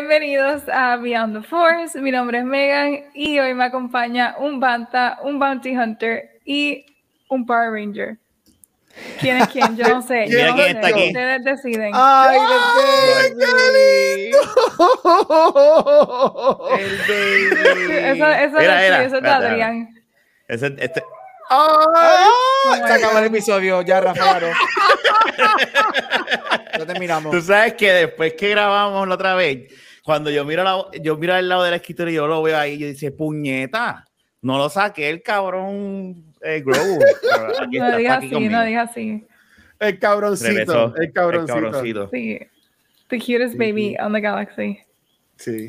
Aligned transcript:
Bienvenidos 0.00 0.62
a 0.72 0.96
Beyond 0.96 1.42
the 1.42 1.48
Force. 1.48 2.00
Mi 2.00 2.12
nombre 2.12 2.38
es 2.38 2.44
Megan 2.44 3.00
y 3.14 3.36
hoy 3.40 3.52
me 3.52 3.64
acompaña 3.64 4.36
un 4.38 4.60
Banta, 4.60 5.18
un 5.24 5.40
Bounty 5.40 5.76
Hunter 5.76 6.38
y 6.44 6.86
un 7.28 7.44
Power 7.44 7.72
Ranger. 7.72 8.16
¿Quién 9.20 9.38
es 9.38 9.48
quién? 9.48 9.76
Yo 9.76 9.88
no 9.88 10.00
sé. 10.00 10.26
Yo 10.30 10.38
no 10.52 10.56
sé. 10.56 10.76
Ustedes 10.76 11.42
deciden. 11.44 11.90
¡Ay, 11.94 12.38
el 13.26 13.34
baby! 13.34 14.30
el 16.78 16.98
baby. 17.08 17.96
Eso, 17.96 18.26
eso, 18.28 18.56
Mira, 18.56 18.84
es, 18.86 18.90
mira, 18.92 19.02
eso 19.02 19.16
es 19.16 19.22
de 19.24 19.28
Adrián. 19.28 19.88
Ese- 20.46 20.76
este- 20.78 21.02
¡Ay! 21.50 22.24
Oh 22.66 22.86
Se 22.86 22.92
acabó 22.92 23.18
el 23.18 23.24
episodio, 23.24 23.82
ya, 23.82 24.00
Rafael. 24.00 24.52
Ya 26.78 26.86
terminamos. 26.86 27.32
Tú 27.32 27.42
sabes 27.42 27.74
que 27.74 27.92
después 27.92 28.34
que 28.34 28.50
grabamos 28.50 29.08
la 29.08 29.14
otra 29.16 29.34
vez, 29.34 29.72
cuando 30.08 30.30
yo 30.30 30.42
miro, 30.42 30.64
la, 30.64 30.86
yo 31.02 31.18
miro 31.18 31.34
al 31.34 31.46
lado 31.46 31.64
del 31.64 31.74
escritorio 31.74 32.10
y 32.10 32.16
yo 32.16 32.26
lo 32.26 32.42
veo 32.42 32.56
ahí, 32.56 32.78
yo 32.78 32.86
dice, 32.86 33.10
puñeta, 33.10 34.06
no 34.40 34.56
lo 34.56 34.70
saqué 34.70 35.10
el 35.10 35.20
cabrón 35.20 36.24
eh, 36.40 36.64
aquí 37.60 37.78
No 37.78 37.94
digas 37.94 38.16
así, 38.16 38.30
conmigo. 38.30 38.52
no 38.52 38.64
digas 38.64 38.90
así. 38.90 39.26
El 39.78 39.98
cabroncito. 39.98 40.48
Regresó, 40.48 40.96
el 40.96 41.12
cabroncito. 41.12 41.58
El 41.58 41.62
cabroncito. 41.64 42.10
Sí. 42.10 42.38
The 43.08 43.18
cutest 43.18 43.58
baby 43.58 43.98
on 44.00 44.14
the 44.14 44.20
galaxy. 44.22 44.78
Sí. 45.36 45.68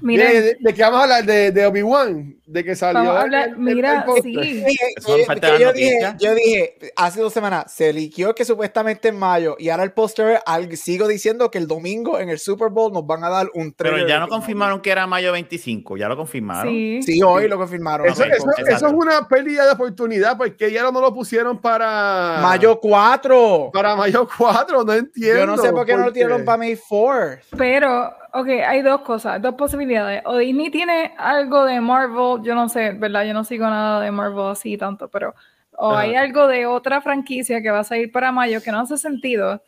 Mira, 0.00 0.30
¿de, 0.30 0.56
de 0.60 0.74
qué 0.74 0.82
vamos 0.82 1.00
a 1.00 1.02
hablar? 1.04 1.24
De, 1.24 1.50
de 1.52 1.66
Obi-Wan. 1.66 2.36
De 2.46 2.62
que 2.62 2.76
salió. 2.76 3.00
vamos 3.00 3.14
a 3.14 3.18
el- 3.18 3.24
hablar. 3.24 3.48
el- 3.48 3.54
el- 3.54 3.58
Mira, 3.76 4.04
el 4.16 4.22
sí. 4.22 4.34
Que 4.34 5.58
yo, 5.58 5.72
dije, 5.72 6.00
noticia. 6.00 6.16
yo 6.20 6.34
dije, 6.34 6.76
hace 6.96 7.20
dos 7.20 7.32
semanas, 7.32 7.72
se 7.72 7.92
liquió 7.92 8.34
que 8.34 8.44
supuestamente 8.44 9.08
en 9.08 9.18
mayo, 9.18 9.56
y 9.58 9.68
ahora 9.68 9.82
el 9.82 9.92
póster, 9.92 10.40
sigo 10.74 11.08
diciendo 11.08 11.50
que 11.50 11.58
el 11.58 11.66
domingo 11.66 12.18
en 12.20 12.28
el 12.28 12.38
Super 12.38 12.68
Bowl 12.70 12.92
nos 12.92 13.06
van 13.06 13.24
a 13.24 13.28
dar 13.30 13.48
un 13.54 13.72
trailer. 13.72 14.00
Pero 14.02 14.08
ya 14.08 14.20
no 14.20 14.28
confirmaron 14.28 14.80
que 14.80 14.90
era 14.90 15.06
mayo 15.06 15.32
25, 15.32 15.96
ya 15.96 16.08
lo 16.08 16.16
confirmaron. 16.16 16.72
Sí. 16.72 17.02
Sí, 17.02 17.22
hoy 17.22 17.48
lo 17.48 17.56
confirmaron. 17.58 18.06
Eso 18.06 18.24
es 18.24 18.82
una 18.82 19.26
pérdida 19.28 19.64
de 19.66 19.72
oportunidad 19.72 20.36
porque 20.36 20.70
ya 20.70 20.82
no 20.90 21.00
lo 21.00 21.12
pusieron 21.12 21.60
para. 21.60 22.38
Mayo 22.42 22.78
4. 22.80 23.70
Para 23.72 23.96
mayo 23.96 24.28
4, 24.38 24.84
no 24.84 24.92
entiendo. 24.92 25.38
Yo 25.40 25.46
no 25.46 25.56
sé 25.58 25.72
por 25.72 25.84
qué 25.84 25.96
no 25.96 26.04
lo 26.06 26.12
tiraron 26.12 26.44
para 26.44 26.58
May 26.58 26.78
4. 26.88 27.38
Pero, 27.56 28.12
ok, 28.32 28.48
hay 28.66 28.82
dos 28.82 29.00
cosas, 29.02 29.40
dos 29.42 29.54
posibilidades. 29.54 30.22
O 30.26 30.36
Disney 30.38 30.70
tiene 30.70 31.14
algo 31.18 31.64
de 31.64 31.80
Marvel, 31.80 32.42
yo 32.42 32.54
no 32.54 32.68
sé, 32.68 32.92
¿verdad? 32.92 33.24
Yo 33.24 33.34
no 33.34 33.44
sigo 33.44 33.64
nada 33.66 34.00
de 34.00 34.10
Marvel 34.10 34.46
así 34.50 34.76
tanto, 34.76 35.08
pero. 35.08 35.34
O 35.78 35.90
Ajá. 35.92 36.00
hay 36.00 36.14
algo 36.14 36.46
de 36.46 36.64
otra 36.66 37.00
franquicia 37.02 37.60
que 37.60 37.70
va 37.70 37.80
a 37.80 37.84
salir 37.84 38.10
para 38.10 38.32
mayo 38.32 38.62
que 38.62 38.72
no 38.72 38.80
hace 38.80 38.96
sentido. 38.96 39.62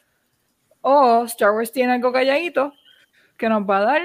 O 0.81 1.25
Star 1.25 1.51
Wars 1.51 1.71
tiene 1.73 1.93
algo 1.95 2.13
calladito 2.13 2.73
que 3.37 3.49
nos 3.49 3.63
va 3.69 3.79
a 3.79 3.83
dar 3.83 4.03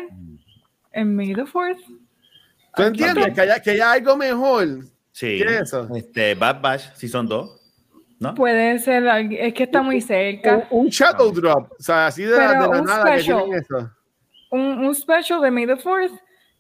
en 0.92 1.16
May 1.16 1.34
the 1.34 1.44
4th. 1.44 1.78
¿Tú 2.76 2.84
entiendes? 2.84 3.34
Que 3.34 3.42
haya, 3.42 3.60
que 3.62 3.72
haya 3.72 3.92
algo 3.94 4.18
mejor. 4.18 4.68
Sí. 5.12 5.38
¿Qué 5.38 5.44
es 5.46 5.62
eso? 5.62 5.88
Este, 5.96 6.36
Bad 6.36 6.60
Batch, 6.62 6.94
Season 6.96 7.26
2. 7.28 7.60
¿No? 8.20 8.34
Puede 8.36 8.80
ser, 8.80 9.06
es 9.32 9.54
que 9.54 9.64
está 9.64 9.82
muy 9.82 10.02
cerca. 10.02 10.68
Un, 10.72 10.86
un 10.86 10.88
shadow 10.88 11.32
drop. 11.32 11.72
O 11.72 11.84
sea, 11.84 12.08
así 12.08 12.24
de, 12.24 12.32
la- 12.32 12.48
Pero 12.48 12.52
de 12.64 12.68
la 12.70 12.82
un 12.82 12.86
nada 12.86 13.04
que 13.06 13.20
special. 13.20 13.44
tienen 13.44 13.60
eso. 13.60 13.92
Un, 14.54 14.86
un 14.86 14.96
special 14.96 15.42
de 15.42 15.52
May 15.52 15.66
the 15.66 15.76
4th 15.76 16.20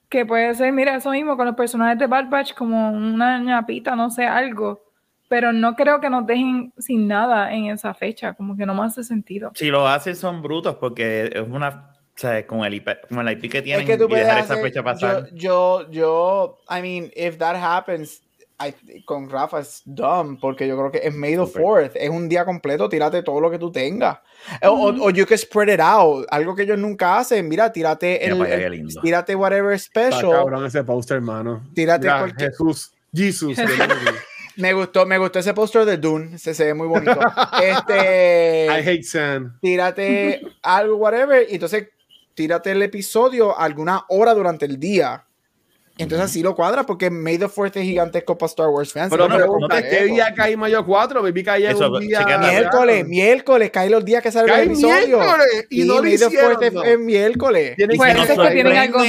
que 0.09 0.25
puede 0.25 0.53
ser, 0.55 0.71
mira, 0.73 0.95
eso 0.95 1.09
mismo 1.11 1.35
con 1.37 1.45
los 1.47 1.55
personajes 1.55 1.97
de 1.97 2.07
Bad 2.07 2.29
Batch 2.29 2.53
como 2.53 2.91
una 2.91 3.39
ñapita, 3.39 3.95
no 3.95 4.09
sé, 4.09 4.25
algo. 4.25 4.81
Pero 5.27 5.51
no 5.51 5.75
creo 5.75 5.99
que 5.99 6.09
nos 6.09 6.25
dejen 6.27 6.71
sin 6.77 7.07
nada 7.07 7.51
en 7.53 7.65
esa 7.65 7.93
fecha, 7.93 8.33
como 8.33 8.55
que 8.55 8.65
no 8.65 8.75
me 8.75 8.83
hace 8.83 9.03
sentido. 9.03 9.51
Si 9.55 9.69
lo 9.69 9.87
hacen 9.87 10.15
son 10.15 10.41
brutos 10.41 10.75
porque 10.75 11.31
es 11.33 11.41
una, 11.47 11.89
o 12.15 12.17
sea, 12.17 12.45
con 12.45 12.63
el 12.63 12.73
IP, 12.75 12.89
con 13.09 13.27
el 13.27 13.33
IP 13.37 13.49
que 13.51 13.61
tienen 13.61 13.81
Es 13.81 13.89
que 13.89 13.97
tú 13.97 14.05
y 14.05 14.07
puedes 14.09 14.25
dejar 14.27 14.43
esa 14.43 14.53
hacer- 14.53 14.63
fecha 14.65 14.83
pasar. 14.83 15.29
Yo, 15.33 15.89
yo, 15.89 15.91
yo, 15.91 16.57
I 16.69 16.81
mean, 16.81 17.11
if 17.15 17.37
that 17.37 17.55
happens, 17.55 18.21
I- 18.59 19.03
con 19.03 19.29
Rafa 19.29 19.59
es 19.59 19.81
dumb, 19.85 20.39
porque 20.39 20.67
yo 20.67 20.77
creo 20.77 20.91
que 20.91 21.07
es 21.07 21.13
May 21.13 21.31
the 21.35 21.45
Súper. 21.45 21.61
4th, 21.61 21.91
es 21.95 22.09
un 22.09 22.29
día 22.29 22.45
completo, 22.45 22.87
tírate 22.87 23.21
todo 23.23 23.39
lo 23.41 23.49
que 23.51 23.59
tú 23.59 23.71
tengas. 23.71 24.19
O, 24.63 24.69
o- 24.69 25.05
o 25.05 25.09
you 25.09 25.25
can 25.25 25.37
spread 25.37 25.73
it 25.73 25.79
out, 25.81 26.25
algo 26.29 26.55
que 26.55 26.63
ellos 26.63 26.77
nunca 26.77 27.17
hacen, 27.17 27.47
mira, 27.49 27.71
tírate 27.71 28.19
Mira 28.33 28.55
el, 28.55 28.71
lindo. 28.71 29.01
tírate 29.01 29.35
whatever 29.35 29.73
Está 29.73 30.11
special. 30.11 30.31
cabrón 30.31 30.65
ese 30.65 30.83
poster, 30.83 31.17
hermano. 31.17 31.63
Tírate 31.73 32.05
Mira, 32.05 32.19
cualquier- 32.19 32.51
Jesús. 32.51 32.93
Jesus. 33.13 33.57
Me 34.55 34.71
gustó, 34.71 35.07
me 35.07 35.17
gustó 35.17 35.39
ese 35.39 35.51
póster 35.55 35.83
de 35.83 35.97
Dune, 35.97 36.37
se, 36.37 36.53
se 36.53 36.65
ve 36.65 36.73
muy 36.75 36.85
bonito. 36.87 37.19
este, 37.63 38.67
I 38.67 38.87
hate 38.87 39.03
Sam. 39.03 39.57
tírate 39.61 40.41
algo, 40.61 40.97
whatever, 40.97 41.47
y 41.49 41.55
entonces 41.55 41.89
tírate 42.35 42.71
el 42.71 42.81
episodio 42.83 43.57
alguna 43.57 44.05
hora 44.09 44.33
durante 44.35 44.65
el 44.65 44.79
día. 44.79 45.25
Entonces 45.97 46.25
así 46.25 46.41
lo 46.41 46.55
cuadra 46.55 46.83
porque 46.85 47.11
May 47.11 47.37
the 47.37 47.45
4th 47.47 47.75
es 47.77 47.83
gigantesco 47.83 48.35
para 48.35 48.47
Star 48.49 48.67
Wars 48.69 48.91
fans. 48.91 49.11
Pero 49.11 49.27
No, 49.27 49.35
me 49.37 49.45
no, 49.45 49.59
no, 49.59 49.67
¿qué 49.67 50.05
no, 50.07 50.13
día 50.15 50.33
cae 50.33 50.57
mayo 50.57 50.83
4? 50.83 51.21
Baby 51.21 51.43
cae 51.43 51.67
Eso, 51.69 51.91
un 51.91 51.99
día. 52.01 52.25
Miércoles, 52.39 53.07
miércoles, 53.07 53.69
cae 53.71 53.89
los 53.91 54.03
días 54.03 54.23
que 54.23 54.31
sale 54.31 54.47
Cae 54.47 54.63
el 54.63 54.71
episodio. 54.71 55.19
miércoles, 55.19 55.67
y 55.69 55.83
no 55.83 55.95
lo 55.95 56.01
May 56.01 56.17
the 56.17 56.25
hicieron, 56.25 56.53
4th 56.55 56.63
es, 56.65 56.73
no. 56.73 56.83
es 56.83 56.99
miércoles. 56.99 57.75
Tienen 57.75 57.95
Y 57.95 57.97
Pues, 57.97 58.15
es 58.15 58.27
que 58.27 58.49
tienen 58.51 58.77
algo- 58.77 58.99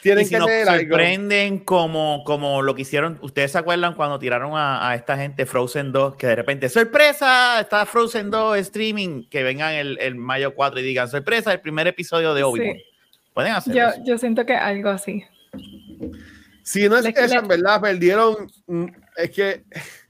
Tienen 0.00 0.22
y 0.22 0.24
si 0.26 0.30
que 0.34 0.38
nos 0.38 0.50
sorprenden 0.50 1.58
como, 1.60 2.24
como 2.24 2.60
lo 2.62 2.74
que 2.74 2.82
hicieron, 2.82 3.18
ustedes 3.22 3.52
se 3.52 3.58
acuerdan 3.58 3.94
cuando 3.94 4.18
tiraron 4.18 4.52
a, 4.54 4.88
a 4.90 4.94
esta 4.94 5.16
gente 5.16 5.46
Frozen 5.46 5.92
2, 5.92 6.16
que 6.16 6.26
de 6.26 6.36
repente, 6.36 6.68
sorpresa, 6.68 7.58
está 7.60 7.86
Frozen 7.86 8.30
2 8.30 8.58
streaming, 8.58 9.28
que 9.30 9.42
vengan 9.42 9.72
el, 9.74 9.98
el 10.00 10.14
mayo 10.14 10.54
4 10.54 10.80
y 10.80 10.82
digan, 10.82 11.08
sorpresa, 11.08 11.52
el 11.52 11.60
primer 11.60 11.86
episodio 11.86 12.34
de 12.34 12.42
Obi-Wan. 12.42 12.76
Sí. 12.76 12.84
Pueden 13.32 13.52
hacer 13.52 13.74
Yo, 13.74 13.88
eso. 13.88 14.00
yo 14.04 14.18
siento 14.18 14.44
que 14.46 14.54
algo 14.54 14.90
así. 14.90 15.24
Si 16.62 16.88
no 16.88 16.96
es 16.96 17.04
Le- 17.04 17.10
eso, 17.10 17.34
le- 17.34 17.40
en 17.40 17.48
verdad, 17.48 17.80
perdieron. 17.80 18.46
mm, 18.66 18.86
Es 19.16 19.30
que. 19.30 19.64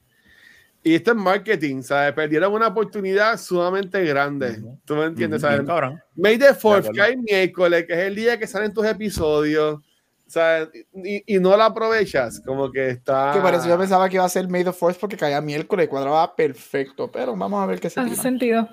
Y 0.87 0.94
esto 0.97 1.12
es 1.12 1.16
marketing, 1.16 1.81
¿sabes? 1.81 2.12
Perdieron 2.12 2.53
una 2.53 2.66
oportunidad 2.66 3.38
sumamente 3.38 4.05
grande. 4.05 4.62
¿Tú 4.84 4.94
me 4.97 5.06
entiendes? 5.06 5.38
Ujú, 5.38 5.47
¿sabes? 5.47 5.60
bien 5.60 5.66
cabrón. 5.66 6.03
May 6.15 6.37
the 6.37 6.49
4th 6.50 6.56
acuerdo. 6.81 6.91
cae 6.94 7.16
miércoles, 7.16 7.87
que 7.87 7.94
es 7.94 7.99
el 8.00 8.15
día 8.15 8.38
que 8.38 8.47
salen 8.47 8.75
tus 8.75 8.84
episodios. 8.84 9.81
¿sabes? 10.27 10.69
Y, 10.93 11.37
y 11.37 11.38
no 11.38 11.56
la 11.56 11.66
aprovechas, 11.66 12.38
como 12.44 12.71
que 12.71 12.91
está. 12.91 13.31
Que 13.32 13.41
por 13.41 13.55
eso 13.55 13.66
yo 13.66 13.78
pensaba 13.78 14.11
que 14.11 14.16
iba 14.16 14.25
a 14.26 14.28
ser 14.28 14.47
May 14.47 14.62
the 14.62 14.72
4th 14.72 14.99
porque 15.00 15.16
caía 15.16 15.41
miércoles, 15.41 15.88
cuadraba 15.88 16.37
perfecto. 16.37 17.11
Pero 17.11 17.34
vamos 17.34 17.62
a 17.62 17.66
ver 17.66 17.81
qué 17.81 17.88
se 17.88 18.00
Hace 18.00 18.11
tira. 18.11 18.22
sentido. 18.22 18.69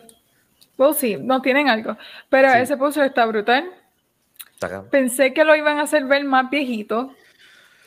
Well, 0.78 0.94
sí, 0.94 1.16
no 1.16 1.42
tienen 1.42 1.70
algo. 1.70 1.96
Pero 2.30 2.52
Sí. 2.52 2.58
ese 2.59 2.76
póster 2.76 3.06
está 3.06 3.26
brutal. 3.26 3.72
Pensé 4.92 5.34
que 5.34 5.44
lo 5.44 5.56
iban 5.56 5.80
a 5.80 5.84
hacer 5.84 6.06
ver 6.06 6.24
más 6.24 6.50
viejito. 6.50 7.14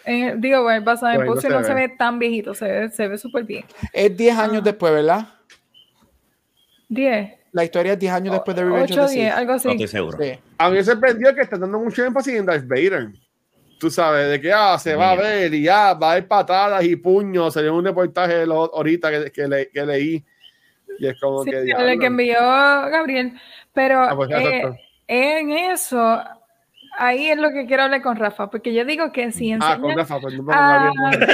Eh, 0.07 0.35
digo, 0.37 0.63
bueno, 0.63 0.85
basado 0.85 1.19
en 1.21 1.27
póster 1.27 1.51
se 1.53 1.57
no 1.57 1.65
se 1.65 1.73
ve. 1.75 1.89
tan 1.89 2.19
viejito, 2.19 2.53
se 2.55 2.67
ve, 2.71 2.91
se 2.91 3.09
ve 3.09 3.17
súper 3.17 3.45
bien. 3.45 3.65
Es 3.93 4.15
10 4.17 4.37
años 4.37 4.59
Ah. 4.59 4.65
después, 4.65 4.93
¿verdad? 4.93 5.29
10, 6.89 7.33
La 7.53 7.65
historia 7.65 7.93
es 7.95 7.99
10 7.99 8.13
años 8.13 8.33
después 8.35 8.57
de 8.57 8.65
Revenge 8.65 8.93
8, 8.93 9.05
of 9.05 9.11
the 9.11 9.15
10, 9.17 9.29
Sith. 9.31 9.39
algo 9.39 9.53
así. 9.53 9.69
No 9.69 9.73
estoy 9.75 9.89
seguro. 9.89 10.19
Sí. 10.21 10.39
A 10.59 10.69
mí 10.71 10.77
me 10.77 10.85
sorprendió 10.85 11.35
que 11.35 11.41
están 11.43 11.61
dando 11.61 11.79
mucho 11.79 12.05
énfasis 12.05 12.35
en 12.35 12.47
Darth 12.47 12.67
Vader. 12.67 13.09
Tú 13.79 13.91
sabes, 13.91 14.29
de 14.29 14.41
que 14.41 14.53
ah, 14.53 14.79
se 14.79 14.95
va 14.95 15.11
a 15.13 15.17
ver 15.17 15.53
y 15.55 15.63
ya 15.63 15.95
va 15.95 16.09
a 16.09 16.13
haber 16.13 16.27
patadas 16.29 16.85
y 16.85 16.97
puños. 16.97 17.55
Salió 17.55 17.75
un 17.75 17.85
reportaje 17.85 18.45
lo- 18.47 18.75
ahorita 18.75 19.11
que, 19.11 19.31
que, 19.31 19.49
le- 19.49 19.69
que 19.71 19.87
leí. 19.87 20.25
Y 20.99 21.07
es 21.07 21.19
como 21.21 21.43
Sí, 21.45 21.51
que. 21.51 21.71
el 21.71 21.99
que 21.99 22.07
envió 22.07 22.39
Gabriel. 22.41 23.33
Pero 23.73 24.01
Ah, 24.03 24.15
pues, 24.17 24.31
eh, 24.31 24.63
en 25.09 25.51
eso, 25.53 26.23
ahí 26.99 27.29
es 27.29 27.37
lo 27.39 27.51
que 27.51 27.67
quiero 27.67 27.85
hablar 27.85 28.03
con 28.03 28.17
Rafa, 28.17 28.51
porque 28.51 28.73
yo 28.75 28.85
digo 28.85 29.13
que 29.13 29.31
si 29.33 29.53
Ah, 29.53 29.55
enseñan... 29.55 29.81
con 29.81 29.97
Rafa, 29.97 30.21
pues 30.21 30.35
no 30.35 30.43
me 30.43 30.53
Ah, 30.55 30.91
Gabriel, 30.95 31.29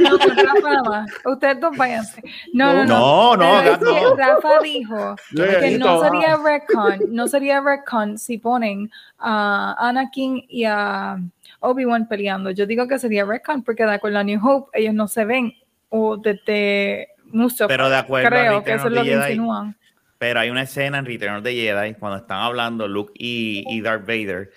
no. 0.00 0.10
no, 0.10 0.18
con 0.18 0.36
Rafa 0.36 0.60
nada 0.70 0.82
más. 0.82 1.10
Ustedes 1.24 1.60
dos 1.60 1.76
váyanse. 1.76 2.22
No, 2.52 2.72
no, 2.72 2.84
no. 2.84 3.36
No, 3.36 3.76
no, 3.76 4.16
Rafa 4.16 4.60
dijo 4.62 5.16
que 5.34 5.78
no 5.78 6.02
sería 6.02 6.36
retcon, 6.36 7.00
no 7.10 7.28
sería 7.28 7.60
retcon 7.60 8.18
si 8.18 8.38
ponen 8.38 8.90
a 9.18 9.74
Anakin 9.88 10.44
y 10.48 10.64
a 10.64 11.18
Obi-Wan 11.60 12.08
peleando. 12.08 12.50
Yo 12.50 12.66
digo 12.66 12.86
que 12.88 12.98
sería 12.98 13.24
retcon 13.24 13.62
porque 13.62 13.84
de 13.84 13.94
acuerdo 13.94 14.18
a 14.18 14.24
New 14.24 14.40
Hope 14.46 14.78
ellos 14.78 14.94
no 14.94 15.08
se 15.08 15.24
ven 15.24 15.54
o 15.88 16.16
desde 16.16 17.08
Mustafar. 17.26 17.68
Pero 17.68 17.88
de 17.90 17.96
acuerdo 17.96 18.28
a 18.28 18.30
creo 18.30 18.64
que 18.64 18.72
eso 18.74 18.86
es 18.88 18.92
lo 18.92 19.02
que 19.02 19.12
insinúan. 19.12 19.76
Pero 20.18 20.40
hay 20.40 20.48
una 20.48 20.62
escena 20.62 20.98
en 20.98 21.04
Return 21.04 21.36
of 21.36 21.42
the 21.44 21.52
Jedi 21.52 21.94
cuando 21.94 22.16
están 22.18 22.38
hablando 22.40 22.88
Luke 22.88 23.12
y, 23.16 23.64
y 23.68 23.80
Darth 23.82 24.06
Vader, 24.06 24.50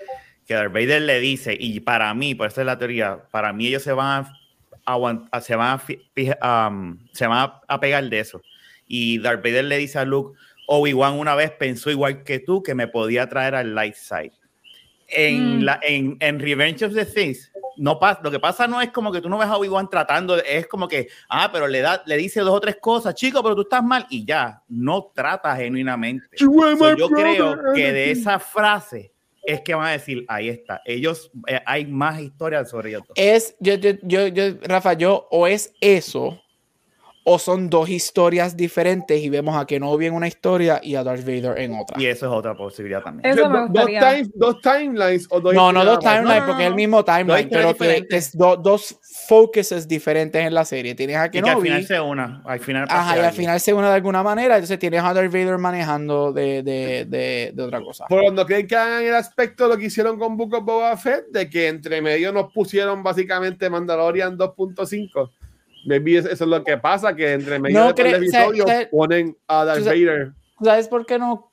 que 0.50 0.56
Darth 0.56 0.74
Vader 0.74 1.04
le 1.04 1.20
dice, 1.20 1.56
y 1.60 1.80
para 1.80 2.12
mí, 2.16 2.34
por 2.34 2.48
esa 2.48 2.62
es 2.62 2.66
la 2.66 2.76
teoría, 2.80 3.20
para 3.30 3.54
mí 3.54 3.68
ellos 3.68 3.84
se 3.84 3.94
van 3.94 4.26
a, 4.84 4.96
a- 5.32 5.42
se 5.42 5.56
van, 5.56 5.80
a, 6.42 6.68
um, 6.68 6.98
se 7.14 7.28
van 7.28 7.52
a, 7.68 7.80
pegar 7.80 8.04
de 8.10 8.20
eso. 8.20 8.42
Y 8.88 9.20
Darth 9.20 9.44
Vader 9.44 9.66
le 9.66 9.78
dice 9.78 10.00
a 10.00 10.06
Luke, 10.06 10.36
Obi-Wan 10.66 11.14
una 11.20 11.36
vez 11.36 11.52
pensó 11.52 11.92
igual 11.92 12.24
que 12.24 12.40
tú 12.40 12.64
que 12.64 12.74
me 12.74 12.88
podía 12.88 13.30
traer 13.30 13.54
al 13.54 13.76
light 13.76 13.94
side. 13.94 14.32
En, 15.08 15.60
Mm. 15.60 15.62
la, 15.62 15.80
en, 15.84 16.18
en 16.20 16.40
Revenge 16.40 16.84
of 16.84 16.96
the 16.96 17.06
Sith, 17.06 17.52
no 17.78 18.00
pasa, 18.00 18.20
lo 18.24 18.32
que 18.32 18.40
pasa 18.40 18.66
no 18.66 18.82
es 18.82 18.90
como 18.90 19.12
que 19.12 19.22
tú 19.22 19.30
no 19.30 19.38
ves 19.38 19.50
a 19.50 19.56
Obi-Wan 19.58 19.88
tratando, 19.88 20.36
es 20.44 20.66
como 20.66 20.88
que, 20.88 21.10
ah, 21.30 21.52
pero 21.54 21.68
le, 21.68 21.82
da, 21.82 22.02
le 22.08 22.18
dice 22.18 22.40
dos 22.40 22.56
o 22.56 22.60
tres 22.60 22.78
cosas, 22.82 23.14
chico, 23.14 23.44
pero 23.44 23.54
tú 23.56 23.62
estás 23.62 23.84
mal, 23.84 24.08
y 24.10 24.26
ya, 24.26 24.64
no 24.68 25.12
trata 25.14 25.56
genuinamente. 25.56 26.26
So, 26.40 26.46
yo 26.96 27.08
brother, 27.08 27.36
creo 27.36 27.74
que 27.76 27.94
de 27.94 28.10
esa 28.10 28.40
frase 28.40 29.12
es 29.50 29.62
que 29.62 29.74
van 29.74 29.88
a 29.88 29.92
decir, 29.92 30.26
ahí 30.28 30.50
está, 30.50 30.82
ellos, 30.86 31.32
eh, 31.48 31.60
hay 31.66 31.86
más 31.86 32.20
historias 32.22 32.70
sobre 32.70 32.90
ellos. 32.90 33.04
Es, 33.16 33.56
yo, 33.60 33.76
yo, 33.76 33.92
yo, 34.04 34.28
yo, 34.28 34.44
Rafa, 34.62 34.94
yo, 34.94 35.28
o 35.32 35.48
es 35.48 35.74
eso, 35.82 36.40
o 37.26 37.38
son 37.38 37.70
dos 37.70 37.90
historias 37.90 38.56
diferentes 38.58 39.22
y 39.22 39.30
vemos 39.30 39.56
a 39.56 39.66
Kenobi 39.66 40.08
en 40.08 40.14
una 40.14 40.28
historia 40.28 40.80
y 40.82 40.96
a 40.96 41.04
Darth 41.04 41.22
Vader 41.26 41.60
en 41.60 41.76
otra. 41.76 42.02
Y 42.02 42.06
eso 42.08 42.26
es 42.26 42.32
otra 42.32 42.56
posibilidad 42.56 43.04
también. 43.04 43.32
Eso 43.32 43.50
me 43.50 43.60
dos, 43.70 43.86
time- 43.86 44.30
dos 44.34 44.62
timelines 44.62 45.28
o 45.30 45.40
dos 45.40 45.54
No, 45.54 45.72
no 45.72 45.86
dos 45.86 46.00
timelines, 46.00 46.40
no, 46.42 46.46
porque 46.48 46.54
no, 46.54 46.60
es 46.62 46.68
el 46.68 46.76
mismo 46.76 47.06
timeline, 47.06 47.50
pero 47.50 47.76
que, 47.76 48.06
es 48.10 48.36
do- 48.36 48.58
dos 48.58 48.98
focuses 49.28 49.88
diferentes 49.88 50.42
en 50.44 50.54
la 50.54 50.66
serie. 50.66 50.96
Tienes 50.96 51.18
a 51.18 51.28
Y 51.28 51.30
que 51.30 51.40
al 51.40 51.44
Kenobi, 51.46 51.68
final 51.68 51.86
se 51.86 52.00
una, 52.00 52.42
al 52.46 52.60
final 52.60 52.88
ajá, 52.90 53.18
y 53.18 53.20
al 53.20 53.34
final 53.34 53.60
se 53.60 53.74
une 53.74 53.88
de 53.88 53.94
alguna 53.94 54.24
manera, 54.24 54.56
entonces 54.56 54.80
tienes 54.80 55.04
a 55.04 55.14
Darth 55.14 55.32
Vader 55.32 55.58
manejando 55.58 56.34
de, 56.34 56.64
de, 56.64 57.06
de, 57.06 57.52
de 57.54 57.64
otra 57.64 57.82
cosa. 57.82 58.06
Por 58.08 58.34
no 58.34 58.46
creen 58.46 58.66
que 58.66 58.76
hagan 58.76 59.04
el 59.04 59.14
aspecto 59.16 59.66
de 59.66 59.70
lo 59.76 59.78
que 59.78 59.86
hicieron 59.86 60.18
con 60.18 60.36
Book 60.36 60.54
of 60.56 60.64
Boba 60.64 60.96
Fett, 60.98 61.28
de 61.32 61.50
que 61.50 61.68
entre 61.68 62.02
medio 62.02 62.32
nos 62.32 62.52
pusieron 62.52 63.04
básicamente 63.04 63.70
Mandalorian 63.70 64.38
2.5. 64.38 65.32
Maybe 65.86 66.18
eso 66.18 66.30
es 66.30 66.42
lo 66.42 66.64
que 66.64 66.78
pasa, 66.78 67.16
que 67.16 67.34
entre 67.34 67.60
medio 67.60 67.80
No 67.80 67.94
del 67.94 68.16
episodio 68.16 68.66
sea, 68.66 68.90
ponen 68.90 69.38
a 69.48 69.66
Darth 69.66 69.86
Vader. 69.86 70.34
¿Sabes 70.62 70.88
por 70.88 71.06
qué 71.06 71.18
no? 71.18 71.52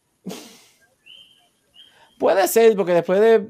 Puede 2.18 2.48
ser, 2.48 2.76
porque 2.76 2.92
después 2.92 3.20
de, 3.20 3.48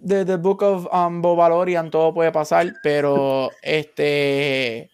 de 0.00 0.24
The 0.24 0.36
Book 0.36 0.62
of 0.62 0.86
um, 0.92 1.20
Bobalorian 1.20 1.90
todo 1.90 2.14
puede 2.14 2.32
pasar, 2.32 2.72
pero 2.82 3.50
este. 3.62 4.90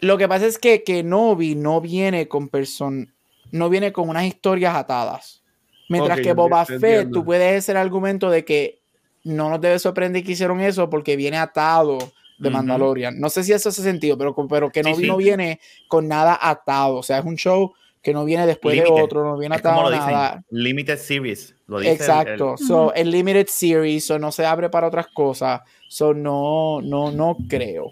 Lo 0.00 0.16
que 0.16 0.28
pasa 0.28 0.46
es 0.46 0.58
que 0.58 0.84
Kenobi 0.84 1.54
no 1.54 1.80
viene 1.80 2.28
con 2.28 2.48
person 2.48 3.12
no 3.50 3.68
viene 3.68 3.92
con 3.92 4.08
unas 4.08 4.24
historias 4.24 4.74
atadas. 4.74 5.42
Mientras 5.88 6.20
que 6.20 6.34
Boba. 6.34 6.66
Fett, 6.66 7.10
tú 7.10 7.24
puedes 7.24 7.58
hacer 7.58 7.76
el 7.76 7.82
argumento 7.82 8.30
de 8.30 8.44
que 8.44 8.80
no 9.24 9.48
nos 9.50 9.60
debe 9.60 9.78
sorprender 9.78 10.22
que 10.22 10.32
hicieron 10.32 10.60
eso 10.60 10.90
porque 10.90 11.16
viene 11.16 11.38
atado 11.38 11.98
de. 12.38 12.50
Mandalorian. 12.50 13.18
No 13.20 13.28
sé 13.30 13.42
si 13.44 13.52
eso 13.52 13.68
hace 13.68 13.82
sentido, 13.82 14.16
pero, 14.18 14.34
pero 14.48 14.70
Kenobi 14.70 15.02
sí. 15.02 15.08
no 15.08 15.16
viene 15.16 15.60
con 15.88 16.08
nada 16.08 16.38
atado. 16.40 16.96
O 16.96 17.02
sea, 17.02 17.18
es 17.18 17.24
un 17.24 17.36
show 17.36 17.72
que 18.02 18.12
no 18.12 18.24
viene 18.24 18.46
después 18.46 18.76
de 18.76 18.86
otro, 18.88 19.24
no 19.24 19.36
viene 19.36 19.56
Es 19.56 19.62
como 19.62 19.74
atado 19.80 19.90
lo 19.90 19.96
a 19.96 19.98
dicen, 19.98 20.12
nada. 20.14 20.44
limited 20.50 20.98
series. 20.98 21.54
Lo 21.66 21.78
dice 21.80 21.90
el- 21.92 21.96
Exacto. 22.00 22.54
el- 22.58 22.66
So, 22.66 22.94
el 22.94 23.10
limited 23.10 23.46
series, 23.48 24.06
so 24.06 24.18
no 24.18 24.30
se 24.32 24.46
abre 24.46 24.70
para 24.70 24.86
otras 24.86 25.08
cosas. 25.08 25.60
So, 25.88 26.14
no, 26.14 26.80
no, 26.80 27.10
no 27.10 27.36
creo 27.48 27.90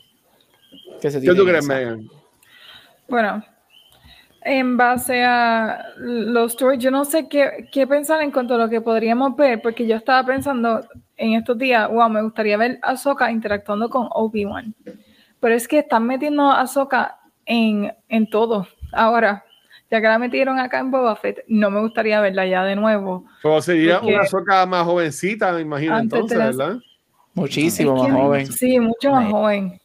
que 1.01 1.11
se 1.11 1.21
¿Qué 1.21 1.35
tú 1.35 1.45
crees. 1.45 1.67
Megan? 1.67 2.09
Bueno, 3.09 3.45
en 4.43 4.77
base 4.77 5.25
a 5.25 5.87
los 5.99 6.53
stories, 6.53 6.83
yo 6.83 6.91
no 6.91 7.05
sé 7.05 7.29
qué, 7.29 7.69
qué 7.73 7.87
pensar 7.87 8.23
en 8.23 8.31
cuanto 8.31 8.55
a 8.55 8.59
lo 8.59 8.69
que 8.71 8.81
podríamos 8.81 9.37
ver, 9.37 9.61
porque 9.61 9.87
yo 9.87 9.97
estaba 9.97 10.25
pensando 10.25 10.87
en 11.17 11.33
estos 11.35 11.57
días, 11.59 11.89
wow, 11.91 12.09
me 12.09 12.23
gustaría 12.23 12.57
ver 12.57 12.79
a 12.83 12.91
Ahsoka 12.91 13.31
interactuando 13.31 13.89
con 13.91 14.09
Obi-Wan. 14.11 14.75
Pero 15.41 15.55
es 15.55 15.67
que 15.69 15.79
están 15.81 16.07
metiendo 16.07 16.51
a 16.51 16.61
Ahsoka 16.61 17.19
en, 17.45 17.93
en 18.09 18.29
todo. 18.29 18.67
Ahora, 18.93 19.45
ya 19.91 20.01
que 20.01 20.07
la 20.09 20.19
metieron 20.19 20.59
acá 20.59 20.79
en 20.81 20.91
Boba 20.91 21.15
Fett, 21.17 21.45
no 21.49 21.71
me 21.71 21.81
gustaría 21.81 22.21
verla 22.21 22.47
ya 22.47 22.65
de 22.65 22.77
nuevo. 22.77 23.25
Pero 23.43 23.61
sería 23.63 24.01
Porque- 24.01 24.15
una 24.15 24.27
soca 24.27 24.67
más 24.67 24.85
jovencita, 24.85 25.53
me 25.53 25.61
imagino, 25.61 25.99
entonces, 25.99 26.37
las- 26.39 26.57
¿verdad? 26.57 26.79
Muchísimo 27.35 27.97
Es 27.97 28.03
que- 28.03 28.09
más 28.13 28.21
joven. 28.23 28.47
Sí, 28.53 28.81
mucho 28.81 29.11
más 29.13 29.31
joven. 29.31 29.79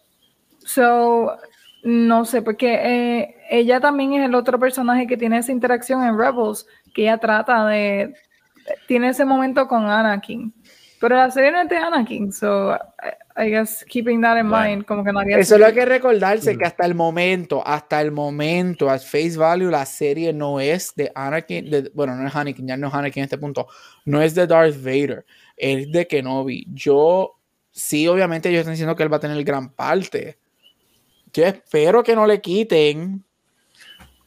So, 0.59 1.35
no 1.83 2.25
sé, 2.25 2.41
porque 2.41 2.73
eh, 3.19 3.35
ella 3.49 3.79
también 3.79 4.13
es 4.13 4.25
el 4.25 4.35
otro 4.35 4.57
personaje 4.59 5.05
que 5.07 5.17
tiene 5.17 5.37
esa 5.37 5.51
interacción 5.51 6.03
en 6.03 6.17
Rebels, 6.17 6.65
que 6.93 7.03
ella 7.03 7.17
trata 7.17 7.65
de. 7.67 8.13
Tiene 8.87 9.09
ese 9.09 9.25
momento 9.25 9.67
con 9.67 9.85
Anakin. 9.89 10.53
Pero 11.01 11.15
la 11.17 11.29
serie 11.31 11.51
no 11.51 11.61
es 11.61 11.67
de 11.67 11.75
Anakin, 11.77 12.31
so 12.31 12.73
I, 13.35 13.47
I 13.47 13.49
guess 13.49 13.83
keeping 13.85 14.21
that 14.21 14.37
in 14.37 14.47
Bueno. 14.49 14.63
mind, 14.69 14.85
como 14.85 15.03
que 15.03 15.11
no 15.11 15.19
haría 15.19 15.37
Eso 15.39 15.55
es 15.55 15.59
lo 15.59 15.65
que 15.65 15.71
sentido. 15.73 15.89
recordarse 15.89 16.53
Mm. 16.53 16.57
que 16.59 16.65
hasta 16.65 16.85
el 16.85 16.93
momento, 16.95 17.63
hasta 17.67 17.99
el 18.01 18.11
momento, 18.11 18.87
at 18.89 19.01
face 19.01 19.35
value, 19.35 19.69
la 19.71 19.85
serie 19.85 20.31
no 20.31 20.59
es 20.59 20.93
de 20.95 21.11
Anakin, 21.15 21.69
de- 21.69 21.91
bueno, 21.93 22.15
no 22.15 22.27
es 22.27 22.35
Anakin, 22.35 22.67
ya 22.67 22.77
no 22.77 22.87
es 22.89 22.93
Anakin 22.93 23.21
en 23.21 23.23
este 23.25 23.37
punto, 23.39 23.67
no 24.05 24.21
es 24.21 24.35
de 24.35 24.45
Darth 24.47 24.77
Vader, 24.77 25.25
es 25.57 25.91
de 25.91 26.05
Kenobi. 26.07 26.67
Yo, 26.71 27.35
sí, 27.71 28.07
obviamente 28.07 28.49
ellos 28.49 28.59
están 28.59 28.73
diciendo 28.73 28.95
que 28.95 29.03
él 29.03 29.11
va 29.11 29.17
a 29.17 29.21
tener 29.21 29.43
gran 29.43 29.69
parte. 29.73 30.37
Yo 31.33 31.45
espero 31.45 32.03
que 32.03 32.15
no 32.15 32.27
le 32.27 32.39
quiten 32.41 33.23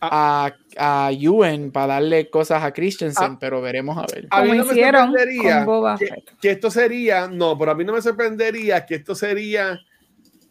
a, 0.01 0.53
a 0.77 1.11
Ewan 1.13 1.71
para 1.71 1.95
darle 1.95 2.29
cosas 2.31 2.63
a 2.63 2.73
Christensen, 2.73 3.33
Ah. 3.33 3.37
pero 3.41 3.61
veremos 3.63 3.97
a 3.97 4.05
ver. 4.13 4.27
A 4.31 4.43
mí 4.43 4.53
no 4.53 4.65
me 4.65 4.73
hicieron 4.73 5.07
sorprendería 5.07 5.57
con 5.59 5.67
Boba 5.67 5.97
que, 5.99 6.07
Fett. 6.07 6.31
que 6.41 6.51
esto 6.51 6.71
sería, 6.71 7.27
no, 7.29 7.57
pero 7.59 7.71
a 7.71 7.75
mí 7.75 7.85
no 7.85 7.93
me 7.95 8.03
sorprendería 8.03 8.85
que 8.85 8.97
esto 8.97 9.15
sería, 9.15 9.79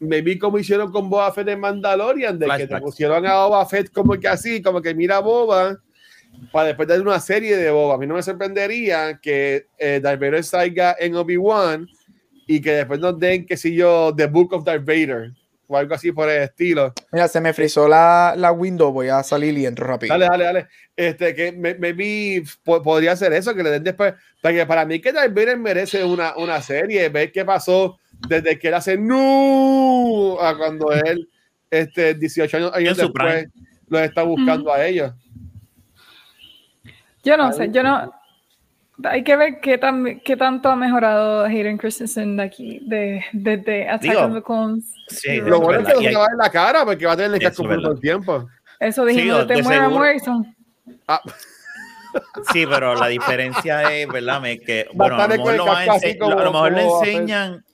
me 0.00 0.22
vi 0.22 0.38
como 0.38 0.58
hicieron 0.58 0.90
con 0.90 1.08
Boba 1.08 1.32
Fett 1.32 1.48
en 1.48 1.60
Mandalorian, 1.60 2.38
de 2.38 2.46
que 2.56 2.66
te 2.66 2.80
pusieron 2.80 3.24
a 3.26 3.46
Boba 3.46 3.64
Fett 3.66 3.90
como 3.92 4.14
que 4.18 4.28
así, 4.28 4.60
como 4.60 4.82
que 4.82 4.94
mira 4.94 5.18
a 5.18 5.20
Boba, 5.20 5.78
para 6.50 6.68
después 6.68 6.88
dar 6.88 7.00
una 7.00 7.20
serie 7.20 7.56
de 7.56 7.70
Boba. 7.70 7.94
A 7.94 7.98
mí 7.98 8.06
no 8.08 8.14
me 8.14 8.22
sorprendería 8.22 9.18
que 9.22 9.66
eh, 9.78 10.00
Darth 10.02 10.20
Vader 10.20 10.42
salga 10.42 10.96
en 10.98 11.14
Obi-Wan 11.14 11.86
y 12.46 12.60
que 12.60 12.72
después 12.72 12.98
nos 12.98 13.18
den, 13.18 13.46
qué 13.46 13.56
sé 13.56 13.72
yo, 13.72 14.12
The 14.16 14.26
Book 14.26 14.52
of 14.52 14.64
Darth 14.64 14.84
Vader 14.84 15.32
o 15.66 15.76
algo 15.76 15.94
así 15.94 16.12
por 16.12 16.28
el 16.28 16.42
estilo. 16.42 16.92
Mira, 17.12 17.28
se 17.28 17.40
me 17.40 17.52
frizó 17.52 17.88
la, 17.88 18.34
la 18.36 18.52
window, 18.52 18.92
voy 18.92 19.08
a 19.08 19.22
salir 19.22 19.56
y 19.56 19.66
entro 19.66 19.86
rápido. 19.86 20.12
Dale, 20.12 20.26
dale, 20.26 20.44
dale. 20.44 20.68
Este, 20.96 21.34
que 21.34 21.52
me, 21.52 21.74
me 21.74 21.92
vi, 21.92 22.42
po- 22.62 22.82
podría 22.82 23.16
ser 23.16 23.32
eso, 23.32 23.54
que 23.54 23.62
le 23.62 23.70
den 23.70 23.84
después. 23.84 24.14
Porque 24.42 24.66
para 24.66 24.84
mí 24.84 25.00
que 25.00 25.12
Darth 25.12 25.34
Vader 25.34 25.56
merece 25.58 26.04
una, 26.04 26.36
una 26.36 26.60
serie, 26.62 27.08
ver 27.08 27.32
qué 27.32 27.44
pasó 27.44 27.98
desde 28.28 28.58
que 28.58 28.68
él 28.68 28.74
hace 28.74 28.96
no 28.98 30.36
a 30.40 30.56
cuando 30.56 30.92
él, 30.92 31.28
este, 31.70 32.14
18 32.14 32.56
años, 32.56 32.72
años 32.74 32.96
después, 32.96 33.46
los 33.88 34.00
está 34.02 34.22
buscando 34.22 34.72
a 34.72 34.86
ellos. 34.86 35.12
Yo 37.22 37.36
no 37.36 37.52
sé, 37.52 37.70
yo 37.72 37.82
no. 37.82 38.12
Hay 39.02 39.24
que 39.24 39.36
ver 39.36 39.60
qué, 39.60 39.76
tan, 39.76 40.20
qué 40.24 40.36
tanto 40.36 40.68
ha 40.68 40.76
mejorado 40.76 41.44
Hayden 41.44 41.78
Christensen 41.78 42.36
de 42.36 42.42
aquí, 42.44 42.80
de, 42.86 43.24
desde 43.32 43.88
Attack 43.88 44.02
Digo, 44.02 44.20
of 44.26 44.34
the 44.34 44.42
Clones. 44.42 44.92
sí, 45.08 45.40
Lo 45.40 45.60
bueno 45.60 45.80
es 45.80 45.88
que 45.88 45.94
no 45.94 46.00
se 46.10 46.16
va 46.16 46.26
en 46.30 46.38
la 46.38 46.50
cara 46.50 46.84
porque 46.84 47.04
va 47.06 47.12
a 47.12 47.16
tener 47.16 47.42
es 47.42 47.56
por 47.56 47.74
todo 47.80 47.92
el 47.92 48.00
tiempo. 48.00 48.46
Eso 48.78 49.04
dijimos 49.04 49.42
Sí, 49.42 49.46
de 49.48 49.54
de 49.54 49.54
Temuera 49.60 49.80
seguro. 49.84 49.98
Morrison. 49.98 50.56
Ah, 51.08 51.20
Sí, 52.52 52.64
pero 52.70 52.94
la 52.94 53.08
diferencia 53.08 53.92
es, 53.92 54.06
¿verdad? 54.06 54.40
Me- 54.40 54.60
Que, 54.60 54.86
bueno, 54.94 55.16
a 55.16 55.26
lo 55.26 55.28
mejor, 55.36 55.56
lo, 55.56 55.66
ense- 55.66 56.16
como- 56.18 56.38
a 56.38 56.44
lo 56.44 56.52
mejor 56.52 56.74
hacer. 56.74 57.08
enseñan, 57.08 57.64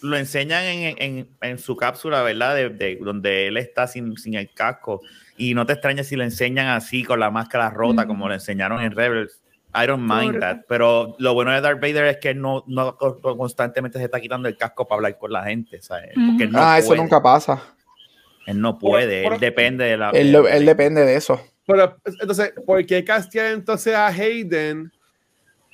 lo 0.00 0.16
enseñan 0.16 0.64
en, 0.64 0.94
en, 0.98 1.28
en 1.42 1.58
su 1.58 1.76
cápsula, 1.76 2.22
¿verdad? 2.22 2.54
De, 2.54 2.70
de 2.70 2.96
donde 3.02 3.48
él 3.48 3.58
está 3.58 3.86
sin, 3.86 4.16
sin 4.16 4.34
el 4.34 4.50
casco. 4.54 5.02
Y 5.36 5.52
no 5.54 5.66
te 5.66 5.74
extrañes 5.74 6.08
si 6.08 6.16
lo 6.16 6.24
enseñan 6.24 6.68
así 6.68 7.04
con 7.04 7.20
la 7.20 7.30
máscara 7.30 7.68
rota, 7.68 8.04
Mm. 8.04 8.08
como 8.08 8.28
lo 8.28 8.32
enseñaron 8.34 8.80
en 8.80 8.92
Rebels. 8.92 9.42
I 9.74 9.86
don't 9.86 10.02
mind 10.02 10.40
that. 10.40 10.58
Pero 10.68 11.14
lo 11.18 11.34
bueno 11.34 11.52
de 11.52 11.60
Darth 11.60 11.80
Vader 11.80 12.06
es 12.06 12.16
que 12.18 12.30
él 12.30 12.40
no, 12.40 12.64
no 12.66 12.96
co- 12.96 13.20
constantemente 13.20 13.98
se 13.98 14.04
está 14.04 14.20
quitando 14.20 14.48
el 14.48 14.56
casco 14.56 14.86
para 14.88 14.96
hablar 14.98 15.18
con 15.18 15.32
la 15.32 15.44
gente, 15.44 15.80
¿sabes? 15.80 16.10
Porque 16.14 16.44
él 16.44 16.52
no 16.52 16.58
ah, 16.60 16.78
eso 16.78 16.94
nunca 16.96 17.22
pasa. 17.22 17.62
Él 18.46 18.60
no 18.60 18.78
puede, 18.78 19.22
Pero- 19.22 19.34
él 19.34 19.40
depende 19.40 19.84
de 19.84 19.96
la. 19.96 20.10
Él 20.10 20.66
depende 20.66 21.04
de 21.04 21.14
eso. 21.14 21.40
Pero 21.66 21.96
entonces, 22.04 22.52
¿por 22.66 22.84
qué 22.84 23.04
castear 23.04 23.52
entonces 23.52 23.94
a 23.94 24.08
Hayden 24.08 24.90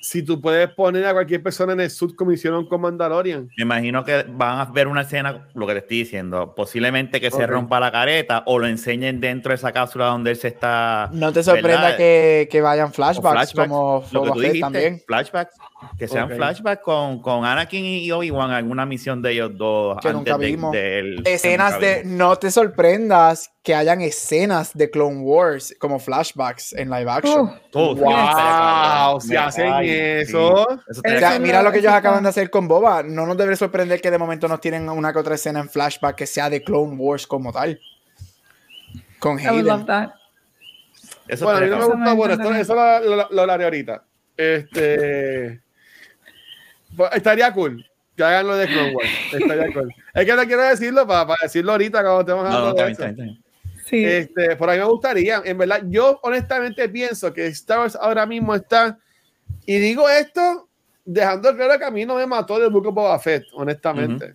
si 0.06 0.22
tú 0.22 0.40
puedes 0.40 0.68
poner 0.70 1.04
a 1.04 1.12
cualquier 1.12 1.42
persona 1.42 1.72
en 1.72 1.80
el 1.80 1.90
sud 1.90 2.14
como 2.14 2.30
hicieron 2.30 2.64
con 2.66 2.80
Mandalorian? 2.80 3.50
Me 3.56 3.64
imagino 3.64 4.04
que 4.04 4.24
van 4.28 4.60
a 4.60 4.64
ver 4.66 4.86
una 4.86 5.00
escena, 5.00 5.48
lo 5.52 5.66
que 5.66 5.72
te 5.72 5.78
estoy 5.80 5.98
diciendo, 5.98 6.54
posiblemente 6.54 7.20
que 7.20 7.32
se 7.32 7.44
rompa 7.44 7.80
la 7.80 7.90
careta 7.90 8.44
o 8.46 8.60
lo 8.60 8.68
enseñen 8.68 9.20
dentro 9.20 9.50
de 9.50 9.56
esa 9.56 9.72
cápsula 9.72 10.06
donde 10.06 10.30
él 10.30 10.36
se 10.36 10.46
está. 10.46 11.10
No 11.12 11.32
te 11.32 11.42
sorprenda 11.42 11.96
que, 11.96 12.46
que 12.48 12.60
vayan 12.60 12.92
flashbacks, 12.92 13.52
como 13.52 14.04
lo 14.12 14.22
que 14.22 14.30
tú 14.30 14.38
dijiste, 14.38 14.60
también. 14.60 15.02
flashbacks, 15.08 15.56
que 15.98 16.08
sean 16.08 16.30
flashbacks 16.30 16.82
con, 16.82 17.20
con 17.22 17.44
Anakin 17.44 17.84
y 17.84 18.10
Obi-Wan, 18.12 18.50
alguna 18.50 18.84
misión 18.86 19.22
de 19.22 19.32
ellos 19.32 19.52
dos. 19.56 19.98
Que 20.00 20.12
nunca 20.12 20.36
de- 20.38 20.46
vimos. 20.46 20.74
Escenas 21.24 21.74
nunca 21.74 21.86
de. 21.86 22.02
vimos. 22.02 22.18
No 22.18 22.36
te 22.36 22.50
sorprendas 22.50 23.50
que 23.62 23.74
hayan 23.74 24.00
escenas 24.00 24.72
de 24.74 24.90
Clone 24.90 25.20
Wars 25.20 25.74
como 25.78 25.98
flashbacks 25.98 26.72
en 26.72 26.90
live 26.90 27.10
action. 27.10 27.52
Oh, 27.74 27.94
¡Wow! 27.94 28.04
cabrón. 28.12 29.20
Si 29.20 29.36
hacen 29.36 29.72
Ay, 29.72 29.90
eso. 29.90 30.52
O 30.64 31.18
sea, 31.18 31.38
mira 31.38 31.62
lo 31.62 31.72
que 31.72 31.78
ellos 31.78 31.92
acaban 31.92 32.22
de 32.22 32.28
hacer 32.28 32.48
con 32.50 32.68
Boba. 32.68 33.02
No 33.02 33.26
nos 33.26 33.36
debe 33.36 33.56
sorprender 33.56 34.00
que 34.00 34.10
de 34.10 34.18
momento 34.18 34.46
nos 34.48 34.60
tienen 34.60 34.88
una 34.88 35.12
que 35.12 35.18
otra 35.18 35.34
escena 35.34 35.60
en 35.60 35.68
flashback 35.68 36.14
que 36.16 36.26
sea 36.26 36.48
de 36.48 36.62
Clone 36.62 36.94
Wars 36.96 37.26
como 37.26 37.52
tal. 37.52 37.80
Con 39.18 39.40
I 39.40 39.48
would 39.48 39.62
love 39.64 39.72
Hayden. 39.82 39.86
that. 39.86 40.10
Eso 41.28 41.44
Bueno, 41.44 41.58
a 41.58 41.60
mí 41.62 41.68
no 41.70 41.76
me 41.78 41.84
gusta, 41.86 42.14
bueno, 42.14 42.34
esto, 42.34 42.54
eso 42.54 42.74
lo 43.30 43.40
hablaré 43.40 43.64
ahorita. 43.64 44.04
Este. 44.36 45.60
Pues, 46.96 47.10
estaría 47.14 47.52
cool 47.52 47.84
que 48.16 48.24
hagan 48.24 48.46
lo 48.46 48.56
de 48.56 48.66
Clone 48.66 48.94
Wars. 48.94 49.10
Estaría 49.32 49.72
cool. 49.74 49.94
Es 50.14 50.24
que 50.24 50.34
no 50.34 50.44
quiero 50.46 50.62
decirlo 50.62 51.06
para, 51.06 51.26
para 51.26 51.38
decirlo 51.42 51.72
ahorita 51.72 52.02
cuando 52.02 52.20
estemos 52.20 52.44
No, 52.44 52.50
no, 52.50 52.56
hablando 52.56 52.82
de 52.82 52.92
eso. 52.92 53.38
Sí. 53.84 54.04
Este, 54.04 54.56
por 54.56 54.68
ahí 54.68 54.78
me 54.80 54.84
gustaría, 54.86 55.42
en 55.44 55.58
verdad, 55.58 55.82
yo 55.86 56.18
honestamente 56.22 56.88
pienso 56.88 57.32
que 57.32 57.46
Star 57.48 57.80
Wars 57.80 57.96
ahora 58.00 58.26
mismo 58.26 58.54
está, 58.54 58.98
y 59.64 59.78
digo 59.78 60.08
esto 60.08 60.68
dejando 61.04 61.54
claro 61.54 61.78
que 61.78 61.84
a 61.84 61.90
mí 61.90 62.04
no 62.04 62.16
me 62.16 62.26
mató 62.26 62.58
de 62.58 62.68
Book 62.68 62.88
of 62.88 62.94
Boba 62.94 63.18
Fett, 63.20 63.44
honestamente. 63.54 64.34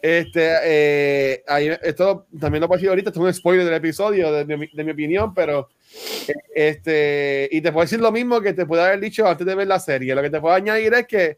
Este, 0.00 0.48
eh, 0.64 1.42
ahí- 1.48 1.76
esto 1.82 2.26
también 2.38 2.60
lo 2.60 2.68
puedo 2.68 2.78
decir 2.78 2.88
ahorita, 2.88 3.10
esto 3.10 3.20
es 3.20 3.26
un 3.26 3.34
spoiler 3.34 3.64
del 3.64 3.74
episodio, 3.74 4.30
de, 4.32 4.44
mi- 4.56 4.68
de 4.72 4.84
mi 4.84 4.92
opinión, 4.92 5.34
pero 5.34 5.68
este, 6.54 7.48
y 7.50 7.60
te 7.60 7.72
puedo 7.72 7.84
decir 7.84 8.00
lo 8.00 8.12
mismo 8.12 8.40
que 8.40 8.52
te 8.52 8.66
pude 8.66 8.80
haber 8.82 9.00
dicho 9.00 9.26
antes 9.26 9.46
de 9.46 9.54
ver 9.54 9.66
la 9.66 9.80
serie. 9.80 10.14
Lo 10.14 10.22
que 10.22 10.30
te 10.30 10.40
puedo 10.40 10.54
añadir 10.54 10.94
es 10.94 11.06
que 11.06 11.36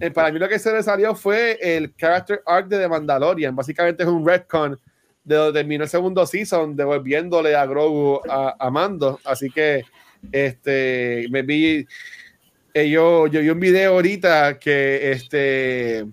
eh, 0.00 0.10
para 0.10 0.30
mí 0.32 0.38
lo 0.38 0.48
que 0.48 0.58
se 0.58 0.72
le 0.72 0.82
salió 0.82 1.14
fue 1.14 1.58
el 1.60 1.94
character 1.96 2.40
arc 2.46 2.68
de 2.68 2.78
The 2.78 2.88
Mandalorian. 2.88 3.54
Básicamente 3.54 4.02
es 4.02 4.08
un 4.08 4.26
retcon 4.26 4.78
de 5.24 5.34
donde 5.36 5.60
terminó 5.60 5.84
el 5.84 5.90
segundo 5.90 6.24
season, 6.26 6.74
devolviéndole 6.76 7.54
a 7.54 7.66
Grogu 7.66 8.20
a, 8.28 8.56
a 8.58 8.70
Mando. 8.70 9.20
Así 9.24 9.50
que 9.50 9.82
este, 10.32 11.26
me 11.30 11.42
vi, 11.42 11.86
eh, 12.74 12.88
yo, 12.88 13.26
yo 13.26 13.40
vi 13.40 13.50
un 13.50 13.60
video 13.60 13.92
ahorita 13.94 14.58
que 14.58 15.10
este, 15.12 16.06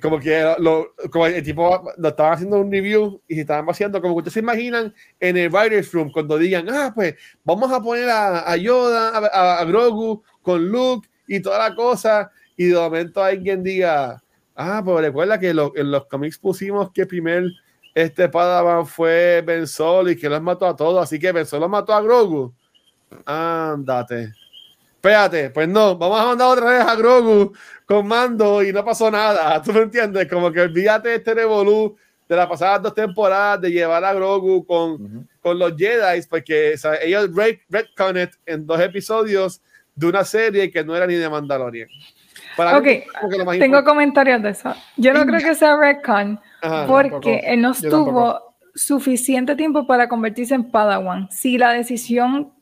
como 0.00 0.18
que 0.18 0.40
el 0.40 1.42
tipo 1.42 1.92
lo 1.98 2.08
estaban 2.08 2.32
haciendo 2.32 2.60
un 2.60 2.72
review 2.72 3.20
y 3.28 3.34
se 3.34 3.42
estaban 3.42 3.68
haciendo 3.68 4.00
como 4.00 4.14
que 4.14 4.18
ustedes 4.20 4.32
se 4.34 4.40
imaginan 4.40 4.94
en 5.20 5.36
el 5.36 5.50
writer's 5.50 5.92
room 5.92 6.10
cuando 6.10 6.38
digan, 6.38 6.66
ah, 6.70 6.92
pues 6.94 7.14
vamos 7.44 7.70
a 7.70 7.80
poner 7.82 8.08
a, 8.08 8.56
Yoda, 8.56 9.18
a, 9.60 9.64
Grogu 9.66 10.22
con 10.40 10.66
Luke 10.66 11.06
y 11.26 11.40
toda 11.40 11.68
la 11.68 11.74
cosa 11.74 12.30
y 12.56 12.66
de 12.68 12.74
momento 12.74 13.22
alguien 13.22 13.62
diga, 13.62 14.22
ah, 14.54 14.80
pues 14.82 15.04
recuerda 15.04 15.38
que 15.38 15.52
lo- 15.52 15.76
en 15.76 15.90
los 15.90 16.06
cómics 16.06 16.38
pusimos 16.38 16.90
que 16.90 17.04
primer 17.04 17.44
este 17.94 18.28
Padawan 18.30 18.86
fue 18.86 19.42
Ben 19.46 19.66
Solo 19.66 20.10
y 20.10 20.16
que 20.16 20.28
los 20.28 20.40
mató 20.40 20.66
a 20.66 20.76
todos, 20.76 21.02
así 21.02 21.18
que 21.18 21.32
Ben 21.32 21.44
Solo 21.46 21.68
mató 21.68 21.92
a 21.92 22.00
Grogu. 22.00 22.54
Ándate. 23.24 24.32
Espérate, 25.06 25.50
pues 25.50 25.68
no, 25.68 25.96
vamos 25.96 26.20
a 26.20 26.24
mandar 26.26 26.48
otra 26.48 26.70
vez 26.70 26.80
a 26.80 26.96
Grogu 26.96 27.52
con 27.84 28.08
mando 28.08 28.60
y 28.62 28.72
no 28.72 28.84
pasó 28.84 29.08
nada. 29.10 29.62
¿Tú 29.62 29.72
me 29.72 29.82
entiendes? 29.82 30.26
Como 30.28 30.50
que 30.50 30.60
olvídate 30.62 31.10
de 31.10 31.14
este 31.16 31.34
revolú 31.34 31.96
de 32.28 32.34
las 32.34 32.48
pasadas 32.48 32.82
dos 32.82 32.92
temporadas 32.94 33.60
de 33.60 33.70
llevar 33.70 34.04
a 34.04 34.12
Grogu 34.12 34.66
con, 34.66 34.92
Ujú. 34.94 35.24
con 35.40 35.58
los 35.60 35.76
Jedi, 35.76 36.22
porque 36.28 36.72
o 36.74 36.78
sea, 36.78 36.96
ellos 37.00 37.30
red, 37.34 37.58
retconnet 37.70 38.32
en 38.46 38.66
dos 38.66 38.80
episodios 38.80 39.62
de 39.94 40.06
una 40.08 40.24
serie 40.24 40.70
que 40.72 40.82
no 40.82 40.96
era 40.96 41.06
ni 41.06 41.14
de 41.14 41.30
Mandalorian. 41.30 41.88
Para 42.56 42.80
mí, 42.80 42.88
Ok, 42.88 43.06
más 43.22 43.30
Tengo 43.30 43.44
importante- 43.54 43.84
comentarios 43.84 44.42
de 44.42 44.50
eso. 44.50 44.74
Yo 44.96 45.12
no 45.12 45.24
creo 45.24 45.38
que 45.40 45.54
sea 45.54 45.76
retcon 45.76 46.40
Ajá. 46.62 46.86
porque 46.88 47.10
tampoco. 47.10 47.40
él 47.44 47.60
no 47.62 47.72
Yo 47.74 47.90
tampoco. 47.90 48.10
tuvo 48.10 48.56
suficiente 48.74 49.54
tiempo 49.54 49.86
para 49.86 50.08
convertirse 50.08 50.54
en 50.56 50.68
Padawan. 50.70 51.28
Si 51.30 51.58
la 51.58 51.70
decisión 51.72 52.52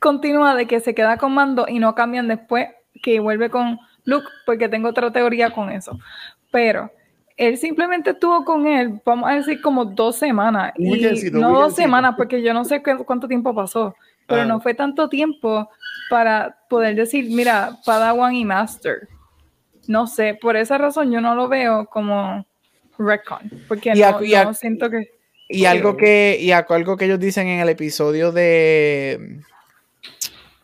continúa 0.00 0.54
de 0.56 0.66
que 0.66 0.80
se 0.80 0.94
queda 0.94 1.16
con 1.16 1.32
Mando 1.34 1.66
y 1.68 1.78
no 1.78 1.94
cambian 1.94 2.26
después, 2.26 2.68
que 3.02 3.20
vuelve 3.20 3.50
con 3.50 3.78
Luke, 4.04 4.26
porque 4.46 4.68
tengo 4.68 4.88
otra 4.88 5.12
teoría 5.12 5.50
con 5.50 5.70
eso. 5.70 5.98
Pero 6.50 6.90
él 7.36 7.56
simplemente 7.58 8.10
estuvo 8.10 8.44
con 8.44 8.66
él, 8.66 9.00
vamos 9.04 9.30
a 9.30 9.34
decir, 9.34 9.60
como 9.62 9.84
dos 9.84 10.16
semanas. 10.16 10.72
Y 10.76 11.30
no 11.32 11.52
dos 11.52 11.74
semanas, 11.74 12.14
porque 12.16 12.42
yo 12.42 12.52
no 12.52 12.64
sé 12.64 12.82
cu- 12.82 13.04
cuánto 13.04 13.28
tiempo 13.28 13.54
pasó, 13.54 13.94
pero 14.26 14.42
Ah. 14.42 14.46
no 14.46 14.60
fue 14.60 14.74
tanto 14.74 15.08
tiempo 15.08 15.70
para 16.10 16.58
poder 16.68 16.96
decir, 16.96 17.26
mira, 17.30 17.78
Padawan 17.86 18.34
y 18.34 18.44
Master. 18.44 19.08
No 19.86 20.06
sé, 20.06 20.34
por 20.40 20.56
esa 20.56 20.76
razón 20.78 21.10
yo 21.12 21.20
no 21.20 21.34
lo 21.34 21.48
veo 21.48 21.86
como 21.86 22.44
retcon, 22.98 23.50
porque 23.68 23.92
Y 23.94 24.00
no, 24.00 24.22
y 24.22 24.34
a- 24.34 24.44
no 24.44 24.54
siento 24.54 24.90
que... 24.90 25.10
Y 25.48 25.64
algo 25.64 25.96
que, 25.96 26.36
y 26.40 26.52
algo 26.52 26.96
que 26.96 27.06
ellos 27.06 27.18
dicen 27.18 27.48
en 27.48 27.58
el 27.60 27.68
episodio 27.68 28.30
de 28.30 29.40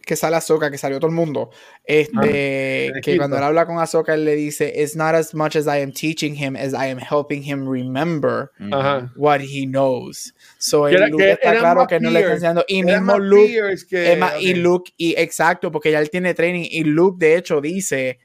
que 0.05 0.15
sale 0.15 0.37
Ahsoka, 0.37 0.71
que 0.71 0.79
salió 0.79 1.01
todo 1.01 1.09
el 1.09 1.17
mundo, 1.17 1.51
este, 1.85 2.93
Ah, 2.95 3.01
que 3.03 3.17
cuando 3.17 3.37
él 3.39 3.43
habla 3.43 3.67
con 3.67 3.81
Ahsoka, 3.81 4.15
él 4.15 4.25
le 4.25 4.37
dice, 4.37 4.73
it's 4.77 4.95
not 4.95 5.17
as 5.17 5.35
much 5.35 5.57
as 5.57 5.67
I 5.67 5.83
am 5.83 5.91
teaching 5.91 6.37
him 6.37 6.55
as 6.55 6.73
I 6.75 6.91
am 6.93 6.99
helping 6.99 7.43
him 7.43 7.69
remember 7.69 8.53
Ajá. 8.71 9.11
what 9.17 9.41
he 9.41 9.67
knows. 9.67 10.33
So 10.59 10.87
el 10.87 10.95
era- 10.95 11.09
Luke 11.09 11.25
que 11.25 11.33
está 11.33 11.59
claro 11.59 11.87
que 11.89 11.99
no 11.99 12.11
le 12.11 12.21
está 12.21 12.29
peers. 12.29 12.43
enseñando. 12.43 12.65
Y 12.69 12.79
Eran 12.83 13.05
mismo 13.05 13.19
Luke, 13.19 13.49
peers 13.49 13.85
que- 13.85 14.13
Emma 14.13 14.39
y 14.41 14.53
ok. 14.53 14.57
Luke, 14.59 14.93
y 14.97 15.15
exacto, 15.19 15.73
porque 15.73 15.91
ya 15.91 15.99
él 15.99 16.09
tiene 16.09 16.35
training, 16.35 16.69
y 16.71 16.85
Luke 16.85 17.17
de 17.19 17.37
hecho 17.37 17.61
dice, 17.61 18.21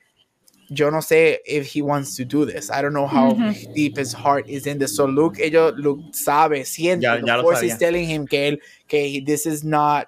yo 0.69 0.91
no 0.91 1.01
sé 1.01 1.41
if 1.47 1.75
he 1.75 1.81
wants 1.81 2.15
to 2.15 2.23
do 2.25 2.45
this. 2.45 2.69
I 2.69 2.81
don't 2.83 2.93
know 2.93 3.07
how 3.07 3.31
Ujú. 3.33 3.73
deep 3.73 3.97
his 3.97 4.13
heart 4.13 4.47
is 4.47 4.67
in 4.67 4.77
this. 4.77 4.95
So 4.95 5.07
Luke, 5.07 5.39
ellos, 5.43 5.73
Luke 5.77 6.03
sabe, 6.13 6.63
siente, 6.63 7.01
Ya- 7.01 7.19
the 7.19 7.25
ya 7.25 7.37
lo 7.37 7.41
force 7.41 7.63
is 7.65 7.75
telling 7.79 8.07
him 8.07 8.27
que 8.27 8.47
él, 8.49 8.59
que 8.87 8.99
he- 9.07 9.21
this 9.25 9.47
is 9.47 9.63
not, 9.63 10.07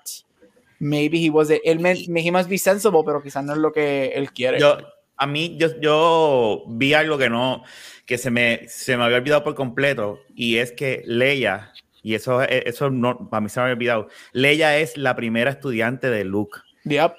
maybe 0.84 1.18
he 1.26 1.30
was, 1.30 1.50
él 1.50 1.80
me, 1.80 1.94
he 1.94 2.32
must 2.32 2.50
be 2.50 2.58
sensible, 2.58 3.02
pero 3.06 3.22
quizás 3.22 3.44
no 3.44 3.54
es 3.54 3.60
lo 3.60 3.72
que 3.72 4.08
él 4.16 4.32
quiere. 4.32 4.60
Yo, 4.60 4.78
a 5.18 5.26
mí, 5.28 5.56
yo, 5.58 5.70
yo 5.80 6.64
vi 6.68 6.94
algo 6.94 7.18
que 7.18 7.30
no, 7.30 7.64
que 8.06 8.18
se 8.18 8.30
me, 8.30 8.68
se 8.68 8.98
me 8.98 9.04
había 9.04 9.18
olvidado 9.18 9.44
por 9.44 9.56
completo, 9.56 10.20
y 10.36 10.58
es 10.58 10.72
que 10.72 11.02
Leia, 11.06 11.72
y 12.02 12.16
eso, 12.16 12.42
eso 12.44 12.90
no, 12.90 13.30
a 13.32 13.40
mí 13.42 13.50
se 13.50 13.60
me 13.60 13.64
había 13.64 13.74
olvidado, 13.76 14.08
Leia 14.34 14.78
es 14.78 14.98
la 14.98 15.16
primera 15.16 15.52
estudiante 15.52 16.10
de 16.10 16.26
Luke. 16.26 16.60
Yep. 16.86 17.14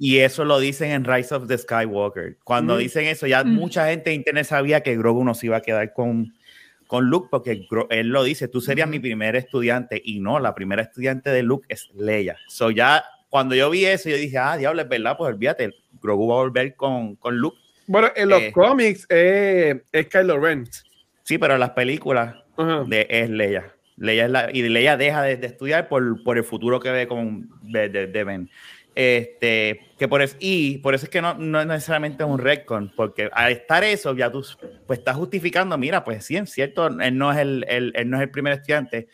Y 0.00 0.18
eso 0.18 0.44
lo 0.44 0.60
dicen 0.60 0.92
en 0.92 1.04
Rise 1.04 1.34
of 1.34 1.48
the 1.48 1.58
Skywalker. 1.58 2.36
Cuando 2.44 2.74
Mm. 2.76 2.78
dicen 2.78 3.06
eso, 3.06 3.26
ya 3.26 3.42
Mm. 3.42 3.48
mucha 3.54 3.88
gente 3.88 4.10
en 4.10 4.16
internet 4.16 4.44
sabía 4.46 4.82
que 4.82 4.96
Grogu 4.96 5.24
no 5.24 5.34
se 5.34 5.46
iba 5.46 5.56
a 5.56 5.60
quedar 5.62 5.92
con, 5.92 6.34
con 6.88 7.04
Luke, 7.06 7.28
porque 7.30 7.62
él 7.90 8.08
lo 8.08 8.24
dice, 8.24 8.48
tú 8.48 8.60
serías 8.60 8.88
mi 8.88 8.98
primer 8.98 9.36
estudiante, 9.36 10.02
y 10.04 10.18
no, 10.18 10.40
la 10.40 10.54
primera 10.56 10.82
estudiante 10.82 11.30
de 11.30 11.44
Luke 11.44 11.66
es 11.68 11.88
Leia. 11.94 12.36
So 12.48 12.70
ya, 12.72 13.04
cuando 13.28 13.54
yo 13.54 13.70
vi 13.70 13.84
eso, 13.84 14.08
yo 14.08 14.16
dije, 14.16 14.38
ah, 14.38 14.56
diablo, 14.56 14.82
es 14.82 14.88
verdad, 14.88 15.16
pues 15.16 15.32
olvídate, 15.32 15.70
Grogu 16.02 16.26
va 16.28 16.34
a 16.34 16.38
volver 16.38 16.74
con, 16.74 17.14
con 17.16 17.36
Luke. 17.38 17.58
Bueno, 17.86 18.08
en 18.16 18.28
los 18.30 18.42
Eh. 18.42 18.52
cómics 18.52 19.06
eh, 19.10 19.82
es 19.92 20.06
Kylo 20.08 20.40
Ren. 20.40 20.66
Sí, 21.22 21.38
pero 21.38 21.54
en 21.54 21.60
las 21.60 21.70
películas 21.70 22.34
de, 22.86 23.06
es 23.08 23.30
Leia. 23.30 23.72
Leia 23.98 24.24
es 24.26 24.30
la, 24.30 24.50
y 24.52 24.62
Leia 24.68 24.96
deja 24.96 25.22
de, 25.22 25.36
de 25.36 25.46
estudiar 25.46 25.88
por, 25.88 26.22
por 26.22 26.38
el 26.38 26.44
futuro 26.44 26.80
que 26.80 26.90
ve 26.90 27.06
con 27.08 27.50
de, 27.62 27.88
de- 27.88 28.06
de 28.06 28.24
Ben. 28.24 28.50
Este, 29.00 29.80
que 29.96 30.08
por 30.08 30.22
eso, 30.22 30.34
y 30.40 30.78
por 30.78 30.92
eso 30.92 31.04
es 31.04 31.10
que 31.10 31.22
no, 31.22 31.32
no 31.34 31.60
es 31.60 31.68
necesariamente 31.68 32.24
un 32.24 32.36
retcon, 32.36 32.92
porque 32.96 33.30
al 33.32 33.52
estar 33.52 33.84
eso, 33.84 34.12
ya 34.16 34.28
tú 34.32 34.44
pues 34.88 34.98
estás 34.98 35.14
justificando, 35.14 35.78
mira, 35.78 36.02
pues 36.02 36.24
sí, 36.24 36.36
es 36.36 36.50
cierto, 36.50 36.88
él 36.88 37.16
no 37.16 37.30
es 37.30 37.38
el, 37.38 37.64
el- 37.68 37.92
él 37.94 38.10
no 38.10 38.16
es 38.16 38.24
el 38.24 38.30
primer 38.32 38.54
estudiante. 38.54 39.06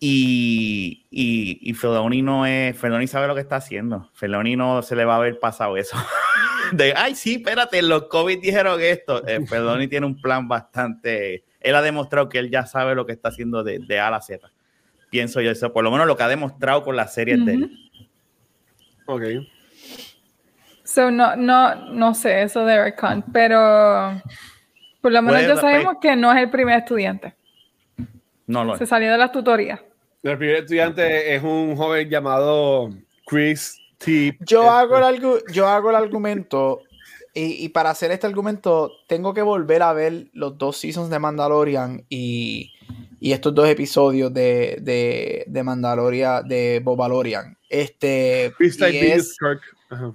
Y, 0.00 1.04
y, 1.10 1.58
y 1.70 1.74
Filoni 1.74 2.22
no 2.22 2.44
es, 2.46 2.76
Filoni 2.76 3.06
sabe 3.06 3.28
lo 3.28 3.34
que 3.34 3.42
está 3.42 3.56
haciendo. 3.56 4.10
Filoni 4.14 4.56
no 4.56 4.82
se 4.82 4.96
le 4.96 5.04
va 5.04 5.14
a 5.14 5.16
haber 5.18 5.38
pasado 5.38 5.76
eso. 5.76 5.96
De, 6.72 6.94
ay, 6.96 7.14
sí, 7.14 7.34
espérate, 7.34 7.82
los 7.82 8.04
COVID 8.08 8.40
dijeron 8.40 8.80
esto. 8.80 9.26
Eh, 9.28 9.44
Filoni 9.46 9.86
tiene 9.88 10.06
un 10.06 10.18
plan 10.20 10.48
bastante, 10.48 11.44
él 11.60 11.74
ha 11.74 11.82
demostrado 11.82 12.30
que 12.30 12.38
él 12.38 12.50
ya 12.50 12.64
sabe 12.64 12.94
lo 12.94 13.04
que 13.04 13.12
está 13.12 13.28
haciendo 13.28 13.62
de, 13.62 13.78
de 13.80 14.00
A 14.00 14.08
a 14.08 14.10
la 14.12 14.22
Z. 14.22 14.50
Pienso 15.10 15.42
yo 15.42 15.50
eso, 15.50 15.72
por 15.74 15.84
lo 15.84 15.90
menos 15.90 16.06
lo 16.06 16.16
que 16.16 16.22
ha 16.22 16.28
demostrado 16.28 16.82
con 16.82 16.96
las 16.96 17.12
series 17.12 17.44
de 17.44 17.52
él. 17.52 17.78
Ok. 19.06 19.22
So, 20.84 21.10
no, 21.10 21.36
no, 21.36 21.74
no 21.92 22.14
sé 22.14 22.42
eso 22.42 22.64
de 22.66 22.82
retcon, 22.84 23.24
pero 23.32 24.20
por 25.00 25.12
lo 25.12 25.22
menos 25.22 25.42
ya 25.42 25.56
sabemos 25.56 25.96
que 26.00 26.14
no 26.16 26.32
es 26.32 26.38
el 26.42 26.50
primer 26.50 26.78
estudiante. 26.80 27.34
No 28.46 28.64
lo 28.64 28.76
Se 28.76 28.84
es. 28.84 28.90
salió 28.90 29.10
de 29.12 29.18
las 29.18 29.32
tutorías. 29.32 29.80
El 30.22 30.36
primer 30.38 30.56
estudiante 30.56 31.34
es 31.34 31.42
un 31.42 31.76
joven 31.76 32.08
llamado 32.08 32.90
Chris 33.26 33.78
T. 33.98 34.36
Yo 34.40 34.62
Este, 34.62 34.68
hago, 34.68 34.98
el 34.98 35.04
argu- 35.04 35.42
yo 35.52 35.66
hago 35.66 35.90
el 35.90 35.96
argumento, 35.96 36.82
y, 37.34 37.64
y 37.64 37.68
para 37.70 37.90
hacer 37.90 38.10
este 38.10 38.26
argumento, 38.26 38.92
tengo 39.08 39.32
que 39.32 39.42
volver 39.42 39.82
a 39.82 39.92
ver 39.92 40.26
los 40.34 40.58
dos 40.58 40.76
seasons 40.76 41.08
de 41.08 41.18
Mandalorian 41.18 42.04
y, 42.08 42.72
y 43.20 43.32
estos 43.32 43.54
dos 43.54 43.68
episodios 43.68 44.32
de, 44.34 44.78
de, 44.82 45.44
de 45.46 45.62
Mandalorian, 45.62 46.46
de 46.46 46.80
Bobalorian. 46.84 47.56
Este, 47.72 48.52
y 48.60 48.96
es-. 48.98 49.36
Ajá. 49.88 50.14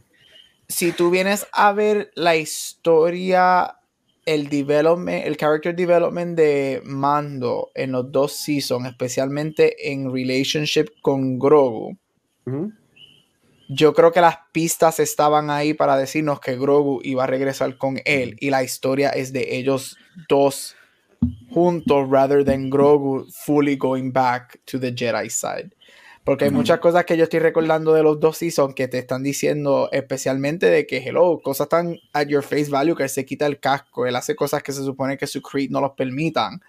si 0.68 0.92
tú 0.92 1.10
vienes 1.10 1.48
a 1.52 1.74
ver 1.74 2.12
la 2.14 2.36
historia, 2.36 3.78
el 4.28 4.48
development, 4.48 5.26
el 5.26 5.38
character 5.38 5.76
development 5.76 6.38
de 6.38 6.82
Mando 6.86 7.72
en 7.74 7.94
los 7.94 8.12
dos 8.12 8.34
seasons, 8.34 8.88
especialmente 8.88 9.92
en 9.92 10.14
relationship 10.14 10.86
con 11.02 11.40
Grogu, 11.40 11.98
yo 13.70 13.94
creo 13.94 14.12
que 14.12 14.22
las 14.22 14.38
pistas 14.52 15.00
estaban 15.00 15.50
ahí 15.50 15.74
para 15.74 15.98
decirnos 15.98 16.40
que 16.40 16.58
Grogu 16.58 17.02
iba 17.04 17.24
a 17.24 17.28
regresar 17.28 17.78
con 17.78 18.00
él 18.06 18.38
y 18.40 18.52
la 18.52 18.64
historia 18.64 19.10
es 19.10 19.34
de 19.34 19.58
ellos 19.58 19.98
dos 20.30 20.76
juntos 21.50 22.08
rather 22.10 22.46
than 22.46 22.70
Grogu 22.70 23.26
fully 23.46 23.76
going 23.76 24.12
back 24.12 24.60
to 24.66 24.80
the 24.80 24.92
Jedi 24.92 25.30
side. 25.30 25.72
Porque 26.28 26.44
hay 26.44 26.52
muchas 26.52 26.80
cosas 26.80 27.06
que 27.06 27.16
yo 27.16 27.24
estoy 27.24 27.40
recordando 27.40 27.94
de 27.94 28.04
los 28.04 28.20
dos 28.20 28.36
seasons 28.36 28.76
que 28.76 28.90
te 28.90 28.98
están 28.98 29.24
diciendo, 29.24 29.88
especialmente 29.94 30.66
de 30.66 30.86
que, 30.86 30.98
hello, 30.98 31.40
cosas 31.42 31.70
tan 31.70 31.96
at 32.12 32.28
your 32.28 32.44
face 32.44 32.70
value, 32.70 32.98
que 32.98 33.04
él 33.04 33.10
se 33.10 33.26
quita 33.26 33.46
el 33.46 33.62
casco, 33.62 34.06
él 34.06 34.14
hace 34.14 34.36
cosas 34.36 34.62
que 34.62 34.74
se 34.74 34.84
supone 34.84 35.18
que 35.18 35.26
su 35.26 35.42
creed 35.42 35.70
no 35.70 35.80
los 35.80 35.92
permitan, 35.92 36.60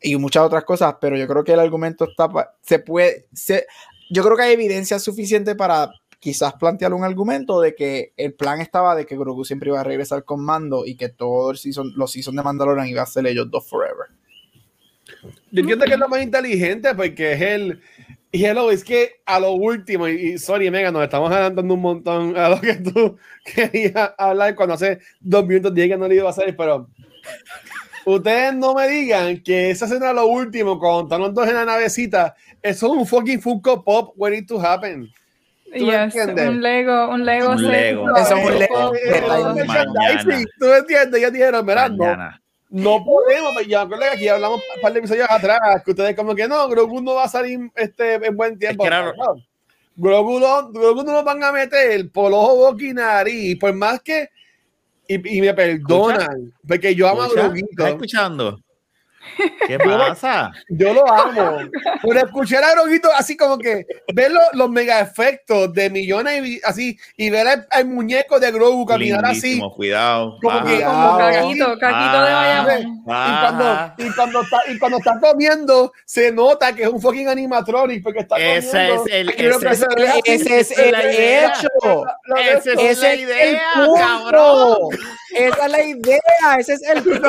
y 0.00 0.16
muchas 0.16 0.44
otras 0.44 0.64
cosas, 0.64 0.94
pero 0.98 1.18
yo 1.18 1.28
creo 1.28 1.44
que 1.44 1.52
el 1.52 1.60
argumento 1.60 2.06
está, 2.08 2.30
se 2.62 2.78
puede, 2.78 3.26
se, 3.34 3.66
yo 4.08 4.22
creo 4.22 4.34
que 4.34 4.44
hay 4.44 4.54
evidencia 4.54 4.98
suficiente 4.98 5.54
para 5.56 5.92
quizás 6.18 6.54
plantear 6.54 6.94
un 6.94 7.04
argumento 7.04 7.60
de 7.60 7.74
que 7.74 8.14
el 8.16 8.32
plan 8.32 8.62
estaba 8.62 8.94
de 8.94 9.04
que 9.04 9.18
Grogu 9.18 9.44
siempre 9.44 9.68
iba 9.68 9.80
a 9.80 9.84
regresar 9.84 10.24
con 10.24 10.42
Mando 10.42 10.86
y 10.86 10.96
que 10.96 11.10
todos 11.10 11.60
season, 11.60 11.92
los 11.96 12.12
seasons 12.12 12.38
de 12.38 12.42
Mandalorian 12.42 12.88
iba 12.88 13.02
a 13.02 13.06
ser 13.06 13.26
ellos 13.26 13.50
dos 13.50 13.68
forever. 13.68 14.06
Yo 15.22 15.60
entiendo 15.60 15.84
que 15.84 15.94
es 15.94 15.98
lo 15.98 16.08
más 16.08 16.22
inteligente 16.22 16.94
porque 16.94 17.32
es 17.32 17.40
el. 17.40 17.80
Y 18.34 18.44
hello, 18.46 18.70
es 18.70 18.82
que 18.82 19.20
a 19.26 19.38
lo 19.38 19.52
último, 19.52 20.08
y, 20.08 20.12
y 20.12 20.38
sorry, 20.38 20.70
Mega, 20.70 20.90
nos 20.90 21.02
estamos 21.02 21.30
adelantando 21.30 21.74
un 21.74 21.80
montón 21.80 22.36
a 22.36 22.48
lo 22.48 22.60
que 22.60 22.76
tú 22.76 23.18
querías 23.44 24.12
hablar 24.16 24.54
cuando 24.54 24.74
hace 24.74 25.00
dos 25.20 25.44
minutos 25.46 25.74
dije 25.74 25.90
que 25.90 25.96
no 25.98 26.08
lo 26.08 26.14
iba 26.14 26.28
a 26.28 26.30
hacer, 26.30 26.56
pero 26.56 26.88
ustedes 28.06 28.54
no 28.54 28.74
me 28.74 28.88
digan 28.88 29.42
que 29.42 29.70
esa 29.70 29.84
escena 29.84 30.10
a 30.10 30.14
lo 30.14 30.26
último, 30.26 30.78
cuando 30.78 31.02
están 31.02 31.20
los 31.20 31.34
dos 31.34 31.46
en 31.46 31.54
la 31.54 31.66
navecita, 31.66 32.34
eso 32.62 32.86
es 32.86 32.92
un 32.92 33.06
fucking 33.06 33.40
Funko 33.42 33.84
Pop 33.84 34.14
waiting 34.16 34.46
to 34.46 34.58
happen. 34.58 35.12
¿Tú 35.76 35.86
me 35.86 35.92
Yes, 35.92 36.14
un 36.16 36.62
Lego, 36.62 37.08
un 37.08 37.24
Lego. 37.24 37.50
Un. 37.50 37.62
Lego. 37.68 38.16
Eso 38.16 38.36
es 38.36 38.44
un 38.44 38.58
Lego. 38.58 38.92
¿Tú 40.58 40.66
me 40.66 40.76
entiendes? 40.76 41.20
Ya 41.20 41.30
dijeron, 41.30 41.64
verás, 41.64 41.90
no. 41.92 42.16
No 42.72 43.04
podemos, 43.04 43.52
pues, 43.54 43.68
ya 43.68 43.86
colega, 43.86 44.12
aquí 44.14 44.26
hablamos 44.28 44.60
un 44.74 44.80
par 44.80 44.92
de 44.92 44.98
episodios 45.00 45.28
atrás, 45.30 45.82
que 45.84 45.90
ustedes 45.92 46.16
como 46.16 46.34
que 46.34 46.48
no, 46.48 46.68
Grogu 46.68 47.00
no 47.02 47.14
va 47.14 47.24
a 47.24 47.28
salir 47.28 47.60
este, 47.76 48.14
en 48.14 48.36
buen 48.36 48.58
tiempo. 48.58 48.82
Es 48.84 48.90
que 48.90 48.96
era- 48.96 49.12
No. 49.12 49.34
Grogu, 49.94 50.38
lo, 50.40 50.70
Grogu 50.72 51.02
no 51.02 51.12
lo 51.12 51.22
van 51.22 51.44
a 51.44 51.52
meter 51.52 52.10
por 52.10 52.32
ojo, 52.32 52.56
boca 52.56 52.82
y 52.82 52.94
nariz, 52.94 53.58
por 53.58 53.74
más 53.74 54.00
que, 54.02 54.30
y, 55.06 55.36
y 55.38 55.40
me 55.42 55.52
perdonan, 55.52 56.52
porque 56.66 56.94
yo 56.94 57.08
amo 57.08 57.22
a. 57.22 57.28
Groguito, 57.28 57.68
¿Estás 57.72 57.88
escuchando? 57.90 58.58
¿Qué 59.66 59.78
pasa? 59.78 60.50
yo 60.68 60.92
lo 60.92 61.10
amo, 61.12 61.58
pero 62.02 62.18
escuchar 62.26 62.64
a 62.64 62.72
Groguito 62.72 63.08
así 63.16 63.36
como 63.36 63.58
que 63.58 63.86
ver 64.14 64.30
lo- 64.32 64.40
los 64.52 64.68
mega 64.70 65.00
efectos 65.00 65.72
de 65.72 65.90
millones 65.90 66.44
y 66.46 66.60
así, 66.64 66.96
y 67.16 67.30
ver 67.30 67.46
al, 67.48 67.66
al 67.70 67.86
muñeco 67.86 68.38
de 68.40 68.50
Grogu 68.50 68.84
caminar 68.86 69.24
así, 69.24 69.32
Lindísimo, 69.42 69.72
cuidado. 69.72 70.38
Como 70.42 70.56
baja, 70.56 70.68
que- 70.78 70.84
Como 70.84 71.12
Ah, 71.14 71.30
Caquito, 71.32 71.78
Caquito 71.78 72.22
de 72.22 72.30
ah, 72.30 72.64
Bayamón. 72.66 72.96
Y 73.02 73.40
cuando, 73.40 73.64
baja. 73.64 73.94
y, 73.98 74.10
cuando 74.10 74.40
está, 74.42 74.56
y 74.68 74.78
cuando 74.78 74.98
está 74.98 75.20
comiendo, 75.20 75.92
se 76.04 76.32
nota 76.32 76.74
que 76.74 76.82
es 76.82 76.88
un 76.88 77.00
fucking 77.00 77.28
animatronic 77.28 78.02
porque 78.02 78.20
está 78.20 78.36
Ese 78.38 78.70
comiendo. 78.70 79.04
es 79.06 79.12
el- 79.12 79.28
ese 79.30 79.48
es 79.48 79.78
se 79.78 79.86
Ese, 80.24 80.60
así, 80.60 80.74
es 80.74 80.78
el 80.78 80.94
hecho. 80.94 81.68
Esto. 81.84 82.70
es 82.80 82.98
la 83.00 83.14
idea, 83.14 83.60
cabrón. 83.98 84.78
Esa 85.34 85.64
es 85.66 85.72
la 85.72 85.82
idea. 85.82 86.20
Ese 86.58 86.74
es 86.74 86.82
el 86.82 87.02
punto. 87.02 87.28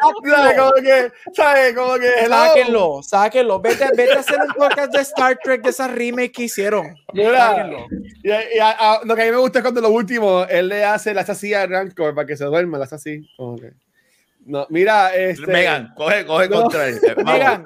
Como 0.00 0.72
que, 0.82 1.12
¿sabes? 1.34 1.74
Como 1.74 1.94
que, 1.98 2.08
hello. 2.20 2.36
Sáquenlo, 2.36 3.02
sáquenlo. 3.02 3.60
Vete, 3.60 3.88
vete 3.96 4.12
a 4.14 4.20
hacer 4.20 4.38
un 4.40 4.52
podcast 4.54 4.92
de 4.92 5.00
Star 5.02 5.38
Trek 5.42 5.62
de 5.62 5.70
esa 5.70 5.88
remake 5.88 6.32
que 6.32 6.42
hicieron. 6.44 6.94
Mira, 7.12 7.48
Sáquenlo. 7.50 7.86
y, 8.22 8.28
y 8.56 8.58
a- 8.58 8.70
a- 8.94 9.00
lo 9.04 9.14
que 9.14 9.22
a 9.22 9.24
mí 9.26 9.30
me 9.30 9.36
gusta 9.38 9.58
es 9.58 9.62
cuando 9.62 9.80
lo 9.80 9.90
último, 9.90 10.44
él 10.48 10.68
le 10.68 10.84
hace 10.84 11.12
la 11.14 11.20
hace 11.22 11.32
así 11.32 11.52
a 11.54 11.66
Rancor 11.66 12.14
para 12.14 12.26
que 12.26 12.36
se 12.36 12.44
duerma, 12.44 12.78
la 12.78 12.84
hace 12.84 12.94
así. 12.94 13.28
como 13.36 13.56
que- 13.56 13.72
No, 14.44 14.66
mira, 14.70 15.14
este. 15.14 15.46
Megan, 15.46 15.92
coge, 15.94 16.26
coge 16.26 16.48
No. 16.48 16.62
control. 16.62 17.00
Vamos. 17.16 17.32
Megan. 17.32 17.64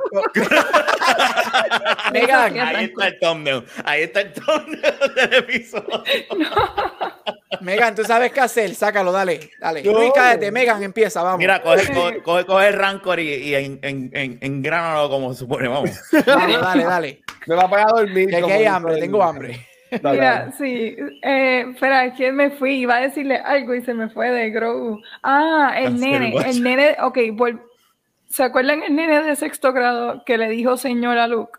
Megan. 2.12 2.58
Ahí 2.58 2.84
está 2.86 3.06
el 3.08 3.18
thumbnail. 3.18 3.64
Ahí 3.84 4.02
está 4.02 4.20
el 4.20 4.32
thumbnail 4.32 5.14
del 5.14 5.34
episodio. 5.34 6.04
Megan, 7.60 7.94
tú 7.94 8.04
sabes 8.04 8.32
qué 8.32 8.40
hacer. 8.40 8.74
Sácalo, 8.74 9.12
dale. 9.12 9.50
Dale. 9.60 9.82
No. 9.82 9.92
Luis, 9.92 10.10
cállate. 10.14 10.50
Megan, 10.50 10.82
empieza, 10.82 11.22
vamos. 11.22 11.38
Mira, 11.38 11.62
coge, 11.62 11.92
coge, 11.92 12.22
coge, 12.22 12.44
coge 12.44 12.68
el 12.68 12.74
rancor 12.74 13.20
y, 13.20 13.28
y 13.32 13.54
en, 13.54 13.78
en, 13.82 14.10
en, 14.12 14.38
engránalo 14.42 15.08
como 15.08 15.32
se 15.32 15.40
supone. 15.40 15.68
Vamos. 15.68 15.90
Dale, 16.12 16.58
dale, 16.58 16.84
dale. 16.84 17.22
Me 17.46 17.54
va 17.54 17.62
a 17.64 17.70
pagar 17.70 17.86
a 17.88 18.00
dormir. 18.00 18.28
Que 18.28 18.36
hay 18.52 18.64
hambre, 18.66 18.98
tengo 19.00 19.22
hambre. 19.22 19.66
Dale, 20.02 20.18
Mira, 20.18 20.38
dale. 20.40 20.52
sí. 20.52 20.96
Eh, 21.22 21.66
espera, 21.70 22.06
es 22.06 22.14
que 22.14 22.32
me 22.32 22.50
fui. 22.50 22.74
Iba 22.80 22.96
a 22.96 23.00
decirle 23.02 23.36
algo 23.36 23.74
y 23.74 23.82
se 23.82 23.94
me 23.94 24.08
fue 24.08 24.30
de 24.30 24.50
Grogu. 24.50 25.00
Ah, 25.22 25.74
el 25.78 25.98
nene. 26.00 26.34
El 26.44 26.62
nene. 26.62 26.96
Ok, 27.02 27.16
vol- 27.32 27.62
¿se 28.28 28.42
acuerdan 28.42 28.82
el 28.82 28.94
nene 28.96 29.22
de 29.22 29.36
sexto 29.36 29.72
grado 29.72 30.24
que 30.24 30.38
le 30.38 30.48
dijo 30.48 30.76
señor 30.76 31.18
a 31.18 31.28
Luke? 31.28 31.58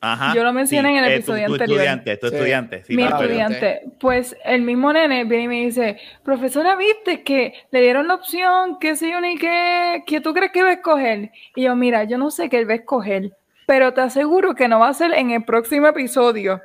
Ajá. 0.00 0.32
Yo 0.32 0.44
lo 0.44 0.52
mencioné 0.52 0.90
en 0.96 1.04
el 1.04 1.04
eh, 1.04 1.08
tu- 1.08 1.32
episodio 1.32 1.46
tu, 1.48 1.52
anterior. 1.54 1.78
estudiante, 1.80 2.16
tu 2.18 2.28
Sí. 2.28 2.34
estudiante. 2.36 2.84
sí, 2.84 2.94
mi 2.96 3.02
estudiante. 3.02 3.82
Pues 3.98 4.36
el 4.44 4.62
mismo 4.62 4.92
nene 4.92 5.24
viene 5.24 5.44
y 5.44 5.48
me 5.48 5.64
dice, 5.64 5.98
profesora, 6.22 6.76
¿viste 6.76 7.24
que 7.24 7.52
le 7.72 7.80
dieron 7.80 8.06
la 8.06 8.14
opción, 8.14 8.78
qué 8.78 8.94
sé 8.94 9.10
yo, 9.10 9.20
ni 9.20 9.36
qué, 9.38 10.04
que 10.06 10.20
tú 10.20 10.32
crees 10.34 10.52
que 10.52 10.62
va 10.62 10.68
a 10.68 10.72
escoger? 10.74 11.32
Y 11.56 11.62
yo, 11.64 11.74
mira, 11.74 12.04
yo 12.04 12.16
no 12.16 12.30
sé 12.30 12.48
qué 12.48 12.58
él 12.60 12.68
va 12.68 12.74
a 12.74 12.76
escoger, 12.76 13.32
pero 13.68 13.92
te 13.92 14.00
aseguro 14.00 14.54
que 14.54 14.66
no 14.66 14.78
va 14.78 14.88
a 14.88 14.94
ser 14.94 15.12
en 15.12 15.30
el 15.30 15.44
próximo 15.44 15.88
episodio, 15.88 16.62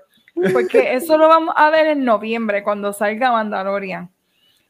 porque 0.54 0.94
eso 0.94 1.18
lo 1.18 1.28
vamos 1.28 1.54
a 1.58 1.70
ver 1.70 1.88
en 1.88 2.06
noviembre, 2.06 2.64
cuando 2.64 2.94
salga 2.94 3.34
Mandalorian. 3.34 4.10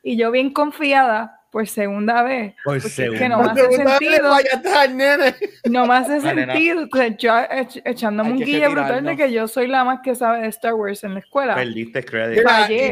Y 0.01 0.17
yo 0.17 0.31
bien 0.31 0.51
confiada, 0.51 1.42
por 1.53 1.65
segunda 1.67 2.23
vez, 2.23 2.53
Por 2.65 2.77
es 2.77 2.83
que 2.83 2.89
segunda 2.89 3.29
no 3.29 3.37
me 3.37 3.43
Por 3.43 3.51
hace 3.51 3.61
segunda 3.61 3.99
vez, 3.99 4.09
sentido. 4.09 4.37
estar, 4.39 4.89
nene. 4.89 5.35
No 5.69 5.85
me 5.85 5.93
hace 5.95 6.19
sentido. 6.19 6.87
O 6.91 6.97
sea, 6.97 7.07
yo 7.07 7.31
ech- 7.31 7.81
echándome 7.85 8.29
Hay 8.31 8.35
un 8.39 8.43
guille 8.43 8.67
brutal 8.67 9.05
de 9.05 9.15
que 9.15 9.31
yo 9.31 9.47
soy 9.47 9.67
la 9.67 9.83
más 9.85 9.99
que 10.03 10.15
sabe 10.15 10.41
de 10.41 10.47
Star 10.47 10.73
Wars 10.73 11.03
en 11.03 11.13
la 11.13 11.19
escuela. 11.19 11.55
Perdiste 11.55 12.03
crédito. 12.03 12.41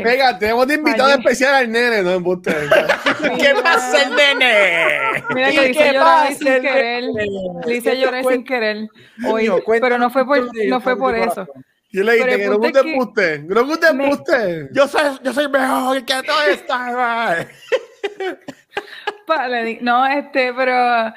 Venga, 0.04 0.38
tenemos 0.40 0.68
de 0.68 0.76
invitado 0.76 1.10
Fallé. 1.10 1.22
especial 1.22 1.56
al 1.56 1.72
nene, 1.72 2.04
no 2.04 2.12
embuste. 2.12 2.52
¿Qué 3.40 3.54
pasa, 3.64 4.04
el 4.04 4.16
nene? 4.16 5.24
Mira 5.34 5.52
¿Y 5.52 5.56
que 5.56 5.62
le 5.62 5.70
hice 5.72 5.80
qué 5.84 5.94
llorar 5.94 6.28
sin 6.34 6.62
querer. 6.62 7.04
te 7.66 7.98
llorar 7.98 8.24
sin 8.26 8.44
querer. 8.46 8.88
Hoy, 9.28 9.48
cuéntame 9.66 9.82
pero 9.82 9.98
no 9.98 10.10
fue 10.12 10.24
por, 10.26 10.50
no 10.68 10.82
fue 10.82 10.96
por 10.98 11.16
eso. 11.18 11.48
Yo 11.94 12.04
le 12.04 12.14
dije 12.14 12.38
que 12.38 12.48
no 12.48 12.54
punto 12.54 12.72
te 12.72 12.78
es 12.80 12.84
que 12.86 12.92
embuste. 12.94 13.40
No 13.40 13.78
te 13.78 13.94
me- 13.94 14.04
embuste. 14.06 14.70
Yo 14.72 14.88
soy, 14.88 15.02
yo 15.24 15.34
soy 15.34 15.50
mejor 15.50 16.06
que 16.06 16.14
todo 16.24 16.42
Star 16.54 17.48
No, 19.82 20.06
este, 20.06 20.54
pero 20.54 21.14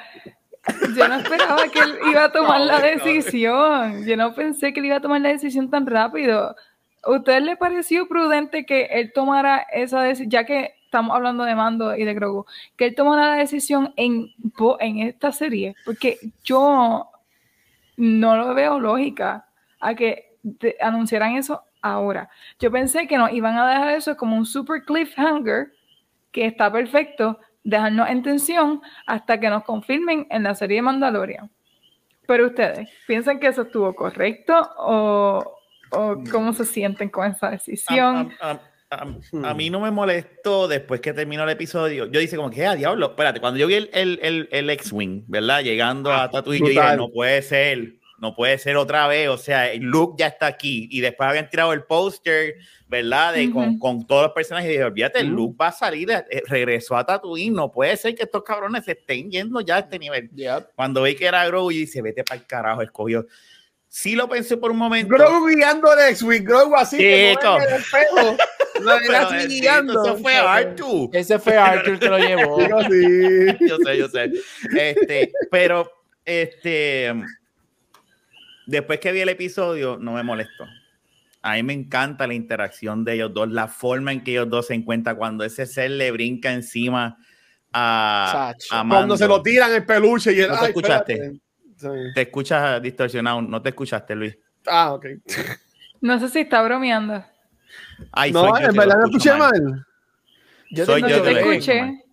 yo 0.95 1.07
no 1.07 1.15
esperaba 1.15 1.67
que 1.67 1.79
él 1.79 1.97
iba 2.09 2.25
a 2.25 2.31
tomar 2.31 2.61
la 2.61 2.73
No, 2.73 2.79
no. 2.79 2.85
decisión. 2.85 4.05
Yo 4.05 4.17
no 4.17 4.33
pensé 4.33 4.73
que 4.73 4.79
él 4.79 4.85
iba 4.87 4.95
a 4.97 5.01
tomar 5.01 5.21
la 5.21 5.29
decisión 5.29 5.69
tan 5.69 5.85
rápido. 5.85 6.55
¿A 7.03 7.11
usted 7.11 7.41
le 7.41 7.57
pareció 7.57 8.07
prudente 8.07 8.65
que 8.65 8.85
él 8.85 9.11
tomara 9.13 9.65
esa 9.71 10.01
decisión, 10.01 10.29
ya 10.31 10.43
que 10.45 10.73
estamos 10.85 11.15
hablando 11.15 11.43
de 11.43 11.55
Mando 11.55 11.95
y 11.95 12.03
de 12.03 12.13
Grogu, 12.13 12.45
que 12.77 12.85
él 12.87 12.95
tomara 12.95 13.31
la 13.31 13.35
decisión 13.35 13.93
en, 13.97 14.33
en 14.79 14.99
esta 14.99 15.31
serie? 15.31 15.75
Porque 15.83 16.17
yo 16.43 17.09
no 17.97 18.35
lo 18.37 18.53
veo 18.53 18.79
lógica 18.79 19.45
a 19.79 19.93
que 19.93 20.37
anunciaran 20.81 21.35
eso 21.35 21.63
ahora. 21.81 22.29
Yo 22.59 22.71
pensé 22.71 23.07
que 23.07 23.17
nos 23.17 23.31
iban 23.31 23.57
a 23.57 23.69
dejar 23.69 23.89
eso 23.89 24.17
como 24.17 24.35
un 24.37 24.45
super 24.45 24.83
cliffhanger 24.83 25.73
que 26.35 26.45
está 26.45 26.69
perfecto, 26.71 27.39
dejarnos 27.63 28.09
en 28.09 28.21
tensión 28.21 28.81
hasta 29.07 29.39
que 29.39 29.49
nos 29.49 29.63
confirmen 29.63 30.27
en 30.29 30.43
la 30.43 30.53
serie 30.53 30.75
de 30.77 30.81
Mandalorian. 30.81 31.49
Pero 32.27 32.47
ustedes, 32.47 32.89
¿piensan 33.07 33.39
que 33.39 33.47
eso 33.47 33.61
estuvo 33.61 33.95
correcto 33.95 34.53
o, 34.77 35.57
o 35.91 36.15
cómo 36.29 36.51
se 36.53 36.65
sienten 36.65 37.07
con 37.09 37.31
esa 37.31 37.51
decisión? 37.51 38.33
A, 38.41 38.51
a- 38.51 38.59
a- 38.91 39.49
a 39.49 39.53
mí 39.53 39.69
no 39.69 39.79
me 39.79 39.91
molestó 39.91 40.67
después 40.67 41.01
que 41.01 41.13
terminó 41.13 41.43
el 41.43 41.49
episodio. 41.49 42.05
Yo 42.05 42.19
dice 42.19 42.35
como 42.35 42.49
que, 42.51 42.65
ah, 42.65 42.75
diablo, 42.75 43.07
espérate, 43.07 43.39
cuando 43.39 43.57
yo 43.59 43.67
vi 43.67 43.75
el, 43.75 43.89
el, 43.93 44.19
el, 44.21 44.49
el 44.51 44.69
X-Wing, 44.69 45.23
¿verdad? 45.27 45.61
Llegando 45.63 46.11
a 46.11 46.29
Tatooine, 46.29 46.59
yo 46.59 46.69
dije, 46.69 46.97
no 46.97 47.09
puede 47.11 47.41
ser, 47.41 47.93
no 48.25 48.35
puede 48.35 48.57
ser 48.57 48.75
otra 48.75 49.07
vez, 49.07 49.29
o 49.29 49.37
sea, 49.37 49.71
el 49.71 49.83
Luke 49.83 50.15
ya 50.17 50.27
está 50.27 50.47
aquí. 50.47 50.87
Y 50.91 51.01
después 51.01 51.29
habían 51.29 51.47
tirado 51.49 51.73
el 51.73 51.83
póster, 51.83 52.55
¿verdad? 52.87 53.33
De, 53.33 53.51
con, 53.51 53.69
Ujú. 53.69 53.79
con 53.79 54.07
todos 54.07 54.23
los 54.23 54.31
personajes. 54.31 54.67
Y 54.69 54.71
dije, 54.73 54.83
olvídate, 54.83 55.19
el 55.19 55.27
Ujú. 55.27 55.35
Luke 55.35 55.57
va 55.61 55.67
a 55.67 55.71
salir, 55.71 56.09
eh, 56.09 56.41
regresó 56.47 56.97
a 56.97 57.05
Tatooine, 57.05 57.53
no 57.53 57.71
puede 57.71 57.95
ser 57.97 58.15
que 58.15 58.23
estos 58.23 58.43
cabrones 58.43 58.83
se 58.85 58.93
estén 58.93 59.29
yendo 59.29 59.61
ya 59.61 59.75
a 59.75 59.79
este 59.79 59.99
nivel. 59.99 60.29
Yep. 60.31 60.69
Cuando 60.75 61.03
vi 61.03 61.15
que 61.15 61.27
era 61.27 61.45
Grogu, 61.45 61.71
y 61.71 61.77
dice, 61.79 62.01
vete 62.01 62.23
para 62.23 62.41
el 62.41 62.47
carajo, 62.47 62.81
escogió. 62.81 63.27
Sí 63.87 64.15
lo 64.15 64.27
pensé 64.27 64.57
por 64.57 64.71
un 64.71 64.77
momento. 64.77 65.15
Grogu 65.15 65.47
guiando 65.47 65.93
el 65.93 66.09
X-Wing, 66.09 66.43
Grogu 66.43 66.75
así, 66.75 66.97
que 66.97 67.35
no 67.41 67.57
el 67.57 67.83
pelo. 67.91 68.37
Lo 68.81 68.97
bendito, 68.99 69.47
guiando. 69.47 70.03
Eso 70.03 70.17
fue 70.17 70.35
Artu. 70.35 71.09
Ese 71.13 71.39
fue 71.39 71.55
Arthur 71.55 71.97
que 71.97 72.09
lo 72.09 72.17
llevó. 72.17 72.57
Sí. 72.89 73.45
yo 73.69 73.77
sé, 73.77 73.97
yo 73.97 74.09
sé. 74.09 74.31
Este, 74.77 75.31
pero, 75.49 75.89
este, 76.25 77.13
después 78.65 78.99
que 78.99 79.11
vi 79.11 79.21
el 79.21 79.29
episodio, 79.29 79.97
no 79.99 80.13
me 80.13 80.23
molestó. 80.23 80.65
A 81.41 81.53
mí 81.53 81.63
me 81.63 81.73
encanta 81.73 82.25
la 82.25 82.33
interacción 82.33 83.05
de 83.05 83.13
ellos 83.13 83.33
dos, 83.33 83.51
la 83.51 83.67
forma 83.67 84.11
en 84.11 84.23
que 84.23 84.31
ellos 84.31 84.49
dos 84.49 84.67
se 84.67 84.73
encuentran 84.73 85.15
cuando 85.15 85.43
ese 85.43 85.65
ser 85.65 85.91
le 85.91 86.11
brinca 86.11 86.51
encima 86.51 87.17
a, 87.71 88.53
a 88.71 88.85
Cuando 88.87 89.15
se 89.15 89.27
lo 89.27 89.41
tiran 89.43 89.71
el 89.73 89.85
peluche 89.85 90.33
y 90.33 90.41
el. 90.41 90.49
¿No 90.49 90.59
te 90.59 90.65
escuchaste? 90.65 91.33
Sí. 91.75 91.87
Te 92.15 92.21
escuchas 92.21 92.81
distorsionado, 92.81 93.41
no 93.41 93.61
te 93.61 93.69
escuchaste, 93.69 94.15
Luis. 94.15 94.37
Ah, 94.65 94.93
ok. 94.93 95.05
No 96.01 96.19
sé 96.19 96.29
si 96.29 96.39
está 96.39 96.61
bromeando. 96.61 97.23
Ay, 98.11 98.31
no, 98.31 98.41
soy 98.41 98.61
yo 98.61 98.69
en 98.69 98.75
verdad 98.75 98.95
lo 98.95 99.01
no 99.01 99.05
escuché 99.07 99.35
mal. 99.35 99.85
Yo 100.71 100.85
Soy 100.85 101.03
te, 101.03 101.09
yo 101.09 101.25
escuché. 101.27 102.04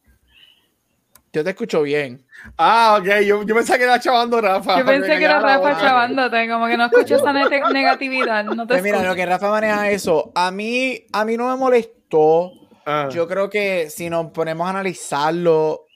Yo 1.32 1.42
te 1.42 1.50
escucho 1.50 1.82
bien. 1.82 2.26
Ah, 2.58 2.98
ok. 3.00 3.06
Yo, 3.24 3.42
yo 3.42 3.54
pensé 3.54 3.78
que 3.78 3.84
era 3.84 3.98
chavando 3.98 4.40
Rafa. 4.40 4.78
Yo 4.78 4.84
pensé 4.84 5.18
que 5.18 5.24
era 5.24 5.40
Rafa 5.40 5.80
chavándote, 5.80 6.48
como 6.48 6.66
que 6.66 6.76
no 6.76 6.86
escucho 6.86 7.16
esa 7.16 7.32
negatividad. 7.72 8.44
No 8.44 8.66
te 8.66 8.74
Pues 8.74 8.82
mira, 8.82 9.02
lo 9.02 9.14
que 9.14 9.24
Rafa 9.24 9.48
maneja 9.48 9.90
eso, 9.90 10.30
a 10.34 10.50
mí, 10.50 11.06
a 11.12 11.24
mí 11.24 11.36
no 11.36 11.48
me 11.48 11.56
molestó. 11.56 12.52
Ah. 12.84 13.08
Yo 13.10 13.26
creo 13.28 13.48
que 13.48 13.88
si 13.88 14.10
nos 14.10 14.30
ponemos 14.32 14.66
a 14.66 14.70
analizarlo, 14.70 15.86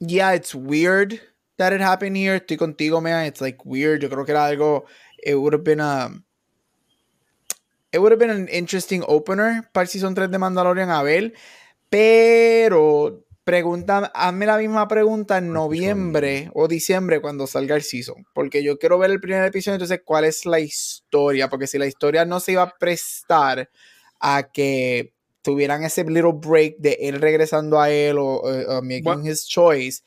yeah, 0.00 0.34
it's 0.34 0.54
weird 0.54 1.20
that 1.58 1.72
it 1.72 1.80
happened 1.80 2.16
here. 2.16 2.36
Estoy 2.36 2.56
contigo, 2.56 3.00
man. 3.00 3.26
It's 3.26 3.40
like 3.40 3.58
weird. 3.64 4.02
Yo 4.02 4.08
creo 4.08 4.24
que 4.24 4.32
era 4.32 4.46
algo. 4.46 4.86
It 5.22 5.36
would 5.36 5.52
have 5.52 5.62
been 5.62 5.80
a. 5.80 6.10
It 7.92 7.98
would 8.00 8.10
have 8.10 8.18
been 8.18 8.30
an 8.30 8.48
interesting 8.48 9.04
opener 9.06 9.70
para 9.72 9.84
el 9.84 9.88
season 9.88 10.16
3 10.16 10.28
de 10.30 10.38
Mandalorian 10.38 10.90
a 10.90 11.02
ver. 11.02 11.32
Pero 11.90 13.23
pregunta, 13.44 14.10
hazme 14.14 14.46
la 14.46 14.56
misma 14.58 14.88
pregunta 14.88 15.38
en 15.38 15.52
noviembre 15.52 16.50
o 16.54 16.66
diciembre 16.66 17.20
cuando 17.20 17.46
salga 17.46 17.76
el 17.76 17.82
season. 17.82 18.26
Porque 18.34 18.62
yo 18.64 18.78
quiero 18.78 18.98
ver 18.98 19.10
el 19.10 19.20
primer 19.20 19.44
episodio, 19.44 19.74
entonces, 19.74 20.00
¿cuál 20.04 20.24
es 20.24 20.46
la 20.46 20.60
historia? 20.60 21.48
Porque 21.48 21.66
si 21.66 21.78
la 21.78 21.86
historia 21.86 22.24
no 22.24 22.40
se 22.40 22.52
iba 22.52 22.62
a 22.62 22.74
prestar 22.78 23.70
a 24.18 24.50
que 24.52 25.12
tuvieran 25.42 25.84
ese 25.84 26.02
little 26.04 26.32
break 26.34 26.76
de 26.78 26.96
él 27.00 27.20
regresando 27.20 27.78
a 27.80 27.90
él 27.90 28.16
o, 28.18 28.24
o- 28.36 28.78
o 28.78 28.82
making 28.82 29.02
Bueno. 29.04 29.30
his 29.30 29.46
choice, 29.46 30.02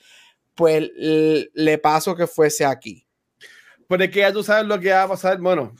pues 0.55 0.89
le 0.95 1.77
paso 1.77 2.15
que 2.15 2.25
fuese 2.25 2.65
aquí. 2.65 3.05
Pero 3.87 4.03
es 4.03 4.09
que 4.09 4.19
ya 4.19 4.33
tú 4.33 4.43
sabes 4.43 4.65
lo 4.65 4.79
que 4.79 4.89
va 4.89 5.03
a 5.03 5.07
pasar. 5.07 5.37
Bueno, 5.39 5.73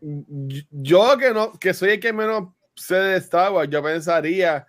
yo 0.00 1.16
que 1.18 1.32
no, 1.32 1.52
que 1.58 1.72
soy 1.72 1.90
el 1.92 2.00
que 2.00 2.12
menos 2.12 2.48
sé 2.76 2.94
de 2.96 3.16
Star 3.18 3.52
Wars, 3.52 3.70
yo 3.70 3.82
pensaría 3.82 4.66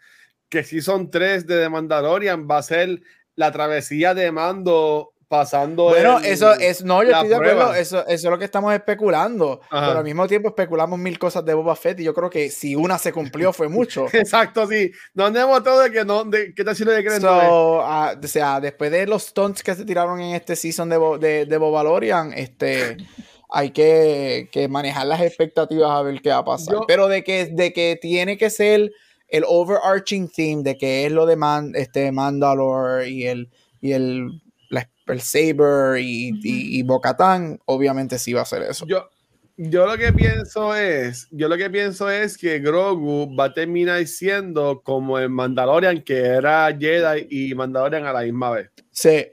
que 0.53 0.63
si 0.63 0.81
son 0.81 1.09
tres 1.11 1.45
de 1.47 1.61
The 1.63 1.69
Mandalorian, 1.69 2.47
va 2.49 2.59
a 2.59 2.63
ser 2.63 3.01
la 3.35 3.51
travesía 3.51 4.13
de 4.13 4.31
mando 4.31 5.09
pasando. 5.27 5.85
Bueno, 5.85 6.19
el- 6.19 6.25
eso 6.25 6.53
es, 6.53 6.83
no, 6.83 7.01
yo 7.03 7.09
estoy 7.09 7.29
de 7.29 7.35
acuerdo, 7.35 7.73
eso, 7.73 8.01
eso 8.01 8.07
es 8.07 8.23
lo 8.23 8.37
que 8.37 8.45
estamos 8.45 8.71
especulando, 8.71 9.61
Ajá. 9.71 9.87
pero 9.87 9.97
al 9.99 10.05
mismo 10.05 10.27
tiempo 10.27 10.49
especulamos 10.49 10.99
mil 10.99 11.17
cosas 11.17 11.43
de 11.43 11.55
Boba 11.55 11.75
Fett 11.75 11.99
y 11.99 12.03
yo 12.03 12.13
creo 12.13 12.29
que 12.29 12.51
si 12.51 12.75
una 12.75 12.99
se 12.99 13.11
cumplió 13.11 13.51
fue 13.51 13.67
mucho. 13.67 14.05
Exacto, 14.13 14.67
sí. 14.67 14.91
No 15.15 15.25
andemos 15.25 15.63
todo 15.63 15.79
de 15.79 15.91
que 15.91 16.05
no, 16.05 16.23
de, 16.23 16.53
¿qué 16.53 16.63
tal 16.63 16.75
si 16.75 16.85
lo 16.85 16.91
de? 16.91 17.19
So, 17.19 17.81
ah, 17.81 18.13
o 18.23 18.27
sea, 18.27 18.59
después 18.61 18.91
de 18.91 19.07
los 19.07 19.23
stunts 19.23 19.63
que 19.63 19.73
se 19.73 19.85
tiraron 19.85 20.21
en 20.21 20.35
este 20.35 20.55
season 20.55 20.87
de, 20.89 20.97
Bo- 20.97 21.17
de, 21.17 21.47
de 21.47 21.57
Bobalorian, 21.57 22.31
este, 22.33 22.97
hay 23.49 23.71
que, 23.71 24.49
que 24.51 24.67
manejar 24.67 25.07
las 25.07 25.19
expectativas 25.21 25.89
a 25.89 26.03
ver 26.03 26.21
qué 26.21 26.29
va 26.29 26.37
a 26.37 26.45
pasar. 26.45 26.75
Yo- 26.75 26.85
Pero 26.87 27.07
de 27.07 27.23
que, 27.23 27.47
de 27.47 27.73
que 27.73 27.97
tiene 27.99 28.37
que 28.37 28.51
ser 28.51 28.91
el 29.27 29.43
overarching 29.47 30.27
theme, 30.29 30.63
de 30.63 30.77
que 30.77 31.05
es 31.05 31.11
lo 31.11 31.25
de 31.25 31.35
Man- 31.35 31.73
este, 31.75 32.11
Mandalore 32.11 33.09
y 33.09 33.25
el, 33.25 33.49
y 33.81 33.91
el, 33.93 34.41
la- 34.69 34.89
el 35.07 35.21
Saber 35.21 35.99
y, 35.99 36.29
y, 36.43 36.79
y 36.79 36.83
Bo-Katan, 36.83 37.59
obviamente 37.65 38.17
sí 38.19 38.33
va 38.33 38.41
a 38.41 38.45
ser 38.45 38.61
eso. 38.63 38.85
Yo, 38.85 39.09
yo 39.57 39.85
lo 39.85 39.97
que 39.97 40.13
pienso 40.13 40.75
es, 40.75 41.27
yo 41.31 41.47
lo 41.47 41.57
que 41.57 41.69
pienso 41.69 42.09
es 42.09 42.37
que 42.37 42.59
Grogu 42.59 43.35
va 43.35 43.45
a 43.45 43.53
terminar 43.53 44.05
siendo 44.07 44.81
como 44.81 45.19
el 45.19 45.29
Mandalorian 45.29 46.01
que 46.01 46.17
era 46.19 46.75
Jedi 46.77 47.27
y 47.29 47.53
Mandalorian 47.55 48.05
a 48.05 48.13
la 48.13 48.21
misma 48.21 48.51
vez. 48.51 48.69
Sí, 48.91 49.27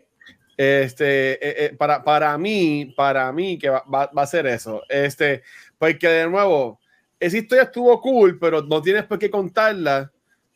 Este, 0.56 1.32
eh, 1.34 1.66
eh, 1.66 1.76
para, 1.76 2.02
para 2.04 2.36
mí, 2.36 2.92
para 2.96 3.32
mí 3.32 3.58
que 3.58 3.70
va, 3.70 3.82
va- 3.92 4.10
va 4.16 4.22
a 4.22 4.26
ser 4.26 4.46
eso. 4.46 4.82
Este, 4.88 5.42
porque 5.78 6.06
de 6.08 6.28
nuevo, 6.28 6.79
esa 7.20 7.36
historia 7.36 7.64
estuvo 7.64 8.00
cool, 8.00 8.38
pero 8.38 8.62
no 8.62 8.80
tienes 8.80 9.04
por 9.04 9.18
qué 9.18 9.30
contarla 9.30 10.10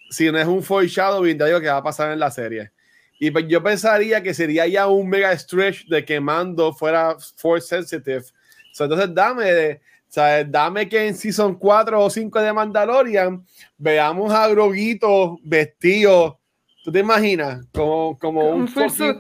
si 0.09 0.33
no 0.33 0.39
es 0.39 0.47
un 0.47 0.63
foreshadowing 0.63 1.37
de 1.37 1.45
algo 1.45 1.61
que 1.61 1.69
va 1.69 1.77
a 1.77 1.83
pasar 1.83 2.11
en 2.11 2.19
la 2.19 2.31
serie. 2.31 2.73
Y 3.21 3.31
pues 3.31 3.47
yo 3.47 3.63
pensaría 3.63 4.23
que 4.23 4.35
sería 4.35 4.67
ya 4.67 4.87
un 4.89 5.09
mega 5.09 5.37
stretch 5.37 5.87
de 5.87 6.05
que 6.05 6.21
Mando 6.21 6.73
fuera 6.73 7.17
force 7.37 7.69
sensitive. 7.69 8.25
So, 8.73 8.85
entonces 8.85 9.15
dame 9.15 9.53
de, 9.53 9.75
o 9.75 10.13
sea, 10.13 10.43
dame 10.43 10.89
que 10.89 11.07
en 11.07 11.15
season 11.15 11.55
4 11.55 12.03
o 12.03 12.11
5 12.11 12.41
de 12.41 12.53
Mandalorian 12.53 13.45
veamos 13.77 14.33
a 14.33 14.49
Groguito 14.49 15.39
vestido. 15.45 16.41
¿Tú 16.83 16.91
te 16.91 16.99
imaginas? 16.99 17.65
Como, 17.73 18.19
como 18.19 18.51
un. 18.51 18.69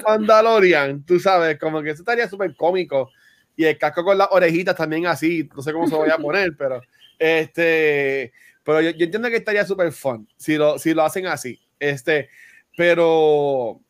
Mandalorian, 0.06 1.04
tú 1.04 1.18
sabes, 1.20 1.58
como 1.58 1.82
que 1.82 1.90
eso 1.90 2.02
estaría 2.02 2.28
súper 2.28 2.54
cómico. 2.56 3.10
Y 3.56 3.64
el 3.64 3.78
casco 3.78 4.02
con 4.02 4.18
las 4.18 4.28
orejitas 4.30 4.74
también 4.74 5.06
así, 5.06 5.48
no 5.54 5.62
sé 5.62 5.72
cómo 5.72 5.86
se 5.86 5.92
lo 5.92 5.98
voy 5.98 6.10
a 6.10 6.18
poner, 6.18 6.56
pero 6.56 6.82
este, 7.18 8.32
pero 8.62 8.80
yo, 8.80 8.90
yo 8.90 9.04
entiendo 9.04 9.28
que 9.28 9.36
estaría 9.36 9.64
súper 9.64 9.92
fun 9.92 10.28
si 10.36 10.56
lo, 10.56 10.78
si 10.78 10.94
lo 10.94 11.02
hacen 11.02 11.26
así. 11.26 11.60
Este, 11.78 12.28
pero 12.76 13.80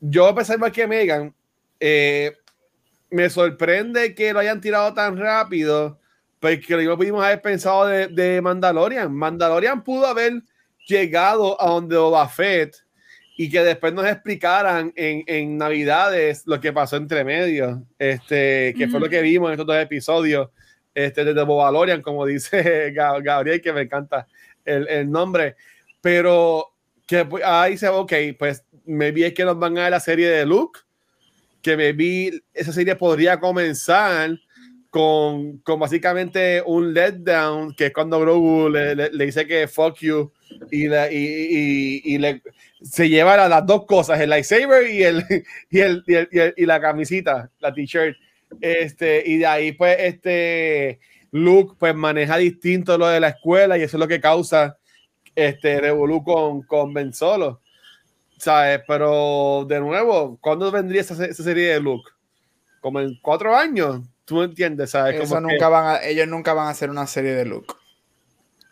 yo 0.00 0.26
a 0.26 0.34
pesar 0.34 0.58
de 0.58 0.72
que 0.72 0.86
Megan, 0.86 1.34
eh, 1.80 2.36
me 3.10 3.30
sorprende 3.30 4.14
que 4.14 4.32
lo 4.32 4.40
hayan 4.40 4.60
tirado 4.60 4.92
tan 4.94 5.16
rápido, 5.16 5.98
porque 6.40 6.76
lo 6.76 6.96
pudimos 6.96 7.24
haber 7.24 7.40
pensado 7.40 7.86
de, 7.86 8.08
de 8.08 8.40
Mandalorian. 8.40 9.12
Mandalorian 9.12 9.82
pudo 9.82 10.06
haber 10.06 10.42
llegado 10.86 11.60
a 11.60 11.70
donde 11.70 11.96
Boba 11.96 12.28
Fett 12.28 12.76
y 13.36 13.50
que 13.50 13.60
después 13.62 13.92
nos 13.92 14.06
explicaran 14.06 14.92
en, 14.96 15.22
en 15.26 15.58
Navidades 15.58 16.42
lo 16.46 16.60
que 16.60 16.72
pasó 16.72 16.96
entre 16.96 17.24
medio, 17.24 17.82
este, 17.98 18.74
que 18.76 18.88
fue 18.88 19.00
lo 19.00 19.08
que 19.08 19.20
vimos 19.20 19.48
en 19.48 19.52
estos 19.52 19.66
dos 19.66 19.76
episodios 19.76 20.48
este, 20.96 21.24
de 21.26 21.42
Bobalorian, 21.44 22.00
como 22.00 22.24
dice 22.24 22.92
Ga- 22.94 23.22
Gabriel, 23.22 23.60
que 23.60 23.72
me 23.72 23.82
encanta 23.82 24.26
el, 24.64 24.88
el 24.88 25.10
nombre, 25.10 25.54
pero 26.00 26.68
que 27.06 27.24
pues, 27.26 27.44
ahí 27.44 27.72
dice, 27.72 27.88
ok, 27.88 28.12
pues 28.38 28.64
me 28.86 29.12
vi 29.12 29.24
es 29.24 29.34
que 29.34 29.44
nos 29.44 29.58
van 29.58 29.76
a 29.78 29.90
la 29.90 30.00
serie 30.00 30.28
de 30.30 30.46
Luke, 30.46 30.80
que 31.60 31.76
me 31.76 31.92
vi, 31.92 32.30
esa 32.54 32.72
serie 32.72 32.96
podría 32.96 33.38
comenzar 33.38 34.30
con, 34.88 35.58
con 35.58 35.78
básicamente 35.78 36.62
un 36.64 36.94
letdown, 36.94 37.74
que 37.74 37.86
es 37.86 37.92
cuando 37.92 38.18
Grogu 38.20 38.70
le, 38.70 38.94
le- 38.94 39.10
le 39.10 39.24
dice 39.26 39.46
que 39.46 39.68
fuck 39.68 39.98
you 39.98 40.32
y, 40.70 40.88
le- 40.88 41.12
y, 41.12 41.16
y- 42.06 42.14
y 42.14 42.18
le, 42.18 42.40
se 42.80 43.08
lleva 43.08 43.36
la- 43.36 43.48
las 43.50 43.66
dos 43.66 43.84
cosas, 43.84 44.18
el 44.20 44.30
lightsaber 44.30 44.88
y, 44.90 45.02
el, 45.02 45.22
y, 45.70 45.80
el, 45.80 46.02
y, 46.06 46.14
el- 46.14 46.28
y 46.32 46.38
el- 46.38 46.54
y 46.56 46.64
la 46.66 46.80
camisita, 46.80 47.50
la 47.58 47.74
t-shirt. 47.74 48.16
Este, 48.60 49.22
y 49.26 49.38
de 49.38 49.46
ahí, 49.46 49.72
pues, 49.72 49.96
este 50.00 51.00
Luke 51.32 51.74
pues 51.78 51.94
maneja 51.94 52.36
distinto 52.38 52.96
lo 52.96 53.06
de 53.08 53.20
la 53.20 53.28
escuela 53.28 53.76
y 53.76 53.82
eso 53.82 53.96
es 53.96 54.00
lo 54.00 54.08
que 54.08 54.20
causa 54.20 54.78
este 55.34 55.80
revolú 55.80 56.22
con, 56.24 56.62
con 56.62 56.94
Ben 56.94 57.12
Solo. 57.12 57.60
¿Sabes? 58.38 58.80
Pero 58.86 59.64
de 59.68 59.80
nuevo, 59.80 60.38
¿cuándo 60.40 60.70
vendría 60.70 61.00
esa, 61.00 61.24
esa 61.24 61.42
serie 61.42 61.72
de 61.74 61.80
Luke? 61.80 62.10
Como 62.80 63.00
en 63.00 63.18
cuatro 63.22 63.56
años. 63.56 64.00
¿Tú 64.24 64.42
entiendes? 64.42 64.90
¿Sabes? 64.90 65.20
eso 65.20 65.36
que- 65.36 65.40
nunca 65.40 65.68
van 65.68 65.86
a- 65.96 66.02
ellos 66.04 66.26
nunca 66.28 66.52
van 66.52 66.66
a 66.66 66.70
hacer 66.70 66.90
una 66.90 67.06
serie 67.06 67.32
de 67.32 67.44
Luke. 67.44 67.74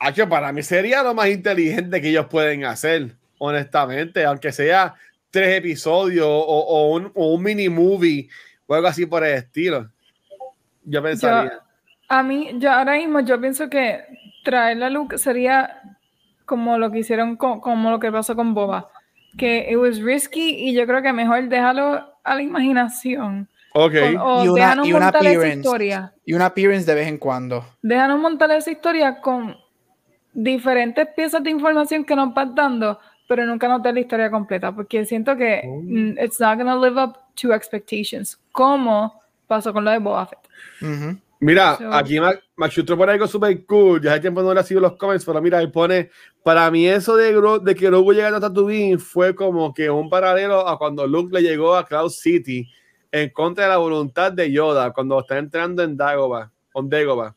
Hacho, 0.00 0.28
para 0.28 0.52
mí 0.52 0.62
sería 0.62 1.02
lo 1.02 1.14
más 1.14 1.28
inteligente 1.28 2.00
que 2.00 2.10
ellos 2.10 2.26
pueden 2.26 2.64
hacer, 2.64 3.14
honestamente, 3.38 4.24
aunque 4.24 4.52
sea 4.52 4.94
tres 5.30 5.56
episodios 5.58 6.26
o, 6.26 6.40
o 6.42 6.90
un, 6.94 7.10
o 7.14 7.34
un 7.34 7.42
mini 7.42 7.68
movie 7.68 8.28
o 8.66 8.74
algo 8.74 8.86
así 8.88 9.06
por 9.06 9.24
el 9.24 9.34
estilo. 9.34 9.90
Yo 10.84 11.02
pensaría. 11.02 11.60
A 12.08 12.22
mí, 12.22 12.50
yo 12.58 12.70
ahora 12.70 12.94
mismo, 12.96 13.20
yo 13.20 13.40
pienso 13.40 13.68
que 13.70 14.04
traer 14.44 14.76
la 14.76 14.90
Luke 14.90 15.16
sería 15.18 15.80
como 16.44 16.76
lo 16.78 16.90
que 16.90 16.98
hicieron, 16.98 17.36
con, 17.36 17.60
como 17.60 17.90
lo 17.90 17.98
que 17.98 18.12
pasó 18.12 18.36
con 18.36 18.52
Boba. 18.54 18.90
Que 19.38 19.66
it 19.70 19.76
was 19.78 20.00
risky 20.00 20.54
y 20.68 20.74
yo 20.74 20.86
creo 20.86 21.02
que 21.02 21.12
mejor 21.12 21.48
déjalo 21.48 22.14
a 22.22 22.34
la 22.34 22.42
imaginación. 22.42 23.48
ok. 23.74 23.92
Con- 24.00 24.16
o 24.18 24.44
Y 24.44 24.48
una- 24.48 24.76
y 24.84 24.92
una 24.92 25.08
esa 25.08 25.48
historia. 25.48 26.12
Y 26.24 26.34
una 26.34 26.46
appearance 26.46 26.86
de 26.86 26.94
vez 26.94 27.08
en 27.08 27.18
cuando. 27.18 27.64
Déjanos 27.82 28.20
montar 28.20 28.50
esa 28.52 28.70
historia 28.70 29.20
con 29.20 29.56
diferentes 30.32 31.08
piezas 31.16 31.42
de 31.42 31.50
información 31.50 32.04
que 32.04 32.14
nos 32.14 32.32
vas 32.34 32.54
dando, 32.54 32.98
pero 33.28 33.44
nunca 33.46 33.68
nos 33.68 33.82
des 33.82 33.94
la 33.94 34.00
historia 34.00 34.30
completa, 34.30 34.74
porque 34.74 35.04
siento 35.04 35.36
que 35.36 35.62
Oh. 35.64 35.80
mm, 35.82 36.18
it's 36.22 36.40
not 36.40 36.58
gonna 36.58 36.76
live 36.76 37.00
up 37.00 37.16
to 37.40 37.52
expectations, 37.54 38.38
como 38.52 39.20
pasó 39.46 39.72
con 39.72 39.84
lo 39.84 39.90
de 39.90 39.98
Boba 39.98 40.26
Fett. 40.26 40.38
Ujú. 40.82 41.18
Mira, 41.40 41.76
So- 41.76 41.92
aquí 41.92 42.16
Chutro 42.70 42.96
pone 42.96 43.12
algo 43.12 43.26
súper 43.26 43.66
cool. 43.66 44.00
Ya 44.00 44.12
hace 44.12 44.20
tiempo 44.20 44.42
no 44.42 44.54
le 44.54 44.60
ha 44.60 44.62
sido 44.62 44.80
los 44.80 44.96
comments, 44.96 45.24
pero 45.26 45.42
mira, 45.42 45.60
él 45.60 45.70
pone, 45.70 46.08
para 46.42 46.70
mí 46.70 46.86
eso 46.86 47.16
de, 47.16 47.36
Gro- 47.36 47.58
de 47.62 47.74
que 47.74 47.86
Grogu 47.86 48.12
llegando 48.14 48.38
a 48.38 48.40
Tatooine 48.40 48.98
fue 48.98 49.34
como 49.34 49.74
que 49.74 49.90
un 49.90 50.08
paralelo 50.08 50.66
a 50.66 50.78
cuando 50.78 51.06
Luke 51.06 51.30
le 51.34 51.42
llegó 51.42 51.74
a 51.76 51.84
Cloud 51.84 52.08
City 52.10 52.66
en 53.12 53.28
contra 53.30 53.64
de 53.64 53.70
la 53.70 53.76
voluntad 53.76 54.32
de 54.32 54.50
Yoda 54.50 54.92
cuando 54.92 55.20
está 55.20 55.36
entrando 55.36 55.82
en 55.82 55.96
Dagobah, 55.96 56.50
on 56.72 56.88
Dagobah. 56.88 57.34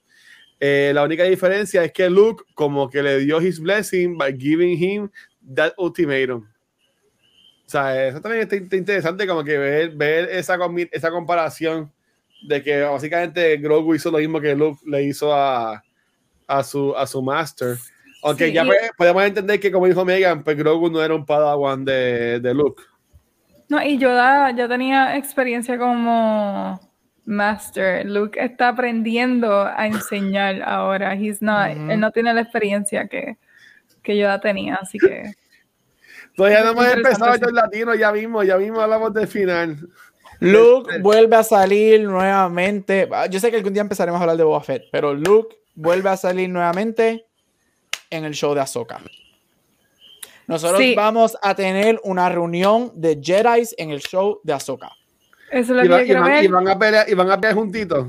Eh, 0.59 0.91
la 0.93 1.03
única 1.03 1.23
diferencia 1.23 1.83
es 1.83 1.91
que 1.91 2.09
Luke 2.09 2.43
como 2.55 2.89
que 2.89 3.03
le 3.03 3.19
dio 3.19 3.41
his 3.41 3.59
blessing 3.59 4.17
by 4.17 4.31
giving 4.39 4.77
him 4.81 5.09
that 5.53 5.73
ultimatum. 5.77 6.47
O 7.65 7.69
sea, 7.69 8.07
eso 8.07 8.21
también 8.21 8.43
está, 8.43 8.55
interesante 8.75 9.27
como 9.27 9.43
que 9.43 9.57
ver, 9.57 9.89
ver 9.91 10.29
esa, 10.29 10.57
esa 10.91 11.11
comparación 11.11 11.91
de 12.47 12.63
que 12.63 12.81
básicamente 12.81 13.57
Grogu 13.57 13.95
hizo 13.95 14.09
lo 14.09 14.19
mismo 14.19 14.39
que 14.39 14.55
Luke 14.55 14.79
le 14.85 15.03
hizo 15.03 15.33
a, 15.33 15.83
a, 16.47 16.63
su, 16.63 16.95
a 16.95 17.05
su 17.05 17.21
master. 17.21 17.77
Aunque 18.23 18.47
Sí, 18.47 18.53
ya 18.53 18.63
pues, 18.63 18.91
podemos 18.97 19.23
entender 19.23 19.59
que 19.59 19.71
como 19.71 19.85
dijo 19.85 20.05
Megan, 20.05 20.43
pues 20.43 20.57
Grogu 20.57 20.89
no 20.89 21.03
era 21.03 21.13
un 21.13 21.25
padawan 21.25 21.83
de, 21.83 22.39
de 22.39 22.53
Luke. 22.53 22.83
No, 23.69 23.83
y 23.83 23.97
Yoda 23.97 24.51
ya 24.51 24.67
tenía 24.67 25.17
experiencia 25.17 25.77
como 25.77 26.79
master. 27.25 28.05
Luke 28.05 28.41
está 28.41 28.69
aprendiendo 28.69 29.65
a 29.65 29.87
enseñar 29.87 30.61
ahora. 30.63 31.15
He's 31.15 31.41
not, 31.41 31.75
Ujú. 31.75 31.91
Él 31.91 31.99
no 31.99 32.11
tiene 32.11 32.33
la 32.33 32.41
experiencia 32.41 33.07
que, 33.07 33.37
que 34.07 34.17
Yoda 34.17 34.39
tenía, 34.39 34.75
así 34.75 34.97
que 34.97 35.23
Todavía 36.35 36.63
no 36.63 36.71
hemos 36.71 36.87
empezado 36.93 37.33
estos 37.33 37.51
latinos, 37.51 37.97
ya 37.97 38.11
mismo, 38.11 38.43
ya 38.43 38.57
mismo 38.57 38.79
hablamos 38.79 39.13
del 39.13 39.27
final. 39.27 39.77
Luke 40.39 40.99
vuelve 40.99 41.35
a 41.35 41.41
salir 41.43 42.03
nuevamente. 42.03 43.09
Ah, 43.11 43.25
Yo 43.25 43.39
sé 43.39 43.49
que 43.49 43.57
algún 43.57 43.73
día 43.73 43.81
empezaremos 43.81 44.19
a 44.19 44.23
hablar 44.23 44.37
de 44.37 44.43
Boba 44.43 44.61
Fett, 44.61 44.83
pero 44.91 45.15
Luke 45.15 45.55
vuelve 45.73 46.09
a 46.09 46.15
salir 46.17 46.47
nuevamente 46.47 47.25
en 48.11 48.23
el 48.23 48.33
show 48.35 48.53
de 48.53 48.61
Ahsoka. 48.61 48.99
Nosotros 50.45 50.79
Sí. 50.79 50.93
vamos 50.95 51.35
a 51.41 51.55
tener 51.55 51.99
una 52.03 52.29
reunión 52.29 52.91
de 52.95 53.19
Jedi 53.21 53.67
en 53.77 53.89
el 53.89 53.99
show 54.01 54.39
de 54.43 54.53
Ahsoka. 54.53 54.91
eso 55.51 55.59
es 55.59 55.69
lo 55.69 55.83
Y, 55.85 55.87
que 55.87 55.89
yo 55.89 56.01
y 56.01 56.05
quiero 56.05 56.21
van, 56.21 56.31
ver. 56.31 56.43
y 56.43 56.47
van 56.49 56.67
a 56.69 56.77
pelear, 56.79 57.09
y 57.09 57.13
van 57.15 57.31
a 57.31 57.35
pelear 57.37 57.55
juntitos. 57.55 58.07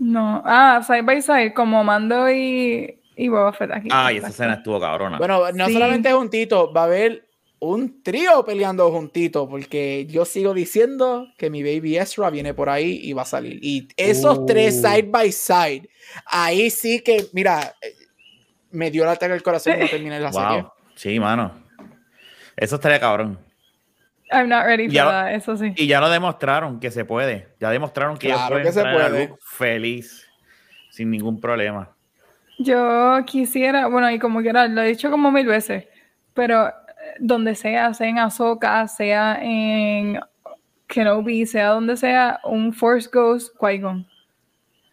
No, 0.00 0.42
ah, 0.44 0.82
side 0.86 1.02
by 1.02 1.22
side, 1.22 1.54
como 1.54 1.82
Mando 1.84 2.28
y, 2.30 2.97
y 3.18 3.28
Boba 3.28 3.52
Fett 3.52 3.70
aquí. 3.72 3.88
Ay, 3.90 4.16
esa 4.18 4.28
Exacto. 4.28 4.42
escena 4.44 4.54
estuvo 4.54 4.80
cabrona. 4.80 5.18
Bueno, 5.18 5.50
no 5.52 5.66
Sí. 5.66 5.72
solamente 5.74 6.12
juntitos, 6.12 6.70
va 6.74 6.82
a 6.82 6.84
haber 6.84 7.28
un 7.60 8.02
trío 8.04 8.44
peleando 8.44 8.88
juntitos, 8.92 9.48
porque 9.50 10.06
yo 10.08 10.24
sigo 10.24 10.54
diciendo 10.54 11.26
que 11.36 11.50
mi 11.50 11.62
baby 11.64 11.96
Ezra 11.98 12.30
viene 12.30 12.54
por 12.54 12.68
ahí 12.70 13.00
y 13.02 13.12
va 13.12 13.22
a 13.22 13.26
salir. 13.26 13.58
Y 13.60 13.88
esos 13.96 14.38
Uh. 14.38 14.46
tres 14.46 14.76
side 14.80 15.08
by 15.10 15.32
side, 15.32 15.88
ahí 16.26 16.70
sí 16.70 17.00
que, 17.02 17.26
mira, 17.32 17.74
eh, 17.82 17.92
me 18.70 18.90
dio 18.92 19.02
el 19.02 19.08
ataque 19.08 19.32
al 19.32 19.42
corazón 19.42 19.74
y 19.76 19.80
no 19.80 19.88
terminé 19.88 20.20
la 20.20 20.32
serie. 20.32 20.62
wow. 20.62 20.72
Sí, 20.94 21.18
mano. 21.18 21.52
Eso 22.56 22.76
estaría 22.76 23.00
cabrón. 23.00 23.38
I'm 24.30 24.48
not 24.48 24.64
ready 24.64 24.84
for 24.86 24.92
Ya 24.94 25.04
that, 25.06 25.32
eso 25.34 25.56
sí. 25.56 25.72
Y 25.74 25.86
ya 25.86 26.00
lo 26.00 26.10
demostraron 26.10 26.78
que 26.80 26.90
se 26.90 27.04
puede. 27.04 27.48
Ya 27.58 27.70
demostraron 27.70 28.18
que 28.18 28.26
ellos 28.28 28.38
Claro 28.38 28.54
pueden 28.54 28.66
que 28.66 28.72
se 28.72 28.82
puede. 28.82 29.34
Feliz, 29.40 30.28
sin 30.90 31.10
ningún 31.10 31.40
problema. 31.40 31.96
Yo 32.58 33.18
quisiera, 33.26 33.86
bueno, 33.86 34.10
y 34.10 34.18
como 34.18 34.40
quiera, 34.40 34.66
lo 34.68 34.82
he 34.82 34.88
dicho 34.88 35.10
como 35.10 35.30
mil 35.30 35.46
veces, 35.46 35.86
pero 36.34 36.68
eh, 36.68 36.72
donde 37.20 37.54
sea, 37.54 37.94
sea 37.94 38.08
en 38.08 38.18
Ahsoka, 38.18 38.86
sea 38.88 39.38
en 39.40 40.18
Kenobi, 40.88 41.46
sea 41.46 41.68
donde 41.68 41.96
sea, 41.96 42.40
un 42.44 42.72
Force 42.72 43.08
Ghost 43.12 43.54
Qui-Gon. 43.58 44.06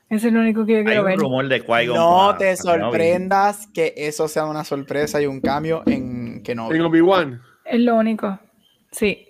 Es 0.10 0.24
lo 0.24 0.40
único 0.40 0.66
que 0.66 0.74
yo 0.74 0.78
Hay 0.80 0.86
quiero 0.86 1.02
un 1.02 1.08
ver. 1.08 1.18
rumor 1.18 1.48
de 1.48 1.66
Qui-Gon. 1.66 1.96
No 1.98 2.28
para- 2.28 2.38
te 2.38 2.56
para 2.64 2.74
Kenobi. 2.78 2.82
sorprendas 2.92 3.68
que 3.74 3.94
eso 3.98 4.28
sea 4.28 4.46
una 4.46 4.64
sorpresa 4.64 5.20
y 5.22 5.26
un 5.26 5.42
cambio 5.42 5.82
en 5.88 6.44
que 6.44 6.54
no. 6.54 6.72
En 6.72 6.82
Obi-Wan. 6.82 7.42
Es 7.66 7.80
lo 7.80 7.96
único. 7.96 8.40
Sí. 8.92 9.28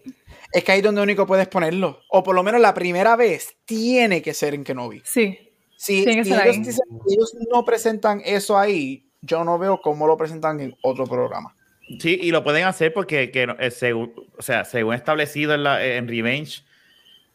Es 0.52 0.64
que 0.64 0.74
ahí 0.74 0.80
es 0.80 0.84
donde 0.84 1.02
único 1.02 1.26
puedes 1.26 1.48
ponerlo. 1.48 2.02
O 2.10 2.22
por 2.24 2.36
lo 2.36 2.44
menos 2.44 2.60
la 2.62 2.74
primera 2.74 3.16
vez 3.16 3.56
tiene 3.66 4.22
que 4.22 4.34
ser 4.34 4.54
en 4.54 4.64
Kenobi. 4.66 5.02
Sí. 5.06 5.40
Si, 5.86 6.04
si 6.04 6.10
ellos, 6.10 6.26
dicen 6.26 6.84
ellos 7.08 7.38
no 7.52 7.64
presentan 7.64 8.20
eso 8.26 8.58
ahí, 8.58 9.06
yo 9.22 9.44
no 9.44 9.60
veo 9.60 9.80
cómo 9.82 10.08
lo 10.08 10.18
presentan 10.18 10.60
en 10.60 10.76
otro 10.82 11.06
programa. 11.06 11.54
Sí, 12.00 12.18
y 12.20 12.32
lo 12.32 12.44
pueden 12.44 12.66
hacer 12.66 12.92
porque, 12.92 13.30
que, 13.30 13.48
eh, 13.60 13.70
según, 13.70 14.12
o 14.36 14.42
sea, 14.42 14.66
según 14.66 14.96
establecido 14.96 15.54
en, 15.54 15.64
la, 15.64 15.86
en 15.86 16.08
Revenge, 16.08 16.64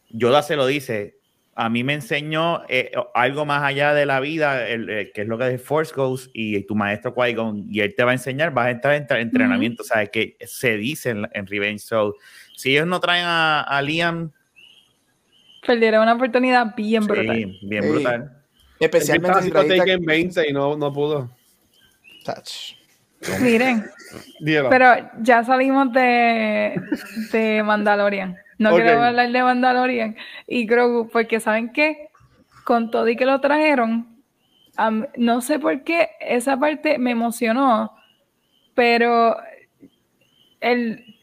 Yoda 0.09 0.43
se 0.43 0.57
lo 0.57 0.67
dice. 0.67 1.21
A 1.55 1.69
mí 1.69 1.85
me 1.85 1.95
enseñó 1.95 2.63
eh, 2.69 2.91
algo 3.15 3.47
más 3.47 3.63
allá 3.63 3.95
de 3.95 4.07
la 4.07 4.19
vida, 4.19 4.67
el, 4.67 4.91
eh, 4.91 5.13
que 5.13 5.23
es 5.23 5.29
lo 5.29 5.39
que 5.39 5.55
es 5.55 5.63
Force 5.63 5.93
Ghost 5.95 6.31
y 6.33 6.61
tu 6.65 6.75
maestro 6.75 7.15
Qui-Gon, 7.15 7.67
y 7.71 7.81
él 7.81 7.95
te 7.95 8.03
va 8.03 8.11
a 8.11 8.15
enseñar, 8.15 8.53
vas 8.53 8.67
a 8.67 8.71
entrar 8.71 8.95
en 8.95 9.07
entrenamiento, 9.21 9.83
o 9.83 9.87
sea, 9.87 10.07
que 10.07 10.37
se 10.45 10.77
dice 10.77 11.11
en, 11.11 11.29
en 11.33 11.47
Revenge. 11.47 11.79
So, 11.81 12.17
si 12.57 12.73
ellos 12.73 12.89
no 12.89 12.99
traen 12.99 13.27
a, 13.27 13.61
a 13.63 13.81
Liam, 13.83 14.33
Perdieron 15.67 16.03
una 16.03 16.15
oportunidad 16.15 16.75
bien 16.75 17.07
brutal. 17.07 17.37
sí, 17.37 17.59
bien 17.63 17.83
Sí. 17.85 17.89
brutal. 17.91 18.40
Especialmente 18.81 19.43
si 19.43 19.51
trajiste- 19.51 19.77
Taken 19.79 20.05
20 20.05 20.49
y 20.49 20.53
no, 20.53 20.77
no 20.77 20.93
pudo. 20.93 21.31
Touch. 22.25 22.77
Miren, 23.43 23.85
pero 24.71 25.11
ya 25.21 25.45
salimos 25.45 25.93
de, 25.93 26.81
de 27.33 27.63
Mandalorian. 27.63 28.37
No 28.59 28.71
queremos 28.85 29.05
hablar 29.09 29.31
de 29.31 29.43
Mandalorian 29.43 30.17
y 30.47 30.67
Grogu, 30.67 31.09
porque 31.11 31.39
¿saben 31.41 31.73
qué? 31.73 32.09
Con 32.65 32.91
todo 32.91 33.09
y 33.09 33.17
que 33.17 33.27
lo 33.27 33.41
trajeron, 33.41 34.07
no 35.17 35.41
sé 35.43 35.59
por 35.59 35.83
qué 35.85 36.11
esa 36.21 36.59
parte 36.59 36.99
me 36.99 37.11
emocionó, 37.11 37.95
pero 38.75 39.37
el, 40.61 41.17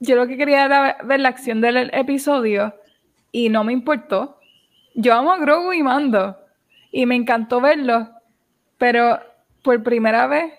yo 0.00 0.16
lo 0.16 0.26
que 0.26 0.36
quería 0.36 0.64
era 0.64 0.98
ver 1.04 1.20
la 1.20 1.28
acción 1.30 1.60
del 1.60 1.90
episodio 1.94 2.74
y 3.32 3.48
no 3.48 3.64
me 3.64 3.72
importó. 3.72 4.38
Yo 4.94 5.14
amo 5.14 5.32
a 5.32 5.38
Grogu 5.38 5.72
y 5.72 5.82
Mando 5.82 6.36
y 6.90 7.06
me 7.06 7.14
encantó 7.16 7.60
verlo, 7.60 8.08
pero 8.78 9.20
por 9.62 9.82
primera 9.82 10.26
vez 10.26 10.52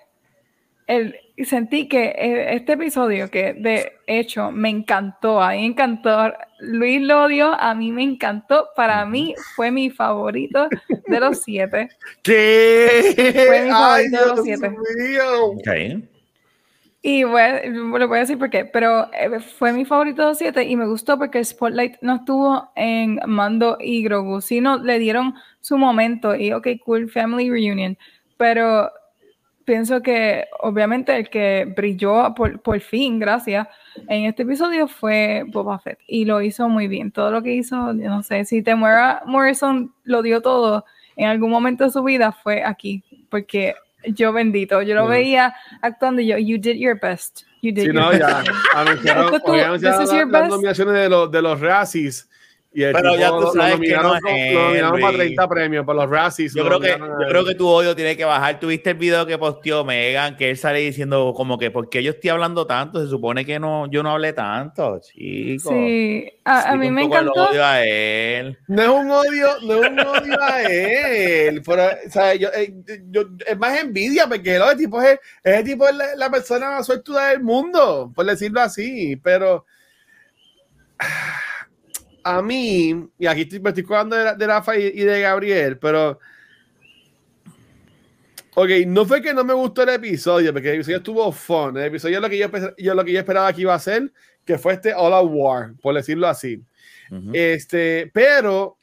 el, 0.88 1.16
sentí 1.46 1.88
que 1.88 2.06
eh, 2.06 2.56
este 2.56 2.74
episodio 2.74 3.30
que 3.30 3.54
de 3.54 3.94
hecho 4.08 4.52
me 4.52 4.70
encantó, 4.70 5.42
a 5.42 5.52
mí 5.52 5.60
me 5.62 5.66
encantó, 5.68 6.34
Luis 6.60 7.02
lo 7.02 7.24
odió, 7.24 7.54
a 7.54 7.74
mí 7.74 7.92
me 7.92 8.04
encantó, 8.04 8.68
para 8.76 9.06
mí 9.06 9.34
fue 9.56 9.72
mi 9.72 9.90
favorito 9.90 10.68
de 11.08 11.20
los 11.20 11.42
siete. 11.44 11.90
¿Qué? 12.24 13.14
Fue 13.48 13.62
mi 13.64 13.72
Ay, 13.74 14.10
de 14.10 14.18
los 14.18 14.44
Dios 14.44 14.60
siete. 14.60 14.70
mío. 14.70 15.46
Ok. 15.46 16.11
Y 17.04 17.24
a- 17.24 17.66
lo 17.66 18.08
voy 18.08 18.18
a 18.18 18.22
decir 18.22 18.38
por 18.38 18.50
qué, 18.52 18.66
pero 18.66 19.12
eh, 19.14 19.40
fue 19.40 19.74
mi 19.74 19.86
favorito 19.86 20.22
de 20.22 20.28
los 20.30 20.38
siete 20.38 20.64
y 20.66 20.76
me 20.76 20.86
gustó 20.86 21.18
porque 21.18 21.44
Spotlight 21.44 21.96
no 22.02 22.18
estuvo 22.18 22.72
en 22.76 23.20
Mando 23.26 23.78
y 23.80 24.04
Grogu, 24.04 24.40
sino 24.42 24.78
le 24.78 25.00
dieron 25.00 25.34
su 25.62 25.78
momento 25.80 26.36
y 26.36 26.54
ok, 26.54 26.68
cool, 26.86 27.10
family 27.10 27.50
reunion, 27.50 27.98
pero 28.38 28.92
pienso 29.66 30.02
que 30.02 30.46
obviamente 30.62 31.16
el 31.18 31.30
que 31.30 31.72
brilló 31.76 32.34
por, 32.36 32.62
por 32.62 32.80
fin, 32.82 33.20
gracias, 33.20 33.68
en 34.08 34.26
este 34.26 34.44
episodio 34.44 34.88
fue 34.88 35.44
Boba 35.48 35.80
Fett 35.80 36.00
y 36.08 36.26
lo 36.26 36.42
hizo 36.42 36.70
muy 36.70 36.88
bien. 36.88 37.12
Todo 37.12 37.32
lo 37.32 37.42
que 37.44 37.54
hizo, 37.54 37.94
yo 37.94 38.10
no 38.10 38.24
sé, 38.24 38.46
si 38.46 38.62
Temuera 38.62 39.24
Morrison 39.26 39.94
lo 40.04 40.22
dio 40.22 40.42
todo 40.42 40.86
en 41.16 41.28
algún 41.30 41.50
momento 41.52 41.84
de 41.86 41.92
su 41.92 42.04
vida 42.04 42.32
fue 42.32 42.64
aquí, 42.64 43.04
porque 43.30 43.76
yo 44.06 44.34
bendito, 44.34 44.82
yo 44.82 44.96
lo 44.96 45.06
Mm. 45.06 45.10
veía 45.10 45.56
actuando 45.82 46.22
y 46.22 46.28
yo, 46.28 46.38
you 46.38 46.58
did 46.58 46.76
your 46.78 47.00
best. 47.00 47.44
You 47.62 47.72
did 47.72 47.82
Sí, 47.84 47.86
your 47.88 47.96
no, 47.96 48.10
best. 48.10 48.22
ya 48.22 48.44
anunciaron, 48.76 49.34
hoy 49.46 49.60
anunciaron 49.60 50.00
this 50.00 50.08
is 50.08 50.14
la- 50.14 50.20
your 50.20 50.32
las 50.32 50.50
nominaciones 50.50 50.94
de 50.96 51.10
los, 51.10 51.32
de 51.32 51.42
los 51.42 51.60
Razzies. 51.60 52.28
Y 52.74 52.84
el 52.84 52.94
Pero 52.94 53.10
tipo 53.10 53.20
ya 53.20 53.30
tú 53.32 53.42
lo 53.42 53.52
sabes 53.52 53.80
que 53.82 53.98
no 53.98 54.16
es 54.16 54.22
con- 54.22 54.32
él, 54.32 54.54
lo 54.54 54.62
nominaron 54.64 54.92
para 55.02 55.08
Luis. 55.12 55.18
30 55.24 55.48
premios, 55.50 55.86
por 55.86 55.94
los 55.94 56.10
Razzies. 56.10 56.54
Yo 56.54 56.64
lo 56.64 56.80
creo, 56.80 56.80
que, 56.80 57.00
yo 57.02 57.28
creo 57.28 57.44
que 57.46 57.56
tu 57.56 57.68
odio 57.68 57.94
tiene 57.98 58.16
que 58.16 58.24
bajar. 58.24 58.62
Tuviste 58.62 58.92
el 58.92 58.96
video 58.96 59.26
que 59.26 59.38
posteó 59.38 59.84
Megan, 59.84 60.38
que 60.38 60.50
él 60.52 60.58
sale 60.58 60.80
diciendo 60.80 61.34
como 61.36 61.58
que, 61.58 61.70
¿por 61.70 61.90
qué 61.90 62.02
yo 62.02 62.12
estoy 62.12 62.30
hablando 62.30 62.66
tanto? 62.66 63.04
Se 63.04 63.10
supone 63.10 63.44
que 63.46 63.60
no, 63.60 63.92
yo 63.92 64.04
no 64.04 64.12
hablé 64.12 64.32
tanto, 64.32 65.02
chico. 65.02 65.70
Sí, 65.70 66.32
a, 66.46 66.74
mí 66.78 66.90
me 66.92 67.04
encantó. 67.04 67.50
odio 67.50 67.66
a 67.66 67.84
él. 67.84 68.58
No 68.70 68.82
es 68.84 68.88
un 68.90 69.12
odio, 69.12 69.48
no 69.64 69.84
es 69.84 69.90
un 69.90 70.00
odio 70.00 70.42
a 70.42 70.62
él. 70.62 71.62
Pero, 71.66 71.84
o 72.08 72.10
sea, 72.10 72.36
yo, 72.36 72.48
eh, 72.56 72.74
yo- 73.10 73.26
es 73.46 73.58
más 73.58 73.78
envidia 73.82 74.28
porque 74.28 74.56
el 74.56 74.78
tipo 74.78 75.02
es, 75.02 75.20
ese 75.44 75.64
tipo 75.66 75.90
es 75.90 75.96
la, 75.96 76.16
la 76.16 76.30
persona 76.32 76.72
más 76.72 76.86
suertuda 76.86 77.32
del 77.32 77.42
mundo, 77.44 78.14
por 78.16 78.26
decirlo 78.26 78.62
así. 78.62 79.18
Pero 79.22 79.66
a 82.24 82.42
mí, 82.42 83.08
y 83.18 83.26
aquí 83.26 83.42
estoy, 83.42 83.60
me 83.60 83.70
estoy 83.70 83.84
colgando 83.84 84.16
de, 84.16 84.36
de 84.36 84.48
Rafa 84.48 84.78
y, 84.78 84.84
y 84.86 85.02
de 85.02 85.22
Gabriel, 85.22 85.78
pero. 85.78 86.20
Ok, 88.54 88.70
no 88.86 89.06
fue 89.06 89.22
que 89.22 89.34
no 89.34 89.46
me 89.46 89.54
gustó 89.54 89.84
el 89.84 89.90
episodio, 89.90 90.52
porque 90.52 90.70
el 90.70 90.76
episodio 90.76 90.98
estuvo 90.98 91.32
fun. 91.32 91.78
El 91.78 91.86
episodio 91.86 92.18
es 92.18 92.22
lo 92.22 92.30
que 92.30 92.38
yo, 92.38 92.50
yo, 92.78 92.94
lo 92.94 93.06
que 93.06 93.14
yo 93.14 93.20
esperaba 93.20 93.54
que 93.54 93.62
iba 93.62 93.74
a 93.74 93.80
ser, 93.80 94.12
que 94.46 94.58
fue 94.58 94.74
este 94.74 94.94
All 94.94 95.14
Out 95.14 95.32
War, 95.34 95.74
por 95.82 95.96
decirlo 95.96 96.28
así. 96.28 96.62
Ujú. 97.10 97.32
Este, 97.34 98.12
pero 98.14 98.78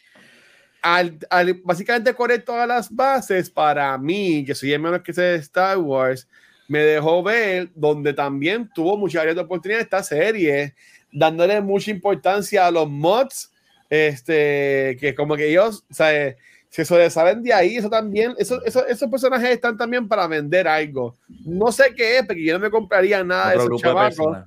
al, 0.81 1.19
al 1.29 1.55
básicamente 1.65 2.15
correr 2.15 2.43
todas 2.43 2.67
las 2.67 2.91
bases, 2.91 3.51
para 3.51 3.97
mí, 3.99 4.43
que 4.47 4.55
soy 4.55 4.73
el 4.73 4.81
menos 4.81 5.03
que 5.03 5.13
sé 5.13 5.21
de 5.21 5.37
Star 5.37 5.77
Wars, 5.77 6.27
me 6.67 6.81
dejó 6.81 7.23
ver 7.23 7.71
donde 7.75 8.13
también 8.13 8.71
tuvo 8.75 8.97
muchas 8.97 9.23
áreas 9.23 9.37
de 9.37 9.43
oportunidad 9.43 9.81
esta 9.81 10.03
serie, 10.03 10.75
dándole 11.13 11.61
mucha 11.61 11.91
importancia 11.91 12.67
a 12.67 12.71
los 12.71 12.89
mods, 12.89 13.51
este, 13.91 14.97
que 15.01 15.15
como 15.15 15.37
que 15.37 15.49
ellos, 15.49 15.85
o 15.91 15.95
sea, 15.95 16.37
se 16.69 16.85
sobresalen 16.85 17.43
de 17.43 17.53
ahí, 17.53 17.77
eso 17.77 17.89
también, 17.89 18.35
eso, 18.39 18.63
eso, 18.65 18.87
esos 18.87 19.11
personajes 19.11 19.51
están 19.51 19.77
también 19.77 20.07
para 20.07 20.27
vender 20.27 20.69
algo. 20.69 21.17
No 21.45 21.73
sé 21.73 21.95
qué 21.97 22.19
es, 22.19 22.27
porque 22.27 22.45
yo 22.45 22.53
no 22.53 22.61
me 22.61 22.71
compraría 22.71 23.25
nada 23.25 23.55
Otro 23.55 23.69
de 23.69 23.77
esos 23.77 23.83
grupo 23.83 24.33
de 24.33 24.43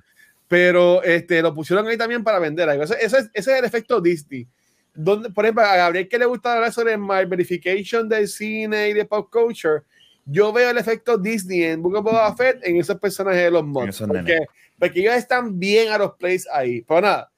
pero 0.46 1.02
este, 1.02 1.40
lo 1.40 1.54
pusieron 1.54 1.86
ahí 1.88 1.96
también 1.96 2.22
para 2.22 2.38
vender 2.38 2.68
algo. 2.68 2.84
Eso, 2.84 2.94
eso 2.94 3.16
es, 3.16 3.30
ese 3.32 3.52
es 3.52 3.58
el 3.58 3.64
efecto 3.64 4.02
Disney. 4.02 4.46
Donde, 4.94 5.30
por 5.30 5.46
ejemplo, 5.46 5.64
a 5.64 5.76
Gabriel 5.76 6.08
que 6.08 6.18
le 6.18 6.26
gusta 6.26 6.52
hablar 6.52 6.70
sobre 6.70 6.98
my 6.98 7.24
verification 7.26 8.06
del 8.06 8.28
cine 8.28 8.90
y 8.90 8.92
de 8.92 9.06
pop 9.06 9.30
culture, 9.32 9.80
yo 10.26 10.52
veo 10.52 10.70
el 10.70 10.76
efecto 10.76 11.16
Disney 11.16 11.62
en 11.62 11.82
Book 11.82 11.94
of 11.94 12.04
Boba 12.04 12.36
Fett 12.36 12.60
en 12.64 12.76
esos 12.76 12.98
personajes 12.98 13.44
de 13.44 13.50
los 13.50 13.64
mods. 13.64 14.02
Porque. 14.06 14.40
Porque 14.82 14.98
ellos 14.98 15.14
están 15.14 15.60
bien 15.60 15.92
a 15.92 15.98
los 15.98 16.14
plays 16.14 16.48
ahí. 16.52 16.82
Pero 16.82 17.02
nada, 17.02 17.30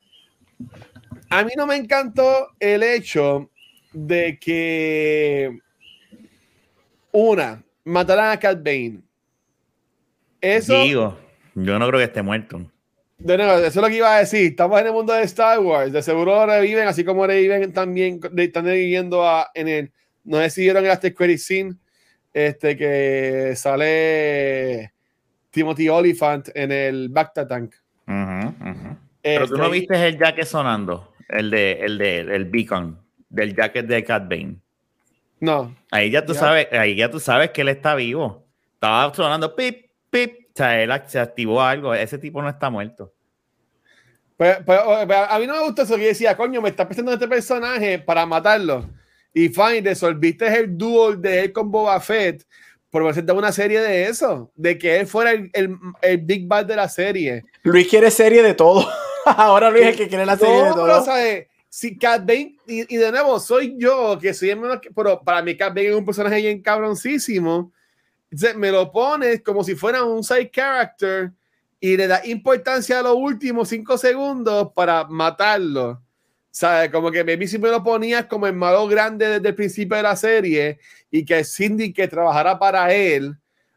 a 1.28 1.44
mí 1.44 1.50
no 1.54 1.66
me 1.66 1.76
encantó 1.76 2.48
el 2.58 2.82
hecho 2.82 3.50
de 3.92 4.38
que 4.38 5.58
una, 7.12 7.62
mataran 7.84 8.30
a 8.30 8.40
Cat 8.40 8.62
Bane. 8.64 9.02
Eso, 10.40 10.84
Digo, 10.84 11.18
yo 11.54 11.78
no 11.78 11.86
creo 11.88 11.98
que 11.98 12.04
esté 12.04 12.22
muerto. 12.22 12.62
de 13.18 13.36
nuevo, 13.36 13.58
eso 13.58 13.66
es 13.66 13.76
lo 13.76 13.88
que 13.88 13.96
iba 13.96 14.16
a 14.16 14.20
decir. 14.20 14.52
Estamos 14.52 14.80
en 14.80 14.86
el 14.86 14.92
mundo 14.94 15.12
de 15.12 15.24
Star 15.24 15.60
Wars. 15.60 15.92
De 15.92 16.02
seguro 16.02 16.46
reviven, 16.46 16.88
así 16.88 17.04
como 17.04 17.26
reviven 17.26 17.74
también, 17.74 18.20
están 18.38 18.64
reviviendo 18.64 19.22
a, 19.22 19.50
en 19.52 19.68
el. 19.68 19.92
No 20.24 20.38
sé 20.38 20.48
si 20.48 20.62
vieron 20.62 20.82
el 20.82 20.90
After 20.90 21.14
Credit 21.14 21.38
Scene, 21.38 21.74
este, 22.32 22.74
que 22.74 23.52
sale 23.54 24.93
Timothy 25.54 25.88
Oliphant 25.88 26.48
en 26.54 26.72
el 26.72 27.08
Bacta 27.08 27.46
Tank. 27.46 27.74
Pero 28.06 29.46
tú 29.46 29.54
Este, 29.54 29.56
no 29.56 29.70
viste 29.70 30.08
el 30.08 30.18
jacket 30.18 30.44
sonando, 30.44 31.14
el 31.28 31.50
de 31.50 31.72
el 31.80 31.96
de 31.96 32.18
el 32.20 32.44
beacon 32.46 33.00
del 33.30 33.54
jacket 33.54 33.86
de 33.86 34.04
Cat 34.04 34.28
Bane. 34.28 34.56
No. 35.40 35.74
Ahí 35.90 36.10
ya 36.10 36.24
tú 36.26 36.34
sabes, 36.34 36.66
ahí 36.72 36.96
ya 36.96 37.10
tú 37.10 37.20
sabes 37.20 37.50
que 37.50 37.62
él 37.62 37.68
está 37.68 37.94
vivo. 37.94 38.44
Estaba 38.74 39.14
sonando 39.14 39.54
pip, 39.54 39.86
pip. 40.10 40.34
O 40.48 40.52
sea, 40.56 40.80
él 40.82 40.92
se 41.06 41.18
activó 41.18 41.62
algo. 41.62 41.94
Ese 41.94 42.18
tipo 42.18 42.42
no 42.42 42.48
está 42.48 42.68
muerto. 42.70 43.12
Pero, 44.36 44.58
pero- 44.66 44.84
pero 45.06 45.24
a 45.30 45.38
mí 45.38 45.46
no 45.46 45.54
me 45.54 45.62
gustó 45.64 45.82
eso 45.82 45.96
que 45.96 46.06
decía, 46.08 46.36
coño, 46.36 46.60
me 46.60 46.68
está 46.68 46.86
pensando 46.86 47.12
en 47.12 47.16
este 47.16 47.28
personaje 47.28 47.98
para 48.00 48.26
matarlo. 48.26 48.88
Y 49.32 49.48
fine, 49.48 49.80
resolviste 49.82 50.46
el 50.46 50.76
duel 50.76 51.20
de 51.20 51.44
él 51.44 51.52
con 51.52 51.70
Boba 51.70 51.98
Fett 52.00 52.44
por 52.94 53.02
presentar 53.02 53.34
una 53.34 53.50
serie 53.50 53.80
de 53.80 54.04
eso, 54.04 54.52
de 54.54 54.78
que 54.78 55.00
él 55.00 55.08
fuera 55.08 55.32
el, 55.32 55.50
el, 55.52 55.76
el 56.00 56.18
Big 56.18 56.46
Bad 56.46 56.66
de 56.66 56.76
la 56.76 56.88
serie. 56.88 57.42
Luis 57.64 57.88
quiere 57.88 58.08
serie 58.08 58.40
de 58.40 58.54
todo. 58.54 58.88
Ahora 59.26 59.68
Luis 59.68 59.82
es 59.82 59.88
el 59.88 59.96
que 59.96 60.06
quiere 60.06 60.24
la 60.24 60.38
serie 60.38 60.54
de 60.54 60.68
No, 60.68 60.74
pero, 60.76 60.86
todo. 60.86 61.04
¿sabes? 61.04 61.48
Si 61.68 61.98
Cat 61.98 62.24
Bane, 62.24 62.56
y, 62.68 62.94
y 62.94 62.96
de 62.96 63.10
nuevo, 63.10 63.40
soy 63.40 63.74
yo, 63.76 64.16
que 64.22 64.32
soy 64.32 64.50
el 64.50 64.60
menos 64.60 64.78
que, 64.80 64.92
pero 64.92 65.20
para 65.24 65.42
mí 65.42 65.56
Cat 65.56 65.74
Bane 65.74 65.88
es 65.88 65.96
un 65.96 66.04
personaje 66.04 66.36
bien 66.36 66.62
cabroncísimo. 66.62 67.72
Entonces, 68.30 68.56
me 68.56 68.70
lo 68.70 68.92
pones 68.92 69.42
como 69.42 69.64
si 69.64 69.74
fuera 69.74 70.04
un 70.04 70.22
side 70.22 70.52
character 70.52 71.32
y 71.80 71.96
le 71.96 72.06
da 72.06 72.24
importancia 72.24 73.00
a 73.00 73.02
los 73.02 73.16
últimos 73.16 73.70
cinco 73.70 73.98
segundos 73.98 74.70
para 74.72 75.02
matarlo. 75.08 76.00
¿Sabes? 76.56 76.90
Como 76.92 77.10
que 77.10 77.24
maybe 77.24 77.48
si 77.48 77.58
me 77.58 77.68
lo 77.68 77.82
ponías 77.82 78.26
como 78.26 78.46
el 78.46 78.52
malo 78.54 78.86
grande 78.86 79.26
desde 79.28 79.48
el 79.48 79.56
principio 79.56 79.96
de 79.96 80.04
la 80.04 80.14
serie 80.14 80.78
y 81.10 81.24
que 81.24 81.42
Cindy 81.42 81.92
que 81.92 82.06
trabajara 82.06 82.56
para 82.60 82.94
él 82.94 83.34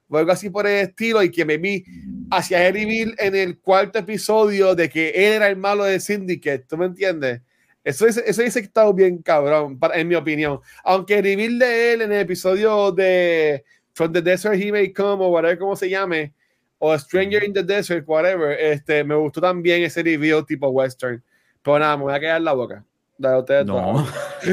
o 0.07 0.15
algo 0.15 0.31
así 0.31 0.51
por 0.51 0.67
el 0.67 0.87
estilo 0.87 1.23
y 1.23 1.31
que 1.31 1.43
maybe 1.43 1.83
hacia 2.29 2.67
el 2.67 2.75
reveal 2.75 3.15
en 3.17 3.35
el 3.35 3.57
cuarto 3.57 3.97
episodio 3.97 4.75
de 4.75 4.89
que 4.89 5.09
él 5.09 5.33
era 5.33 5.47
el 5.49 5.57
malo 5.57 5.85
de 5.85 5.99
Syndicate, 5.99 6.65
¿tú 6.69 6.77
me 6.77 6.85
entiendes? 6.85 7.41
Eso, 7.83 8.05
es, 8.05 8.17
eso 8.17 8.43
dice 8.43 8.59
que 8.59 8.67
está 8.67 8.91
bien 8.91 9.23
cabrón, 9.23 9.79
para- 9.79 9.99
en 9.99 10.07
mi 10.07 10.13
opinión. 10.13 10.59
Aunque 10.83 11.15
el 11.17 11.23
reveal 11.23 11.57
de 11.57 11.93
él 11.93 12.01
en 12.03 12.11
el 12.11 12.19
episodio 12.19 12.91
de 12.91 13.63
From 13.93 14.13
the 14.13 14.21
Desert 14.21 14.53
He 14.53 14.71
May 14.71 14.93
Come 14.93 15.25
o 15.25 15.29
whatever 15.29 15.57
como 15.57 15.75
se 15.75 15.89
llame, 15.89 16.31
o 16.77 16.95
Stranger 16.95 17.43
in 17.43 17.53
the 17.53 17.63
Desert, 17.63 18.03
whatever, 18.07 18.51
este, 18.51 19.03
me 19.03 19.15
gustó 19.15 19.41
también 19.41 19.81
ese 19.81 20.03
reveal 20.03 20.45
tipo 20.45 20.67
western. 20.69 21.23
Pero 21.67 21.79
nada, 21.79 21.97
me 21.97 22.03
voy 22.03 22.13
a 22.13 22.19
quedar 22.19 22.41
la 22.41 22.53
boca. 22.53 22.83
Dale, 23.17 23.39
ustedes 23.39 23.65
No. 23.65 24.07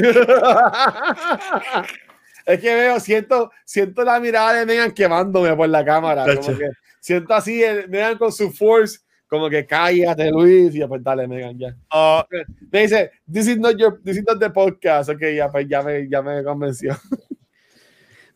es 2.45 2.59
que 2.59 2.75
veo, 2.75 2.99
siento, 2.99 3.51
siento 3.63 4.03
la 4.03 4.19
mirada 4.19 4.53
de 4.53 4.65
Megan 4.65 4.91
quemándome 4.91 5.55
por 5.55 5.69
la 5.69 5.83
cámara. 5.85 6.25
como 6.25 6.35
Tacho. 6.39 6.57
que 6.57 6.69
siento 6.99 7.33
así, 7.33 7.63
el- 7.63 7.87
Megan 7.89 8.17
con 8.17 8.31
su 8.31 8.51
force, 8.51 8.99
como 9.27 9.49
que 9.49 9.65
cállate, 9.65 10.29
Luis, 10.31 10.75
y 10.75 10.85
pues 10.85 11.03
dale, 11.03 11.27
Megan, 11.27 11.57
ya. 11.57 11.75
Oh, 11.91 12.23
Me 12.71 12.81
dice, 12.81 13.11
this 13.31 13.47
is 13.47 13.57
not 13.57 13.75
your, 13.77 13.99
this 14.03 14.17
is 14.17 14.23
not 14.27 14.39
the 14.39 14.49
podcast. 14.49 15.09
Ok, 15.09 15.21
ya, 15.35 15.49
pues 15.49 15.67
ya 15.67 15.81
me, 15.81 16.07
ya 16.09 16.21
me 16.21 16.43
convenció. 16.43 16.95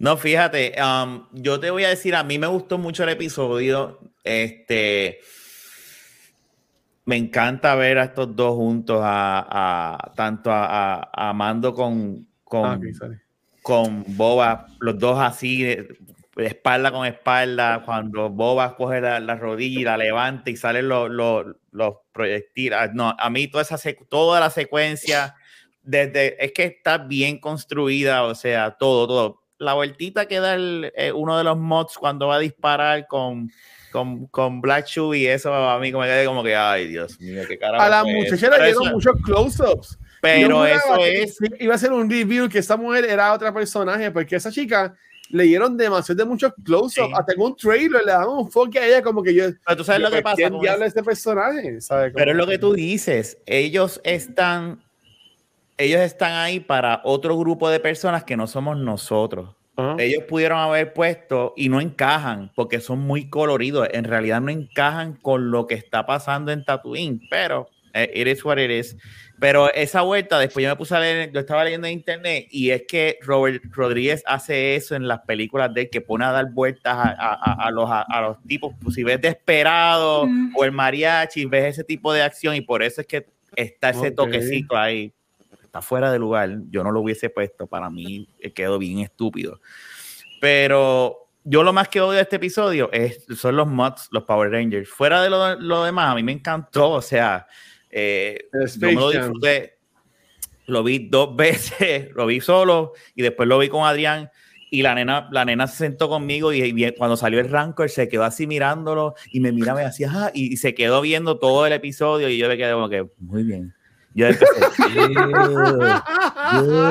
No, 0.02 0.16
fíjate, 0.16 0.76
um, 0.82 1.28
yo 1.34 1.60
te 1.60 1.70
voy 1.72 1.84
a 1.84 1.90
decir, 1.90 2.16
a 2.16 2.24
mí 2.24 2.40
me 2.40 2.48
gustó 2.48 2.78
mucho 2.78 3.04
el 3.04 3.10
episodio. 3.10 4.00
Este, 4.24 5.20
me 7.10 7.18
encanta 7.18 7.74
ver 7.76 7.98
a 7.98 8.04
estos 8.06 8.36
dos 8.36 8.56
juntos, 8.56 9.02
a, 9.04 9.46
a- 9.50 10.12
tanto 10.16 10.52
a, 10.52 10.94
a- 11.02 11.30
a 11.30 11.34
Mando 11.34 11.74
con, 11.74 12.28
con, 12.44 12.66
Ah, 13.02 13.08
con 13.64 14.04
Boba, 14.16 14.68
los 14.80 14.98
dos 15.00 15.20
así, 15.20 15.64
de- 15.64 15.98
espalda 16.38 16.92
con 16.92 17.06
espalda, 17.08 17.82
cuando 17.84 18.30
Boba 18.30 18.76
coge 18.78 19.02
la, 19.02 19.20
la 19.20 19.36
rodilla 19.36 19.80
y 19.82 19.84
la 19.84 19.98
levanta 19.98 20.50
y 20.52 20.56
salen 20.56 20.88
los, 20.88 21.10
los, 21.10 21.48
los 21.72 21.96
proyectiles. 22.14 22.78
Ah, 22.80 22.90
No, 22.94 23.16
a 23.18 23.30
mí 23.30 23.48
toda, 23.48 23.64
esa 23.64 23.78
toda 24.08 24.40
la 24.40 24.50
secuencia, 24.52 25.36
desde, 25.82 26.44
es 26.44 26.52
que 26.54 26.66
está 26.66 27.00
bien 27.00 27.40
construida, 27.40 28.24
o 28.24 28.36
sea, 28.36 28.72
todo, 28.78 29.08
todo. 29.08 29.42
La 29.58 29.74
vueltita 29.74 30.28
que 30.28 30.40
da 30.40 30.54
el- 30.54 30.94
eh, 30.96 31.12
uno 31.12 31.38
de 31.38 31.44
los 31.44 31.58
mods 31.58 31.98
cuando 31.98 32.28
va 32.28 32.36
a 32.36 32.40
disparar 32.40 33.08
con, 33.08 33.50
con, 33.92 34.28
con 34.28 34.62
Black 34.62 34.86
Shoe 34.88 35.18
y 35.18 35.28
eso 35.28 35.54
a 35.54 35.80
mí 35.80 35.92
me 35.92 36.06
quedé 36.06 36.26
como 36.26 36.44
que, 36.44 36.56
ay, 36.56 36.88
Dios 36.88 37.20
mío, 37.20 37.44
qué 37.48 37.58
carajo. 37.58 37.84
A 37.84 37.90
la 37.90 38.04
dieron 38.04 38.66
eso- 38.66 38.86
muchos 38.86 39.14
close-ups. 39.24 39.98
Pero 40.22 40.50
Yo 40.50 40.66
eso 40.66 40.98
es... 41.06 41.38
Iba 41.60 41.76
a 41.76 41.78
ser 41.78 41.94
un 41.94 42.10
review 42.10 42.50
que 42.50 42.60
esta 42.60 42.76
mujer 42.76 43.06
era 43.06 43.34
otra 43.34 43.54
personaje, 43.54 44.12
porque 44.12 44.36
esa 44.36 44.52
chica 44.52 44.94
le 45.30 45.44
dieron 45.44 45.78
demasiado 45.78 46.18
de 46.18 46.26
muchos 46.26 46.52
close-ups. 46.66 46.94
Sí. 47.08 47.14
Hasta 47.16 47.34
en 47.34 47.42
un 47.42 47.56
trailer 47.56 48.04
le 48.04 48.12
daban 48.12 48.30
un 48.30 48.52
fuck 48.52 48.76
a 48.76 48.86
ella, 48.86 49.02
como 49.02 49.24
que 49.24 49.34
yo. 49.34 49.46
Pero 49.66 49.78
tú 49.78 49.84
sabes 49.84 50.02
lo 50.02 50.12
que 50.12 50.22
pasa. 50.22 50.36
¿Quién 50.36 50.60
diablo 50.60 50.84
es 50.84 50.90
este 50.90 51.04
personaje? 51.04 51.78
Pero 52.14 52.32
es 52.32 52.38
lo 52.38 52.48
que 52.48 52.58
tú 52.58 52.74
dices, 52.74 53.38
ellos 53.46 54.02
están, 54.04 54.84
ellos 55.78 56.02
están 56.02 56.34
ahí 56.34 56.60
para 56.60 57.00
otro 57.06 57.38
grupo 57.38 57.70
de 57.70 57.80
personas 57.80 58.24
que 58.26 58.36
no 58.36 58.48
somos 58.48 58.78
nosotros. 58.78 59.56
Ajá. 59.80 59.96
Ellos 60.00 60.24
pudieron 60.24 60.60
haber 60.60 60.94
puesto 60.94 61.54
y 61.58 61.70
no 61.70 61.80
encajan 61.82 62.52
porque 62.56 62.80
son 62.80 63.00
muy 63.00 63.30
coloridos. 63.30 63.88
En 63.92 64.04
realidad 64.04 64.42
no 64.42 64.50
encajan 64.52 65.14
con 65.14 65.52
lo 65.52 65.68
que 65.68 65.76
está 65.76 66.06
pasando 66.06 66.52
en 66.52 66.64
Tatooine, 66.66 67.22
pero 67.30 67.70
eh, 67.94 68.12
it 68.14 68.28
is 68.28 68.44
what 68.46 68.58
it 68.58 68.70
is. 68.72 68.96
Pero 69.40 69.74
esa 69.74 70.02
vuelta, 70.02 70.38
después 70.38 70.64
yo 70.64 70.70
me 70.70 70.76
puse 70.76 70.94
a 70.96 71.00
leer, 71.00 71.32
yo 71.32 71.40
estaba 71.40 71.64
leyendo 71.64 71.88
en 71.88 71.94
internet 71.94 72.48
y 72.52 72.72
es 72.72 72.84
que 72.88 73.18
Robert 73.22 73.64
Rodríguez 73.72 74.22
hace 74.28 74.76
eso 74.76 74.96
en 74.96 75.08
las 75.08 75.22
películas 75.22 75.74
de 75.74 75.82
él, 75.84 75.90
que 75.90 76.02
pone 76.02 76.26
a 76.26 76.32
dar 76.34 76.52
vueltas 76.52 76.94
a, 76.94 77.10
a- 77.18 77.66
a- 77.68 77.72
los, 77.72 77.90
a, 77.90 78.22
los 78.22 78.44
tipos. 78.44 78.76
Pues, 78.84 78.96
si 78.96 79.04
ves 79.04 79.22
Desperado 79.22 80.28
Mm. 80.28 80.54
o 80.58 80.66
el 80.66 80.74
mariachi, 80.74 81.46
ves 81.46 81.66
ese 81.68 81.84
tipo 81.86 82.12
de 82.12 82.22
acción 82.22 82.54
y 82.56 82.62
por 82.62 82.84
eso 82.84 83.00
es 83.02 83.08
que 83.08 83.28
está 83.56 83.92
ese 83.92 84.10
Ok. 84.10 84.16
toquecito 84.16 84.76
ahí. 84.78 85.14
Está 85.70 85.84
fuera 85.84 86.12
de 86.12 86.18
lugar. 86.18 86.50
Yo 86.72 86.84
no 86.84 86.90
lo 86.92 87.00
hubiese 87.02 87.30
puesto. 87.30 87.68
Para 87.68 87.92
mí 87.92 88.28
eh, 88.40 88.52
quedó 88.52 88.80
bien 88.80 89.02
estúpido. 89.02 89.62
Pero 90.42 91.30
yo 91.44 91.62
lo 91.62 91.74
más 91.74 91.90
que 91.90 92.02
odio 92.02 92.14
de 92.14 92.22
este 92.24 92.38
episodio 92.38 92.90
es, 92.92 93.24
son 93.38 93.56
los 93.56 93.68
mods, 93.68 94.08
los 94.12 94.24
Power 94.24 94.50
Rangers. 94.50 94.90
Fuera 94.90 95.22
de 95.22 95.30
lo, 95.30 95.60
lo 95.60 95.84
demás, 95.84 96.12
a 96.12 96.16
mí 96.16 96.24
me 96.24 96.32
encantó. 96.32 96.90
O 96.90 97.04
sea, 97.04 97.46
eh, 97.92 98.50
yo 98.52 98.88
me 98.88 98.94
lo 98.96 99.12
disfruté. 99.12 99.78
Lo 100.66 100.82
vi 100.82 101.08
dos 101.08 101.36
veces, 101.38 102.10
lo 102.16 102.26
vi 102.26 102.42
solo 102.42 102.94
y 103.14 103.22
después 103.22 103.48
lo 103.48 103.60
vi 103.60 103.70
con 103.70 103.86
Adrián. 103.86 104.32
Y 104.72 104.82
la 104.82 104.96
nena, 104.96 105.30
la 105.32 105.46
nena 105.46 105.68
se 105.68 105.78
sentó 105.78 106.10
conmigo 106.10 106.52
y, 106.52 106.64
y 106.64 106.92
cuando 106.94 107.16
salió 107.16 107.40
el 107.40 107.50
Rancor 107.50 107.92
se 107.92 108.10
quedó 108.10 108.24
así 108.24 108.48
mirándolo 108.48 109.14
y 109.32 109.40
me 109.40 109.52
miraba 109.52 109.84
y 109.84 109.86
hacía, 109.86 110.10
"Ah", 110.12 110.32
y, 110.34 110.52
y 110.52 110.58
se 110.58 110.74
quedó 110.74 111.02
viendo 111.02 111.38
todo 111.38 111.68
el 111.68 111.74
episodio 111.74 112.28
y 112.28 112.40
yo 112.40 112.48
me 112.48 112.58
quedé 112.58 112.74
como 112.74 112.90
que, 112.90 113.08
muy 113.20 113.44
bien. 113.44 113.76
Yo 114.14 114.28
empecé, 114.28 114.46
"Good, 114.96 115.16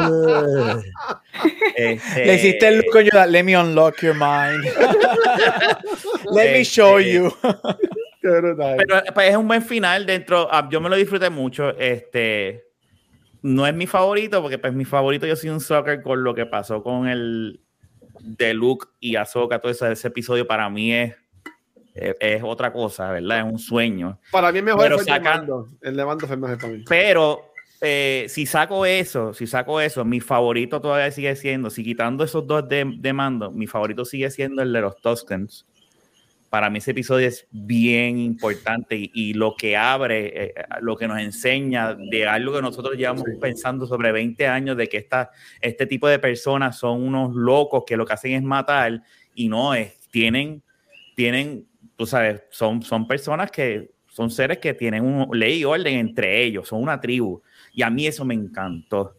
good". 0.09 0.83
Este, 1.77 2.27
Le 2.27 2.35
hiciste 2.35 2.69
el 2.69 2.77
look 2.79 2.87
coño, 2.93 3.11
let 3.29 3.43
me 3.45 3.57
unlock 3.57 4.01
your 4.03 4.15
mind. 4.15 4.65
let 6.33 6.53
me 6.53 6.65
show 6.65 6.99
Este, 6.99 7.13
you. 7.15 7.33
Pero 8.21 8.57
pues, 9.15 9.31
es 9.31 9.37
un 9.37 9.47
buen 9.47 9.63
final 9.63 10.05
dentro. 10.07 10.49
ah, 10.51 10.69
yo 10.71 10.81
me 10.81 10.89
lo 10.89 10.97
disfruté 10.97 11.31
mucho. 11.31 11.71
Este 11.79 12.65
no 13.43 13.67
es 13.67 13.75
mi 13.75 13.87
favorito, 13.87 14.43
porque 14.43 14.59
pues 14.59 14.73
mi 14.75 14.85
favorito 14.85 15.25
yo 15.27 15.37
soy 15.37 15.51
un 15.51 15.61
soccer 15.61 16.03
con 16.03 16.25
lo 16.25 16.35
que 16.35 16.45
pasó 16.47 16.83
con 16.83 17.07
el 17.07 17.61
de 18.21 18.53
Luke 18.53 18.89
y 18.99 19.15
Ahsoka, 19.15 19.61
todo 19.61 19.71
ese, 19.71 19.93
ese 19.93 20.09
episodio 20.09 20.45
para 20.47 20.69
mí 20.69 20.93
es, 20.93 21.15
es, 22.01 22.17
es 22.21 22.43
otra 22.43 22.73
cosa, 22.73 23.11
¿verdad? 23.13 23.39
Es 23.41 23.45
un 23.53 23.59
sueño. 23.59 24.19
para 24.31 24.53
mí 24.53 24.59
es 24.59 24.65
mejor 24.65 24.83
pero 24.83 24.99
fue 24.99 25.17
el 25.17 25.23
Mando. 25.23 25.69
El 25.83 25.97
de 25.97 26.05
Mando 26.05 26.27
fue 26.27 26.37
mejor 26.37 26.59
para 26.59 26.73
mí. 26.73 26.85
Pero 26.89 27.53
eh, 27.81 28.27
si 28.29 28.47
saco 28.47 28.85
eso, 28.87 29.33
si 29.35 29.47
saco 29.47 29.81
eso, 29.81 30.05
mi 30.05 30.21
favorito 30.21 30.81
todavía 30.81 31.11
sigue 31.11 31.37
siendo, 31.37 31.71
si 31.71 31.85
quitando 31.85 32.25
esos 32.25 32.47
dos 32.47 32.69
de, 32.69 32.85
de 32.99 33.13
mando, 33.13 33.51
mi 33.53 33.67
favorito 33.67 34.05
sigue 34.05 34.31
siendo 34.31 34.63
el 34.63 34.73
de 34.73 34.81
los 34.81 34.97
Tuscans. 35.01 35.65
Para 36.51 36.71
mí 36.71 36.79
ese 36.79 36.93
episodio 36.93 37.29
es 37.29 37.47
bien 37.51 38.19
importante 38.19 38.97
y, 38.97 39.11
y 39.13 39.35
lo 39.35 39.55
que 39.55 39.77
abre, 39.77 40.45
eh, 40.47 40.55
lo 40.81 40.97
que 40.97 41.07
nos 41.07 41.19
enseña 41.21 41.95
de 41.95 42.27
algo 42.27 42.55
que 42.55 42.63
nosotros 42.63 42.97
llevamos 42.97 43.25
Sí. 43.27 43.33
pensando 43.39 43.87
sobre 43.87 44.13
20 44.13 44.47
años, 44.49 44.75
de 44.79 44.89
que 44.89 44.97
esta, 44.97 45.31
este 45.61 45.85
tipo 45.87 46.09
de 46.09 46.19
personas 46.19 46.79
son 46.79 47.03
unos 47.03 47.35
locos 47.35 47.85
que 47.87 47.99
lo 47.99 48.07
que 48.07 48.15
hacen 48.15 48.33
es 48.33 48.43
matar 48.43 49.03
y 49.35 49.49
no 49.51 49.75
es, 49.75 50.01
tienen, 50.11 50.63
tienen, 51.15 51.68
tú 51.99 52.07
sabes, 52.07 52.43
son, 52.51 52.81
son 52.83 53.09
personas 53.09 53.51
que 53.51 53.91
son 54.07 54.31
seres 54.31 54.59
que 54.59 54.73
tienen 54.73 55.05
un, 55.05 55.29
ley 55.37 55.59
y 55.59 55.65
orden 55.65 55.99
entre 55.99 56.45
ellos, 56.45 56.69
son 56.69 56.81
una 56.81 57.01
tribu. 57.01 57.43
Y 57.75 57.83
a 57.83 57.91
mí 57.91 58.07
eso 58.07 58.25
me 58.25 58.35
encantó. 58.35 59.17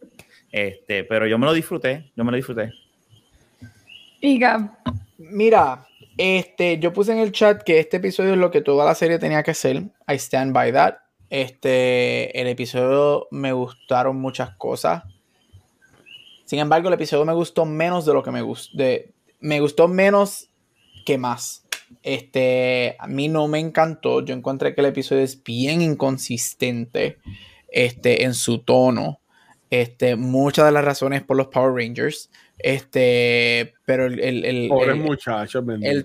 Este, 0.50 1.04
pero 1.04 1.26
yo 1.26 1.38
me 1.38 1.46
lo 1.46 1.52
disfruté, 1.52 2.10
yo 2.16 2.24
me 2.24 2.30
lo 2.30 2.36
disfruté. 2.36 2.72
Y 4.20 4.40
Mira, 5.18 5.86
este, 6.16 6.78
yo 6.78 6.92
puse 6.92 7.12
en 7.12 7.18
el 7.18 7.32
chat 7.32 7.62
que 7.62 7.78
este 7.78 7.98
episodio 7.98 8.32
es 8.32 8.38
lo 8.38 8.50
que 8.50 8.62
toda 8.62 8.86
la 8.86 8.94
serie 8.94 9.18
tenía 9.18 9.42
que 9.42 9.52
ser. 9.52 9.76
I 10.08 10.14
stand 10.14 10.54
by 10.54 10.72
that. 10.72 10.94
Este, 11.28 12.40
el 12.40 12.48
episodio 12.48 13.28
me 13.30 13.52
gustaron 13.52 14.16
muchas 14.16 14.56
cosas. 14.56 15.04
Sin 16.46 16.58
embargo, 16.58 16.88
el 16.88 16.94
episodio 16.94 17.26
me 17.26 17.34
gustó 17.34 17.66
menos 17.66 18.06
de 18.06 18.14
lo 18.14 18.22
que 18.22 18.30
me 18.30 18.40
gustó. 18.40 18.82
Me 19.38 19.60
gustó 19.60 19.86
menos 19.86 20.48
que 21.04 21.18
más. 21.18 21.66
Este, 22.02 22.96
a 22.98 23.06
mí 23.06 23.28
no 23.28 23.46
me 23.48 23.58
encantó. 23.58 24.24
Yo 24.24 24.34
encontré 24.34 24.74
que 24.74 24.80
el 24.80 24.86
episodio 24.88 25.22
es 25.22 25.42
bien 25.42 25.82
inconsistente 25.82 27.18
este, 27.70 28.24
en 28.24 28.34
su 28.34 28.58
tono. 28.60 29.20
Este, 29.70 30.16
muchas 30.16 30.66
de 30.66 30.72
las 30.72 30.84
razones 30.84 31.22
por 31.22 31.36
los 31.36 31.48
Power 31.48 31.72
Rangers. 31.74 32.30
Este, 32.58 33.74
pero 33.84 34.06
el, 34.06 34.18
el, 34.20 34.44
el- 34.44 34.68
el- 34.82 35.00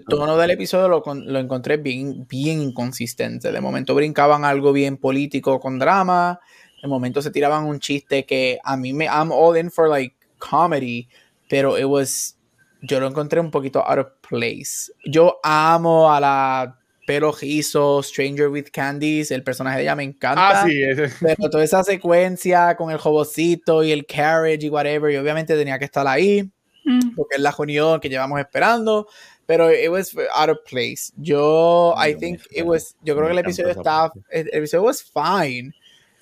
tono 0.06 0.38
del 0.38 0.52
episodio 0.52 0.88
lo, 0.88 1.04
lo 1.14 1.40
encontré 1.40 1.78
bien, 1.78 2.26
bien 2.28 2.62
inconsistente. 2.62 3.52
De 3.52 3.62
momento 3.62 3.96
brincaban 3.96 4.46
algo 4.46 4.72
bien 4.72 4.98
político 4.98 5.60
con 5.60 5.80
drama. 5.80 6.40
De 6.82 6.88
momento 6.88 7.22
se 7.22 7.32
tiraban 7.32 7.66
un 7.66 7.80
chiste 7.80 8.26
que 8.26 8.60
a 8.64 8.78
mí 8.78 8.94
me. 8.94 9.06
I'm 9.06 9.32
all 9.32 9.58
in 9.58 9.72
for 9.72 9.90
like 9.90 10.16
comedy. 10.38 11.08
Pero 11.50 11.78
it 11.78 11.86
was. 11.86 12.38
Yo 12.82 13.00
lo 13.00 13.08
encontré 13.08 13.40
un 13.40 13.50
poquito 13.50 13.84
out 13.88 13.98
of 14.00 14.08
place. 14.30 14.92
Yo 15.06 15.40
amo 15.44 16.12
a 16.12 16.20
la 16.20 16.80
pelo 17.06 17.32
rizo, 17.32 18.02
Stranger 18.04 18.50
with 18.50 18.68
Candies. 18.72 19.32
El 19.32 19.44
personaje 19.44 19.78
de 19.78 19.84
ella 19.84 19.96
me 19.96 20.04
encanta. 20.04 20.62
Ah, 20.62 20.66
sí, 20.68 20.82
ese. 20.82 21.10
Pero 21.22 21.50
toda 21.50 21.64
esa 21.64 21.84
secuencia 21.84 22.76
con 22.76 22.92
el 22.92 22.98
jobocito 22.98 23.84
y 23.84 23.92
el 23.92 24.06
carriage 24.06 24.66
y 24.66 24.70
whatever, 24.70 25.12
y 25.12 25.18
obviamente 25.18 25.56
tenía 25.56 25.80
que 25.80 25.86
estar 25.86 26.08
ahí 26.08 26.50
mm, 26.84 27.16
porque 27.16 27.36
es 27.36 27.42
la 27.42 27.54
unión 27.58 28.00
que 28.00 28.10
llevamos 28.10 28.40
esperando, 28.40 29.08
pero 29.46 29.72
it 29.72 29.90
was 29.90 30.16
out 30.34 30.50
of 30.50 30.58
place. 30.70 31.12
Yo, 31.18 31.94
I 31.98 32.16
think 32.16 32.42
it 32.52 32.66
was, 32.66 32.96
yo 33.04 33.16
creo 33.16 33.28
me 33.28 33.34
que 33.34 33.40
el 33.40 33.46
episodio 33.46 33.82
parte. 33.82 34.20
el 34.32 34.50
el 34.52 34.58
episodio 34.60 34.84
was 34.84 35.04
fine, 35.04 35.74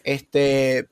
este, 0.04 0.88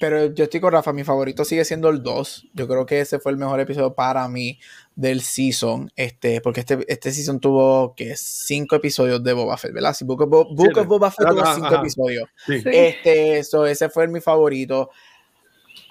pero 0.00 0.34
yo 0.34 0.44
estoy 0.44 0.60
con 0.60 0.72
Rafa, 0.72 0.92
mi 0.92 1.04
favorito 1.04 1.44
sigue 1.44 1.64
siendo 1.64 1.88
el 1.88 2.02
2, 2.02 2.48
yo 2.52 2.66
creo 2.66 2.84
que 2.84 3.00
ese 3.00 3.18
fue 3.18 3.32
el 3.32 3.38
mejor 3.38 3.60
episodio 3.60 3.94
para 3.94 4.28
mí 4.28 4.58
del 4.96 5.20
season, 5.20 5.92
este, 5.94 6.40
porque 6.40 6.60
este, 6.60 6.78
este 6.88 7.12
season 7.12 7.38
tuvo, 7.38 7.94
que 7.94 8.16
cinco 8.16 8.74
episodios 8.76 9.22
de 9.22 9.32
Boba 9.34 9.56
Fett, 9.58 9.72
¿verdad? 9.72 9.94
Sí, 9.94 10.04
Book 10.04 10.22
of, 10.22 10.28
Bo- 10.30 10.44
Book 10.46 10.58
Siete. 10.72 10.80
of 10.80 10.86
Boba 10.86 11.10
Fett 11.10 11.28
tuvo 11.28 11.40
Ajá, 11.42 11.54
cinco 11.54 11.66
ajá. 11.68 11.76
episodios. 11.80 12.28
Sí. 12.46 12.60
sí. 12.62 12.68
Este, 12.72 13.44
so, 13.44 13.66
ese 13.66 13.88
fue 13.90 14.08
mi 14.08 14.20
favorito. 14.20 14.90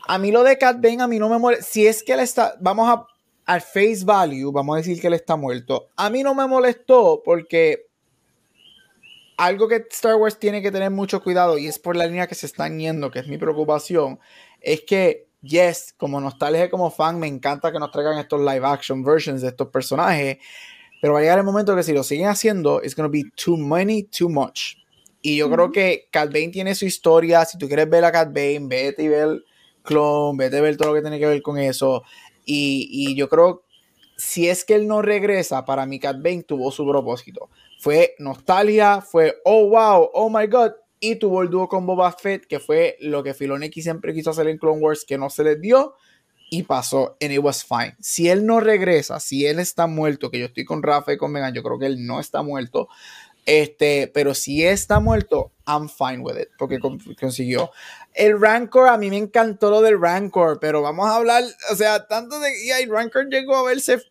A 0.07 0.17
mí 0.17 0.31
lo 0.31 0.43
de 0.43 0.57
Cat 0.57 0.77
Bane, 0.81 1.01
a 1.03 1.07
mí 1.07 1.19
no 1.19 1.29
me 1.29 1.37
molesta. 1.37 1.63
Si 1.65 1.85
es 1.87 2.03
que 2.03 2.13
él 2.13 2.19
está, 2.19 2.55
vamos 2.59 2.89
a, 2.89 3.05
al 3.45 3.61
face 3.61 4.01
value, 4.03 4.51
vamos 4.51 4.73
a 4.75 4.77
decir 4.77 4.99
que 4.99 5.07
él 5.07 5.13
está 5.13 5.35
muerto. 5.35 5.89
A 5.95 6.09
mí 6.09 6.23
no 6.23 6.33
me 6.33 6.47
molestó 6.47 7.21
porque 7.23 7.85
algo 9.37 9.67
que 9.67 9.85
Star 9.91 10.15
Wars 10.15 10.39
tiene 10.39 10.61
que 10.61 10.71
tener 10.71 10.91
mucho 10.91 11.21
cuidado 11.21 11.57
y 11.57 11.67
es 11.67 11.77
por 11.77 11.95
la 11.95 12.05
línea 12.07 12.27
que 12.27 12.35
se 12.35 12.45
están 12.45 12.79
yendo, 12.79 13.11
que 13.11 13.19
es 13.19 13.27
mi 13.27 13.37
preocupación, 13.37 14.19
es 14.61 14.81
que, 14.81 15.24
yes, 15.45 15.93
como 15.97 16.19
nostalgia, 16.19 16.69
como 16.69 16.89
fan, 16.91 17.19
me 17.19 17.27
encanta 17.27 17.71
que 17.71 17.79
nos 17.79 17.91
traigan 17.91 18.17
estos 18.17 18.39
live 18.39 18.65
action 18.65 19.03
versions 19.03 19.41
de 19.41 19.49
estos 19.49 19.67
personajes, 19.69 20.37
pero 21.01 21.13
va 21.13 21.19
a 21.19 21.21
llegar 21.21 21.37
el 21.37 21.45
momento 21.45 21.75
que 21.75 21.83
si 21.83 21.93
lo 21.93 22.03
siguen 22.03 22.27
haciendo, 22.27 22.81
it's 22.83 22.95
going 22.95 23.07
to 23.07 23.11
be 23.11 23.23
too 23.35 23.57
many, 23.57 24.03
too 24.03 24.29
much. 24.29 24.75
Y 25.21 25.37
yo 25.37 25.49
creo 25.49 25.65
Ujú. 25.65 25.73
que 25.73 26.07
Cat 26.11 26.31
Bane 26.31 26.49
tiene 26.49 26.75
su 26.75 26.85
historia. 26.85 27.45
Si 27.45 27.57
tú 27.57 27.67
quieres 27.67 27.89
ver 27.89 28.05
a 28.05 28.11
Cat 28.11 28.27
Bane, 28.27 28.61
vete 28.63 29.03
y 29.03 29.07
ver 29.07 29.43
Clone, 29.83 30.37
vete 30.37 30.57
a 30.57 30.61
ver 30.61 30.77
todo 30.77 30.89
lo 30.89 30.95
que 30.95 31.01
tiene 31.01 31.19
que 31.19 31.25
ver 31.25 31.41
con 31.41 31.57
eso. 31.57 32.03
Y, 32.45 32.87
y 32.91 33.15
yo 33.15 33.27
creo, 33.27 33.63
si 34.17 34.47
es 34.47 34.63
que 34.63 34.75
él 34.75 34.87
no 34.87 35.01
regresa, 35.01 35.65
para 35.65 35.85
mí 35.85 35.99
Cat 35.99 36.17
Bane 36.17 36.43
tuvo 36.43 36.71
su 36.71 36.87
propósito. 36.87 37.49
Fue 37.79 38.15
nostalgia, 38.19 39.01
fue 39.01 39.35
oh 39.45 39.67
wow, 39.69 40.09
oh 40.13 40.29
my 40.29 40.47
god. 40.47 40.73
Y 40.99 41.15
tuvo 41.17 41.41
el 41.41 41.49
dúo 41.49 41.67
con 41.67 41.85
Boba 41.85 42.11
Fett, 42.13 42.45
que 42.47 42.59
fue 42.59 42.95
lo 43.01 43.21
que 43.23 43.33
Filoni 43.33 43.71
siempre 43.71 44.13
quiso 44.13 44.29
hacer 44.31 44.47
en 44.47 44.57
Clone 44.57 44.81
Wars, 44.81 45.05
que 45.05 45.17
no 45.17 45.29
se 45.29 45.43
les 45.43 45.59
dio. 45.61 45.95
Y 46.49 46.63
pasó, 46.63 47.17
and 47.21 47.31
it 47.31 47.39
was 47.39 47.63
fine. 47.65 47.95
Si 47.99 48.29
él 48.29 48.45
no 48.45 48.59
regresa, 48.59 49.19
si 49.19 49.45
él 49.45 49.59
está 49.59 49.87
muerto, 49.87 50.29
que 50.31 50.39
yo 50.39 50.45
estoy 50.45 50.63
con 50.63 50.83
Rafa 50.83 51.11
y 51.13 51.17
con 51.17 51.31
Megan, 51.31 51.53
yo 51.53 51.63
creo 51.63 51.79
que 51.79 51.87
él 51.87 52.05
no 52.05 52.19
está 52.19 52.43
muerto. 52.43 52.87
Este, 53.45 54.09
pero 54.13 54.33
si 54.33 54.63
está 54.65 54.99
muerto, 54.99 55.51
I'm 55.67 55.87
fine 55.89 56.19
with 56.19 56.37
it, 56.39 56.47
porque 56.57 56.79
con- 56.79 56.99
consiguió. 57.19 57.71
El 58.13 58.39
Rancor, 58.39 58.87
a 58.87 58.97
mí 58.97 59.09
me 59.09 59.17
encantó 59.17 59.69
lo 59.69 59.81
del 59.81 59.99
Rancor, 60.01 60.59
pero 60.59 60.81
vamos 60.81 61.07
a 61.07 61.15
hablar, 61.17 61.43
o 61.71 61.75
sea, 61.75 62.07
tanto 62.07 62.39
de. 62.39 62.49
Y 62.65 62.69
el 62.71 62.89
Rancor 62.89 63.27
llegó 63.29 63.55
a 63.57 63.63
verse 63.63 64.01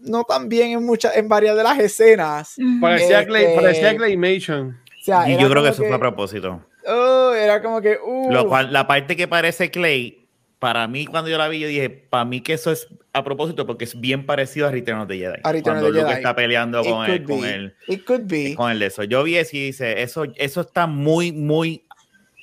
no 0.00 0.22
tan 0.24 0.48
bien 0.48 0.70
en, 0.72 0.84
muchas, 0.84 1.16
en 1.16 1.28
varias 1.28 1.56
de 1.56 1.62
las 1.64 1.78
escenas. 1.80 2.54
Parecía, 2.80 3.20
Este- 3.22 3.54
parecía 3.56 3.96
Claymation. 3.96 4.78
Sea, 5.06 5.28
Y 5.30 5.38
yo 5.40 5.48
creo 5.48 5.62
que 5.62 5.68
eso 5.70 5.84
fue 5.84 5.94
a 5.94 5.98
propósito. 6.00 6.66
oh, 6.86 7.32
era 7.32 7.62
como 7.62 7.80
que. 7.80 7.96
uh, 8.04 8.32
Lo 8.32 8.48
cual, 8.48 8.72
la 8.72 8.86
parte 8.86 9.14
que 9.16 9.28
parece 9.28 9.70
Clay, 9.70 10.26
para 10.58 10.88
mí 10.88 11.06
cuando 11.06 11.30
yo 11.30 11.38
la 11.38 11.48
vi, 11.48 11.60
yo 11.60 11.68
dije, 11.68 11.88
para 11.90 12.24
mí 12.24 12.40
que 12.40 12.54
eso 12.54 12.72
es 12.72 12.88
a 13.12 13.22
propósito 13.22 13.66
porque 13.66 13.84
es 13.84 13.98
bien 14.00 14.26
parecido 14.26 14.66
a 14.66 14.70
Return 14.70 14.98
of 15.00 15.08
the 15.08 15.16
Jedi. 15.18 15.40
A 15.44 15.52
Return 15.52 15.62
cuando 15.62 15.86
of 15.88 15.92
the 15.92 15.98
Luke 16.00 16.08
Jedi. 16.08 16.18
está 16.18 16.34
peleando 16.34 16.80
it 16.80 16.86
con 16.90 17.06
el, 17.10 17.22
con 17.24 17.44
el, 17.44 17.74
It 17.86 18.04
could 18.04 18.22
be. 18.24 18.54
con 18.56 18.70
el 18.70 18.78
de 18.80 18.86
eso. 18.86 19.04
Yo 19.04 19.22
vi 19.22 19.36
eso 19.36 19.56
y 19.56 19.66
dice, 19.66 20.02
eso, 20.02 20.24
eso 20.36 20.60
está 20.62 20.86
muy, 20.86 21.30
muy, 21.32 21.84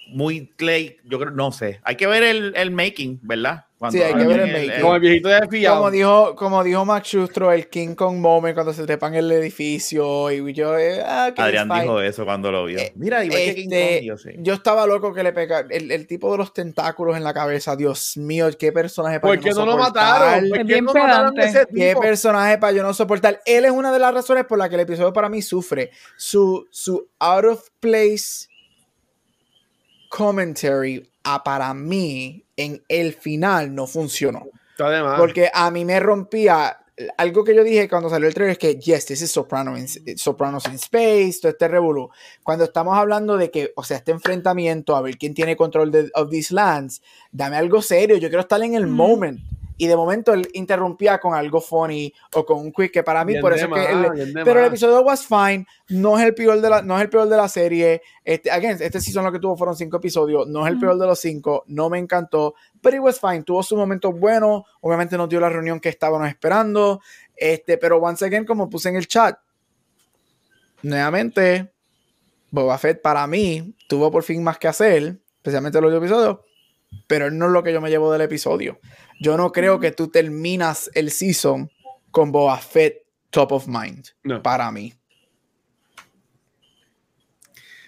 muy 0.09 0.47
Clay. 0.55 0.97
Yo 1.03 1.20
creo, 1.20 1.32
no 1.32 1.51
sé. 1.51 1.80
Hay 1.84 1.95
que 1.97 2.07
ver 2.07 2.24
el, 2.24 2.53
el 2.55 2.72
making, 2.72 3.20
¿verdad? 3.24 3.66
Cuando 3.84 3.97
Sí, 3.97 4.01
hay 4.03 4.13
que 4.13 4.25
ver 4.25 4.39
el 4.39 4.51
making. 4.53 4.81
Como 4.81 4.95
el 4.95 5.01
viejito 5.01 5.27
de 5.27 5.47
Fiao. 5.49 5.75
Como 5.75 5.91
dijo, 5.91 6.36
como 6.38 6.63
dijo 6.63 6.86
Max 6.86 7.07
Schustro, 7.09 7.51
el 7.51 7.67
King 7.67 7.95
Kong 7.95 8.15
moment 8.17 8.53
cuando 8.55 8.71
se 8.71 8.86
trepan 8.86 9.13
en 9.13 9.19
el 9.25 9.31
edificio 9.34 10.31
y 10.31 10.53
yo, 10.53 10.77
eh, 10.77 11.01
ah, 11.05 11.34
Adrián 11.36 11.67
dijo 11.69 11.99
eso 11.99 12.23
cuando 12.23 12.49
lo 12.49 12.63
vio. 12.63 12.79
Eh, 12.79 12.93
Mira, 12.95 13.25
igual 13.25 13.39
que 13.41 13.55
King 13.55 13.69
Este, 13.73 13.95
Kong, 13.97 14.03
yo 14.05 14.17
sé. 14.17 14.36
yo 14.39 14.53
estaba 14.53 14.88
loco 14.88 15.13
que 15.13 15.21
le 15.23 15.34
pega 15.34 15.65
el, 15.69 15.91
el 15.91 16.07
tipo 16.07 16.31
de 16.31 16.38
los 16.38 16.53
tentáculos 16.53 17.17
en 17.17 17.23
la 17.25 17.34
cabeza. 17.34 17.75
Dios 17.75 18.15
mío, 18.15 18.47
qué 18.57 18.71
personaje 18.71 19.19
para 19.19 19.34
¿Por 19.34 19.43
qué 19.43 19.49
yo 19.49 19.55
no 19.55 19.65
lo 19.65 19.71
soportar. 19.73 20.19
mataron? 20.21 20.49
¿Por 20.49 20.65
qué 20.65 20.81
no 20.81 20.93
mataron 20.93 21.39
ese 21.41 21.65
Qué 21.75 21.89
tipo? 21.89 22.01
personaje 22.01 22.57
para 22.57 22.71
yo 22.73 22.84
no 22.84 22.93
soportar. 22.93 23.41
Él 23.45 23.65
es 23.65 23.71
una 23.71 23.91
de 23.91 23.99
las 23.99 24.13
razones 24.13 24.45
por 24.45 24.57
las 24.57 24.69
que 24.69 24.75
el 24.75 24.81
episodio 24.81 25.11
para 25.11 25.27
mí 25.27 25.41
sufre. 25.41 25.91
Su, 26.17 26.65
su 26.71 27.09
out 27.19 27.45
of 27.45 27.67
place 27.81 28.47
commentary 30.09 31.09
a 31.24 31.43
para 31.43 31.74
mí 31.74 32.43
en 32.57 32.84
el 32.89 33.13
final 33.13 33.74
no 33.74 33.88
funcionó. 33.88 34.45
Está 34.71 34.89
de 34.89 35.01
más. 35.03 35.19
Porque 35.19 35.49
a 35.53 35.69
mí 35.71 35.86
me 35.86 35.99
rompía. 35.99 36.78
Algo 37.17 37.43
que 37.43 37.55
yo 37.55 37.63
dije 37.63 37.89
cuando 37.89 38.07
salió 38.09 38.28
el 38.28 38.36
trailer 38.36 38.51
es 38.51 38.57
que, 38.59 38.76
yes, 38.80 39.07
this 39.07 39.21
is 39.24 39.32
Soprano 39.32 39.76
in- 39.76 39.88
Sopranos 40.17 40.65
in 40.67 40.74
Space, 40.76 41.39
todo 41.41 41.51
este 41.51 41.67
revolú. 41.67 42.09
Cuando 42.43 42.65
estamos 42.65 42.95
hablando 42.95 43.36
de 43.36 43.49
que, 43.49 43.71
o 43.76 43.84
sea, 43.84 43.97
este 43.97 44.11
enfrentamiento, 44.11 44.95
a 44.95 45.01
ver 45.01 45.17
quién 45.17 45.34
tiene 45.34 45.55
control 45.55 45.89
de 45.91 46.11
of 46.13 46.30
these 46.30 46.53
lands, 46.53 47.01
dame 47.32 47.55
algo 47.57 47.82
serio, 47.82 48.17
yo 48.17 48.30
quiero 48.30 48.41
estar 48.41 48.61
en 48.61 48.76
el 48.76 48.86
Mm. 48.86 48.91
moment. 48.91 49.39
Y 49.84 49.88
de 49.88 49.97
momento 49.97 50.34
él 50.34 50.47
interrumpía 50.53 51.17
con 51.19 51.34
algo 51.34 51.59
funny 51.59 52.13
o 52.36 52.45
con 52.45 52.59
un 52.59 52.71
quick 52.71 52.91
que 52.93 53.03
para 53.03 53.25
mí, 53.25 53.34
Bien 53.34 53.41
por 53.41 53.51
eso 53.51 53.65
es 53.65 53.73
que 53.73 53.91
el- 53.91 54.34
pero 54.45 54.61
el 54.61 54.67
episodio 54.67 55.01
was 55.01 55.27
fine, 55.27 55.65
no 55.89 56.17
es 56.17 56.23
el 56.25 56.34
peor 56.34 56.61
de 56.61 56.69
la, 56.69 56.81
no 56.81 56.95
es 56.95 57.01
el 57.01 57.09
peor 57.09 57.27
de 57.27 57.36
la 57.36 57.49
serie. 57.49 58.01
Este, 58.23 58.49
again, 58.49 58.77
este 58.79 59.01
season 59.01 59.25
lo 59.25 59.31
que 59.31 59.39
tuvo 59.39 59.57
fueron 59.57 59.75
cinco 59.75 59.97
episodios, 59.97 60.47
no 60.47 60.65
es 60.65 60.71
el 60.71 60.77
Mm. 60.77 60.79
peor 60.79 60.97
de 60.99 61.05
los 61.07 61.19
cinco, 61.19 61.63
no 61.67 61.89
me 61.89 61.99
encantó, 61.99 62.55
pero 62.81 62.95
it 62.95 63.01
was 63.03 63.19
fine, 63.19 63.43
tuvo 63.43 63.61
su 63.63 63.75
momento 63.75 64.13
bueno, 64.13 64.63
obviamente 64.79 65.17
nos 65.17 65.27
dio 65.27 65.41
la 65.41 65.49
reunión 65.49 65.81
que 65.81 65.89
estábamos 65.89 66.29
esperando, 66.29 67.01
este, 67.36 67.77
pero 67.77 67.97
once 67.97 68.23
again, 68.23 68.45
como 68.45 68.69
puse 68.69 68.88
en 68.88 68.95
el 68.95 69.07
chat, 69.07 69.38
nuevamente, 70.81 71.71
Boba 72.51 72.77
Fett 72.77 73.01
para 73.01 73.25
mí 73.27 73.75
tuvo 73.88 74.11
por 74.11 74.23
fin 74.23 74.43
más 74.43 74.57
que 74.57 74.67
hacer, 74.67 75.17
especialmente 75.38 75.81
los 75.81 75.93
episodios, 75.93 76.39
pero 77.08 77.30
no 77.32 77.48
es 77.48 77.52
lo 77.52 77.64
que 77.64 77.74
yo 77.74 77.82
me 77.82 77.89
llevo 77.89 78.12
del 78.12 78.22
episodio. 78.22 78.80
Yo 79.20 79.38
no 79.38 79.52
creo 79.52 79.80
que 79.80 79.91
tú 79.91 80.10
terminas 80.10 80.89
el 80.96 81.12
season 81.12 81.70
con 82.12 82.32
Boba 82.32 82.58
Fett 82.58 83.04
top 83.30 83.52
of 83.54 83.68
mind 83.68 84.08
No. 84.24 84.41
para 84.44 84.72
mí. 84.72 84.94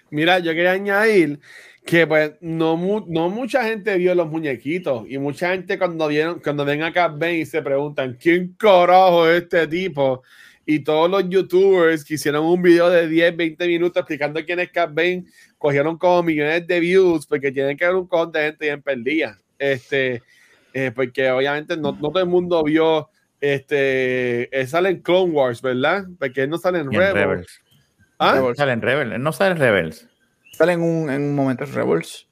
Mira, 0.10 0.40
yo 0.40 0.52
quería 0.54 0.72
añadir 0.72 1.40
que 1.86 2.08
pues 2.08 2.34
no, 2.42 2.78
mu- 2.78 3.06
no 3.08 3.30
mucha 3.30 3.64
gente 3.64 3.96
vio 3.98 4.16
los 4.16 4.28
muñequitos 4.28 5.06
y 5.10 5.18
mucha 5.18 5.52
gente 5.52 5.78
cuando 5.78 6.08
vieron 6.08 6.40
cuando 6.40 6.66
ven 6.66 6.82
a 6.84 6.92
Cat 6.92 7.14
Bane 7.18 7.46
se 7.46 7.62
preguntan 7.62 8.18
quién 8.20 8.56
carajo 8.58 9.28
es 9.30 9.44
este 9.44 9.68
tipo 9.68 10.24
y 10.66 10.80
todos 10.80 11.10
los 11.10 11.30
youtubers 11.30 12.04
que 12.04 12.16
hicieron 12.16 12.46
un 12.46 12.62
video 12.62 12.90
de 12.90 13.08
10, 13.08 13.38
20 13.38 13.68
minutos 13.68 13.98
explicando 13.98 14.44
quién 14.44 14.60
es 14.60 14.72
Cat 14.72 14.94
Bane 14.94 15.26
cogieron 15.58 15.98
como 15.98 16.24
millones 16.24 16.66
de 16.66 16.80
views 16.80 17.26
porque 17.28 17.52
tienen 17.52 17.78
que 17.78 17.86
ver 17.86 17.96
un 17.96 18.08
cojón 18.08 18.32
de 18.32 18.42
gente 18.42 18.66
bien 18.66 18.82
perdida 18.82 19.38
este 19.60 20.24
eh, 20.74 20.92
porque 20.94 21.30
obviamente 21.30 21.78
no, 21.78 21.92
no 21.92 22.10
todo 22.10 22.20
el 22.20 22.30
mundo 22.30 22.64
vio 22.64 23.10
este 23.40 24.56
él 24.58 24.68
sale 24.68 24.90
en 24.90 25.02
Clone 25.02 25.32
Wars 25.32 25.62
¿verdad? 25.62 26.06
porque 26.18 26.44
él 26.44 26.50
no 26.50 26.58
sale 26.58 26.80
en 26.80 26.92
Rebels 26.92 27.14
Rebels. 27.14 27.62
¿Ah? 28.20 28.34
Rebels. 28.36 28.58
Sale 28.58 28.72
en 28.72 28.82
Rebels. 28.82 29.14
Él 29.14 29.24
no 29.24 29.32
sale 29.32 29.52
en 29.52 29.58
Rebels. 29.58 30.08
Sale 30.52 30.74
en 30.74 30.82
un, 30.82 31.10
en 31.10 31.22
un 31.22 31.36
momento 31.36 31.66
Rebels. 31.66 32.25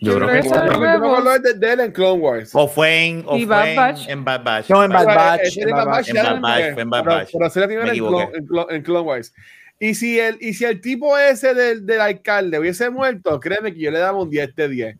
Yo 0.00 0.16
creo 0.16 0.28
que 0.28 0.40
que 0.42 0.48
me 0.50 0.88
acuerdo 0.88 1.20
Rebels. 1.22 1.42
de, 1.42 1.54
de 1.54 1.72
él 1.72 1.80
en 1.80 1.92
Clone 1.92 2.20
Wars 2.20 2.50
O 2.54 2.66
fue 2.68 3.06
en, 3.06 3.24
o 3.26 3.36
¿Y 3.36 3.46
fue 3.46 3.54
Bad 3.54 3.68
en, 3.68 3.76
Batch? 3.76 4.08
en 4.08 4.24
Bad 4.24 4.44
Batch. 4.44 4.70
No, 4.70 4.84
en 4.84 4.90
Bad 4.90 5.06
Batch. 5.06 5.56
en 5.58 5.70
Bad 5.70 5.86
Batch. 5.86 6.08
En 6.08 6.90
Bad 6.90 7.04
Batch, 7.04 7.28
pero- 7.30 7.38
pero 7.38 7.46
ese 7.46 7.60
la 7.60 7.66
primera 7.66 7.86
Me 7.86 7.92
en. 7.92 7.98
Clone, 8.06 8.28
en, 8.34 8.46
Clone, 8.46 8.74
en 8.76 8.82
Clone 8.82 9.00
Wars. 9.00 9.34
Y 9.80 9.94
si 9.94 10.18
el, 10.20 10.36
y 10.40 10.54
si 10.54 10.64
el 10.64 10.80
tipo 10.80 11.18
ese 11.18 11.52
del, 11.54 11.84
del 11.84 12.00
alcalde 12.00 12.58
hubiese 12.58 12.90
muerto, 12.90 13.38
créeme 13.40 13.72
que 13.74 13.80
yo 13.80 13.90
le 13.90 13.98
daba 13.98 14.20
un 14.22 14.30
10 14.30 14.54
de 14.54 14.68
10. 14.68 14.96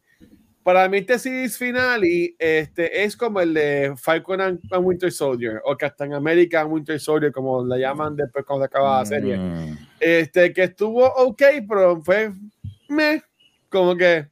Para 0.63 0.89
mí 0.89 0.99
este 0.99 1.19
series 1.19 1.59
final 1.59 2.05
y 2.07 2.35
este 2.39 3.05
es 3.05 3.17
como 3.17 3.41
el 3.41 3.53
de 3.53 3.93
Falcon 3.99 4.41
and, 4.41 4.61
and 4.73 4.85
Winter 4.85 5.13
Soldier 5.13 5.61
o 5.65 5.77
Captain 5.77 6.15
America 6.15 6.63
and 6.63 6.73
Winter 6.73 6.99
Soldier 6.99 7.31
como 7.33 7.63
la 7.65 7.77
llaman 7.77 8.17
después 8.17 8.45
cuando 8.47 8.65
se 8.65 8.67
acaba 8.67 9.01
la 9.01 9.05
serie. 9.07 9.37
Mm. 9.37 9.77
Este 10.01 10.53
que 10.55 10.63
estuvo 10.65 11.05
ok, 11.07 11.43
pero 11.69 12.01
fue 12.01 12.33
me 12.89 13.23
como 13.69 13.95
que 13.95 14.27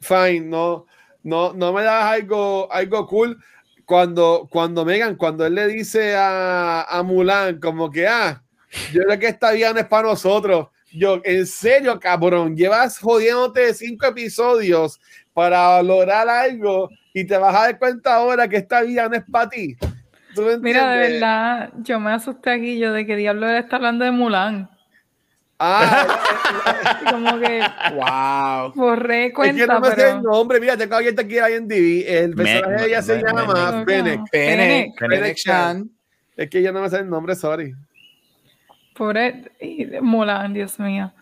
fine, 0.00 0.40
no 0.40 0.86
no 1.22 1.52
no 1.52 1.72
me 1.72 1.82
das 1.82 2.04
algo 2.04 2.72
algo 2.72 3.06
cool 3.06 3.38
cuando 3.84 4.48
cuando 4.50 4.84
Megan 4.84 5.16
cuando 5.16 5.44
él 5.46 5.54
le 5.54 5.66
dice 5.68 6.14
a, 6.14 6.82
a 6.82 7.02
Mulan 7.02 7.58
como 7.58 7.90
que 7.90 8.06
ah, 8.06 8.42
yo 8.92 9.02
creo 9.02 9.18
que 9.18 9.28
esta 9.28 9.52
vida 9.52 9.72
no 9.72 9.80
es 9.80 9.86
para 9.86 10.08
nosotros. 10.08 10.68
Yo, 10.92 11.20
en 11.24 11.46
serio, 11.46 12.00
cabrón, 12.00 12.56
llevas 12.56 12.98
jodiéndote 12.98 13.74
cinco 13.74 14.06
episodios 14.06 14.98
para 15.34 15.82
lograr 15.82 16.28
algo 16.28 16.88
y 17.12 17.26
te 17.26 17.36
vas 17.36 17.54
a 17.54 17.60
dar 17.60 17.78
cuenta 17.78 18.14
ahora 18.14 18.48
que 18.48 18.56
esta 18.56 18.82
vida 18.82 19.08
no 19.08 19.16
es 19.16 19.24
para 19.30 19.48
ti. 19.48 19.76
¿Tú 20.34 20.42
me 20.42 20.58
Mira, 20.58 20.90
de 20.92 20.98
verdad, 20.98 21.72
yo 21.82 22.00
me 22.00 22.12
asusté 22.12 22.50
aquí 22.50 22.78
yo 22.78 22.92
de 22.92 23.06
que 23.06 23.16
diablo 23.16 23.48
él 23.48 23.56
está 23.56 23.76
hablando 23.76 24.04
de 24.04 24.10
Mulan. 24.10 24.70
Ah, 25.60 26.06
Y 27.02 27.10
como 27.10 27.38
que 27.40 27.60
Wow. 27.94 28.72
borré 28.74 29.26
Es 29.26 29.34
cuenta, 29.34 29.60
que 29.60 29.66
no 29.66 29.80
me 29.80 29.86
sé 29.88 29.92
el 30.10 30.16
pero... 30.18 30.22
nombre, 30.22 30.60
mira, 30.60 30.76
tengo 30.76 30.94
abierto 30.96 31.22
aquí 31.22 31.38
en 31.38 31.44
IMDb. 31.64 32.04
El 32.06 32.34
personaje 32.34 32.82
de 32.82 32.86
ella 32.88 33.02
se 33.02 33.16
me- 33.16 33.22
llama 33.22 33.84
Fennec. 33.86 34.20
Fennec. 34.30 34.98
Fennec. 34.98 35.36
Shan. 35.36 35.90
Es 36.36 36.48
que 36.48 36.62
yo 36.62 36.72
no 36.72 36.80
me 36.82 36.88
sé 36.88 36.98
el 36.98 37.10
nombre, 37.10 37.34
sorry. 37.34 37.74
Pobre 38.94 39.50
y 39.60 39.86
Mulan, 40.00 40.54
Dios 40.54 40.78
mío. 40.78 41.12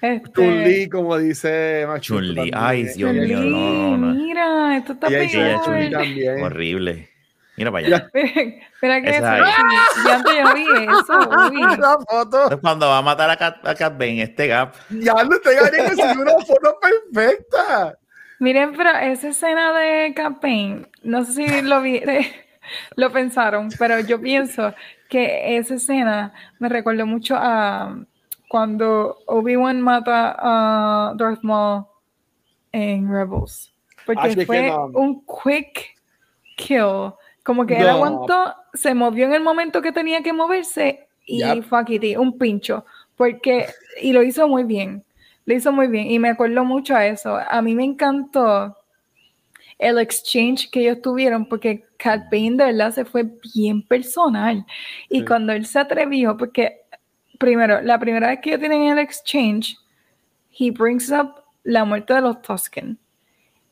Este, 0.00 0.30
Chun-Li, 0.34 0.88
como 0.90 1.16
dice 1.16 1.84
Machito 1.86 2.16
Chun-Li, 2.20 2.50
ay, 2.54 2.84
Dios 2.96 3.12
mío, 3.14 3.38
no, 3.40 3.70
no, 3.70 3.96
no. 3.96 4.14
mira, 4.14 4.76
esto 4.76 4.92
está 4.92 5.06
Ella 5.08 5.22
ella, 5.22 5.32
peor. 5.32 5.64
Chun-Li. 5.64 5.90
también. 5.90 6.42
Horrible. 6.42 7.08
Mira 7.56 7.72
para 7.72 7.86
allá. 7.86 8.10
Espera 8.14 9.00
que 9.00 9.10
eso, 9.10 9.26
ahí. 9.26 9.42
y 10.04 10.10
antes 10.10 10.34
yo 10.34 10.44
no 10.44 10.54
vi 10.54 10.66
eso, 10.84 11.30
uy. 11.30 11.76
La 11.78 11.98
foto. 12.08 12.60
Cuando 12.60 12.88
va 12.88 12.98
a 12.98 13.02
matar 13.02 13.30
a 13.30 13.36
Cat, 13.36 13.66
a 13.66 13.74
Cat 13.74 13.98
Bane, 13.98 14.22
este 14.22 14.46
gap. 14.46 14.74
Ya 14.90 15.14
no 15.14 15.38
te 15.38 15.54
gané 15.54 15.70
que 15.70 15.86
es 15.86 16.16
una 16.16 16.32
foto 16.44 16.78
perfecta. 17.12 17.98
Miren, 18.38 18.76
pero 18.76 18.90
esa 18.90 19.28
escena 19.28 19.72
de 19.72 20.12
campaign, 20.14 20.86
no 21.02 21.24
sé 21.24 21.32
si 21.32 21.62
lo 21.62 21.80
vi, 21.80 22.02
lo 22.96 23.10
pensaron, 23.10 23.70
pero 23.78 24.00
yo 24.00 24.20
pienso 24.20 24.74
que 25.08 25.56
esa 25.56 25.76
escena 25.76 26.34
me 26.58 26.68
recuerda 26.68 27.06
mucho 27.06 27.34
a 27.38 27.96
cuando 28.48 29.18
Obi-Wan 29.26 29.80
mata 29.80 30.36
a 30.38 31.14
Darth 31.16 31.42
Maul 31.42 31.86
en 32.72 33.10
Rebels. 33.10 33.72
Porque 34.04 34.28
Así 34.28 34.36
que 34.36 34.46
fue 34.46 34.68
no. 34.68 34.86
un 34.94 35.24
quick 35.24 35.96
kill. 36.56 37.12
Como 37.46 37.64
que 37.64 37.78
él 37.78 37.88
aguantó, 37.88 38.54
se 38.74 38.92
movió 38.92 39.24
en 39.26 39.32
el 39.34 39.42
momento 39.42 39.80
que 39.80 39.92
tenía 39.92 40.20
que 40.20 40.32
moverse 40.32 41.06
y 41.24 41.38
Yep. 41.44 41.62
fuck 41.64 41.88
it, 41.90 42.18
un 42.18 42.36
pincho. 42.36 42.84
Porque, 43.14 43.66
y 44.02 44.12
lo 44.12 44.24
hizo 44.24 44.48
muy 44.48 44.64
bien. 44.64 45.04
Lo 45.44 45.54
hizo 45.54 45.70
muy 45.70 45.86
bien. 45.86 46.10
Y 46.10 46.18
me 46.18 46.30
acuerdo 46.30 46.64
mucho 46.64 46.96
a 46.96 47.06
eso. 47.06 47.38
A 47.48 47.62
mí 47.62 47.74
me 47.76 47.84
encantó 47.84 48.76
el 49.78 49.98
exchange 50.00 50.68
que 50.70 50.80
ellos 50.80 51.00
tuvieron 51.02 51.46
porque 51.48 51.84
Cat 51.98 52.24
Bane 52.32 52.56
de 52.56 52.64
verdad 52.64 52.90
se 52.92 53.04
fue 53.04 53.24
bien 53.54 53.80
personal. 53.82 54.66
Y 55.08 55.20
Sí. 55.20 55.24
cuando 55.24 55.52
él 55.52 55.66
se 55.66 55.78
atrevió, 55.78 56.36
porque 56.36 56.80
primero, 57.38 57.80
la 57.80 57.98
primera 58.00 58.28
vez 58.28 58.40
que 58.40 58.50
ellos 58.50 58.60
tienen 58.60 58.82
el 58.88 58.98
exchange, 58.98 59.76
he 60.58 60.72
brings 60.72 61.10
up 61.12 61.42
la 61.62 61.84
muerte 61.84 62.12
de 62.14 62.22
los 62.22 62.42
Tusken. 62.42 62.98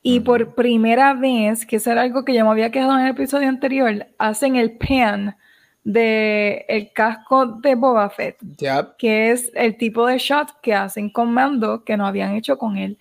Y 0.07 0.20
por 0.20 0.55
primera 0.55 1.14
vez, 1.14 1.64
que 1.64 1.76
eso 1.76 1.90
era 1.90 2.02
algo 2.02 2.26
que 2.26 2.34
ya 2.34 2.44
me 2.44 2.50
había 2.50 2.70
quedado 2.70 2.92
en 2.98 3.07
el 3.07 3.12
episodio 3.12 3.48
anterior, 3.48 4.07
hacen 4.18 4.55
el 4.57 4.72
pan 4.72 5.34
de 5.82 6.66
el 6.68 6.92
casco 6.92 7.46
de 7.46 7.74
Boba 7.74 8.11
Fett, 8.11 8.36
Yep. 8.59 8.96
que 8.98 9.30
es 9.30 9.50
el 9.55 9.78
tipo 9.78 10.07
de 10.07 10.18
shot 10.18 10.61
que 10.61 10.74
hacen 10.74 11.09
con 11.09 11.32
Mando 11.32 11.84
que 11.84 11.96
no 11.96 12.07
habían 12.07 12.34
hecho 12.34 12.59
con 12.59 12.76
él. 12.76 12.98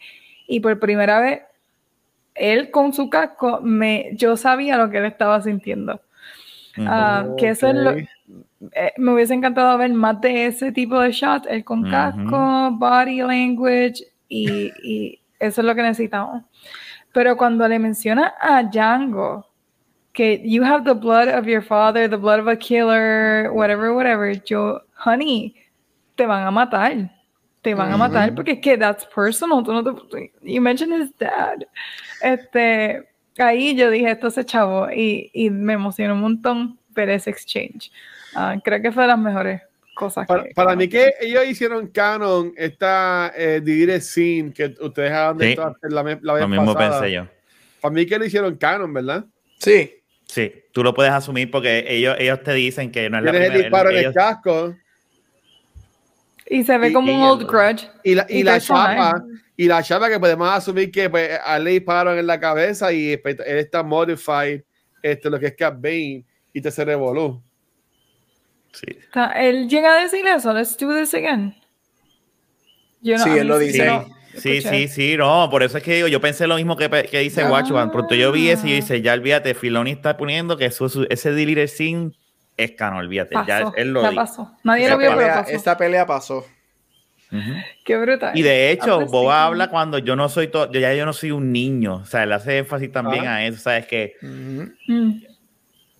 Y 0.47 0.61
por 0.61 0.79
primera 0.79 1.19
vez, 1.19 1.41
él 2.35 2.71
con 2.71 2.93
su 2.93 3.09
casco, 3.09 3.59
me, 3.61 4.11
yo 4.13 4.37
sabía 4.37 4.77
lo 4.77 4.89
que 4.89 4.99
él 4.99 5.05
estaba 5.05 5.41
sintiendo. 5.41 5.99
Ah, 6.77 7.27
que 7.37 7.49
eso 7.49 7.67
es 7.67 7.75
lo, 7.75 7.91
eh, 7.91 8.07
me 8.97 9.13
hubiese 9.13 9.33
encantado 9.33 9.77
ver 9.77 9.91
más 9.91 10.21
de 10.21 10.45
ese 10.45 10.71
tipo 10.71 11.01
de 11.01 11.11
shot, 11.11 11.45
el 11.47 11.65
con 11.65 11.83
casco, 11.89 12.71
body 12.71 13.21
language, 13.21 14.05
y, 14.29 14.71
y 14.81 15.19
eso 15.39 15.59
es 15.59 15.67
lo 15.67 15.75
que 15.75 15.81
necesitamos. 15.83 16.43
Pero 17.13 17.37
cuando 17.37 17.67
le 17.67 17.79
menciona 17.79 18.33
a 18.41 18.63
Django 18.63 19.45
que 20.13 20.41
you 20.43 20.63
have 20.63 20.83
the 20.83 20.93
blood 20.93 21.27
of 21.27 21.47
your 21.47 21.61
father, 21.61 22.07
the 22.07 22.17
blood 22.17 22.39
of 22.39 22.47
a 22.47 22.55
killer, 22.55 23.51
whatever, 23.53 23.93
whatever, 23.93 24.33
yo, 24.45 24.79
honey, 24.95 25.55
te 26.15 26.25
van 26.25 26.47
a 26.47 26.51
matar. 26.51 27.09
Te 27.63 27.73
van 27.73 27.93
a 27.93 27.97
matar 27.97 28.35
porque 28.35 28.53
es 28.53 28.59
que 28.59 28.77
that's 28.77 29.05
personal. 29.05 29.63
Tú 29.63 29.71
no 29.71 29.83
te, 29.83 30.31
you 30.41 30.59
mentioned 30.59 31.01
his 31.01 31.11
dad. 31.17 31.63
Este, 32.21 33.07
ahí 33.37 33.75
yo 33.75 33.89
dije, 33.89 34.11
esto 34.11 34.29
se 34.29 34.43
chavo 34.43 34.91
y, 34.91 35.31
y 35.33 35.49
me 35.49 35.73
emocionó 35.73 36.13
un 36.15 36.21
montón 36.21 36.79
ver 36.89 37.09
ese 37.09 37.29
exchange. 37.29 37.91
Ah, 38.35 38.57
creo 38.61 38.81
que 38.81 38.91
fue 38.91 39.03
de 39.03 39.09
las 39.09 39.19
mejores 39.19 39.61
cosas 39.93 40.25
Para, 40.27 40.43
que... 40.43 40.49
para 40.53 40.75
mí 40.75 40.87
que 40.87 41.13
ellos 41.21 41.45
hicieron 41.47 41.87
canon 41.87 42.53
esta 42.57 43.31
eh, 43.35 43.61
divided 43.63 44.01
scene 44.01 44.51
que 44.53 44.73
ustedes 44.81 45.11
han 45.11 45.39
Sí. 45.39 45.45
visto 45.47 45.75
la, 45.83 46.03
me- 46.03 46.19
la 46.21 46.33
vez 46.33 46.41
Lo 46.41 46.47
mismo 46.47 46.73
pasada. 46.73 47.01
pensé 47.01 47.13
yo. 47.15 47.27
Para 47.81 47.93
mí 47.93 48.05
que 48.05 48.17
lo 48.17 48.25
hicieron 48.25 48.55
canon, 48.57 48.93
¿verdad? 48.93 49.25
Sí. 49.59 49.99
Sí, 50.25 50.51
tú 50.71 50.83
lo 50.83 50.93
puedes 50.93 51.11
asumir 51.11 51.51
porque 51.51 51.85
ellos, 51.87 52.15
ellos 52.17 52.41
te 52.41 52.53
dicen 52.53 52.91
que 52.91 53.09
no 53.09 53.17
es 53.19 53.23
la 53.23 53.31
Tienes 53.31 53.47
el 53.49 53.53
primera 53.53 53.69
disparo 53.69 53.89
en 53.91 54.05
el 54.05 54.13
casco 54.13 54.75
Y 56.47 56.63
se 56.63 56.77
ve 56.77 56.89
Y- 56.89 56.93
como 56.93 57.11
y 57.11 57.15
un 57.15 57.21
old 57.21 57.47
grudge. 57.47 57.89
y 58.03 58.15
la, 58.15 58.25
y 58.29 58.39
Y 58.39 58.43
la 58.43 58.59
chapa 58.59 59.23
y 59.55 59.67
la 59.67 59.83
chapa 59.83 60.09
que 60.09 60.19
podemos 60.19 60.49
asumir 60.49 60.91
que 60.91 61.09
pues, 61.09 61.39
a 61.45 61.57
él 61.57 61.63
le 61.65 61.71
dispararon 61.71 62.17
en 62.17 62.25
la 62.25 62.39
cabeza 62.39 62.91
y 62.91 63.15
pues, 63.17 63.37
él 63.45 63.57
está 63.57 63.83
modified 63.83 64.63
este, 65.03 65.29
lo 65.29 65.39
que 65.39 65.47
es 65.47 65.55
Cat 65.55 65.75
Bane 65.79 66.25
y 66.51 66.61
te 66.61 66.71
se 66.71 66.83
revoló. 66.83 67.43
Sí. 68.73 68.97
Él 69.35 69.69
llega 69.69 69.97
a 69.97 70.03
decir 70.03 70.25
eso, 70.27 70.53
let's 70.53 70.77
do 70.77 70.93
this 70.97 71.13
again. 71.13 71.55
Yo 73.01 73.17
Sí, 73.19 73.29
él 73.31 73.47
lo 73.47 73.59
sí 73.59 73.65
dice. 73.67 73.85
no 73.85 74.05
Sí, 74.35 74.61
sí, 74.61 74.87
sí, 74.87 75.15
no, 75.15 75.47
por 75.51 75.61
eso 75.61 75.77
es 75.77 75.83
que 75.83 75.93
digo, 75.93 76.07
yo 76.07 76.19
pensé 76.19 76.47
lo 76.47 76.55
mismo 76.55 76.75
que, 76.75 76.89
que 76.89 77.19
dice 77.19 77.43
Ah. 77.43 77.51
Watchman, 77.51 77.91
pronto 77.91 78.15
yo 78.15 78.31
vi 78.31 78.49
ese 78.49 78.65
y 78.67 78.69
yo 78.71 78.75
dice, 78.77 78.99
ya 79.03 79.13
olvídate, 79.13 79.53
Filoni 79.53 79.91
está 79.91 80.17
poniendo 80.17 80.57
que 80.57 80.65
eso, 80.65 80.89
su- 80.89 81.05
ese 81.07 81.31
deleted 81.33 81.67
scene 81.67 82.13
es 82.57 82.71
canon, 82.71 82.99
olvídate, 83.01 83.35
ya 83.45 83.59
Pasó, 83.65 83.73
él 83.75 83.93
lo 83.93 84.01
ya 84.01 84.09
dijo. 84.09 84.21
pasó. 84.21 84.57
Nadie 84.63 84.89
lo 84.89 84.97
vio, 84.97 85.09
pero 85.09 85.19
pelea, 85.19 85.35
pasó. 85.43 85.51
esa 85.55 85.77
pelea 85.77 86.05
pasó. 86.07 86.45
Qué 87.85 87.97
brutal. 87.97 88.35
Y 88.37 88.41
de 88.43 88.71
hecho, 88.71 89.01
Ah, 89.01 89.05
Boba 89.05 89.33
sí. 89.35 89.45
habla 89.47 89.69
cuando 89.69 89.97
yo 89.99 90.15
no 90.15 90.27
soy 90.29 90.47
todo, 90.47 90.71
yo 90.71 90.79
ya 90.79 90.93
yo 90.95 91.05
no 91.05 91.13
soy 91.13 91.29
un 91.31 91.51
niño, 91.51 91.95
o 91.97 92.05
sea, 92.05 92.23
él 92.23 92.31
hace 92.31 92.57
énfasis 92.59 92.91
también 92.91 93.27
Ah. 93.27 93.35
a 93.37 93.45
eso, 93.45 93.59
sabes 93.59 93.85
que 93.87 94.13
Ujú. 94.21 94.71
Mm. 94.87 95.21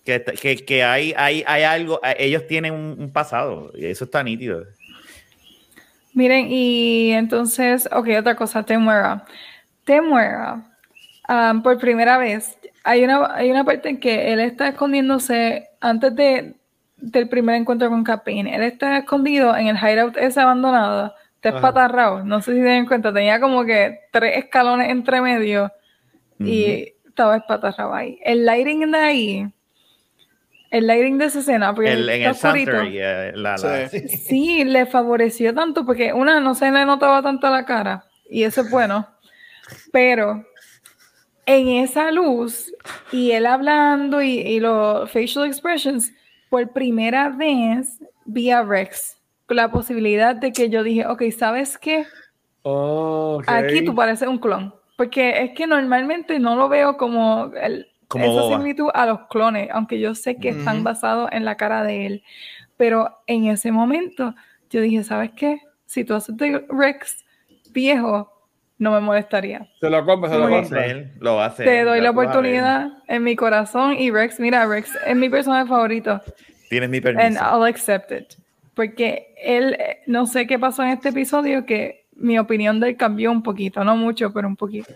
Que, 0.04 0.22
que, 0.22 0.56
que 0.56 0.84
hay, 0.84 1.14
hay, 1.16 1.44
hay 1.46 1.62
algo, 1.62 2.00
ellos 2.18 2.46
tienen 2.46 2.74
un, 2.74 2.96
un 2.98 3.12
pasado, 3.12 3.72
y 3.74 3.86
eso 3.86 4.04
está 4.04 4.22
nítido. 4.22 4.64
Miren, 6.12 6.46
y 6.48 7.12
entonces, 7.12 7.88
ok, 7.90 8.08
otra 8.18 8.36
cosa, 8.36 8.62
Temuera. 8.62 9.24
Temuera, 9.84 10.64
um, 11.28 11.62
por 11.62 11.78
primera 11.78 12.18
vez, 12.18 12.56
hay 12.84 13.02
una, 13.02 13.34
hay 13.34 13.50
una 13.50 13.64
parte 13.64 13.88
en 13.88 13.98
que 13.98 14.32
él 14.32 14.40
está 14.40 14.68
escondiéndose 14.68 15.68
antes 15.80 16.14
de, 16.14 16.54
del 16.96 17.28
primer 17.28 17.56
encuentro 17.56 17.88
con 17.88 18.04
Capine. 18.04 18.54
Él 18.54 18.62
está 18.62 18.98
escondido 18.98 19.56
en 19.56 19.66
el 19.66 19.76
hideout 19.76 20.16
ese 20.16 20.40
abandonado 20.40 21.14
está 21.44 21.58
Ajá. 21.58 21.58
espatarrado. 21.58 22.24
No 22.24 22.40
sé 22.40 22.52
si 22.54 22.60
se 22.60 22.64
dan 22.64 22.86
cuenta, 22.86 23.12
tenía 23.12 23.38
como 23.40 23.64
que 23.64 24.00
tres 24.10 24.38
escalones 24.38 24.88
entre 24.90 25.20
medio 25.20 25.70
y 26.38 26.94
estaba 27.06 27.36
espatarrado 27.36 27.94
ahí. 27.94 28.18
El 28.24 28.44
lighting 28.44 28.90
de 28.90 28.98
ahí, 28.98 29.46
el 30.76 30.86
lighting 30.86 31.18
de 31.18 31.26
esa 31.26 31.38
escena, 31.40 31.74
porque 31.74 31.92
El- 31.92 32.08
en 32.08 32.22
el 32.22 32.34
Santer, 32.34 32.74
eh, 32.90 33.32
la, 33.34 33.56
la- 33.56 33.88
Sí. 33.88 34.08
Sí, 34.08 34.64
le 34.64 34.86
favoreció 34.86 35.54
tanto 35.54 35.84
porque 35.86 36.12
una 36.12 36.40
no 36.40 36.54
se 36.54 36.70
le 36.70 36.84
notaba 36.84 37.22
tanto 37.22 37.48
la 37.50 37.64
cara 37.64 38.04
y 38.28 38.42
eso 38.44 38.62
es 38.62 38.70
bueno, 38.70 39.06
pero 39.92 40.44
en 41.46 41.68
esa 41.68 42.10
luz 42.10 42.72
y 43.12 43.32
él 43.32 43.46
hablando 43.46 44.22
y, 44.22 44.38
y 44.40 44.60
los 44.60 45.10
facial 45.10 45.46
expressions, 45.46 46.12
por 46.50 46.72
primera 46.72 47.28
vez 47.30 47.98
vi 48.24 48.50
a 48.50 48.62
Rex 48.62 49.16
con 49.46 49.56
la 49.58 49.70
posibilidad 49.70 50.34
de 50.34 50.52
que 50.52 50.70
yo 50.70 50.82
dije, 50.82 51.06
ok, 51.06 51.22
¿sabes 51.36 51.76
qué? 51.78 52.06
Oh. 52.62 53.42
Aquí 53.46 53.84
tú 53.84 53.94
pareces 53.94 54.26
un 54.26 54.38
clon, 54.38 54.74
porque 54.96 55.42
es 55.42 55.50
que 55.54 55.66
normalmente 55.66 56.38
no 56.38 56.56
lo 56.56 56.68
veo 56.70 56.96
como, 56.96 57.52
el, 57.60 57.88
Como 58.08 58.24
esa 58.24 58.32
boba. 58.42 58.56
similitud 58.58 58.88
a 58.94 59.06
los 59.06 59.26
clones, 59.28 59.68
aunque 59.72 59.98
yo 60.00 60.14
sé 60.14 60.36
que 60.36 60.50
están 60.50 60.76
Ujú. 60.76 60.84
basados 60.84 61.28
en 61.32 61.44
la 61.44 61.56
cara 61.56 61.82
de 61.84 62.06
él. 62.06 62.22
Pero 62.76 63.18
en 63.26 63.46
ese 63.46 63.72
momento 63.72 64.34
yo 64.70 64.80
dije, 64.80 65.04
¿sabes 65.04 65.30
qué? 65.36 65.60
Si 65.86 66.04
tú 66.04 66.14
haces 66.14 66.36
de 66.36 66.64
Rex 66.68 67.24
viejo, 67.72 68.30
no 68.78 68.90
me 68.92 69.00
molestaría. 69.00 69.68
Se 69.80 69.88
lo 69.88 70.04
compra, 70.04 70.30
se 70.30 70.38
lo 70.38 70.50
va 70.50 70.58
a 70.58 70.60
hacer, 70.60 71.12
lo 71.20 71.36
va 71.36 71.44
a 71.44 71.48
hacer. 71.48 71.66
Te 71.66 71.84
doy 71.84 72.00
la 72.00 72.10
oportunidad 72.10 72.88
en 73.06 73.22
mi 73.22 73.36
corazón 73.36 73.94
y 73.98 74.10
Rex, 74.10 74.40
mira, 74.40 74.66
Rex 74.66 74.90
es 75.06 75.16
mi 75.16 75.28
personaje 75.28 75.68
favorito. 75.68 76.20
Tienes 76.68 76.90
mi 76.90 76.96
And 76.98 77.04
permiso. 77.04 77.40
I'll 77.44 77.64
accept 77.64 78.10
it. 78.10 78.34
Porque 78.74 79.32
él, 79.40 79.76
no 80.06 80.26
sé 80.26 80.48
qué 80.48 80.58
pasó 80.58 80.82
en 80.82 80.88
este 80.88 81.10
episodio, 81.10 81.64
que 81.64 82.06
mi 82.16 82.38
opinión 82.38 82.80
de 82.80 82.88
él 82.90 82.96
cambió 82.96 83.30
un 83.30 83.42
poquito, 83.42 83.84
no 83.84 83.96
mucho, 83.96 84.32
pero 84.32 84.48
un 84.48 84.56
poquito. 84.56 84.92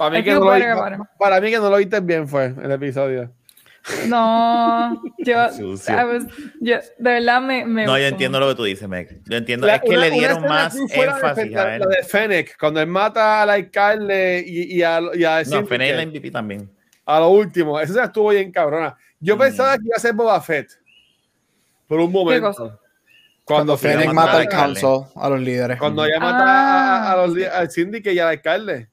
Para 0.00 0.10
mí, 0.12 0.18
I 0.20 0.24
que 0.24 0.32
no 0.32 0.40
lo, 0.40 1.06
para 1.18 1.40
mí 1.42 1.50
que 1.50 1.58
no 1.58 1.68
lo 1.68 1.76
viste 1.76 2.00
bien 2.00 2.26
fue 2.26 2.54
el 2.62 2.70
episodio. 2.72 3.30
No, 4.08 5.02
yo, 5.18 5.36
was- 5.36 5.58
de 6.58 6.80
verdad 6.98 7.42
me, 7.42 7.66
me 7.66 7.84
No, 7.84 7.98
yo 7.98 8.06
entiendo 8.06 8.40
lo 8.40 8.48
que 8.48 8.54
tú 8.54 8.64
dices, 8.64 8.88
Meg. 8.88 9.20
Yo 9.26 9.36
entiendo. 9.36 9.66
La- 9.66 9.74
es 9.76 9.82
que 9.82 9.90
una- 9.90 10.00
le 10.00 10.10
dieron 10.10 10.42
más 10.46 10.74
la 10.74 10.80
de 10.86 11.02
énfasis 11.02 11.52
Fe- 11.52 11.58
a 11.58 11.74
él. 11.76 11.80
la 11.82 11.86
de 11.86 12.02
Fennec, 12.02 12.56
cuando 12.58 12.80
él 12.80 12.86
mata 12.86 13.42
al 13.42 13.50
alcalde 13.50 14.42
y, 14.46 14.78
y 14.78 14.82
a, 14.82 15.00
y 15.12 15.22
a 15.24 15.42
No, 15.42 15.66
Fennec 15.66 15.94
la 15.96 16.06
MVP 16.06 16.30
también. 16.30 16.70
a 17.04 17.20
lo 17.20 17.28
último. 17.28 17.78
Esa 17.78 17.90
escena 17.92 18.06
estuvo 18.06 18.30
bien 18.30 18.50
cabrona. 18.50 18.96
Yo 19.20 19.36
Mm. 19.36 19.38
pensaba 19.38 19.76
que 19.76 19.84
iba 19.84 19.96
a 19.96 20.00
ser 20.00 20.14
Boba 20.14 20.40
Fett. 20.40 20.70
Por 21.86 22.00
un 22.00 22.10
momento. 22.10 22.52
cosa? 22.54 22.78
Cuando 23.44 23.76
Fennec 23.76 23.98
Fennec 24.00 24.14
mata 24.14 24.38
al 24.38 24.48
council, 24.48 25.04
a 25.14 25.28
los 25.28 25.40
líderes. 25.40 25.78
Cuando 25.78 26.06
ella 26.06 26.20
mata 26.20 26.44
Ah. 26.46 27.02
a, 27.08 27.12
a 27.12 27.16
los, 27.26 27.34
li- 27.34 27.44
al 27.44 27.70
Syndicate 27.70 28.14
y 28.14 28.18
al 28.18 28.28
alcalde. 28.28 28.88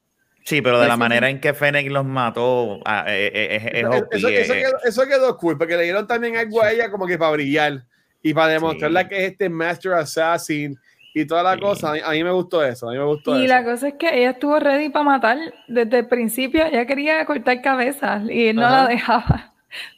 Sí, 0.48 0.62
pero 0.62 0.80
de 0.80 0.88
la 0.88 0.96
manera 0.96 1.30
en 1.30 1.42
que 1.42 1.54
Fennec 1.54 1.92
los 1.92 2.06
mató, 2.06 2.80
ah, 2.86 3.04
eh, 3.06 3.30
eh, 3.34 3.56
es, 3.58 3.66
es 3.66 4.04
Eso, 4.12 4.30
eh, 4.30 4.42
eh, 4.44 4.46
quedó, 4.48 4.78
eso 4.86 5.06
quedó 5.06 5.36
cool, 5.38 5.58
porque 5.58 5.76
le 5.76 5.84
dieron 5.84 6.08
también 6.08 6.38
algo 6.38 6.64
a 6.64 6.72
ella 6.72 6.90
como 6.90 7.06
que 7.06 7.18
para 7.18 7.32
brillar 7.32 7.84
y 8.24 8.34
para 8.34 8.54
demostrarle 8.54 9.02
Sí. 9.02 9.08
que 9.10 9.26
es 9.26 9.32
este 9.34 9.50
Master 9.50 9.92
Assassin 9.96 10.80
y 11.14 11.26
toda 11.26 11.44
la 11.44 11.56
Sí. 11.56 11.60
cosa. 11.60 11.90
A 11.90 11.94
mí, 11.96 12.00
a 12.02 12.12
mí 12.12 12.24
me 12.24 12.32
gustó 12.32 12.64
eso, 12.64 12.88
a 12.88 12.94
mí 12.94 12.98
me 12.98 13.04
gustó 13.04 13.38
Y 13.38 13.44
eso. 13.44 13.54
la 13.54 13.66
cosa 13.66 13.90
es 13.90 13.96
que 13.96 14.08
ella 14.08 14.30
estuvo 14.30 14.58
ready 14.58 14.88
para 14.88 15.04
matar 15.04 15.38
desde 15.68 16.00
el 16.00 16.08
principio, 16.08 16.66
ella 16.66 16.86
quería 16.86 17.26
cortar 17.26 17.62
cabezas 17.62 18.24
y 18.30 18.48
él 18.48 18.56
no 18.56 18.66
Ajá. 18.68 18.84
la 18.84 18.88
dejaba. 18.88 19.54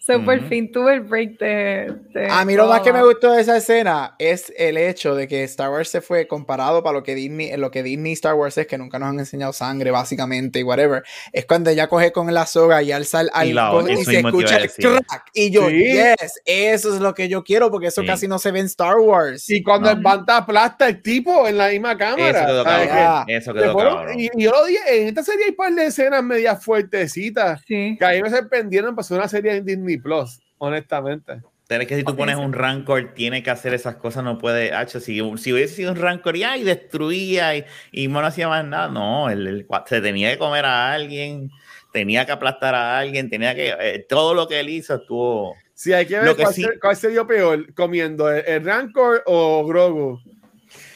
So, 0.10 0.26
por 0.26 0.38
Ujú. 0.40 0.48
fin 0.48 0.72
tuve 0.72 0.96
el 0.96 1.02
break 1.02 1.38
de... 1.38 1.94
de 2.14 2.28
A 2.32 2.44
mí 2.46 2.56
lo 2.56 2.66
más 2.68 2.82
que 2.82 2.92
me 2.92 3.04
gustó 3.04 3.32
de 3.32 3.42
esa 3.42 3.58
escena 3.58 4.16
es 4.18 4.52
el 4.58 4.76
hecho 4.78 5.14
de 5.14 5.28
que 5.28 5.44
Star 5.44 5.70
Wars 5.70 5.90
se 5.90 6.02
fue 6.02 6.28
comparado 6.28 6.82
para 6.82 6.98
lo 6.98 7.04
que 7.04 7.14
Disney, 7.14 7.56
lo 7.58 7.70
que 7.70 7.84
Disney 7.84 8.14
Star 8.14 8.34
Wars 8.34 8.58
es, 8.58 8.66
que 8.66 8.78
nunca 8.80 8.98
nos 8.98 9.10
han 9.10 9.20
enseñado 9.20 9.54
sangre, 9.54 9.92
básicamente, 9.92 10.60
y 10.60 10.64
whatever. 10.64 11.04
Es 11.32 11.46
cuando 11.46 11.70
ella 11.70 11.86
coge 11.88 12.12
con 12.12 12.34
la 12.34 12.48
soga 12.48 12.82
y 12.82 12.92
alza 12.92 13.22
la- 13.22 13.70
coge 13.72 13.92
y, 13.92 13.94
eso 13.96 14.04
se 14.12 14.20
escucha 14.20 14.58
el 14.58 14.72
crack. 14.72 15.24
Y 15.36 15.52
yo, 15.52 15.70
Sí. 15.70 15.84
yes, 15.84 16.42
eso 16.46 16.96
es 16.96 17.02
lo 17.02 17.14
que 17.14 17.30
yo 17.30 17.44
quiero, 17.44 17.70
porque 17.70 17.88
eso 17.88 18.02
Sí. 18.02 18.08
casi 18.08 18.28
no 18.28 18.40
se 18.40 18.52
ve 18.52 18.62
en 18.62 18.66
Star 18.66 18.98
Wars. 18.98 19.48
Y 19.50 19.62
cuando 19.62 19.94
No. 19.94 20.12
el 20.14 20.24
aplasta 20.28 20.88
el 20.88 21.02
tipo 21.04 21.48
en 21.48 21.58
la 21.58 21.68
misma 21.70 21.96
cámara. 21.98 22.30
Eso 22.30 22.48
quedó 22.48 22.64
¿sabes 22.64 22.88
cabrón. 22.88 23.26
qué? 23.28 23.36
Eso 23.38 23.54
quedó 23.54 23.64
Que 23.64 23.72
fueron- 23.72 23.96
cabrón. 23.98 24.20
y, 24.20 24.30
y 24.36 24.44
yo 24.44 24.52
lo 24.52 24.66
dije, 24.66 24.80
en 25.02 25.08
esta 25.10 25.24
serie 25.24 25.44
hay 25.46 25.50
un 25.52 25.56
par 25.56 25.74
de 25.74 25.86
escenas 25.86 26.24
medias 26.24 26.64
fuertecitas 26.66 27.62
Sí. 27.68 27.96
que 28.00 28.06
a 28.06 28.10
mí 28.12 28.22
me 28.24 28.30
sorprendieron 28.32 28.96
ser 29.04 29.18
una 29.18 29.28
serie 29.28 29.56
en 29.58 29.66
Disney 29.66 29.98
Plus, 30.02 30.40
honestamente. 30.58 31.42
Pero 31.68 31.84
es 31.84 31.88
que 31.88 31.98
si 31.98 32.04
tú 32.04 32.16
pones 32.16 32.36
un 32.36 32.52
Rancor, 32.54 33.14
tiene 33.14 33.44
que 33.44 33.52
hacer 33.52 33.76
esas 33.76 33.98
cosas, 33.98 34.24
no 34.24 34.40
puede. 34.40 34.74
Hacho, 34.74 35.00
si, 35.00 35.20
si 35.38 35.54
hubiese 35.54 35.76
sido 35.76 35.92
un 35.92 35.98
Rancor 36.00 36.36
y, 36.36 36.44
ay, 36.44 36.64
destruía 36.64 37.56
y, 37.56 37.66
y 37.92 38.08
no 38.08 38.20
hacía 38.22 38.48
más 38.48 38.66
nada, 38.66 38.88
no, 38.90 39.30
el, 39.30 39.46
el- 39.46 39.68
se 39.86 40.02
tenía 40.02 40.32
que 40.32 40.40
comer 40.40 40.66
a 40.66 40.92
alguien, 40.92 41.52
tenía 41.94 42.26
que 42.26 42.32
aplastar 42.32 42.74
a 42.74 42.98
alguien, 42.98 43.30
tenía 43.30 43.54
que. 43.54 43.76
eh, 43.80 44.06
todo 44.10 44.34
lo 44.34 44.48
que 44.48 44.60
él 44.60 44.70
hizo 44.70 44.96
estuvo. 44.96 45.56
Si 45.76 45.94
hay 45.94 46.08
que 46.08 46.20
ver 46.20 46.36
que 46.36 46.42
cuál, 46.42 46.54
sí- 46.56 46.64
se, 46.64 46.80
cuál 46.80 46.96
se 46.96 47.10
dio 47.10 47.28
peor, 47.28 47.72
comiendo 47.76 48.32
el, 48.32 48.44
el 48.48 48.66
Rancor 48.66 49.22
o 49.28 49.64
Grogu. 49.68 50.20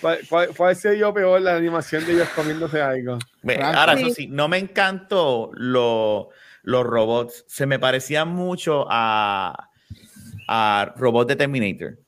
¿Cuál, 0.02 0.20
cuál, 0.28 0.50
cuál 0.58 0.76
se 0.76 0.92
dio 0.92 1.14
peor 1.14 1.40
la 1.42 1.56
animación 1.56 2.06
de 2.06 2.14
ellos 2.14 2.30
comiéndose 2.36 2.82
algo? 2.82 3.20
Ahora, 3.62 3.94
eso 3.94 4.08
Sí. 4.08 4.14
sí, 4.16 4.28
no 4.28 4.48
me 4.48 4.58
encantó 4.58 5.52
lo- 5.54 6.30
los 6.64 6.84
robots. 6.86 7.46
Se 7.48 7.66
me 7.66 7.78
parecían 7.80 8.30
mucho 8.30 8.86
a, 8.90 9.70
a 10.48 10.94
robots 10.98 11.28
de 11.28 11.36
Terminator. 11.36 12.00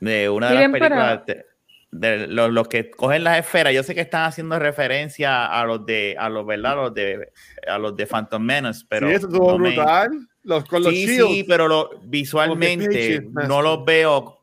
De 0.00 0.28
una 0.30 0.50
de 0.50 0.54
Miren, 0.68 0.72
las 0.72 0.80
pero- 0.80 0.94
películas. 0.96 1.26
de, 1.26 1.46
de 1.92 2.26
los, 2.28 2.50
los 2.52 2.68
que 2.68 2.90
cogen 2.90 3.24
las 3.24 3.38
esferas. 3.38 3.72
Yo 3.74 3.82
sé 3.82 3.94
que 3.94 4.00
están 4.00 4.24
haciendo 4.24 4.58
referencia 4.58 5.46
a 5.46 5.64
los 5.64 5.84
de, 5.84 6.14
a 6.18 6.28
los, 6.28 6.46
¿verdad? 6.46 6.72
A 6.72 6.76
los 6.76 6.94
de, 6.94 7.32
a 7.66 7.78
los 7.78 7.96
de 7.96 8.06
Phantom 8.06 8.42
Menace, 8.42 8.84
pero. 8.88 9.08
sí, 9.08 9.14
eso 9.14 9.26
estuvo 9.26 9.52
no 9.52 9.58
me- 9.58 9.70
brutal. 9.74 10.10
Los, 10.42 10.64
con 10.64 10.82
los 10.82 10.92
sí, 10.94 11.04
shields. 11.06 11.28
sí, 11.28 11.44
pero 11.46 11.68
lo, 11.68 11.90
visualmente 12.04 13.20
no 13.46 13.60
los 13.60 13.84
veo. 13.84 14.39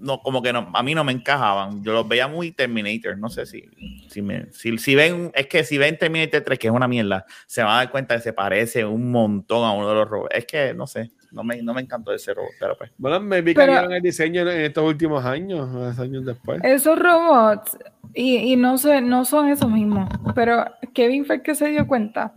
No, 0.00 0.20
como 0.20 0.42
que 0.42 0.52
no, 0.52 0.70
a 0.72 0.82
mí 0.82 0.94
no 0.94 1.04
me 1.04 1.12
encajaban. 1.12 1.82
Yo 1.82 1.92
los 1.92 2.06
veía 2.08 2.28
muy 2.28 2.52
Terminator. 2.52 3.16
No 3.18 3.28
sé 3.28 3.46
si, 3.46 3.64
si, 4.08 4.22
me, 4.22 4.50
si, 4.52 4.76
si 4.78 4.94
ven, 4.94 5.30
es 5.34 5.46
que 5.46 5.64
si 5.64 5.78
ven 5.78 5.98
Terminator 5.98 6.42
3, 6.42 6.58
que 6.58 6.66
es 6.68 6.72
una 6.72 6.88
mierda, 6.88 7.24
se 7.46 7.62
van 7.62 7.72
a 7.72 7.76
dar 7.76 7.90
cuenta 7.90 8.16
que 8.16 8.22
se 8.22 8.32
parece 8.32 8.84
un 8.84 9.10
montón 9.10 9.64
a 9.64 9.72
uno 9.72 9.88
de 9.88 9.94
los 9.94 10.08
robots. 10.08 10.34
Es 10.34 10.44
que 10.46 10.74
no 10.74 10.86
sé, 10.86 11.10
no 11.32 11.42
me, 11.42 11.62
no 11.62 11.74
me 11.74 11.80
encantó 11.82 12.12
ese 12.12 12.34
robot, 12.34 12.50
pero 12.58 12.76
pues. 12.76 12.90
Bueno, 12.98 13.20
me 13.20 13.40
vi 13.42 13.52
que 13.52 13.60
Pero- 13.60 13.72
cambiaron 13.72 13.92
el 13.94 14.02
diseño 14.02 14.42
en, 14.42 14.60
estos 14.62 14.84
últimos 14.84 15.24
años, 15.24 15.68
unos 15.70 15.98
años 15.98 16.24
después. 16.24 16.60
Esos 16.62 16.98
robots, 16.98 17.76
y, 18.14 18.36
y 18.52 18.56
no 18.56 18.78
sé, 18.78 19.00
no 19.00 19.24
son 19.24 19.48
esos 19.48 19.70
mismos, 19.70 20.08
pero 20.34 20.64
Kevin 20.94 21.24
fue 21.24 21.36
el 21.36 21.42
que 21.42 21.54
se 21.54 21.68
dio 21.68 21.86
cuenta. 21.86 22.34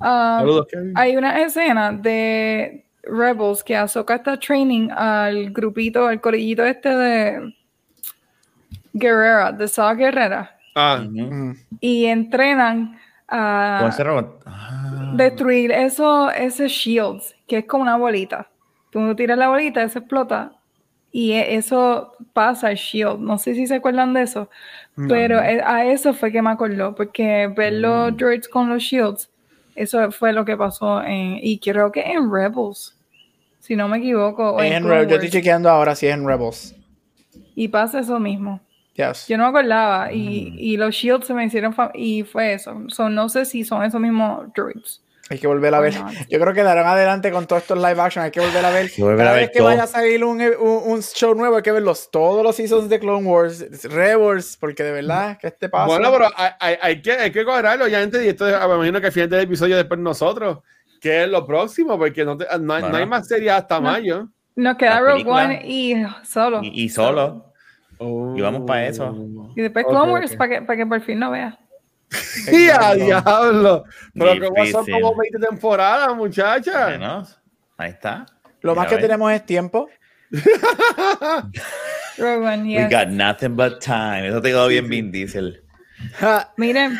Ah, 0.00 0.38
Saludos, 0.40 0.66
Kevin. 0.70 0.92
hay 0.96 1.16
una 1.16 1.42
escena 1.42 1.92
de 1.92 2.86
Rebels 3.02 3.62
que 3.64 3.76
Ahsoka 3.76 4.16
está 4.16 4.38
training 4.38 4.90
al 4.90 5.50
grupito, 5.50 6.06
al 6.06 6.20
corillito 6.20 6.64
este 6.64 6.88
de 6.90 7.54
Guerrera, 8.92 9.52
de 9.52 9.68
Saw 9.68 9.94
Guerrera, 9.96 10.56
Ah. 10.74 11.04
Mm. 11.08 11.52
y 11.80 12.06
entrenan 12.06 12.98
a. 13.28 13.80
Ah. 14.46 15.12
destruir 15.14 15.70
eso, 15.72 16.30
ese 16.30 16.68
shields, 16.68 17.34
que 17.46 17.58
es 17.58 17.64
como 17.66 17.82
una 17.82 17.96
bolita. 17.96 18.48
Tú 18.90 19.14
tiras 19.14 19.38
la 19.38 19.48
bolita, 19.48 19.82
eso 19.82 19.98
explota. 20.00 20.52
Y 21.12 21.32
e- 21.32 21.56
eso 21.56 22.12
pasa 22.32 22.68
al 22.68 22.76
shield. 22.76 23.18
No 23.18 23.36
sé 23.38 23.54
si 23.54 23.66
se 23.66 23.74
acuerdan 23.76 24.12
de 24.14 24.22
eso. 24.22 24.48
Pero 25.08 25.40
e- 25.40 25.60
a 25.64 25.84
eso 25.84 26.12
fue 26.14 26.30
que 26.30 26.40
me 26.42 26.50
acordó. 26.50 26.94
Porque 26.94 27.52
ver 27.56 27.72
los 27.74 28.16
droids 28.16 28.48
con 28.48 28.68
los 28.68 28.82
shields, 28.82 29.28
eso 29.82 30.10
fue 30.12 30.32
lo 30.32 30.44
que 30.44 30.56
pasó 30.56 31.02
en. 31.02 31.38
Y 31.42 31.58
creo 31.58 31.90
que 31.92 32.00
en 32.02 32.30
Rebels. 32.32 32.96
Si 33.58 33.76
no 33.76 33.88
me 33.88 33.98
equivoco. 33.98 34.60
en 34.62 34.84
Rebels, 34.84 35.08
yo 35.08 35.14
estoy 35.16 35.30
chequeando 35.30 35.68
ahora 35.70 35.94
si 35.94 36.06
es 36.06 36.14
en 36.14 36.26
Rebels. 36.26 36.74
Y 37.54 37.68
pasa 37.68 38.00
eso 38.00 38.18
mismo. 38.18 38.60
Yes. 38.94 39.26
Yo 39.28 39.36
no 39.38 39.44
me 39.44 39.50
acordaba. 39.50 40.12
Y, 40.12 40.54
y 40.58 40.76
los 40.76 40.94
shields 40.94 41.26
se 41.26 41.34
me 41.34 41.44
hicieron. 41.44 41.72
fa- 41.72 41.92
Y 41.94 42.22
fue 42.24 42.54
eso. 42.54 42.74
So, 42.88 43.08
no 43.08 43.28
sé 43.28 43.44
si 43.44 43.64
son 43.64 43.82
esos 43.84 44.00
mismos 44.00 44.46
droids. 44.54 45.02
Hay 45.32 45.38
que 45.38 45.46
volver 45.46 45.72
a 45.72 45.78
Or 45.78 45.84
ver. 45.84 45.94
Yo 46.28 46.40
creo 46.40 46.52
que 46.52 46.62
darán 46.64 46.86
adelante 46.88 47.30
con 47.30 47.46
todos 47.46 47.62
estos 47.62 47.78
live 47.78 48.00
action. 48.00 48.24
Hay 48.24 48.32
que 48.32 48.40
volver 48.40 48.64
a 48.64 48.70
ver. 48.70 48.90
volver 48.98 49.16
Cada 49.18 49.30
a 49.30 49.34
vez 49.34 49.50
que 49.52 49.62
vaya 49.62 49.84
a 49.84 49.86
salir 49.86 50.24
un, 50.24 50.40
un, 50.42 50.82
un 50.92 51.02
show 51.02 51.34
nuevo, 51.36 51.54
hay 51.56 51.62
que 51.62 51.70
verlos 51.70 52.10
todos 52.10 52.42
los 52.42 52.56
seasons 52.56 52.88
de 52.88 52.98
Clone 52.98 53.24
Wars, 53.26 53.84
Rebels, 53.84 54.56
porque 54.60 54.82
de 54.82 54.90
verdad 54.90 55.38
que 55.38 55.46
este 55.46 55.68
pasa. 55.68 55.86
bueno, 55.86 56.10
pero 56.10 56.26
hay, 56.36 56.50
hay- 56.58 56.76
hay 56.82 57.00
que, 57.02 57.12
hay 57.12 57.30
que 57.30 57.44
cuadrarlo, 57.44 57.84
obviamente, 57.84 58.24
y 58.24 58.28
esto 58.28 58.48
es- 58.48 58.68
me 58.68 58.74
imagino 58.74 59.00
que 59.00 59.06
al 59.06 59.12
final 59.12 59.30
del 59.30 59.40
episodio 59.42 59.76
después 59.76 60.00
nosotros, 60.00 60.58
que 61.00 61.22
es 61.22 61.28
lo 61.28 61.46
próximo, 61.46 61.96
porque 61.96 62.24
no, 62.24 62.36
te- 62.36 62.46
no 62.58 62.74
hay, 62.74 62.82
no 62.82 62.96
hay 62.96 63.06
más 63.06 63.28
series 63.28 63.52
hasta 63.52 63.76
No. 63.76 63.82
mayo. 63.82 64.28
Nos 64.56 64.76
queda 64.76 64.98
Rogue. 65.00 65.24
One 65.24 65.62
y 65.64 65.94
solo. 66.24 66.60
Y, 66.62 66.82
y 66.84 66.88
solo. 66.88 67.46
Y 68.00 68.40
vamos 68.40 68.62
pa' 68.66 68.74
Oh. 68.74 68.76
eso. 68.78 69.16
Y 69.54 69.62
después 69.62 69.86
Clone 69.86 70.12
Wars 70.12 70.34
para 70.34 70.50
que, 70.50 70.62
para 70.62 70.76
que 70.76 70.86
por 70.86 71.00
fin 71.02 71.20
no 71.20 71.30
vea. 71.30 71.56
¡Sí, 72.44 72.68
a 72.70 72.94
diablo! 72.94 73.84
Pero 74.14 74.32
que 74.54 74.70
son 74.72 74.84
Difícil. 74.84 75.00
como 75.02 75.16
20 75.16 75.38
temporadas, 75.38 76.16
muchacha. 76.16 76.86
Bueno, 76.88 77.26
ahí 77.76 77.90
está. 77.90 78.26
Lo 78.62 78.74
más 78.74 78.88
que 78.88 78.96
tenemos 78.98 79.30
es 79.32 79.44
tiempo. 79.46 79.88
Rogue 82.18 82.46
One, 82.46 82.62
We 82.64 82.82
yes. 82.82 82.90
got 82.90 83.08
nothing 83.08 83.56
but 83.56 83.80
time. 83.80 84.26
Eso 84.28 84.40
te 84.42 84.48
quedó 84.50 84.68
bien, 84.68 84.88
Vin 84.88 85.10
Diesel. 85.10 85.62
Miren, 86.56 86.98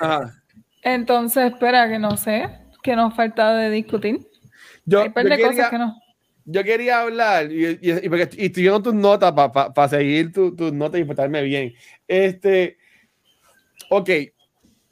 Ajá. 0.00 0.34
entonces, 0.82 1.52
espera, 1.52 1.88
que 1.88 1.98
no 1.98 2.16
sé, 2.16 2.48
que 2.82 2.94
nos 2.96 3.14
falta 3.14 3.54
de 3.54 3.70
discutir. 3.70 4.20
Yo, 4.84 5.02
Hay 5.02 5.10
par 5.10 5.24
de 5.24 5.30
quería, 5.30 5.46
cosas 5.48 5.70
que 5.70 5.78
no. 5.78 5.94
yo 6.46 6.64
quería 6.64 7.00
hablar 7.00 7.50
y, 7.52 7.78
y, 7.80 7.90
y 8.04 8.08
porque- 8.08 8.30
y 8.38 8.46
estoy 8.46 8.62
viendo 8.62 8.82
tus 8.82 8.94
notas 8.94 9.32
para 9.32 9.88
seguir 9.88 10.32
tu- 10.32 10.54
tus 10.56 10.72
notas 10.72 11.00
y 11.00 11.04
portarme 11.04 11.42
bien. 11.42 11.74
Este, 12.06 12.78
ok, 13.90 14.08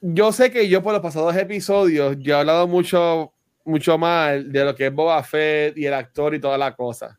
yo 0.09 0.33
sé 0.33 0.51
que 0.51 0.69
yo 0.69 0.83
por 0.83 0.93
los 0.93 1.03
pasados 1.03 1.35
episodios 1.37 2.17
yo 2.21 2.37
he 2.37 2.39
hablado 2.39 2.69
mucho, 2.69 3.33
mucho 3.65 3.99
mal 3.99 4.53
de 4.53 4.65
lo 4.65 4.75
que 4.75 4.87
es 4.87 4.93
Boba 4.93 5.23
Fett 5.25 5.77
y 5.77 5.87
el 5.87 5.95
actor 5.95 6.35
y 6.35 6.41
toda 6.41 6.57
la 6.57 6.77
cosa. 6.77 7.19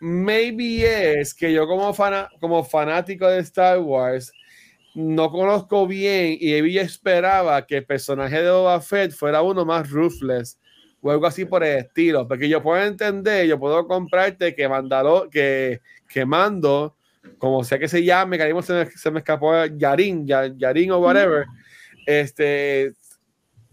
Maybe 0.00 1.20
es 1.20 1.34
que 1.34 1.52
yo 1.52 1.66
como, 1.66 1.92
fana, 1.92 2.30
como 2.40 2.64
fanático 2.64 3.26
de 3.26 3.40
Star 3.40 3.78
Wars 3.78 4.32
no 4.94 5.30
conozco 5.30 5.86
bien 5.86 6.38
y 6.40 6.72
yo 6.72 6.80
esperaba 6.80 7.66
que 7.66 7.78
el 7.78 7.84
personaje 7.84 8.42
de 8.42 8.50
Boba 8.50 8.80
Fett 8.80 9.12
fuera 9.12 9.42
uno 9.42 9.66
más 9.66 9.90
ruthless 9.90 10.58
o 11.02 11.10
algo 11.10 11.26
así 11.26 11.44
por 11.44 11.62
el 11.62 11.78
estilo, 11.78 12.26
porque 12.26 12.48
yo 12.48 12.62
puedo 12.62 12.82
entender, 12.82 13.46
yo 13.46 13.58
puedo 13.58 13.86
comprarte 13.86 14.54
que 14.54 14.68
Mandalo, 14.68 15.28
que, 15.30 15.82
que 16.08 16.24
Mando, 16.24 16.95
como 17.38 17.62
sea 17.64 17.78
que 17.78 17.88
se 17.88 18.02
llame, 18.04 18.38
que 18.38 18.62
se 18.62 18.72
me, 18.72 18.86
se 18.86 19.10
me 19.10 19.18
escapó 19.20 19.52
Yarin, 19.66 20.26
Ya- 20.26 20.46
Yarin 20.56 20.90
o 20.92 20.98
whatever, 20.98 21.46
este, 22.06 22.92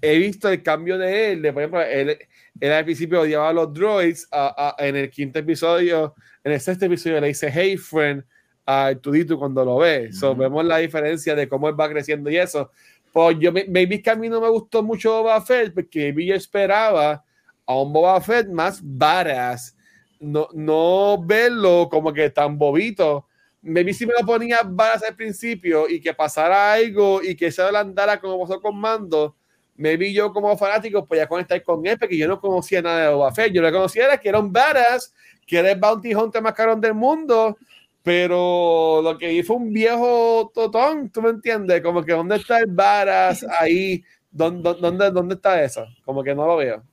he 0.01 0.18
visto 0.18 0.49
el 0.49 0.62
cambio 0.64 0.97
de 0.97 1.32
él, 1.34 1.41
de 1.41 1.54
por 1.54 1.62
ejemplo, 1.62 1.82
él, 1.82 2.18
él 2.60 2.72
al 2.72 2.84
principio 2.84 3.22
odiaba 3.22 3.49
a 3.49 3.54
los 3.54 3.74
droids, 3.74 4.28
a- 4.32 4.76
a- 4.78 4.86
en 4.88 4.95
el 4.95 5.10
quinto 5.10 5.39
episodio, 5.39 6.14
en 6.43 6.51
el 6.51 6.60
sexto 6.60 6.86
episodio 6.86 7.22
le 7.22 7.28
dice 7.28 7.49
hey 7.51 7.78
friend 7.78 8.24
a 8.66 8.93
Tudito 8.99 9.38
cuando 9.38 9.64
lo 9.64 9.78
ve, 9.78 10.12
so, 10.14 10.36
vemos 10.36 10.66
la 10.66 10.78
diferencia 10.78 11.36
de 11.36 11.47
cómo 11.47 11.70
él 11.70 11.80
va 11.80 11.89
creciendo 11.89 12.30
y 12.30 12.38
eso, 12.38 12.72
pues 13.12 13.38
yo, 13.39 13.51
me- 13.51 13.66
maybe 13.68 14.01
que 14.01 14.10
a 14.10 14.16
mí 14.16 14.28
no 14.30 14.41
me 14.41 14.49
gustó 14.49 14.82
mucho 14.84 15.12
Boba 15.22 15.41
Fett, 15.41 15.74
porque 15.74 15.99
maybe 16.14 16.26
yo 16.26 16.36
esperaba 16.36 17.24
a 17.66 17.76
un 17.80 17.93
Boba 17.93 18.20
Fett 18.22 18.47
más 18.49 18.80
badass, 18.84 19.76
no, 20.20 20.47
no 20.54 21.22
verlo 21.24 21.88
como 21.91 22.12
que 22.14 22.30
tan 22.30 22.58
bobito. 22.58 23.28
Maybe 23.64 23.93
si 23.93 24.05
me 24.05 24.14
lo 24.20 24.26
ponía 24.26 24.59
badass 24.64 25.03
al 25.03 25.16
principio 25.16 25.88
y 25.89 26.01
que 26.01 26.14
pasara 26.14 26.74
algo 26.74 27.24
y 27.24 27.36
que 27.36 27.49
se 27.49 27.61
adelantara 27.61 28.20
como 28.20 28.41
pasó 28.41 28.61
con 28.61 28.78
Mando, 28.78 29.36
maybe 29.76 30.11
yo 30.14 30.34
como 30.34 30.57
fanático 30.57 31.05
podía 31.05 31.28
conectar 31.28 31.64
con 31.64 31.86
él, 31.86 31.97
porque 31.97 32.18
yo 32.18 32.28
no 32.28 32.39
conocía 32.39 32.82
nada 32.82 33.07
de 33.07 33.14
Boba 33.14 33.34
Fett. 33.34 33.53
Yo 33.53 33.61
le 33.61 33.72
conocía 33.72 34.05
era 34.05 34.18
que 34.18 34.30
era 34.30 34.39
un 34.39 34.51
badass, 34.51 35.14
que 35.47 35.57
era 35.57 35.72
el 35.72 35.80
bounty 35.80 36.14
hunter 36.14 36.41
más 36.41 36.53
carón 36.53 36.82
del 36.82 36.93
mundo, 36.93 37.57
pero 38.03 39.01
lo 39.01 39.18
que 39.18 39.30
vi 39.30 39.43
fue 39.43 39.55
un 39.55 39.72
viejo 39.72 40.51
totón, 40.53 41.09
¿tú 41.09 41.22
me 41.22 41.30
entiendes? 41.30 41.82
Como 41.82 42.03
que 42.03 42.11
¿dónde 42.11 42.36
está 42.36 42.59
el 42.59 42.68
badass 42.68 43.45
ahí? 43.59 44.03
¿Dónde, 44.30 44.74
dónde, 44.80 45.09
dónde 45.09 45.36
está 45.36 45.64
eso? 45.64 45.86
Como 46.03 46.22
que 46.22 46.36
no 46.36 46.45
lo 46.45 46.57
veo. 46.57 46.84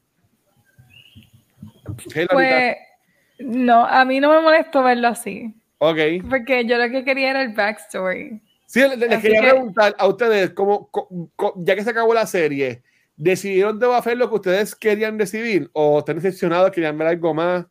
Pues, 2.30 2.76
no, 3.38 3.84
a 3.84 4.04
mí 4.04 4.20
no 4.20 4.30
me 4.30 4.40
molestó 4.40 4.82
verlo 4.82 5.08
así, 5.08 5.54
ok. 5.80 5.98
porque 6.30 6.64
yo 6.64 6.78
lo 6.78 6.88
que 6.90 7.04
quería 7.04 7.30
era 7.30 7.42
el 7.42 7.52
backstory. 7.54 8.40
Sí, 8.66 8.80
le- 8.80 8.96
le- 8.96 9.08
les 9.08 9.18
Así 9.18 9.22
quería 9.26 9.40
que- 9.40 9.48
preguntar 9.50 9.96
a 9.98 10.06
ustedes, 10.06 10.50
¿cómo, 10.50 10.88
co- 10.90 11.08
co- 11.34 11.54
ya 11.58 11.74
que 11.74 11.82
se 11.82 11.90
acabó 11.90 12.14
la 12.14 12.26
serie, 12.26 12.82
¿decidieron 13.16 13.78
de 13.80 13.92
hacer 13.94 14.16
lo 14.16 14.28
que 14.28 14.36
ustedes 14.36 14.76
querían 14.76 15.18
recibir? 15.18 15.68
¿O 15.72 15.98
están 15.98 16.16
decepcionados, 16.16 16.70
querían 16.70 16.96
ver 16.96 17.08
algo 17.08 17.34
más? 17.34 17.66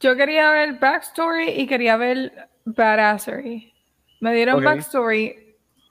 Yo 0.00 0.16
quería 0.16 0.50
ver 0.50 0.74
backstory 0.80 1.50
y 1.50 1.66
quería 1.66 1.96
ver 1.96 2.32
badassery. 2.64 3.72
Me 4.20 4.34
dieron 4.34 4.56
Ok. 4.56 4.64
backstory, 4.64 5.47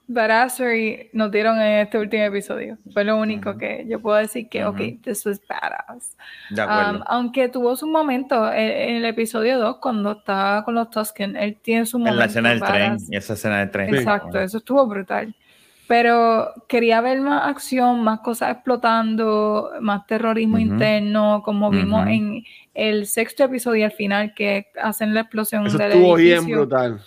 badassery 0.08 1.10
nos 1.12 1.30
dieron 1.30 1.60
en 1.60 1.80
este 1.86 1.98
último 1.98 2.22
episodio. 2.24 2.78
Fue 2.92 3.04
lo 3.04 3.16
único 3.18 3.56
que 3.56 3.84
yo 3.88 4.00
puedo 4.00 4.16
decir 4.16 4.48
que, 4.48 4.64
Ujú. 4.64 4.70
ok, 4.72 5.02
this 5.02 5.24
was 5.26 5.40
badass. 5.48 6.16
De 6.50 6.62
Um, 6.62 6.68
acuerdo. 6.70 7.04
aunque 7.06 7.48
tuvo 7.48 7.76
su 7.76 7.86
momento 7.86 8.50
en, 8.52 8.58
en 8.70 8.96
el 8.96 9.04
episodio 9.04 9.58
2, 9.58 9.76
cuando 9.80 10.12
estaba 10.12 10.64
con 10.64 10.74
los 10.74 10.90
Tusken, 10.90 11.36
él 11.36 11.56
tiene 11.62 11.86
su 11.86 11.98
momento. 11.98 12.14
en 12.14 12.18
la 12.18 12.24
escena 12.26 12.48
del 12.50 12.60
tren. 12.60 12.90
badass. 12.92 13.10
Y 13.12 13.16
esa 13.16 13.32
escena 13.34 13.58
del 13.60 13.70
tren. 13.70 13.94
Exacto, 13.94 14.40
eso 14.40 14.58
estuvo 14.58 14.86
brutal. 14.86 15.34
Pero 15.86 16.52
quería 16.68 17.00
ver 17.00 17.18
más 17.22 17.46
acción, 17.48 18.02
más 18.04 18.20
cosas 18.20 18.52
explotando, 18.52 19.70
más 19.80 20.06
terrorismo 20.06 20.54
Ujú. 20.56 20.62
interno, 20.66 21.42
como 21.42 21.70
vimos 21.70 22.06
en 22.08 22.44
el 22.74 23.06
sexto 23.06 23.44
episodio 23.44 23.86
al 23.86 23.92
final, 23.92 24.34
que 24.34 24.66
hacen 24.82 25.14
la 25.14 25.20
explosión 25.20 25.66
Eso 25.66 25.78
del 25.78 25.92
estuvo 25.92 26.14
bien 26.16 26.36
edificio. 26.38 26.56
brutal. 26.58 27.00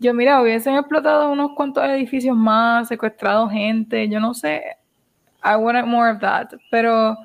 Yo, 0.00 0.14
mira, 0.14 0.40
hubiesen 0.40 0.76
explotado 0.76 1.30
unos 1.30 1.52
cuantos 1.56 1.84
edificios 1.84 2.36
más, 2.36 2.88
secuestrado 2.88 3.48
gente, 3.48 4.08
yo 4.08 4.20
no 4.20 4.32
sé. 4.32 4.62
I 5.44 5.56
wanted 5.56 5.86
more 5.86 6.10
of 6.12 6.20
that. 6.20 6.52
Pero 6.70 7.16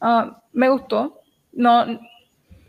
ah, 0.00 0.42
me 0.52 0.68
gustó. 0.68 1.22
No, 1.52 1.86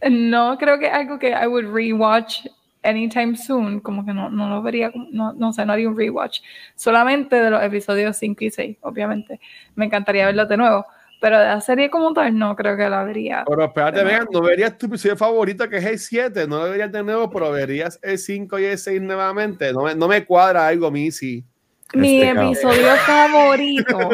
no 0.10 0.58
creo 0.58 0.80
que 0.80 0.90
algo 0.90 1.20
que 1.20 1.32
I 1.32 1.48
would 1.48 1.66
rewatch 1.66 2.48
anytime 2.84 3.36
soon. 3.36 3.80
Como 3.82 4.06
que 4.06 4.14
no, 4.14 4.30
no 4.30 4.50
lo 4.50 4.62
vería, 4.62 4.92
no, 5.12 5.34
no 5.34 5.52
sé, 5.54 5.66
no 5.66 5.74
haría 5.74 5.90
un 5.90 5.98
rewatch. 5.98 6.42
Solamente 6.76 7.36
de 7.36 7.50
los 7.50 7.62
episodios 7.62 8.18
5 8.18 8.46
y 8.46 8.52
6, 8.52 8.78
obviamente. 8.82 9.40
Me 9.76 9.86
encantaría 9.86 10.28
verlo 10.28 10.46
de 10.46 10.58
nuevo. 10.58 10.86
Pero 11.22 11.38
de 11.40 11.46
la 11.46 11.62
serie 11.62 11.92
como 11.92 12.14
tal, 12.14 12.36
no 12.36 12.56
creo 12.56 12.76
que 12.76 12.90
la 12.90 13.04
vería. 13.04 13.44
Pero 13.48 13.64
espérate, 13.64 14.00
De 14.00 14.04
vean, 14.04 14.28
no 14.32 14.42
verías 14.42 14.76
tu 14.76 14.88
episodio 14.88 15.16
favorito 15.16 15.70
que 15.70 15.78
es 15.78 15.86
el 15.86 16.00
7, 16.00 16.48
no 16.48 16.58
lo 16.58 16.72
verías 16.72 16.92
de 16.92 17.04
nuevo, 17.04 17.30
pero 17.30 17.52
verías 17.52 18.00
el 18.02 18.18
5 18.18 18.58
y 18.58 18.66
el 18.66 18.78
6 18.80 19.00
nuevamente. 19.04 19.72
No 19.72 19.84
me, 19.84 19.94
no 19.94 20.08
me 20.08 20.26
cuadra 20.26 20.66
algo, 20.68 20.90
Missy. 20.90 21.46
Mi 21.94 22.22
Este 22.22 22.34
cabrón. 22.34 22.46
episodio 22.54 22.96
favorito. 23.06 24.10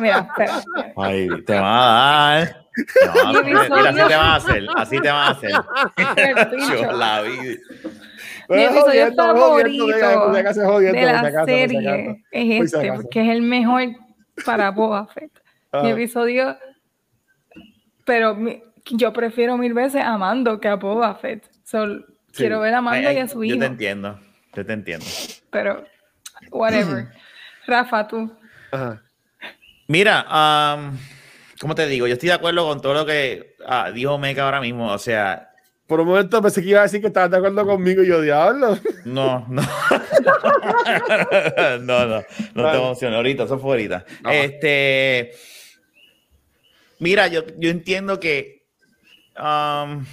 Mira, 0.00 0.18
espera. 0.28 0.62
Ay, 0.96 1.28
te 1.46 1.52
van 1.54 1.64
a 1.64 2.34
dar. 2.44 2.56
Mi 3.44 3.52
hacer- 3.52 3.94
Mira, 3.94 3.94
así 3.94 3.96
te 3.96 4.16
van 4.16 4.26
a 4.28 4.36
hacer. 4.36 4.66
Así 4.76 5.00
te 5.00 5.08
van 5.10 5.16
a 5.16 5.30
hacer. 5.30 5.50
Yo 6.82 6.92
la 6.92 7.22
vi. 7.22 7.30
Mi 8.50 8.62
episodio 8.64 8.82
jodiendo, 8.84 9.22
favorito 9.24 9.86
de 9.86 9.94
si 9.94 11.00
la 11.00 11.44
serie 11.46 12.24
es 12.32 12.72
este, 12.74 12.92
porque 12.92 13.22
es 13.22 13.28
el 13.30 13.40
mejor 13.42 13.82
para 14.44 14.70
Boba 14.72 15.06
Fett. 15.06 15.30
Mi 15.82 15.90
Ah, 15.90 15.92
episodio, 15.92 16.56
pero 18.04 18.34
mi- 18.34 18.62
yo 18.92 19.12
prefiero 19.12 19.56
mil 19.56 19.74
veces 19.74 20.02
a 20.02 20.16
Mando 20.18 20.60
que 20.60 20.68
a 20.68 20.76
Boba 20.76 21.14
Fett. 21.16 21.48
So, 21.64 21.86
Quiero 22.32 22.60
ver 22.60 22.74
a 22.74 22.80
Mando 22.80 23.08
Ay, 23.08 23.16
y 23.16 23.20
a 23.20 23.28
su 23.28 23.38
Yo 23.44 23.54
hijo, 23.54 23.60
te 23.60 23.66
entiendo. 23.66 24.18
Yo 24.54 24.66
te 24.66 24.72
entiendo. 24.72 25.06
pero 25.50 25.84
whatever. 26.50 27.08
Rafa, 27.66 28.06
tú. 28.08 28.32
ajá. 28.72 29.00
Mira, 29.86 30.24
am, 30.28 30.98
¿cómo 31.60 31.74
te 31.74 31.86
digo? 31.86 32.06
Yo 32.06 32.14
estoy 32.14 32.28
de 32.28 32.34
acuerdo 32.34 32.66
con 32.66 32.80
todo 32.80 32.94
lo 32.94 33.06
que 33.06 33.56
ah, 33.66 33.90
dijo 33.92 34.18
Meca 34.18 34.44
ahora 34.44 34.60
mismo. 34.60 34.90
O 34.92 34.98
sea, 34.98 35.50
Por 35.86 36.00
un 36.00 36.08
momento 36.08 36.40
pensé 36.42 36.62
que 36.62 36.68
iba 36.70 36.80
a 36.80 36.84
decir 36.84 37.00
que 37.00 37.08
estabas 37.08 37.30
de 37.30 37.36
acuerdo 37.36 37.64
conmigo 37.66 38.02
y 38.02 38.06
yo, 38.08 38.20
diablo. 38.20 38.78
no, 39.04 39.46
no. 39.48 39.62
no, 41.80 42.06
no, 42.06 42.22
no 42.54 42.62
Vale. 42.62 42.78
te 42.78 42.84
emociones. 42.84 43.16
Ahorita, 43.16 43.44
eso 43.44 43.58
fue 43.58 43.70
ahorita. 43.72 44.04
No. 44.22 44.30
Este. 44.30 45.32
Mira, 46.98 47.26
yo, 47.28 47.42
yo 47.58 47.70
entiendo 47.70 48.18
que. 48.20 48.66
am, 49.36 50.06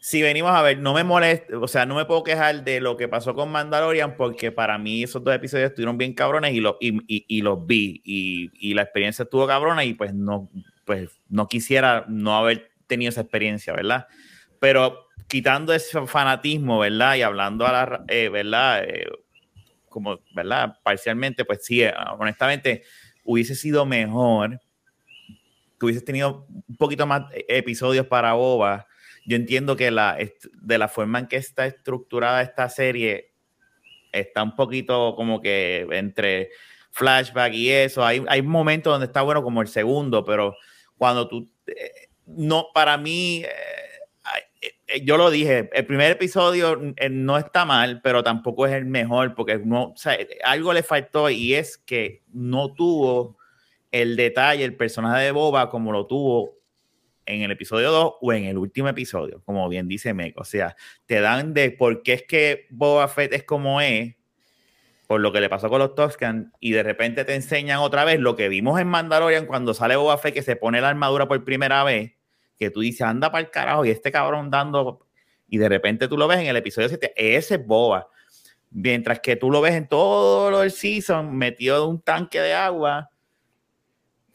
si 0.00 0.22
venimos 0.22 0.52
a 0.52 0.62
ver, 0.62 0.78
no 0.78 0.94
me 0.94 1.02
molesta, 1.02 1.58
o 1.58 1.66
sea, 1.66 1.84
no 1.84 1.96
me 1.96 2.04
puedo 2.04 2.22
quejar 2.22 2.62
de 2.62 2.80
lo 2.80 2.96
que 2.96 3.08
pasó 3.08 3.34
con 3.34 3.50
Mandalorian 3.50 4.16
porque 4.16 4.52
para 4.52 4.78
mí 4.78 5.02
esos 5.02 5.24
dos 5.24 5.34
episodios 5.34 5.70
estuvieron 5.70 5.98
bien 5.98 6.12
cabrones 6.14 6.52
y, 6.54 6.60
lo- 6.60 6.76
y, 6.80 7.00
y- 7.08 7.42
los 7.42 7.66
vi 7.66 8.00
y, 8.04 8.74
la 8.74 8.82
experiencia 8.82 9.24
estuvo 9.24 9.46
cabrona 9.48 9.84
y 9.84 9.94
pues 9.94 10.14
no, 10.14 10.48
pues 10.84 11.10
no 11.28 11.48
quisiera 11.48 12.04
no 12.08 12.36
haber 12.36 12.70
tenido 12.86 13.08
esa 13.08 13.22
experiencia, 13.22 13.72
¿verdad? 13.72 14.06
Pero 14.60 15.08
quitando 15.26 15.72
ese 15.74 16.06
fanatismo, 16.06 16.78
¿verdad? 16.78 17.16
Y 17.16 17.22
hablando 17.22 17.66
a 17.66 17.72
la, 17.72 18.04
eh, 18.06 18.28
¿verdad? 18.28 18.84
Eh, 18.84 19.08
como, 19.88 20.20
¿verdad? 20.36 20.76
Parcialmente, 20.84 21.44
pues 21.44 21.64
sí, 21.64 21.82
eh, 21.82 21.92
honestamente, 22.18 22.84
hubiese 23.24 23.56
sido 23.56 23.84
mejor 23.86 24.60
que 25.78 25.86
hubieses 25.86 26.04
tenido 26.04 26.46
un 26.68 26.76
poquito 26.76 27.06
más 27.06 27.32
eh, 27.32 27.44
episodios 27.48 28.06
para 28.06 28.32
Boba. 28.34 28.86
Yo 29.26 29.36
entiendo 29.36 29.76
que 29.76 29.90
la, 29.90 30.16
de 30.52 30.78
la 30.78 30.88
forma 30.88 31.18
en 31.18 31.26
que 31.26 31.36
está 31.36 31.66
estructurada 31.66 32.42
esta 32.42 32.68
serie 32.68 33.32
está 34.12 34.42
un 34.42 34.54
poquito 34.54 35.14
como 35.16 35.40
que 35.40 35.86
entre 35.90 36.50
flashback 36.92 37.52
y 37.54 37.70
eso. 37.70 38.04
Hay, 38.04 38.24
hay 38.28 38.42
momentos 38.42 38.92
donde 38.92 39.06
está 39.06 39.22
bueno 39.22 39.42
como 39.42 39.62
el 39.62 39.68
segundo, 39.68 40.24
pero 40.24 40.54
cuando 40.96 41.28
tú... 41.28 41.50
eh, 41.66 42.08
no, 42.26 42.68
para 42.72 42.96
mí... 42.96 43.44
eh, 43.44 45.02
yo 45.02 45.16
lo 45.16 45.30
dije, 45.30 45.68
el 45.72 45.84
primer 45.84 46.12
episodio 46.12 46.80
no 47.10 47.38
está 47.38 47.64
mal, 47.64 48.00
pero 48.02 48.22
tampoco 48.22 48.66
es 48.66 48.72
el 48.72 48.84
mejor, 48.84 49.34
porque 49.34 49.58
no, 49.58 49.86
o 49.88 49.94
algo 50.44 50.72
le 50.72 50.84
faltó 50.84 51.28
y 51.28 51.54
es 51.54 51.76
que 51.76 52.22
no 52.32 52.72
tuvo 52.72 53.36
el 54.02 54.16
detalle, 54.16 54.64
el 54.64 54.76
personaje 54.76 55.24
de 55.24 55.30
Boba 55.30 55.70
como 55.70 55.90
lo 55.90 56.06
tuvo 56.06 56.56
en 57.24 57.42
el 57.42 57.50
episodio 57.50 57.90
2 57.90 58.14
o 58.20 58.32
en 58.32 58.44
el 58.44 58.58
último 58.58 58.88
episodio, 58.88 59.42
como 59.44 59.68
bien 59.68 59.88
dice 59.88 60.14
Meg. 60.14 60.34
O 60.38 60.44
sea, 60.44 60.76
te 61.06 61.20
dan 61.20 61.54
de 61.54 61.70
por 61.70 62.02
qué 62.02 62.12
es 62.12 62.22
que 62.22 62.66
Boba 62.70 63.08
Fett 63.08 63.32
es 63.32 63.44
como 63.44 63.80
es, 63.80 64.14
por 65.06 65.20
lo 65.20 65.32
que 65.32 65.40
le 65.40 65.48
pasó 65.48 65.68
con 65.70 65.78
los 65.78 65.94
Toscan, 65.94 66.52
y 66.60 66.72
de 66.72 66.82
repente 66.82 67.24
te 67.24 67.34
enseñan 67.34 67.78
otra 67.78 68.04
vez 68.04 68.20
lo 68.20 68.36
que 68.36 68.48
vimos 68.48 68.78
en 68.80 68.88
Mandalorian 68.88 69.46
cuando 69.46 69.72
sale 69.72 69.96
Boba 69.96 70.18
Fett 70.18 70.34
que 70.34 70.42
se 70.42 70.56
pone 70.56 70.80
la 70.80 70.90
armadura 70.90 71.26
por 71.26 71.42
primera 71.44 71.82
vez, 71.82 72.12
que 72.58 72.70
tú 72.70 72.80
dices, 72.80 73.02
anda 73.02 73.32
para 73.32 73.44
el 73.44 73.50
carajo, 73.50 73.84
y 73.84 73.90
este 73.90 74.12
cabrón 74.12 74.50
dando, 74.50 75.06
y 75.48 75.58
de 75.58 75.68
repente 75.68 76.06
tú 76.06 76.16
lo 76.16 76.28
ves 76.28 76.40
en 76.40 76.46
el 76.46 76.56
episodio 76.56 76.88
7, 76.88 77.12
ese 77.16 77.54
es 77.54 77.66
Boba. 77.66 78.08
Mientras 78.70 79.20
que 79.20 79.36
tú 79.36 79.50
lo 79.50 79.60
ves 79.60 79.74
en 79.74 79.88
todo 79.88 80.60
del 80.60 80.70
season, 80.70 81.34
metido 81.36 81.82
en 81.84 81.90
un 81.90 82.00
tanque 82.02 82.40
de 82.40 82.52
agua, 82.52 83.10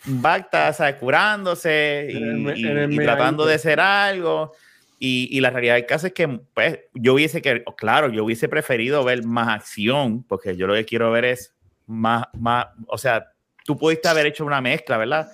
Bacta, 0.06 0.74
¿sabes? 0.74 0.95
curándose 0.95 2.08
y, 2.12 2.18
En 2.18 2.47
el- 2.47 2.58
y- 2.60 2.68
en 2.68 2.78
el 2.78 2.93
y 2.93 2.97
tratando 2.97 3.45
de 3.45 3.60
ser 3.60 3.80
algo. 3.80 4.54
Y, 4.99 5.28
y 5.36 5.41
la 5.41 5.49
realidad 5.49 5.76
del 5.76 5.86
caso 5.88 6.08
es 6.08 6.14
que, 6.14 6.28
pues, 6.28 6.80
yo 6.93 7.16
hubiese 7.16 7.41
que, 7.41 7.64
claro, 7.76 8.10
yo 8.10 8.24
hubiese 8.24 8.47
preferido 8.47 9.04
ver 9.04 9.24
más 9.26 9.47
acción, 9.49 10.24
porque 10.24 10.56
yo 10.56 10.68
lo 10.68 10.76
que 10.76 10.86
quiero 10.86 11.12
ver 11.12 11.26
es 11.26 11.56
más, 11.88 12.26
más, 12.38 12.68
o 12.88 12.97
sea, 12.99 13.26
tú 13.66 13.78
pudiste 13.78 14.08
haber 14.08 14.28
hecho 14.28 14.45
una 14.45 14.62
mezcla, 14.62 14.97
¿verdad? 14.97 15.28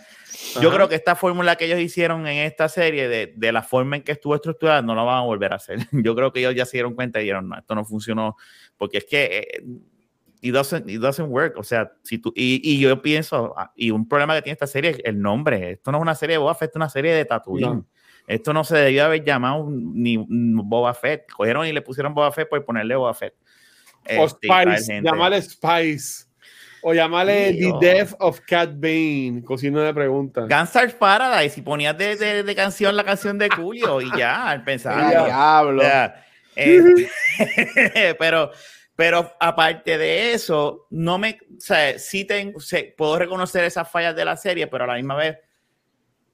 Yo 0.61 0.71
creo 0.73 0.87
que 0.89 0.95
esta 0.95 1.15
fórmula 1.15 1.55
que 1.57 1.65
ellos 1.65 1.79
hicieron 1.79 2.25
en 2.27 2.37
esta 2.45 2.69
serie, 2.69 3.09
de, 3.09 3.33
de 3.35 3.51
la 3.51 3.61
forma 3.61 3.97
en 3.97 4.03
que 4.03 4.13
estuvo 4.13 4.33
estructurada, 4.35 4.81
no 4.81 4.95
la 4.95 5.03
van 5.03 5.17
a 5.17 5.21
volver 5.21 5.51
a 5.51 5.57
hacer. 5.57 5.79
Yo 5.91 6.15
creo 6.15 6.31
que 6.31 6.39
ellos 6.39 6.55
ya 6.55 6.65
se 6.65 6.77
dieron 6.77 6.95
cuenta 6.95 7.19
y 7.19 7.23
dijeron, 7.23 7.49
no, 7.49 7.57
esto 7.57 7.75
no 7.75 7.83
funcionó, 7.85 8.37
porque 8.77 8.99
es 8.99 9.05
que 9.05 9.25
eh, 9.25 9.63
it, 10.47 10.53
doesn't, 10.53 10.89
it 10.89 10.99
doesn't 11.01 11.29
work. 11.29 11.57
O 11.57 11.63
sea, 11.63 11.91
si 12.03 12.17
tú, 12.17 12.31
y, 12.35 12.61
y 12.63 12.79
yo 12.79 13.01
pienso, 13.01 13.53
ah, 13.57 13.71
y 13.75 13.91
un 13.91 14.07
problema 14.07 14.35
que 14.35 14.41
tiene 14.41 14.53
esta 14.53 14.67
serie 14.67 14.91
es 14.91 14.99
el 15.03 15.21
nombre. 15.21 15.71
Esto 15.73 15.91
no 15.91 15.97
es 15.99 16.01
una 16.01 16.15
serie 16.15 16.33
de 16.35 16.37
Boba 16.39 16.55
Fett, 16.55 16.71
es 16.71 16.75
una 16.75 16.89
serie 16.89 17.13
de 17.13 17.25
Tatooine. 17.25 17.67
No. 17.75 17.85
Esto 18.27 18.51
no 18.53 18.63
se 18.63 18.77
debió 18.77 19.05
haber 19.05 19.23
llamado 19.23 19.67
ni 19.69 20.17
Boba 20.27 20.93
Fett. 20.93 21.31
Cogieron 21.31 21.65
y 21.65 21.71
le 21.71 21.81
pusieron 21.81 22.13
Boba 22.13 22.31
Fett 22.31 22.49
por 22.49 22.63
ponerle 22.65 22.95
Boba 22.95 23.13
Fett. 23.13 23.33
O 24.17 24.25
Este, 24.25 24.47
Spice, 24.47 25.01
llamarle 25.01 25.41
Spice. 25.41 26.25
O 26.83 26.93
llamarle 26.93 27.53
The 27.59 27.71
o- 27.71 27.79
Death 27.79 28.13
of 28.19 28.39
Cat 28.41 28.71
Bane. 28.75 29.41
Cocina 29.45 29.81
de 29.83 29.93
preguntas. 29.93 30.47
Gunstar's 30.49 30.93
Paradise 30.93 31.59
y 31.59 31.63
ponías 31.63 31.97
de, 31.97 32.15
de, 32.15 32.43
de 32.43 32.55
canción 32.55 32.95
la 32.95 33.03
canción 33.03 33.37
de 33.37 33.49
Julio 33.49 34.01
y 34.01 34.09
ya, 34.17 34.49
al 34.49 34.63
pensar. 34.63 35.11
Ya. 35.11 35.25
diablo. 35.25 35.81
O 35.81 35.85
sea, 35.85 36.23
este, 36.55 38.15
pero, 38.19 38.51
pero 38.97 39.31
aparte 39.39 39.97
de 39.97 40.33
eso, 40.33 40.87
no 40.89 41.17
me, 41.17 41.37
o 41.57 41.61
sea, 41.61 41.97
sí 41.99 42.25
tengo, 42.25 42.59
sé- 42.59 42.93
puedo 42.97 43.17
reconocer 43.17 43.63
esas 43.63 43.89
fallas 43.89 44.15
de 44.15 44.25
la 44.25 44.35
serie, 44.35 44.67
pero 44.67 44.83
a 44.83 44.87
la 44.87 44.95
misma 44.95 45.15
vez 45.15 45.37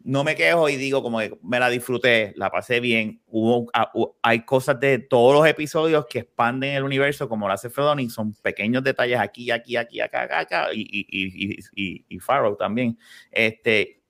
no 0.06 0.24
me 0.24 0.36
quejo 0.36 0.68
y 0.70 0.76
digo 0.76 1.02
como 1.04 1.20
que 1.20 1.38
me 1.44 1.60
la 1.60 1.70
disfruté, 1.70 2.34
la 2.36 2.50
pasé 2.50 2.80
bien. 2.80 3.22
Hubo, 3.28 3.70
ah, 3.74 3.92
hay 4.22 4.44
cosas 4.46 4.80
de 4.80 5.00
todos 5.00 5.34
los 5.36 5.46
episodios 5.48 6.06
que 6.10 6.20
expanden 6.20 6.76
el 6.76 6.84
universo, 6.84 7.30
como 7.30 7.48
lo 7.48 7.54
hace 7.54 7.70
Fredoni, 7.70 8.10
son 8.10 8.34
pequeños 8.34 8.84
detalles 8.84 9.20
aquí, 9.20 9.52
aquí, 9.52 9.76
aquí, 9.78 10.00
acá, 10.02 10.24
acá, 10.24 10.40
acá 10.40 10.68
y, 10.74 10.82
y, 10.82 11.58
y, 11.76 12.06
y 12.10 12.20
Farrow 12.20 12.56
también. 12.58 12.98
Este, 13.32 14.02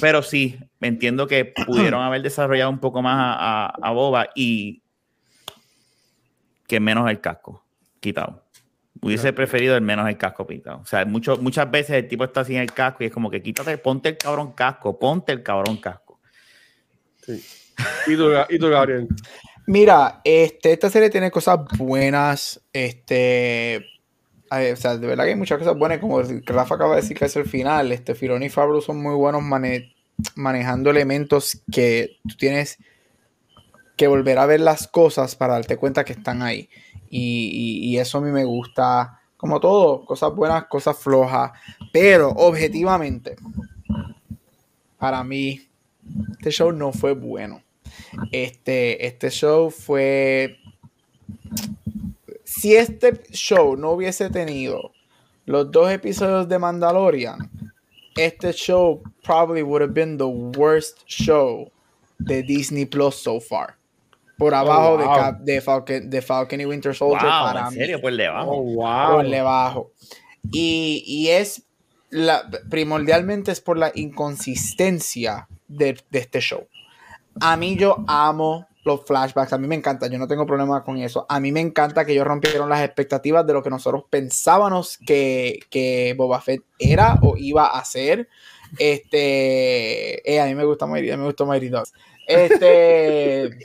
pero 0.00 0.22
sí, 0.22 0.58
entiendo 0.80 1.26
que 1.26 1.44
pudieron 1.66 2.02
haber 2.02 2.22
desarrollado 2.22 2.70
un 2.70 2.78
poco 2.80 3.02
más 3.02 3.16
a, 3.16 3.66
a- 3.66 3.88
a 3.88 3.90
Boba 3.92 4.28
y 4.34 4.82
que 6.66 6.80
menos 6.80 7.08
el 7.10 7.20
casco 7.20 7.64
quitado. 8.00 8.44
Hubiese 9.00 9.32
preferido 9.32 9.76
el 9.76 9.82
menos 9.82 10.08
el 10.08 10.18
casco 10.18 10.46
quitado. 10.46 10.80
O 10.80 10.86
sea, 10.86 11.04
mucho, 11.04 11.36
muchas 11.36 11.70
veces 11.70 11.90
el 11.96 12.08
tipo 12.08 12.24
está 12.24 12.44
sin 12.44 12.56
el 12.56 12.72
casco 12.72 13.04
y 13.04 13.06
es 13.06 13.12
como 13.12 13.30
que 13.30 13.40
quítate, 13.42 13.78
ponte 13.78 14.08
el 14.08 14.18
cabrón 14.18 14.52
casco, 14.52 14.98
ponte 14.98 15.32
el 15.32 15.42
cabrón 15.42 15.76
casco. 15.76 16.18
Sí. 17.24 17.44
¿Y 18.08 18.16
tú, 18.16 18.30
y 18.48 18.58
tú, 18.58 18.68
Gabriel? 18.68 19.06
Mira, 19.68 20.20
este, 20.24 20.72
esta 20.72 20.90
serie 20.90 21.10
tiene 21.10 21.30
cosas 21.30 21.60
buenas. 21.78 22.60
Este, 22.72 23.84
o 24.50 24.76
sea, 24.76 24.96
de 24.96 25.06
verdad 25.06 25.24
que 25.24 25.30
hay 25.30 25.36
muchas 25.36 25.58
cosas 25.58 25.76
buenas. 25.76 25.98
Como 25.98 26.20
Rafa 26.20 26.74
acaba 26.74 26.96
de 26.96 27.02
decir 27.02 27.16
que 27.16 27.26
es 27.26 27.36
el 27.36 27.44
final. 27.44 27.92
Este, 27.92 28.16
Filoni 28.16 28.46
y 28.46 28.48
Fabro 28.50 28.80
son 28.80 29.00
muy 29.00 29.14
buenos 29.14 29.42
mane- 29.42 29.94
manejando 30.34 30.90
elementos 30.90 31.62
que 31.70 32.18
tú 32.28 32.34
tienes 32.36 32.78
que 33.96 34.08
volver 34.08 34.38
a 34.38 34.46
ver 34.46 34.60
las 34.60 34.88
cosas 34.88 35.36
para 35.36 35.54
darte 35.54 35.76
cuenta 35.76 36.04
que 36.04 36.14
están 36.14 36.42
ahí. 36.42 36.68
Y, 37.10 37.96
eso 37.98 38.18
a 38.18 38.20
mí 38.20 38.30
me 38.30 38.44
gusta. 38.44 39.20
Como 39.36 39.60
todo, 39.60 40.04
cosas 40.04 40.34
buenas, 40.34 40.66
cosas 40.66 40.96
flojas. 40.98 41.52
Pero 41.92 42.30
objetivamente, 42.30 43.36
para 44.98 45.22
mí, 45.22 45.60
este 46.32 46.50
show 46.50 46.72
no 46.72 46.92
fue 46.92 47.12
bueno. 47.12 47.62
Este, 48.32 49.06
este 49.06 49.30
show 49.30 49.70
fue. 49.70 50.58
Si 52.44 52.74
este 52.74 53.22
show 53.30 53.76
no 53.76 53.92
hubiese 53.92 54.30
tenido 54.30 54.92
los 55.44 55.70
dos 55.70 55.90
episodios 55.90 56.48
de 56.48 56.58
Mandalorian, 56.58 57.50
este 58.16 58.52
show 58.52 59.02
probably 59.22 59.62
would 59.62 59.82
have 59.82 59.94
been 59.94 60.18
the 60.18 60.26
worst 60.26 61.04
show 61.06 61.70
de 62.18 62.42
Disney 62.42 62.84
Plus 62.84 63.14
so 63.14 63.40
far. 63.40 63.77
Por 64.38 64.54
abajo 64.54 64.96
de 64.96 65.04
wow. 65.04 65.16
Cap- 65.16 65.40
de, 65.40 65.60
Falcon, 65.60 66.08
de 66.08 66.22
Falcon 66.22 66.60
y 66.60 66.64
Winter 66.64 66.94
Soldier 66.94 67.20
Wow, 67.20 67.44
para 67.44 67.60
en 67.60 67.68
mí 67.68 67.74
serio, 67.74 68.00
por 68.00 68.16
debajo. 68.16 68.50
Oh, 68.52 68.62
wow. 68.62 69.16
por 69.16 69.28
debajo. 69.28 69.92
Y, 70.52 71.02
y 71.06 71.28
es 71.28 71.64
la, 72.10 72.48
primordialmente 72.70 73.50
es 73.50 73.60
por 73.60 73.76
la 73.76 73.90
inconsistencia 73.94 75.48
de, 75.66 75.98
de 76.10 76.18
este 76.18 76.40
show. 76.40 76.66
A 77.40 77.56
mí 77.56 77.76
yo 77.76 78.04
amo 78.06 78.66
los 78.84 79.04
flashbacks, 79.04 79.52
a 79.52 79.58
mí 79.58 79.66
me 79.66 79.74
encanta, 79.74 80.06
yo 80.06 80.18
no 80.18 80.26
tengo 80.26 80.46
problema 80.46 80.82
con 80.82 80.98
eso. 80.98 81.26
A 81.28 81.40
mí 81.40 81.52
me 81.52 81.60
encanta 81.60 82.06
que 82.06 82.12
ellos 82.12 82.26
rompieron 82.26 82.68
las 82.68 82.82
expectativas 82.82 83.46
de 83.46 83.52
lo 83.52 83.62
que 83.62 83.70
nosotros 83.70 84.04
pensábamos 84.08 84.98
que, 84.98 85.60
que 85.68 86.14
Boba 86.16 86.40
Fett 86.40 86.62
era 86.78 87.18
o 87.22 87.36
iba 87.36 87.66
a 87.66 87.84
ser. 87.84 88.28
Este, 88.78 90.30
eh, 90.30 90.40
a 90.40 90.46
mí 90.46 90.54
me 90.54 90.64
gusta 90.64 90.86
Mighty, 90.86 91.10
a 91.10 91.16
mí 91.16 91.20
me 91.20 91.26
gustó 91.26 91.44
Mighty 91.44 91.68
Ducks. 91.68 91.92
Este, 92.28 93.58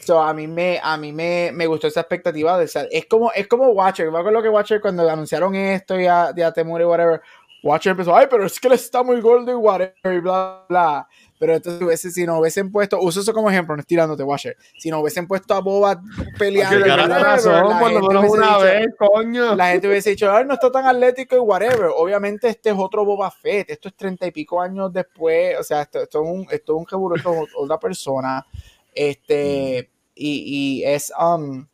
so, 0.00 0.20
a 0.20 0.34
mí 0.34 0.48
me, 0.48 0.80
a 0.82 0.96
mí 0.96 1.12
me, 1.12 1.50
me 1.54 1.66
gustó 1.68 1.86
esa 1.86 2.00
expectativa 2.00 2.58
de 2.58 2.66
ser, 2.66 2.88
es 2.90 3.06
como, 3.06 3.30
es 3.32 3.46
como 3.46 3.68
Watcher, 3.68 4.10
me 4.10 4.18
acuerdo 4.18 4.42
que 4.42 4.48
Watcher 4.48 4.80
cuando 4.80 5.08
anunciaron 5.08 5.54
esto 5.54 5.98
ya, 5.98 6.32
ya 6.36 6.52
Temur 6.52 6.80
y 6.80 6.84
whatever, 6.84 7.20
Watcher 7.62 7.92
empezó, 7.92 8.16
ay, 8.16 8.26
pero 8.28 8.44
es 8.44 8.58
que 8.58 8.66
él 8.66 8.74
está 8.74 9.04
muy 9.04 9.20
gordo 9.20 9.52
y 9.52 9.54
whatever, 9.54 10.14
y 10.14 10.18
bla, 10.18 10.64
bla. 10.68 11.08
Pero 11.42 11.56
entonces, 11.56 11.82
hubiese- 11.82 12.12
si 12.12 12.24
no 12.24 12.38
hubiesen 12.38 12.70
puesto, 12.70 13.00
uso 13.00 13.18
eso 13.18 13.32
como 13.32 13.50
ejemplo, 13.50 13.74
no 13.74 13.80
estoy 13.80 13.96
tirándote, 13.96 14.22
Watcher. 14.22 14.56
Si 14.78 14.90
no 14.92 15.00
hubiesen 15.00 15.26
puesto 15.26 15.54
a 15.54 15.60
Boba 15.60 16.00
peleando, 16.38 16.76
tiene 16.84 17.02
whatever, 17.02 17.20
razón, 17.20 17.68
la 17.68 17.78
gente 17.90 18.06
una 18.28 18.46
dicho- 18.46 18.60
vez, 18.60 18.86
coño. 18.96 19.54
la 19.56 19.70
gente 19.72 19.88
hubiese 19.88 20.10
dicho, 20.10 20.30
ay, 20.30 20.44
no 20.46 20.54
está 20.54 20.70
tan 20.70 20.86
atlético 20.86 21.34
y 21.34 21.40
whatever. 21.40 21.90
Obviamente 21.96 22.48
este 22.48 22.70
es 22.70 22.76
otro 22.78 23.04
Boba 23.04 23.28
Fett, 23.32 23.70
esto 23.70 23.88
es 23.88 23.96
treinta 23.96 24.24
y 24.24 24.30
pico 24.30 24.60
años 24.60 24.92
después, 24.92 25.58
o 25.58 25.64
sea, 25.64 25.82
esto, 25.82 26.02
esto 26.02 26.22
es 26.22 26.30
un, 26.30 26.46
esto 26.48 26.74
es 26.74 26.78
un 26.78 26.86
jeburo, 26.86 27.16
esto 27.16 27.32
es 27.42 27.48
otra 27.56 27.80
persona. 27.80 28.46
Este, 28.94 29.90
y, 30.14 30.80
y 30.80 30.84
es, 30.84 31.12
um, 31.20 31.66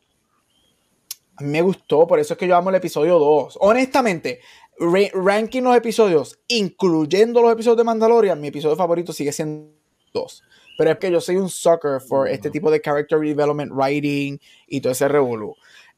me 1.41 1.61
gustó, 1.61 2.07
por 2.07 2.17
eso 2.17 2.33
es 2.33 2.39
que 2.39 2.47
yo 2.47 2.55
amo 2.55 2.71
el 2.71 2.75
episodio 2.77 3.19
2. 3.19 3.57
Honestamente, 3.61 4.39
ra- 4.79 5.11
ranking 5.13 5.61
los 5.63 5.75
episodios, 5.75 6.39
incluyendo 6.47 7.41
los 7.41 7.51
episodios 7.53 7.77
de 7.77 7.83
Mandalorian, 7.83 8.39
mi 8.39 8.47
episodio 8.47 8.75
favorito 8.75 9.13
sigue 9.13 9.31
siendo 9.31 9.71
2. 10.13 10.43
Pero 10.77 10.91
es 10.91 10.97
que 10.97 11.11
yo 11.11 11.19
soy 11.21 11.35
un 11.35 11.49
sucker 11.49 11.99
for 11.99 12.27
este 12.29 12.49
tipo 12.49 12.71
de 12.71 12.81
character 12.81 13.19
development 13.19 13.71
writing 13.73 14.39
y 14.67 14.79
todo 14.81 14.93
ese 14.93 15.07
revolú. 15.09 15.55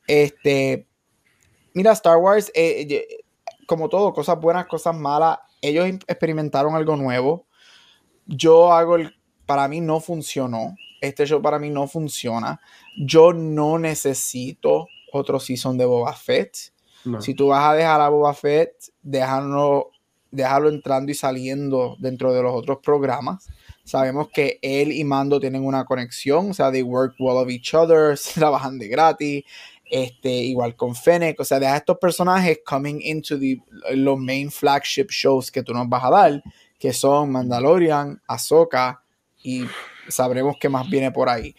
Este, 0.08 0.88
mira, 1.74 1.92
Star 1.92 2.18
Wars, 2.18 2.52
eh, 2.56 2.88
eh, 2.90 3.08
como 3.68 3.88
todo, 3.90 4.12
cosas 4.14 4.40
buenas, 4.40 4.66
cosas 4.66 4.96
malas. 4.96 5.38
Ellos 5.62 5.88
im- 5.88 6.04
experimentaron 6.08 6.76
algo 6.76 6.96
nuevo. 6.96 7.46
Yo 8.26 8.74
hago 8.74 8.96
el. 8.96 9.16
Para 9.46 9.68
mí 9.68 9.82
no 9.82 10.00
funcionó. 10.00 10.76
Este 11.00 11.26
show 11.26 11.42
para 11.42 11.60
mí 11.60 11.70
no 11.70 11.88
funciona. 11.88 12.60
Yo 12.98 13.34
no 13.34 13.78
necesito 13.78 14.88
otro 15.12 15.40
season 15.40 15.78
de 15.78 15.86
Boba 15.86 16.14
Fett. 16.14 16.56
Si 17.20 17.34
tú 17.34 17.48
vas 17.48 17.64
a 17.64 17.74
dejar 17.74 18.02
a 18.02 18.10
Boba 18.10 18.34
Fett, 18.34 18.74
déjalo, 19.02 19.92
déjalo 20.30 20.70
entrando 20.70 21.12
y 21.12 21.16
saliendo 21.16 21.96
dentro 22.00 22.34
de 22.34 22.44
los 22.44 22.54
otros 22.54 22.80
programas. 22.84 23.50
Sabemos 23.84 24.30
que 24.30 24.60
él 24.62 24.92
y 24.92 25.04
Mando 25.04 25.40
tienen 25.40 25.66
una 25.66 25.86
conexión, 25.86 26.52
o 26.52 26.54
sea, 26.54 26.72
they 26.72 26.84
work 26.84 27.16
well 27.20 27.38
of 27.38 27.50
each 27.50 27.74
other, 27.74 28.18
se 28.18 28.40
trabajan 28.40 28.78
de 28.78 28.88
gratis. 28.88 29.44
Este, 29.90 30.30
igual 30.30 30.78
con 30.78 30.96
Fennec, 30.96 31.38
o 31.42 31.44
sea, 31.44 31.60
deja 31.60 31.74
a 31.74 31.78
estos 31.78 31.98
personajes 31.98 32.60
coming 32.66 33.02
into 33.02 33.38
the, 33.38 33.62
los 33.94 34.18
main 34.18 34.50
flagship 34.50 35.08
shows 35.10 35.52
que 35.52 35.64
tú 35.64 35.74
nos 35.74 35.90
vas 35.90 36.06
a 36.06 36.10
dar, 36.10 36.44
que 36.80 36.94
son 36.94 37.30
Mandalorian, 37.34 38.22
Ahsoka 38.26 39.04
y 39.44 39.66
sabremos 40.08 40.56
qué 40.62 40.70
más 40.70 40.90
viene 40.90 41.12
por 41.12 41.28
ahí. 41.28 41.54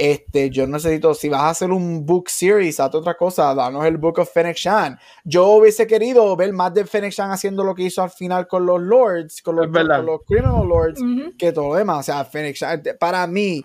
Este, 0.00 0.48
yo 0.48 0.64
necesito, 0.68 1.12
si 1.12 1.28
vas 1.28 1.40
a 1.40 1.48
hacer 1.50 1.72
un 1.72 2.06
book 2.06 2.30
series, 2.30 2.78
haz 2.78 2.94
otra 2.94 3.16
cosa, 3.16 3.52
danos 3.52 3.84
el 3.84 3.96
Book 3.96 4.20
of 4.20 4.32
Fennec 4.32 4.56
Shan. 4.56 4.96
Yo 5.24 5.48
hubiese 5.48 5.88
querido 5.88 6.36
ver 6.36 6.52
más 6.52 6.72
de 6.72 6.84
Fennec 6.84 7.12
Shan 7.12 7.32
haciendo 7.32 7.64
lo 7.64 7.74
que 7.74 7.82
hizo 7.82 8.00
al 8.00 8.10
final 8.10 8.46
con 8.46 8.64
los 8.64 8.80
Lords, 8.80 9.42
con 9.42 9.56
los, 9.56 9.66
con 9.66 10.06
los 10.06 10.20
Criminal 10.24 10.68
Lords, 10.68 11.00
que 11.36 11.50
todo 11.50 11.70
lo 11.70 11.74
demás. 11.74 11.98
O 11.98 12.02
sea, 12.04 12.24
Fennec 12.24 12.54
Shan, 12.54 12.82
para 13.00 13.26
mí, 13.26 13.64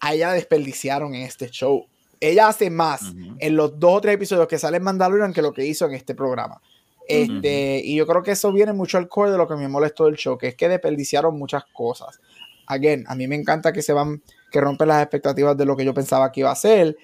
a 0.00 0.12
ella 0.12 0.32
desperdiciaron 0.32 1.14
en 1.14 1.22
este 1.22 1.48
show. 1.48 1.86
Ella 2.18 2.48
hace 2.48 2.68
más 2.68 3.14
en 3.38 3.56
los 3.56 3.78
dos 3.78 3.98
o 3.98 4.00
tres 4.00 4.16
episodios 4.16 4.48
que 4.48 4.58
sale 4.58 4.78
en 4.78 4.82
Mandalorian 4.82 5.32
que 5.32 5.42
lo 5.42 5.52
que 5.52 5.64
hizo 5.64 5.86
en 5.86 5.94
este 5.94 6.16
programa. 6.16 6.60
Este, 7.06 7.80
Y 7.84 7.94
yo 7.94 8.06
creo 8.08 8.24
que 8.24 8.32
eso 8.32 8.52
viene 8.52 8.72
mucho 8.72 8.98
al 8.98 9.08
core 9.08 9.30
de 9.30 9.38
lo 9.38 9.46
que 9.46 9.54
me 9.54 9.68
molestó 9.68 10.06
del 10.06 10.16
show, 10.16 10.36
que 10.36 10.48
es 10.48 10.56
que 10.56 10.68
desperdiciaron 10.68 11.38
muchas 11.38 11.62
cosas. 11.72 12.20
Again, 12.66 13.04
a 13.06 13.14
mí 13.14 13.28
me 13.28 13.36
encanta 13.36 13.72
que 13.72 13.82
se 13.82 13.92
van, 13.92 14.22
que 14.52 14.60
rompen 14.60 14.88
las 14.88 15.02
expectativas 15.02 15.56
de 15.56 15.64
lo 15.64 15.76
que 15.76 15.84
yo 15.84 15.92
pensaba 15.92 16.30
que 16.30 16.40
iba 16.40 16.50
a 16.52 16.54
ser, 16.54 16.96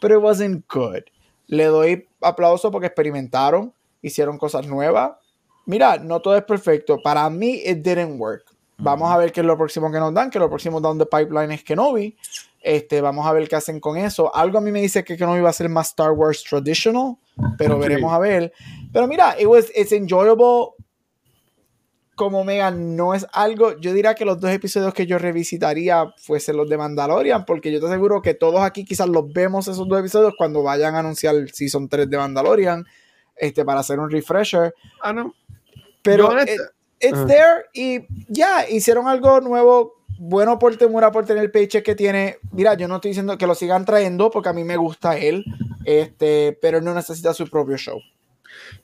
pero 0.00 0.18
it 0.18 0.22
wasn't 0.22 0.64
good. 0.70 1.04
Le 1.46 1.64
doy 1.64 2.08
aplauso 2.20 2.70
porque 2.70 2.88
experimentaron, 2.88 3.72
hicieron 4.02 4.36
cosas 4.36 4.66
nuevas. 4.66 5.12
Mira, 5.64 5.96
no 5.96 6.20
todo 6.20 6.36
es 6.36 6.44
perfecto. 6.44 6.98
Para 7.02 7.28
mí, 7.30 7.62
it 7.64 7.78
didn't 7.78 8.20
work. 8.20 8.44
Vamos 8.78 9.10
a 9.10 9.16
ver 9.16 9.32
qué 9.32 9.40
es 9.40 9.46
lo 9.46 9.56
próximo 9.56 9.90
que 9.90 9.98
nos 9.98 10.14
dan, 10.14 10.30
que 10.30 10.38
lo 10.38 10.48
próximo 10.48 10.80
down 10.80 10.98
the 10.98 11.06
pipeline 11.06 11.50
es 11.52 11.64
Kenobi. 11.64 12.16
Este, 12.60 13.00
vamos 13.00 13.26
a 13.26 13.32
ver 13.32 13.48
qué 13.48 13.56
hacen 13.56 13.80
con 13.80 13.96
eso. 13.96 14.34
Algo 14.34 14.58
a 14.58 14.60
mí 14.60 14.70
me 14.70 14.80
dice 14.80 15.02
que 15.04 15.16
Kenobi 15.16 15.40
va 15.40 15.50
a 15.50 15.52
ser 15.52 15.68
más 15.68 15.88
Star 15.88 16.12
Wars 16.12 16.44
traditional, 16.44 17.16
pero 17.56 17.78
veremos 17.78 18.12
a 18.12 18.18
ver. 18.18 18.52
Pero 18.92 19.08
mira, 19.08 19.34
it 19.38 19.46
was, 19.46 19.70
it's 19.74 19.92
enjoyable. 19.92 20.74
Como 22.18 22.42
Mega 22.42 22.72
no 22.72 23.14
es 23.14 23.24
algo, 23.32 23.78
yo 23.78 23.92
diría 23.94 24.14
que 24.16 24.24
los 24.24 24.40
dos 24.40 24.50
episodios 24.50 24.92
que 24.92 25.06
yo 25.06 25.18
revisitaría 25.18 26.12
fuesen 26.18 26.56
los 26.56 26.68
de 26.68 26.76
Mandalorian, 26.76 27.44
porque 27.44 27.70
yo 27.72 27.78
te 27.78 27.86
aseguro 27.86 28.20
que 28.20 28.34
todos 28.34 28.60
aquí 28.60 28.84
quizás 28.84 29.08
los 29.08 29.32
vemos 29.32 29.68
esos 29.68 29.86
dos 29.88 30.00
episodios 30.00 30.34
cuando 30.36 30.64
vayan 30.64 30.96
a 30.96 30.98
anunciar 30.98 31.36
el 31.36 31.52
Season 31.54 31.88
3 31.88 32.10
de 32.10 32.16
Mandalorian, 32.18 32.84
este, 33.36 33.64
para 33.64 33.80
hacer 33.80 34.00
un 34.00 34.10
refresher. 34.10 34.74
Ah, 35.00 35.12
no. 35.12 35.32
Pero 36.02 36.28
honesta- 36.28 36.52
it- 36.54 36.60
it's 37.00 37.14
Ajá. 37.14 37.26
there 37.26 37.64
y 37.72 38.00
ya, 38.28 38.68
hicieron 38.68 39.06
algo 39.06 39.40
nuevo, 39.40 39.94
bueno 40.18 40.58
por 40.58 40.76
Temura 40.76 41.12
por 41.12 41.24
tener 41.24 41.44
el 41.44 41.52
paycheck 41.52 41.84
que 41.84 41.94
tiene. 41.94 42.38
Mira, 42.50 42.74
yo 42.74 42.88
no 42.88 42.96
estoy 42.96 43.10
diciendo 43.10 43.38
que 43.38 43.46
lo 43.46 43.54
sigan 43.54 43.84
trayendo 43.84 44.30
porque 44.32 44.48
a 44.48 44.52
mí 44.52 44.64
me 44.64 44.76
gusta 44.76 45.16
él, 45.16 45.44
este, 45.84 46.58
pero 46.60 46.78
él 46.78 46.84
no 46.84 46.94
necesita 46.94 47.32
su 47.32 47.48
propio 47.48 47.76
show. 47.76 48.00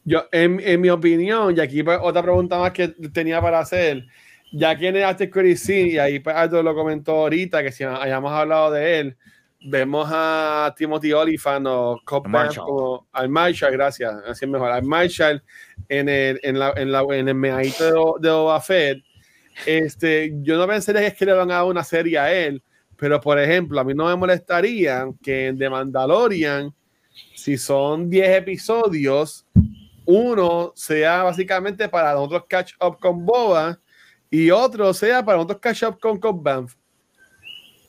Yo, 0.04 0.26
en, 0.32 0.60
en 0.60 0.80
mi 0.80 0.90
opinión, 0.90 1.56
y 1.56 1.60
aquí 1.60 1.82
pues, 1.82 1.98
otra 2.00 2.22
pregunta 2.22 2.58
más 2.58 2.72
que 2.72 2.88
tenía 2.88 3.40
para 3.40 3.60
hacer, 3.60 4.04
ya 4.52 4.76
que 4.76 4.88
en 4.88 4.96
el 4.96 5.04
After 5.04 5.30
Credit 5.30 5.56
Scene, 5.56 5.88
y 5.90 5.98
ahí 5.98 6.20
pues, 6.20 6.36
Aldo 6.36 6.62
lo 6.62 6.74
comentó 6.74 7.12
ahorita, 7.12 7.62
que 7.62 7.72
si 7.72 7.84
hayamos 7.84 8.32
hablado 8.32 8.70
de 8.72 9.00
él, 9.00 9.16
vemos 9.64 10.08
a 10.12 10.74
Timothy 10.76 11.12
Olyphant 11.12 11.66
o 11.66 12.00
Cobb 12.04 12.24
como 12.56 13.06
al 13.12 13.28
Marshall, 13.28 13.72
gracias, 13.72 14.14
así 14.26 14.44
es 14.44 14.50
mejor, 14.50 14.70
al 14.70 14.84
Marshall 14.84 15.42
en 15.88 16.08
el, 16.08 16.38
en 16.42 16.58
la, 16.58 16.72
en 16.76 16.92
la, 16.92 17.02
en 17.10 17.28
el 17.28 17.34
meadito 17.34 18.18
de, 18.20 18.28
de 18.28 18.34
Boba 18.34 18.60
Fett. 18.60 19.02
Este, 19.66 20.32
yo 20.42 20.58
no 20.58 20.66
pensaría 20.66 21.00
que 21.00 21.06
es 21.08 21.14
que 21.14 21.26
le 21.26 21.32
van 21.32 21.50
a 21.50 21.54
dar 21.54 21.64
una 21.64 21.84
serie 21.84 22.18
a 22.18 22.32
él, 22.32 22.62
pero 22.96 23.20
por 23.20 23.38
ejemplo, 23.38 23.80
a 23.80 23.84
mí 23.84 23.94
no 23.94 24.06
me 24.06 24.16
molestaría 24.16 25.06
que 25.22 25.48
en 25.48 25.58
The 25.58 25.70
Mandalorian, 25.70 26.74
si 27.34 27.56
son 27.56 28.10
10 28.10 28.36
episodios, 28.36 29.46
uno 30.06 30.72
sea 30.74 31.22
básicamente 31.22 31.88
para 31.88 32.12
nosotros 32.12 32.44
catch 32.48 32.72
up 32.80 32.98
con 33.00 33.24
Boba 33.24 33.78
y 34.30 34.50
otro 34.50 34.92
sea 34.92 35.24
para 35.24 35.38
nosotros 35.38 35.60
catch 35.60 35.82
up 35.84 35.98
con 35.98 36.42
Vanth. 36.42 36.72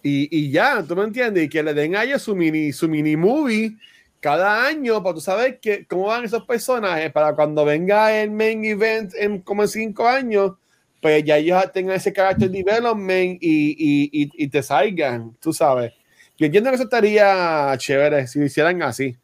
Y, 0.04 0.28
y 0.32 0.52
ya, 0.52 0.84
¿tú 0.88 0.96
me 0.96 1.04
entiendes? 1.04 1.46
Y 1.46 1.50
que 1.50 1.64
le 1.64 1.74
den 1.74 1.96
a 1.96 2.04
ellos 2.04 2.22
su 2.22 2.36
mini, 2.36 2.72
su 2.72 2.88
mini 2.88 3.18
movie 3.18 3.76
cada 4.20 4.66
año 4.66 5.02
para 5.02 5.16
tú 5.16 5.22
saber 5.22 5.60
que, 5.60 5.86
cómo 5.88 6.06
van 6.08 6.26
esos 6.26 6.46
personajes 6.46 7.12
para 7.12 7.34
cuando 7.36 7.66
venga 7.66 8.16
el 8.16 8.30
main 8.32 8.64
event 8.64 9.14
en 9.16 9.42
como 9.42 9.64
en 9.64 9.68
cinco 9.68 10.08
años, 10.08 10.54
pues 11.02 11.24
ya 11.24 11.38
ellos 11.38 11.64
tengan 11.74 11.96
ese 11.96 12.14
character 12.14 12.50
development 12.50 13.40
y, 13.42 13.72
y, 13.72 14.10
y, 14.24 14.32
y 14.44 14.48
te 14.48 14.62
salgan, 14.64 15.36
tú 15.40 15.52
sabes. 15.54 15.94
Yo 16.38 16.46
entiendo 16.46 16.70
que 16.70 16.76
eso 16.76 16.84
estaría 16.84 17.74
chévere 17.78 18.28
si 18.28 18.40
lo 18.40 18.46
hicieran 18.46 18.82
así. 18.84 19.16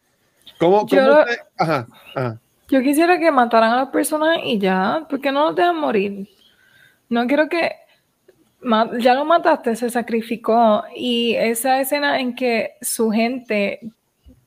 ¿Cómo, 0.59 0.87
Yo- 0.87 0.97
cómo 0.97 1.19
usted- 1.21 1.37
Ajá, 1.57 1.87
ajá. 2.15 2.40
Yo 2.71 2.81
quisiera 2.81 3.19
que 3.19 3.31
mataran 3.31 3.71
a 3.73 3.75
las 3.77 3.89
personas 3.89 4.37
y 4.43 4.57
ya, 4.57 5.05
porque 5.09 5.31
no 5.31 5.45
los 5.47 5.55
dejan 5.55 5.75
morir. 5.77 6.27
No 7.09 7.27
quiero 7.27 7.49
que 7.49 7.73
ya 8.99 9.13
lo 9.13 9.25
mataste, 9.25 9.75
se 9.75 9.89
sacrificó 9.89 10.83
y 10.95 11.35
esa 11.35 11.81
escena 11.81 12.19
en 12.19 12.33
que 12.35 12.75
su 12.81 13.09
gente 13.11 13.79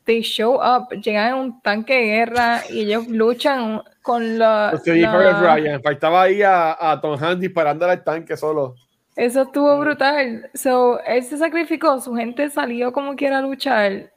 they 0.04 0.20
show 0.22 0.54
up, 0.56 0.88
llegan 1.02 1.28
en 1.28 1.34
un 1.34 1.60
tanque 1.62 1.94
de 1.94 2.04
guerra 2.06 2.60
y 2.70 2.80
ellos 2.82 3.08
luchan 3.08 3.82
con 4.02 4.38
la, 4.38 4.68
Pues 4.70 4.86
la- 4.86 5.40
Bryant. 5.56 5.82
Faltaba 5.82 6.22
ahí 6.22 6.42
a, 6.42 6.76
a 6.78 7.00
Tom 7.00 7.18
Hanks 7.22 7.40
disparándole 7.40 7.92
al 7.92 8.04
tanque 8.04 8.36
solo. 8.36 8.74
eso 9.16 9.42
estuvo 9.42 9.78
brutal. 9.80 10.50
So, 10.54 11.00
él 11.04 11.22
se 11.22 11.38
sacrificó, 11.38 12.00
su 12.00 12.14
gente 12.14 12.50
salió 12.50 12.92
como 12.92 13.16
quiera 13.16 13.38
a 13.38 13.42
luchar. 13.42 14.10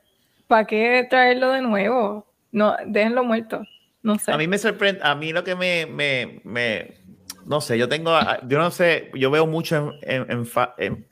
¿Para 0.48 0.66
qué 0.66 1.06
traerlo 1.10 1.52
de 1.52 1.62
nuevo? 1.62 2.26
No, 2.52 2.76
déjenlo 2.86 3.24
muerto. 3.24 3.62
No 4.08 4.18
sé. 4.18 4.32
A 4.32 4.38
mí 4.38 4.48
me 4.48 4.58
sorprende, 4.58 5.02
a 5.04 5.16
mí 5.16 5.34
lo 5.34 5.44
que 5.44 5.54
me, 5.56 5.86
me, 5.86 6.40
me- 6.46 6.96
no 7.46 7.60
sé, 7.60 7.78
yo 7.78 7.90
tengo, 7.90 8.18
yo 8.48 8.58
no 8.58 8.72
sé, 8.72 9.12
yo 9.14 9.30
veo 9.30 9.46
mucho 9.46 9.76
en, 10.02 10.22
en- 10.22 10.32
en 10.32 10.46
fa- 10.46 10.74
en- 10.78 11.06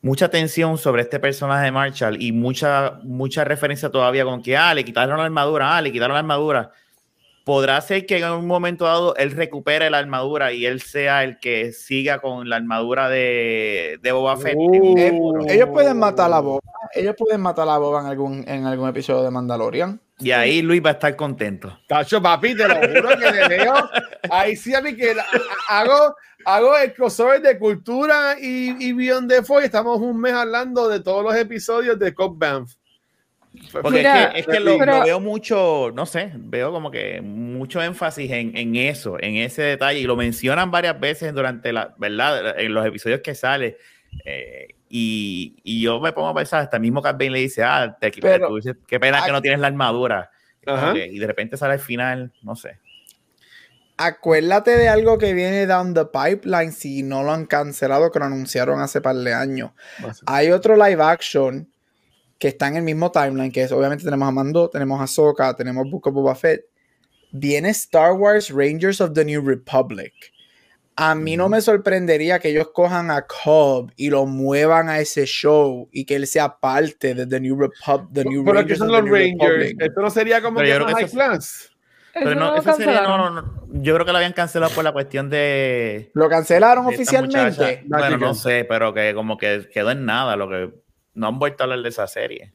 mucha 0.00 0.28
tensión 0.28 0.78
sobre 0.78 1.02
este 1.02 1.18
personaje 1.18 1.64
de 1.64 1.72
Marshall 1.72 2.22
y 2.22 2.30
mucha, 2.30 3.00
mucha 3.02 3.42
referencia 3.42 3.90
todavía 3.90 4.24
con 4.24 4.42
que, 4.42 4.56
ah, 4.56 4.72
le 4.74 4.84
quitaron 4.84 5.18
la 5.18 5.24
armadura, 5.24 5.76
ah, 5.76 5.82
le 5.82 5.90
quitaron 5.90 6.14
la 6.14 6.20
armadura. 6.20 6.70
Podrá 7.44 7.80
ser 7.80 8.06
que 8.06 8.18
en 8.18 8.30
un 8.30 8.46
momento 8.46 8.84
dado 8.84 9.16
él 9.16 9.32
recupere 9.32 9.90
la 9.90 9.98
armadura 9.98 10.52
y 10.52 10.66
él 10.66 10.80
sea 10.80 11.24
el 11.24 11.40
que 11.40 11.72
siga 11.72 12.20
con 12.20 12.48
la 12.48 12.54
armadura 12.56 13.08
de, 13.08 13.98
de 14.00 14.12
Boba 14.12 14.36
Fett. 14.36 14.54
Uh. 14.56 14.94
Eh, 14.98 15.20
ellos 15.48 15.70
pueden 15.70 15.98
matar 15.98 16.32
a 16.32 16.38
Boba, 16.38 16.60
ellos 16.94 17.16
pueden 17.18 17.40
matar 17.40 17.68
a 17.68 17.76
Boba 17.78 18.02
en 18.02 18.06
algún, 18.06 18.44
en 18.46 18.66
algún 18.66 18.88
episodio 18.88 19.24
de 19.24 19.30
Mandalorian. 19.32 20.00
Y 20.20 20.30
ahí 20.32 20.62
Luis 20.62 20.82
va 20.84 20.90
a 20.90 20.92
estar 20.92 21.16
contento. 21.16 21.78
Tacho, 21.88 22.20
papi, 22.20 22.54
te 22.54 22.68
lo 22.68 22.74
juro 22.76 23.08
que 23.18 23.30
le 23.32 23.48
veo. 23.48 23.74
Ahí 24.30 24.54
sí 24.56 24.74
a 24.74 24.80
mí 24.82 24.94
que 24.94 25.14
hago, 25.68 26.14
hago 26.44 26.76
el 26.76 26.92
crossover 26.92 27.40
de 27.40 27.58
cultura 27.58 28.36
y, 28.40 28.76
y 28.78 28.92
Beyond 28.92 29.30
the 29.30 29.42
Foy. 29.42 29.64
Estamos 29.64 29.98
un 29.98 30.20
mes 30.20 30.32
hablando 30.34 30.88
de 30.88 31.00
todos 31.00 31.24
los 31.24 31.34
episodios 31.34 31.98
de 31.98 32.12
Cobb 32.14 32.38
Banff. 32.38 32.74
Porque 33.72 33.90
Mira, 33.98 34.24
es 34.26 34.32
que, 34.32 34.40
es 34.40 34.46
que 34.46 34.60
lo, 34.60 34.78
pero- 34.78 34.98
lo 34.98 35.04
veo 35.04 35.18
mucho, 35.20 35.90
no 35.92 36.06
sé, 36.06 36.30
veo 36.36 36.70
como 36.70 36.88
que 36.90 37.20
mucho 37.20 37.82
énfasis 37.82 38.30
en, 38.30 38.56
en 38.56 38.76
eso, 38.76 39.16
en 39.18 39.34
ese 39.36 39.62
detalle, 39.62 39.98
y 39.98 40.04
lo 40.04 40.14
mencionan 40.14 40.70
varias 40.70 41.00
veces 41.00 41.34
durante 41.34 41.72
la, 41.72 41.92
¿verdad? 41.98 42.60
En 42.60 42.72
los 42.72 42.86
episodios 42.86 43.20
que 43.22 43.34
sale. 43.34 43.76
eh, 44.24 44.68
y, 44.92 45.56
y 45.62 45.80
yo 45.80 46.00
me 46.00 46.12
pongo 46.12 46.28
a 46.28 46.34
pensar, 46.34 46.60
hasta 46.62 46.76
el 46.76 46.82
mismo 46.82 47.00
Bane 47.00 47.30
le 47.30 47.38
dice, 47.38 47.62
ah, 47.62 47.96
te, 47.98 48.10
Pero- 48.10 48.48
tú 48.48 48.56
dices, 48.56 48.76
qué 48.88 48.98
pena 48.98 49.24
que 49.24 49.30
no 49.30 49.40
tienes 49.40 49.60
la 49.60 49.68
armadura. 49.68 50.30
Ajá. 50.66 50.94
y 50.94 51.18
de 51.18 51.26
repente 51.26 51.56
sale 51.56 51.72
al 51.74 51.78
final, 51.80 52.34
no 52.42 52.54
sé. 52.54 52.78
Acuérdate 53.96 54.76
de 54.76 54.88
algo 54.88 55.16
que 55.18 55.32
viene 55.32 55.66
down 55.66 55.94
the 55.94 56.04
pipeline 56.06 56.72
si 56.72 57.02
no 57.02 57.22
lo 57.22 57.32
han 57.32 57.46
cancelado, 57.46 58.10
que 58.10 58.18
lo 58.18 58.24
anunciaron 58.26 58.80
hace 58.80 59.00
par 59.00 59.16
de 59.16 59.32
años. 59.32 59.72
Hay 60.26 60.50
otro 60.50 60.74
live 60.76 61.02
action 61.02 61.70
que 62.38 62.48
está 62.48 62.68
en 62.68 62.76
el 62.76 62.82
mismo 62.82 63.10
timeline, 63.12 63.52
que 63.52 63.62
es 63.62 63.72
obviamente 63.72 64.04
tenemos 64.04 64.26
a 64.28 64.32
Mando, 64.32 64.70
tenemos 64.70 65.00
a 65.00 65.04
Ahsoka, 65.04 65.54
tenemos 65.54 65.88
Book 65.90 66.06
of 66.08 66.14
Boba 66.14 66.34
Fett. 66.34 66.64
Viene 67.32 67.68
Star 67.70 68.14
Wars 68.14 68.50
Rangers 68.50 69.00
of 69.00 69.12
the 69.12 69.24
New 69.24 69.42
Republic. 69.42 70.12
A 70.96 71.14
mí 71.14 71.36
no 71.36 71.48
me 71.48 71.60
sorprendería 71.60 72.38
que 72.38 72.48
ellos 72.50 72.70
cojan 72.74 73.10
a 73.10 73.22
Cobb 73.26 73.90
y 73.96 74.10
lo 74.10 74.26
muevan 74.26 74.88
a 74.88 75.00
ese 75.00 75.24
show 75.24 75.88
y 75.92 76.04
que 76.04 76.16
él 76.16 76.26
sea 76.26 76.58
parte 76.58 77.14
de 77.14 77.26
The 77.26 77.40
New, 77.40 77.58
Repub 77.58 78.12
the 78.12 78.24
New 78.24 78.44
Pero 78.44 78.66
que 78.66 78.76
son 78.76 78.88
of 78.90 78.96
the 78.96 79.00
los 79.00 79.04
New 79.10 79.14
Rangers. 79.14 79.74
Esto 79.78 80.00
no 80.02 80.10
sería 80.10 80.42
como 80.42 80.58
Pero 80.58 80.66
que 80.66 80.70
yo 80.70 80.74
creo 80.76 80.86
más 80.86 80.94
que 80.96 81.16
high. 81.16 81.28
Eso 81.36 81.68
Pero 82.12 82.34
no, 82.34 82.56
eso 82.56 82.72
sería- 82.74 83.02
no, 83.02 83.16
no, 83.16 83.30
no, 83.30 83.60
yo 83.72 83.94
creo 83.94 84.04
que 84.04 84.12
lo 84.12 84.18
habían 84.18 84.32
cancelado 84.32 84.74
por 84.74 84.82
la 84.82 84.92
cuestión 84.92 85.30
de... 85.30 86.10
¿Lo 86.14 86.28
cancelaron 86.28 86.88
de 86.88 86.94
oficialmente? 86.94 87.84
Bueno, 87.86 88.18
no 88.18 88.34
sé, 88.34 88.66
pero 88.68 88.92
que 88.92 89.14
como 89.14 89.38
que 89.38 89.68
quedó 89.72 89.92
en 89.92 90.04
nada, 90.04 90.34
lo 90.36 90.48
que 90.48 90.74
no 91.14 91.28
han 91.28 91.38
vuelto 91.38 91.62
a 91.62 91.64
hablar 91.64 91.82
de 91.82 91.88
esa 91.88 92.08
serie. 92.08 92.52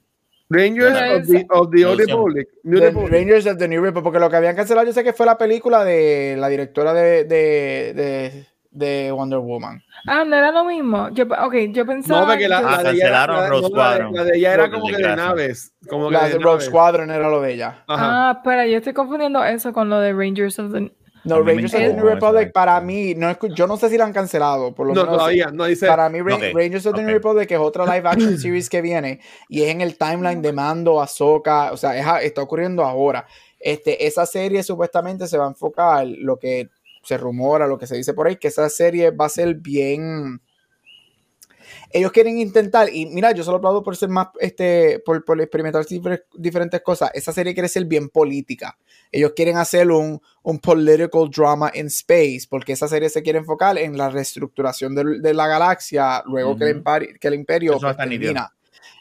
Rangers 0.50 0.93
of 0.93 1.28
the, 1.28 1.46
of 1.50 1.70
the 1.72 1.86
Old. 1.86 2.00
Republic. 2.00 2.48
New 2.64 2.80
The 2.80 2.86
Republic. 2.88 3.12
Rangers 3.12 3.48
of 3.48 3.58
the 3.58 3.68
New 3.68 3.82
Republic, 3.82 4.04
porque 4.04 4.20
lo 4.20 4.30
que 4.30 4.36
habían 4.36 4.56
cancelado 4.56 4.86
yo 4.86 4.93
sé 4.93 5.04
que 5.04 5.14
fue 5.14 5.26
la 5.26 5.38
película 5.38 5.84
de 5.84 6.36
la 6.38 6.48
directora 6.50 6.93
de, 6.93 7.24
de, 7.24 7.93
de, 7.96 8.46
de 8.72 9.12
Wonder 9.12 9.39
Woman. 9.39 9.82
Ah, 10.08 10.24
no 10.24 10.36
era 10.36 10.52
lo 10.52 10.64
mismo. 10.66 11.10
Yo, 11.10 11.24
ok, 11.26 11.56
yo 11.72 11.84
pensaba. 11.86 12.22
No, 12.22 12.28
porque 12.28 12.48
la, 12.48 12.60
Ah, 12.60 12.62
la 12.62 12.70
de 12.70 12.74
ella 12.98 13.00
cancelaron 13.00 13.36
la- 13.38 13.50
Rogue 13.50 13.62
la 13.62 13.68
de- 13.68 13.70
Squadron. 13.74 14.14
la 14.14 14.24
de 14.24 14.38
ella 14.38 14.54
era 14.54 14.70
como 14.72 14.88
que 14.88 14.98
de 14.98 15.16
naves. 15.16 15.74
Como 15.89 16.08
que 16.10 16.14
La 16.14 16.24
de 16.26 16.30
de 16.34 16.36
Rogue 16.36 16.46
naves. 16.58 16.66
Squadron 16.66 17.10
era 17.12 17.30
lo 17.30 17.41
de 17.41 17.54
ella. 17.54 17.84
Ajá. 17.88 18.30
Ah, 18.30 18.32
espera, 18.38 18.68
yo 18.68 18.78
estoy 18.78 18.93
confundiendo 18.93 19.43
eso 19.43 19.74
con 19.74 19.89
lo 19.89 20.00
de 20.00 20.14
Rangers 20.14 20.60
of 20.60 20.72
the. 20.74 20.91
No, 21.26 21.41
Rangers 21.41 21.73
of 21.73 21.80
the 21.80 21.93
New 21.93 22.05
Republic 22.05 22.51
para 22.53 22.80
mí, 22.82 23.15
no 23.15 23.36
yo 23.55 23.67
no 23.67 23.78
sé 23.78 23.89
si 23.89 23.97
la 23.97 24.05
han 24.05 24.13
cancelado, 24.13 24.73
por 24.73 24.88
lo 24.88 24.93
No, 24.93 25.01
menos 25.01 25.17
todavía, 25.17 25.47
no 25.51 25.65
dice. 25.65 25.88
para 25.88 26.07
mí 26.09 26.21
Rangers 26.21 26.86
of 26.86 26.95
the 26.95 27.01
New. 27.01 27.11
Republic 27.13 27.51
es 27.51 27.57
otra 27.59 27.86
live 27.86 28.07
action 28.07 28.38
series 28.39 28.69
que 28.69 28.82
viene 28.82 29.19
y 29.49 29.63
es 29.63 29.69
en 29.69 29.82
el 29.82 29.97
timeline 29.97 30.41
de 30.41 30.53
Mando, 30.53 31.01
Ahsoka, 31.01 31.71
o 31.71 31.78
sea, 31.78 31.97
es 32.19 32.26
está 32.26 32.41
ocurriendo 32.41 32.84
ahora. 32.84 33.26
Este, 33.59 34.05
esa 34.05 34.26
serie 34.26 34.61
supuestamente 34.61 35.28
se 35.28 35.38
va 35.38 35.45
a 35.45 35.49
enfocar, 35.49 36.05
lo 36.05 36.38
que 36.38 36.69
se 37.03 37.17
rumora, 37.17 37.67
lo 37.67 37.78
que 37.78 37.88
se 37.88 37.95
dice 37.95 38.13
por 38.13 38.28
ahí, 38.28 38.36
que 38.36 38.49
esa 38.49 38.69
serie 38.69 39.11
va 39.11 39.26
a 39.26 39.30
ser 39.30 39.55
bien... 39.55 40.41
Ellos 41.98 42.12
quieren 42.12 42.38
intentar, 42.38 42.89
y 42.93 43.06
mira, 43.06 43.32
yo 43.32 43.41
solo 43.43 43.56
aplaudo 43.58 43.82
por 43.82 43.96
ser 43.96 44.10
más, 44.10 44.28
este, 44.41 45.00
por, 45.06 45.24
por 45.24 45.39
experimentar 45.39 45.86
difer- 45.86 46.26
diferentes 46.34 46.82
cosas. 46.82 47.10
Esa 47.14 47.32
serie 47.32 47.54
quiere 47.54 47.70
ser 47.70 47.86
bien 47.86 48.10
política. 48.10 48.78
Ellos 49.10 49.32
quieren 49.34 49.56
hacer 49.56 49.89
un, 49.89 50.22
un 50.43 50.60
political 50.60 51.30
drama 51.30 51.72
in 51.74 51.88
space, 51.88 52.41
porque 52.50 52.74
esa 52.74 52.89
serie 52.89 53.08
se 53.10 53.24
quiere 53.24 53.39
enfocar 53.39 53.78
en 53.78 53.98
la 53.98 54.10
reestructuración 54.10 54.93
del- 54.93 55.22
de, 55.22 55.34
la 55.34 55.48
galaxia 55.48 56.22
luego 56.26 56.58
que, 56.58 56.66
el 56.70 56.84
impari- 56.84 57.18
que 57.18 57.28
el 57.30 57.34
imperio 57.36 57.78
pues, 57.80 57.96
termina. 57.96 58.52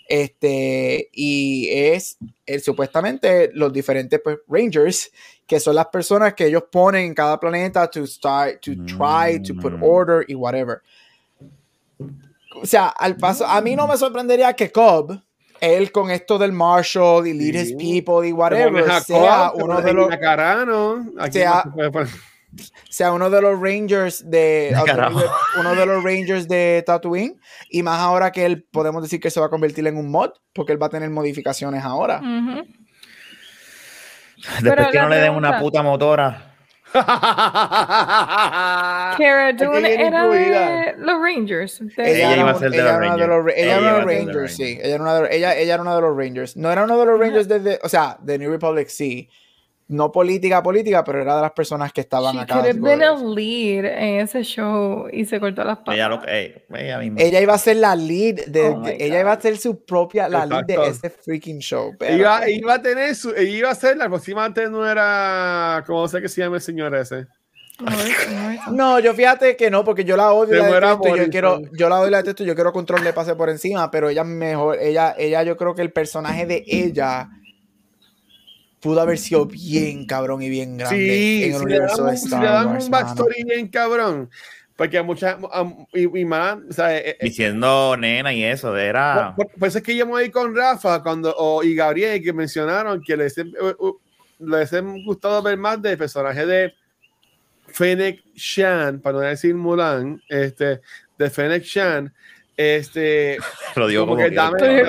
Este, 0.06 1.08
y 1.12 1.68
es 1.72 2.18
eh, 2.46 2.60
supuestamente 2.60 3.50
los 3.54 3.72
diferentes 3.72 4.20
pues, 4.22 4.38
Rangers, 4.46 5.10
que 5.46 5.58
son 5.58 5.74
las 5.74 5.86
personas 5.86 6.34
que 6.34 6.46
ellos 6.46 6.64
ponen 6.70 7.06
en 7.06 7.14
cada 7.14 7.40
planeta 7.40 7.90
to 7.90 8.06
start, 8.06 8.60
to 8.60 8.72
try, 8.86 9.42
to 9.42 9.54
put 9.54 9.72
Mm. 9.72 9.82
order 9.82 10.24
y 10.28 10.34
whatever. 10.34 10.82
O 12.54 12.66
sea, 12.66 12.88
al 12.88 13.16
paso, 13.16 13.46
a 13.46 13.60
mí 13.60 13.76
no 13.76 13.86
me 13.86 13.96
sorprendería 13.96 14.52
que 14.54 14.70
Cobb, 14.70 15.20
él 15.60 15.92
con 15.92 16.10
esto 16.10 16.38
del 16.38 16.52
Marshall 16.52 17.26
y 17.26 17.32
lead 17.32 17.62
his 17.62 17.72
people 17.74 18.26
y 18.26 18.30
Te 18.30 18.32
whatever, 18.32 18.90
sea 19.02 19.52
uno 19.54 19.80
de 19.80 19.92
los 19.92 20.16
Carano, 20.16 21.04
sea- 21.30 21.64
no 21.66 23.14
uno 23.14 23.30
de 23.30 23.40
los 23.40 23.60
Rangers 23.60 24.30
de 24.30 24.72
uno 25.58 25.74
de 25.74 25.86
los 25.86 26.04
Rangers 26.04 26.46
de 26.46 26.84
Tatooine 26.86 27.40
y 27.68 27.82
más 27.82 27.98
ahora 28.00 28.30
que 28.30 28.44
él 28.46 28.64
podemos 28.70 29.02
decir 29.02 29.18
que 29.20 29.30
se 29.30 29.40
va 29.40 29.46
a 29.46 29.50
convertir 29.50 29.86
en 29.86 29.96
un 29.96 30.10
mod 30.10 30.30
porque 30.52 30.72
él 30.72 30.80
va 30.80 30.86
a 30.86 30.90
tener 30.90 31.10
modificaciones 31.10 31.82
ahora. 31.84 32.20
Después 34.36 34.62
Pero 34.62 34.90
que 34.90 35.00
no 35.00 35.08
le 35.08 35.16
den 35.16 35.34
una 35.34 35.58
puta 35.58 35.82
motora. 35.82 36.53
Cara 39.18 39.50
Es 39.50 39.56
que 39.56 39.64
Dune 39.64 39.94
era 39.94 40.24
incluida. 40.24 40.70
de 40.70 40.94
los 40.98 41.20
Rangers. 41.20 41.80
Ella 41.96 42.32
era 42.32 42.40
iba 42.42 42.50
a 42.50 42.54
ser 42.58 42.70
de 42.70 42.76
ella 42.78 42.92
los 42.92 43.00
Rangers. 43.00 43.56
ella 43.56 43.58
Ella 43.64 43.76
era 43.76 43.80
una 43.80 43.92
de 43.92 44.04
Rangers, 44.04 44.36
los 44.36 44.52
sí. 44.52 44.62
Rangers. 44.64 44.84
Ella 44.84 44.94
era, 44.94 45.02
una 45.02 45.14
de, 45.20 45.36
ella, 45.36 45.56
ella 45.56 45.74
era 45.74 45.82
una 45.82 45.94
de 45.96 46.00
los 46.00 46.16
Rangers. 46.16 46.56
No 46.56 46.70
era 46.70 46.84
uno 46.84 46.98
de 46.98 47.06
los 47.06 47.18
Rangers 47.18 47.48
desde, 47.48 47.78
o 47.82 47.88
sea, 47.88 48.16
de 48.20 48.38
New 48.38 48.50
Republic 48.50 48.88
sí. 48.88 49.28
No 49.86 50.10
política, 50.10 50.62
política, 50.62 51.04
pero 51.04 51.20
era 51.20 51.36
de 51.36 51.42
las 51.42 51.52
personas 51.52 51.92
que 51.92 52.00
estaban 52.00 52.34
She 52.34 52.40
acá. 52.40 52.54
could 52.54 52.64
have 52.64 52.74
tipo 52.74 52.86
been 52.86 52.98
de- 53.00 53.04
a 53.04 53.14
lead 53.16 53.84
en 53.84 54.20
ese 54.20 54.42
show 54.42 55.08
y 55.12 55.26
se 55.26 55.38
cortó 55.38 55.62
las 55.62 55.76
patas. 55.78 55.94
Ella, 55.96 56.08
lo, 56.08 56.26
ey, 56.26 56.54
ella 56.74 56.98
misma. 57.00 57.20
Ella 57.20 57.40
iba 57.42 57.52
a 57.52 57.58
ser 57.58 57.76
la 57.76 57.94
lead 57.94 58.46
de, 58.46 58.68
Oh 58.70 58.80
de- 58.80 58.96
ella 58.98 59.20
iba 59.20 59.32
a 59.32 59.40
ser 59.40 59.58
su 59.58 59.84
propia 59.84 60.26
la 60.28 60.46
lead 60.46 60.64
de 60.64 60.86
ese 60.86 61.10
freaking 61.10 61.58
show. 61.58 61.92
pero- 61.98 62.16
iba, 62.16 62.48
iba 62.48 62.74
a 62.74 62.80
tener 62.82 63.14
su, 63.14 63.30
iba 63.38 63.70
a 63.70 63.74
ser 63.74 63.98
la 63.98 64.08
próxima 64.08 64.44
antes 64.46 64.70
no 64.70 64.88
era 64.88 65.84
¿cómo 65.86 66.08
sé 66.08 66.22
que 66.22 66.28
se 66.30 66.40
llama 66.40 66.56
el 66.56 66.62
señor 66.62 66.94
ese? 66.96 67.26
No, 68.70 68.98
yo 69.00 69.12
fíjate 69.14 69.56
que 69.56 69.70
no, 69.70 69.84
porque 69.84 70.04
yo 70.04 70.16
la 70.16 70.32
odio, 70.32 70.54
la 70.56 70.66
detesto, 70.68 71.16
yo 71.16 71.28
quiero, 71.28 71.60
yo 71.76 71.88
la 71.88 71.98
odio, 72.00 72.08
y 72.08 72.10
la 72.12 72.18
detesto, 72.18 72.44
yo 72.44 72.54
quiero 72.54 72.72
control 72.72 73.02
le 73.04 73.12
pase 73.12 73.34
por 73.34 73.50
encima, 73.50 73.90
pero 73.90 74.08
ella 74.08 74.22
es 74.22 74.28
mejor, 74.28 74.78
ella, 74.80 75.14
ella, 75.18 75.42
yo 75.42 75.56
creo 75.56 75.74
que 75.74 75.82
el 75.82 75.92
personaje 75.92 76.46
de 76.46 76.62
ella 76.66 77.28
pudo 78.84 79.00
haber 79.00 79.18
sido 79.18 79.46
bien 79.46 80.06
cabrón 80.06 80.42
y 80.42 80.48
bien 80.48 80.76
grande 80.76 80.96
Sí, 80.96 81.42
en 81.44 81.52
el 81.54 81.58
si 81.58 81.58
le 81.58 81.64
universo 81.64 81.96
dan, 81.96 82.06
de 82.06 82.12
un- 82.12 82.18
si 82.18 82.24
Star 82.26 82.40
le 82.42 82.46
dan 82.46 82.66
Wars, 82.68 82.84
un 82.84 82.90
mano. 82.90 83.04
backstory 83.06 83.44
bien 83.44 83.68
cabrón. 83.68 84.30
Porque 84.76 84.98
a 84.98 85.02
muchas, 85.04 85.36
a- 85.52 85.72
y, 85.92 86.20
y 86.20 86.24
más, 86.24 86.58
o 86.68 86.72
sea, 86.72 86.96
eh, 86.96 87.10
eh, 87.10 87.16
Diciendo 87.22 87.96
nena 87.96 88.32
y 88.32 88.42
eso, 88.44 88.76
era. 88.76 89.32
por, 89.36 89.46
por- 89.48 89.58
por 89.58 89.68
eso 89.68 89.78
es 89.78 89.84
que 89.84 89.96
yo 89.96 90.04
me 90.06 90.12
voy 90.12 90.30
con 90.30 90.54
Rafa 90.54 91.02
cuando, 91.02 91.34
o, 91.36 91.62
y 91.62 91.74
Gabriel 91.74 92.22
que 92.22 92.32
mencionaron 92.32 93.00
que 93.02 93.16
les, 93.16 93.38
eh, 93.38 93.44
uh, 93.78 93.92
les 94.40 94.72
ha 94.72 94.80
gustado 94.80 95.42
ver 95.42 95.56
más 95.56 95.80
del 95.80 95.96
personaje 95.96 96.44
de 96.44 96.72
Fennec 97.68 98.20
Shan, 98.34 99.00
para 99.00 99.18
no 99.18 99.20
decir 99.20 99.54
Mulan, 99.54 100.20
este, 100.28 100.80
de 101.18 101.30
Fennec 101.30 101.62
Shan, 101.62 102.12
este, 102.56 103.38
Lo 103.76 103.86
digo 103.86 104.02
como 104.06 104.14
como 104.16 104.24
que 104.24 104.30
que- 104.30 104.36
dame, 104.36 104.82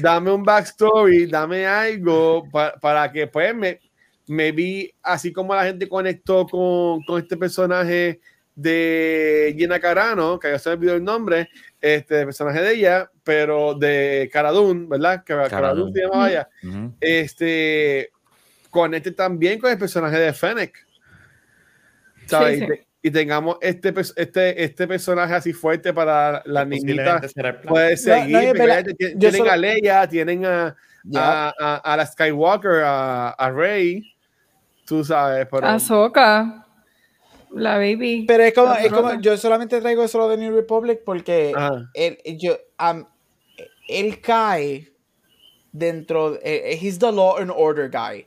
dame, 0.00 0.30
un 0.30 0.42
backstory, 0.42 1.26
dame 1.26 1.66
algo 1.66 2.48
pa- 2.50 2.74
para 2.80 3.10
que 3.10 3.26
pues 3.26 3.54
me, 3.54 3.80
me 4.26 4.52
vi 4.52 4.92
así 5.02 5.32
como 5.32 5.54
la 5.54 5.64
gente 5.64 5.88
conectó 5.88 6.46
con, 6.46 7.02
con 7.04 7.20
este 7.20 7.36
personaje 7.36 8.20
de 8.54 9.54
Gina 9.56 9.80
Carano, 9.80 10.38
que 10.38 10.50
ya 10.50 10.58
se 10.58 10.68
me 10.70 10.74
olvidó 10.76 10.94
el 10.96 11.04
nombre, 11.04 11.48
este 11.80 12.20
el 12.20 12.26
personaje 12.26 12.60
de 12.60 12.74
ella, 12.74 13.10
pero 13.24 13.74
de 13.74 14.28
Cara 14.32 14.50
Dune, 14.52 14.86
¿verdad? 14.88 15.24
Que 15.24 15.32
Cara 15.34 15.48
Cara 15.48 15.68
Dune 15.74 15.90
Dune. 15.90 15.92
se 15.94 16.00
llamaba 16.02 16.30
ella. 16.30 16.48
Ujú. 16.62 16.94
Este 17.00 18.10
conecte 18.68 19.12
también 19.12 19.58
con 19.58 19.70
el 19.70 19.78
personaje 19.78 20.18
de 20.18 20.32
Fennec. 20.32 20.86
¿sabes? 22.26 22.58
Sí, 22.58 22.64
Y 22.64 22.66
sí. 22.68 22.72
Y, 23.02 23.10
tengamos 23.10 23.56
este, 23.62 23.94
este, 24.16 24.62
este 24.64 24.86
personaje 24.86 25.32
así 25.34 25.52
fuerte 25.54 25.94
para 25.94 26.42
las 26.44 26.66
niñitas 26.66 27.22
el 27.24 27.32
plan. 27.32 27.60
puede 27.66 27.96
seguir. 27.96 28.36
no, 28.36 28.40
tienen 28.52 28.84
Yo 28.98 29.18
tienen 29.18 29.38
solo- 29.38 29.50
a 29.50 29.56
Leia, 29.56 30.06
tienen 30.06 30.44
a, 30.44 30.76
a, 31.14 31.54
a, 31.58 31.76
a 31.76 31.96
la 31.96 32.04
Skywalker, 32.06 32.82
a, 32.84 33.30
a 33.30 33.50
Rey, 33.50 34.02
tú 34.84 35.02
sabes, 35.02 35.46
pero 35.50 35.66
Ahsoka, 35.66 36.66
la 37.52 37.76
baby. 37.78 38.26
Pero 38.28 38.42
es 38.42 38.52
como, 38.52 38.74
es 38.74 38.92
como, 38.92 39.18
yo 39.20 39.36
solamente 39.38 39.80
traigo 39.80 40.04
eso 40.04 40.28
de 40.28 40.36
New 40.36 40.54
Republic 40.54 41.00
porque 41.04 41.54
él, 41.94 42.18
yo, 42.38 42.58
am- 42.76 43.06
él 43.88 44.20
cae 44.20 44.92
dentro, 45.72 46.38
eh, 46.42 46.78
he's 46.78 46.98
the 46.98 47.10
law 47.10 47.38
and 47.38 47.50
order 47.54 47.88
guy. 47.88 48.26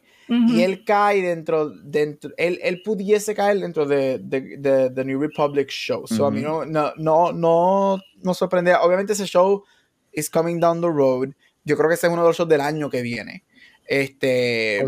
Y 0.50 0.62
él 0.64 0.84
cae 0.86 1.22
dentro, 1.22 1.70
dentro 1.70 2.32
él, 2.38 2.60
él 2.64 2.82
pudiese 2.84 3.34
caer 3.36 3.60
dentro 3.60 3.86
de, 3.86 4.20
de, 4.20 4.58
de- 4.58 4.90
de 4.90 5.06
New 5.06 5.20
Republic 5.20 5.70
show. 5.70 6.08
So 6.08 6.26
a 6.26 6.32
mí 6.32 6.42
no, 6.42 6.66
no, 6.66 6.94
no, 6.98 7.32
no, 7.34 8.00
no 8.22 8.34
sorprende. 8.34 8.74
Obviamente 8.76 9.14
ese 9.14 9.26
show 9.26 9.64
is 10.12 10.30
coming 10.30 10.60
down 10.60 10.80
the 10.82 10.88
road. 10.88 11.30
Yo 11.66 11.76
creo 11.78 11.88
que 11.90 11.96
ese 11.96 12.08
es 12.08 12.14
uno 12.14 12.22
de 12.24 12.30
los 12.30 12.38
shows 12.38 12.50
del 12.50 12.62
año 12.62 12.90
que 12.90 13.02
viene. 13.02 13.44
Este, 13.86 14.80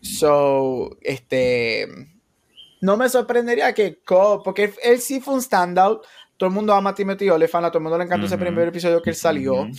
so, 0.00 0.96
este, 1.00 1.88
no 2.80 2.96
me 2.96 3.08
sorprendería 3.08 3.72
que 3.74 4.00
Cobb, 4.04 4.42
porque 4.44 4.64
él, 4.64 4.72
él 4.82 5.00
sí 5.00 5.20
fue 5.20 5.34
un 5.34 5.42
standout. 5.42 6.04
Todo 6.38 6.48
el 6.48 6.54
mundo 6.54 6.72
ama 6.72 6.90
a 6.90 6.94
Timothy 6.94 7.28
Olyphant, 7.28 7.66
a 7.66 7.68
todo 7.70 7.78
el 7.78 7.82
mundo 7.82 7.98
le 7.98 8.04
encantó 8.04 8.24
ese 8.26 8.36
Ujú. 8.36 8.44
primer 8.44 8.68
episodio 8.68 9.02
que 9.02 9.10
él 9.10 9.16
salió. 9.16 9.54
Ujú. 9.62 9.72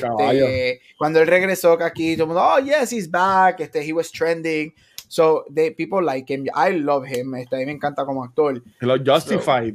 Caballo. 0.00 0.46
Este, 0.46 0.80
cuando 0.98 1.20
él 1.20 1.26
regresó 1.28 1.78
que 1.78 1.84
aquí, 1.84 2.16
todo 2.16 2.24
el 2.24 2.28
mundo, 2.28 2.42
oh, 2.44 2.58
yes, 2.58 2.92
he's 2.92 3.08
back. 3.10 3.60
Este, 3.60 3.88
he 3.88 3.92
was 3.92 4.10
trending. 4.10 4.74
So, 5.08 5.44
they, 5.54 5.70
people 5.70 6.02
like 6.04 6.32
him. 6.32 6.46
I 6.54 6.72
love 6.72 7.06
him. 7.06 7.34
Este, 7.36 7.54
a 7.54 7.58
mí 7.60 7.66
me 7.66 7.72
encanta 7.72 8.04
como 8.04 8.24
actor. 8.24 8.62
Lo 8.80 8.96
Justified. 8.98 9.74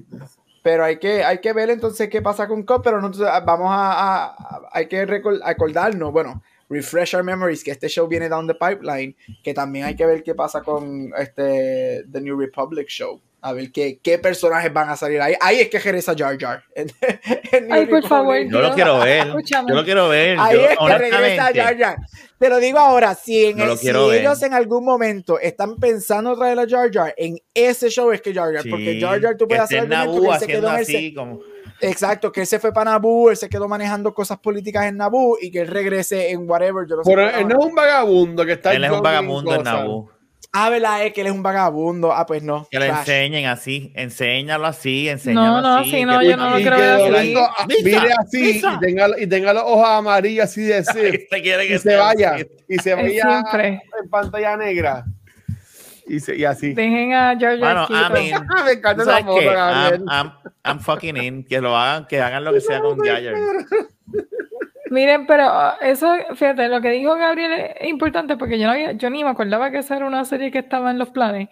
Pero 0.64 0.84
hay 0.84 0.98
que, 1.00 1.24
hay 1.24 1.40
que 1.40 1.54
ver 1.54 1.70
entonces 1.70 2.10
qué 2.10 2.22
pasa 2.22 2.46
con 2.48 2.64
Cobb. 2.64 2.84
Pero 2.84 3.00
nosotros 3.02 3.30
vamos 3.46 3.68
a, 3.70 3.94
a- 3.94 4.26
a- 4.26 4.62
hay 4.74 4.88
que 4.88 5.08
recol- 5.08 5.40
acordarnos, 5.44 6.12
bueno, 6.12 6.44
refresh 6.70 7.16
our 7.16 7.24
memories, 7.24 7.64
que 7.64 7.72
este 7.72 7.88
show 7.88 8.06
viene 8.08 8.28
down 8.28 8.48
the 8.48 8.54
pipeline. 8.56 9.16
Que 9.44 9.54
también 9.54 9.86
hay 9.86 9.96
que 9.96 10.06
ver 10.06 10.24
qué 10.24 10.36
pasa 10.36 10.62
con 10.62 11.14
este 11.18 12.04
The 12.12 12.20
New 12.20 12.38
Republic 12.38 12.88
show. 12.90 13.22
A 13.48 13.54
ver 13.54 13.72
qué, 13.72 14.00
qué 14.04 14.18
personajes 14.18 14.72
van 14.74 14.90
a 14.90 14.96
salir 14.98 15.22
ahí. 15.22 15.34
Ahí 15.40 15.60
es 15.60 15.70
que 15.70 15.80
regresa 15.80 16.14
Jar 16.18 16.38
Jar. 16.40 16.64
en- 16.76 16.90
en 17.52 17.72
Ay, 17.72 17.86
por 17.86 18.06
favor, 18.08 18.36
Yo 18.38 18.62
lo 18.62 18.74
quiero 18.74 19.00
ver. 19.00 19.28
Escúchame. 19.28 19.70
Yo 19.70 19.76
lo 19.76 19.84
quiero 19.84 20.10
ver. 20.10 20.38
Ahí 20.40 20.56
Yo, 20.56 20.66
es 20.66 20.78
que 20.78 20.98
regresa 20.98 21.44
Jar 21.54 21.78
Jar. 21.78 21.98
Te 22.38 22.50
lo 22.50 22.58
digo 22.60 22.78
ahora, 22.80 23.16
si, 23.16 23.46
en 23.46 23.60
el- 23.60 23.70
ellos 24.20 24.42
en 24.44 24.54
algún 24.54 24.86
momento 24.86 25.40
están 25.40 25.76
pensando 25.78 26.36
traer 26.38 26.60
a 26.60 26.68
Jar 26.68 26.92
Jar, 26.92 27.14
en 27.18 27.38
ese 27.54 27.90
show 27.90 28.12
es 28.12 28.22
que 28.22 28.34
Jar 28.34 28.54
Jar, 28.54 28.64
porque 28.70 29.00
Jar 29.02 29.22
Jar 29.22 29.38
tú 29.38 29.46
que 29.48 29.56
puedes 29.56 29.64
hacer 29.64 29.78
en 29.84 29.94
argumento 29.94 30.06
Naboo 30.14 30.22
que 30.22 30.28
él 30.28 30.40
se 30.40 30.46
haciendo 30.46 30.68
quedó 30.68 30.76
en 30.76 30.82
así 30.82 31.14
como 31.14 31.40
Exacto, 31.80 32.32
que 32.32 32.42
él 32.42 32.48
se 32.48 32.60
fue 32.60 32.74
para 32.74 32.92
Naboo, 32.92 33.30
él 33.30 33.38
se 33.38 33.50
quedó 33.50 33.68
manejando 33.68 34.14
cosas 34.14 34.40
políticas 34.40 34.86
en 34.86 34.98
Naboo 34.98 35.38
y 35.40 35.52
que 35.52 35.62
él 35.62 35.68
regrese 35.68 36.32
en 36.32 36.50
whatever, 36.50 36.88
yo 36.88 36.96
no 36.98 37.04
sé. 37.04 37.10
Pero 37.12 37.30
él 37.30 37.48
no 37.48 37.60
es 37.60 37.66
un 37.66 37.76
vagabundo 37.76 38.46
que 38.46 38.54
está 38.54 38.74
él 38.74 38.84
es 38.84 38.92
un 38.92 39.02
vagabundo 39.02 39.54
en. 39.54 39.64
Naboo. 39.64 40.10
Ah, 40.60 40.70
¿verdad? 40.72 41.06
Es 41.06 41.14
que 41.14 41.22
él 41.22 41.28
es 41.28 41.34
un 41.34 41.44
vagabundo. 41.44 42.12
Ah, 42.12 42.26
pues 42.26 42.42
no. 42.42 42.68
Que 42.72 42.80
le 42.80 42.88
enseñen 42.88 43.46
así, 43.46 43.92
enséñalo 43.96 44.66
así, 44.66 45.08
enséñalo 45.08 45.48
No, 45.48 45.62
no, 45.62 45.76
así. 45.78 45.92
sí, 45.92 46.06
no, 46.06 46.24
yo 46.24 46.36
no 46.36 46.50
lo 46.50 46.60
Y 46.60 46.62
quiero 46.64 46.78
que 46.78 46.82
ver 46.82 47.12
de 47.12 47.18
así. 47.58 47.84
mire 47.84 48.12
así 48.18 48.42
misa. 48.42 48.74
y 48.76 48.80
tenga, 48.80 49.08
y 49.20 49.28
tenga 49.28 49.54
los 49.54 49.64
ojos 49.64 49.88
amarillos 49.88 50.46
así 50.46 50.64
de 50.64 50.82
Te 51.30 51.42
quiere 51.44 51.68
que 51.68 51.76
y 51.76 51.80
se 51.80 51.96
vaya 51.96 52.34
así. 52.36 52.48
y 52.68 52.78
se 52.80 52.96
vaya 52.96 53.44
en 54.02 54.10
pantalla 54.10 54.58
negra 54.58 55.06
y, 56.08 56.20
se, 56.22 56.36
y 56.36 56.46
así. 56.46 56.74
Dejen 56.74 57.14
a 57.14 57.38
Jar 57.40 57.60
Bueno, 57.60 57.86
a 57.90 58.10
mí, 58.10 58.32
Ah, 58.34 58.64
me 58.64 58.72
encanta 58.72 59.04
¿tú 59.04 59.10
esa 59.10 59.24
foto. 59.26 59.42
I'm, 59.52 60.06
I'm, 60.10 60.32
I'm 60.64 60.80
fucking 60.80 61.18
in. 61.18 61.44
Que 61.44 61.60
lo 61.62 61.76
hagan, 61.78 62.08
que 62.08 62.20
hagan 62.22 62.44
lo 62.46 62.54
que 62.54 62.62
sea 62.62 62.80
con 62.82 62.98
Jar. 63.00 63.22
Miren, 64.92 65.26
pero 65.28 65.44
ah, 65.46 65.78
eso, 65.82 66.08
fíjate, 66.36 66.68
lo 66.70 66.82
que 66.82 66.92
dijo 66.92 67.16
Gabriel 67.16 67.74
es 67.80 67.88
importante 67.90 68.38
porque 68.38 68.58
yo, 68.60 68.66
no 68.68 68.72
había- 68.74 68.92
yo 68.94 69.10
ni 69.10 69.24
me 69.24 69.30
acordaba 69.30 69.72
que 69.72 69.80
esa 69.80 69.96
era 69.98 70.06
una 70.06 70.24
serie 70.26 70.52
que 70.52 70.60
estaba 70.60 70.92
en 70.92 70.98
los 71.00 71.10
planes. 71.10 71.50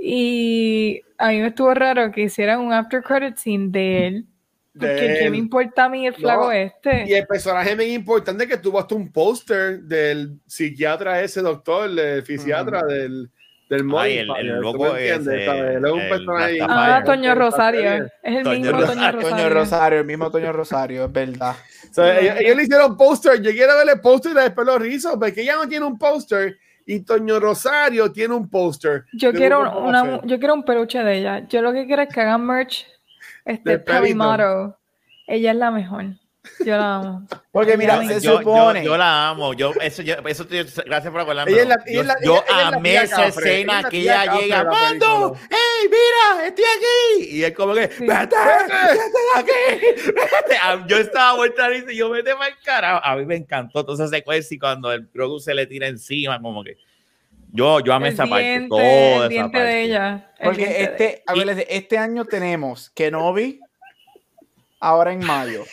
Y 0.00 1.02
a 1.18 1.28
mí 1.30 1.40
me 1.40 1.48
estuvo 1.48 1.74
raro 1.74 2.12
que 2.12 2.22
hicieran 2.22 2.60
un 2.60 2.72
after 2.72 3.02
credit 3.02 3.36
scene 3.36 3.68
de 3.70 4.06
él. 4.06 4.24
De 4.74 4.86
Porque 4.86 5.00
¿qué 5.00 5.24
él. 5.24 5.30
me 5.32 5.36
importa 5.38 5.84
a 5.86 5.88
mí 5.88 6.06
el 6.06 6.14
flaco 6.14 6.44
No, 6.46 6.52
este? 6.52 7.04
Y 7.08 7.14
el 7.14 7.26
personaje 7.26 7.74
bien 7.74 7.90
importante 7.90 8.46
que 8.46 8.56
tuvo 8.58 8.78
hasta 8.78 8.94
un 8.94 9.10
póster 9.10 9.80
del 9.80 10.38
psiquiatra 10.46 11.20
ese 11.20 11.40
doctor, 11.40 11.90
el 11.98 12.22
fisiatra 12.22 12.82
del, 12.82 13.28
del 13.68 13.84
Ay, 13.96 14.18
el- 14.18 14.30
el 14.38 14.54
¿tú 14.56 14.62
loco 14.62 14.96
es 14.96 15.18
un 15.26 15.32
el 15.32 15.42
personaje 15.42 15.70
bien 15.70 15.82
Rastafari. 15.82 16.58
Ah, 16.68 17.02
Toño 17.04 17.34
Rosario. 17.34 17.94
Es 18.22 18.36
el 18.36 18.44
Toño 18.44 18.58
mismo 18.60 18.78
Rosario. 18.78 18.86
Toño 19.02 19.10
Rosario. 19.12 19.30
Toño 19.36 19.48
Rosario, 19.50 19.98
el 19.98 20.06
mismo 20.06 20.30
Toño 20.30 20.52
Rosario, 20.52 21.04
es 21.06 21.12
verdad. 21.12 21.56
O 21.90 21.94
sea, 21.94 22.20
ellos, 22.20 22.34
ellos 22.38 22.56
le 22.56 22.62
hicieron 22.62 22.96
póster. 22.96 23.42
Yo 23.42 23.50
quiero 23.50 23.76
ver 23.76 23.88
el 23.88 24.00
póster 24.00 24.34
de 24.34 24.42
después 24.42 24.66
los 24.66 24.80
rizos, 24.80 25.16
porque 25.18 25.42
ella 25.42 25.56
no 25.56 25.68
tiene 25.68 25.86
un 25.86 25.98
póster 25.98 26.58
y 26.88 27.00
Toño 27.00 27.38
Rosario 27.38 28.10
tiene 28.10 28.34
un 28.34 28.48
póster. 28.48 29.04
Yo 29.12 29.30
quiero, 29.32 29.78
una, 29.78 30.22
yo 30.24 30.38
quiero 30.38 30.54
un 30.54 30.64
peluche 30.64 31.04
de 31.04 31.18
ella. 31.18 31.46
Yo 31.46 31.60
lo 31.60 31.72
que 31.72 31.86
quiero 31.86 32.02
es 32.02 32.08
que 32.08 32.22
hagan 32.22 32.46
merch. 32.46 32.86
Este. 33.44 33.78
Pelimaro. 33.78 34.78
Ella 35.26 35.50
es 35.50 35.56
la 35.56 35.70
mejor. 35.70 36.06
Yo 36.64 36.76
la 36.76 36.96
amo. 36.96 37.26
Porque 37.52 37.76
mira, 37.76 37.98
se 38.06 38.14
yo, 38.14 38.18
yo- 38.20 38.38
supone. 38.38 38.84
yo 38.84 38.96
la 38.96 39.28
amo. 39.30 39.54
Yo, 39.54 39.72
eso, 39.80 40.02
yo, 40.02 40.14
eso 40.26 40.46
te- 40.46 40.64
gracias 40.64 41.10
por 41.10 41.20
acordarme. 41.20 41.52
Ella 41.52 41.62
es 41.62 41.68
la- 41.68 41.76
ella 41.86 42.16
yo 42.24 42.44
ella- 42.48 42.68
amé 42.68 42.94
esa 42.96 43.26
escena 43.26 43.88
que 43.88 44.00
ella 44.00 44.24
Cafre 44.26 44.42
llega. 44.42 44.64
¡Mando! 44.64 45.34
¡Ey, 45.50 45.88
mira! 45.88 46.46
¡Estoy 46.46 46.64
aquí! 46.64 47.36
Y 47.36 47.44
es 47.44 47.52
como 47.52 47.74
que, 47.74 47.88
Sí. 47.90 48.06
¡vete! 48.06 48.36
¡Vete 48.36 49.02
de 49.02 49.40
aquí! 49.40 50.02
¡Vete! 50.06 50.84
Yo 50.88 50.96
estaba 50.98 51.34
vuelta 51.36 51.66
a 51.66 51.74
y 51.74 51.96
yo, 51.96 52.10
vete 52.10 52.32
para 52.34 52.48
el 52.48 52.54
carajo. 52.64 53.00
A 53.04 53.16
mí 53.16 53.24
me 53.24 53.36
encantó 53.36 53.84
toda 53.84 54.04
esa 54.04 54.14
secuencia 54.16 54.54
y 54.54 54.58
cuando 54.58 54.92
el 54.92 55.08
Grogu 55.12 55.40
se 55.40 55.54
le 55.54 55.66
tira 55.66 55.86
encima, 55.88 56.40
como 56.40 56.62
que. 56.64 56.76
Yo, 57.50 57.80
yo 57.80 57.94
amé 57.94 58.08
El 58.08 58.14
esa 58.14 58.26
parte. 58.26 58.44
diente, 58.44 58.68
Toda 58.68 59.26
el 59.26 59.32
esa 59.32 59.42
parte. 59.44 59.58
de 59.58 59.82
ella. 59.82 60.32
el 60.38 60.44
Porque 60.44 60.66
diente 60.66 60.78
de 60.78 60.84
este, 60.84 61.22
acuérdense, 61.26 61.66
este 61.70 61.96
año 61.98 62.24
tenemos 62.26 62.90
Kenobi, 62.90 63.60
ahora 64.80 65.12
en 65.12 65.24
mayo. 65.24 65.64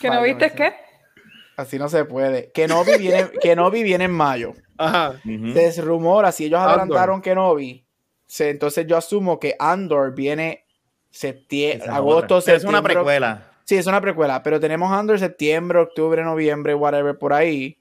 ¿Que 0.00 0.10
no 0.10 0.22
viste 0.22 0.50
qué? 0.52 0.72
Así 1.56 1.78
no 1.78 1.88
se 1.88 2.04
puede. 2.04 2.50
Kenobi 2.52 2.98
viene, 2.98 3.30
Kenobi 3.42 3.82
viene 3.82 4.04
en 4.04 4.12
mayo. 4.12 4.52
Ajá. 4.76 5.20
Ujú. 5.24 5.52
Se 5.52 5.82
rumora, 5.82 6.30
si 6.32 6.44
ellos 6.44 6.60
Andor. 6.60 6.72
adelantaron 6.80 7.20
Kenobi, 7.20 7.84
se- 8.26 8.50
entonces 8.50 8.86
yo 8.86 8.96
asumo 8.96 9.40
que 9.40 9.56
Andor 9.58 10.14
viene 10.14 10.64
septiembre, 11.10 11.84
es 11.88 11.92
agosto, 11.92 12.36
otra. 12.36 12.54
Es 12.54 12.62
una 12.62 12.78
septiembre. 12.78 12.94
precuela. 12.94 13.52
Sí, 13.64 13.76
es 13.76 13.86
una 13.86 14.00
precuela, 14.00 14.42
pero 14.42 14.60
tenemos 14.60 14.92
Andor 14.92 15.18
septiembre, 15.18 15.78
octubre, 15.80 16.22
noviembre, 16.22 16.74
whatever, 16.74 17.18
por 17.18 17.32
ahí. 17.32 17.78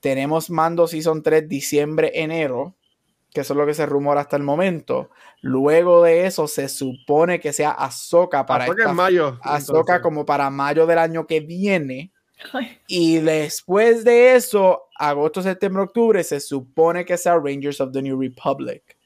Tenemos 0.00 0.48
Mando 0.48 0.86
Season 0.86 1.22
3 1.22 1.48
diciembre, 1.48 2.12
enero, 2.14 2.76
que 3.32 3.42
eso 3.42 3.52
es 3.52 3.56
lo 3.56 3.66
que 3.66 3.74
se 3.74 3.86
rumora 3.86 4.22
hasta 4.22 4.36
el 4.36 4.42
momento. 4.42 5.10
Luego 5.40 6.02
de 6.02 6.26
eso 6.26 6.48
se 6.48 6.68
supone 6.68 7.40
que 7.40 7.52
sea 7.52 7.70
Ahsoka 7.70 8.46
para 8.46 8.64
Ahsoka 8.64 8.82
esta 8.82 8.90
en 8.90 8.96
mayo. 8.96 9.38
Entonces. 9.44 10.00
como 10.02 10.24
para 10.24 10.50
mayo 10.50 10.86
del 10.86 10.98
año 10.98 11.26
que 11.26 11.40
viene. 11.40 12.12
Ay, 12.52 12.78
Y 12.86 13.18
después 13.18 14.04
de 14.04 14.36
eso, 14.36 14.88
agosto, 14.96 15.42
septiembre, 15.42 15.82
octubre, 15.82 16.22
se 16.24 16.40
supone 16.40 17.04
que 17.04 17.18
sea 17.18 17.36
Rangers 17.36 17.80
of 17.80 17.92
the 17.92 18.00
New 18.00 18.20
Republic. 18.20 18.96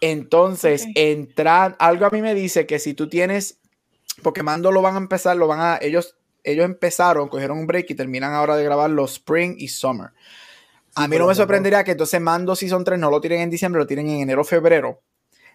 Entonces, 0.00 0.86
entrar, 0.94 1.76
algo 1.78 2.04
a 2.04 2.10
mí 2.10 2.20
me 2.20 2.34
dice 2.34 2.66
que 2.66 2.78
si 2.78 2.92
tú 2.92 3.08
tienes, 3.08 3.58
porque 4.22 4.42
Mando 4.42 4.70
lo 4.70 4.82
van 4.82 4.96
a 4.96 4.98
empezar, 4.98 5.36
lo 5.36 5.46
van 5.46 5.60
a, 5.60 5.78
ellos, 5.80 6.16
ellos 6.42 6.66
empezaron, 6.66 7.28
cogieron 7.28 7.58
un 7.58 7.66
break 7.66 7.90
y 7.90 7.94
terminan 7.94 8.34
ahora 8.34 8.56
de 8.56 8.64
grabar 8.64 8.90
los 8.90 9.12
Spring 9.12 9.54
y 9.56 9.68
Summer. 9.68 10.10
A 10.96 11.08
mí 11.08 11.18
no 11.18 11.26
me 11.26 11.34
sorprendería 11.34 11.82
que 11.82 11.92
entonces 11.92 12.20
Mando 12.20 12.54
Season 12.54 12.84
3 12.84 12.98
no 12.98 13.10
lo 13.10 13.20
tiren 13.20 13.40
en 13.40 13.50
diciembre, 13.50 13.80
lo 13.80 13.86
tiren 13.86 14.08
en 14.08 14.20
enero, 14.20 14.44
febrero. 14.44 15.02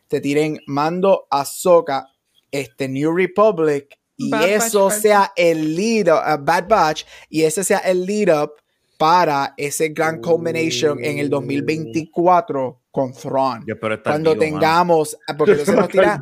Te 0.07 0.20
tiren 0.20 0.60
Mando, 0.68 1.28
Ahsoka, 1.30 2.07
este 2.52 2.88
New 2.88 3.16
Republic 3.16 3.98
y 4.18 4.30
Bad 4.30 4.49
eso 4.49 4.90
sea 4.90 5.32
el 5.36 5.76
lead 5.76 6.07
up, 6.07 6.41
uh, 6.41 6.44
Bad 6.44 6.68
Batch 6.68 7.06
y 7.30 7.44
ese 7.44 7.64
sea 7.64 7.78
el 7.80 8.06
lead 8.06 8.44
up 8.44 8.52
para 8.98 9.53
ese 9.56 9.90
gran 9.90 10.20
culmination 10.20 11.02
en 11.02 11.20
el 11.20 11.30
2024 11.30 12.82
con 12.91 13.14
Thrawn. 13.14 13.64
Yo 13.66 13.76
espero 13.76 13.94
estar 13.94 14.11
Cuando 14.11 14.38
tengamos, 14.38 15.18
ah, 15.26 15.38
porque 15.38 15.52
entonces 15.53 15.76
nos 15.76 15.88
tiras 15.88 16.20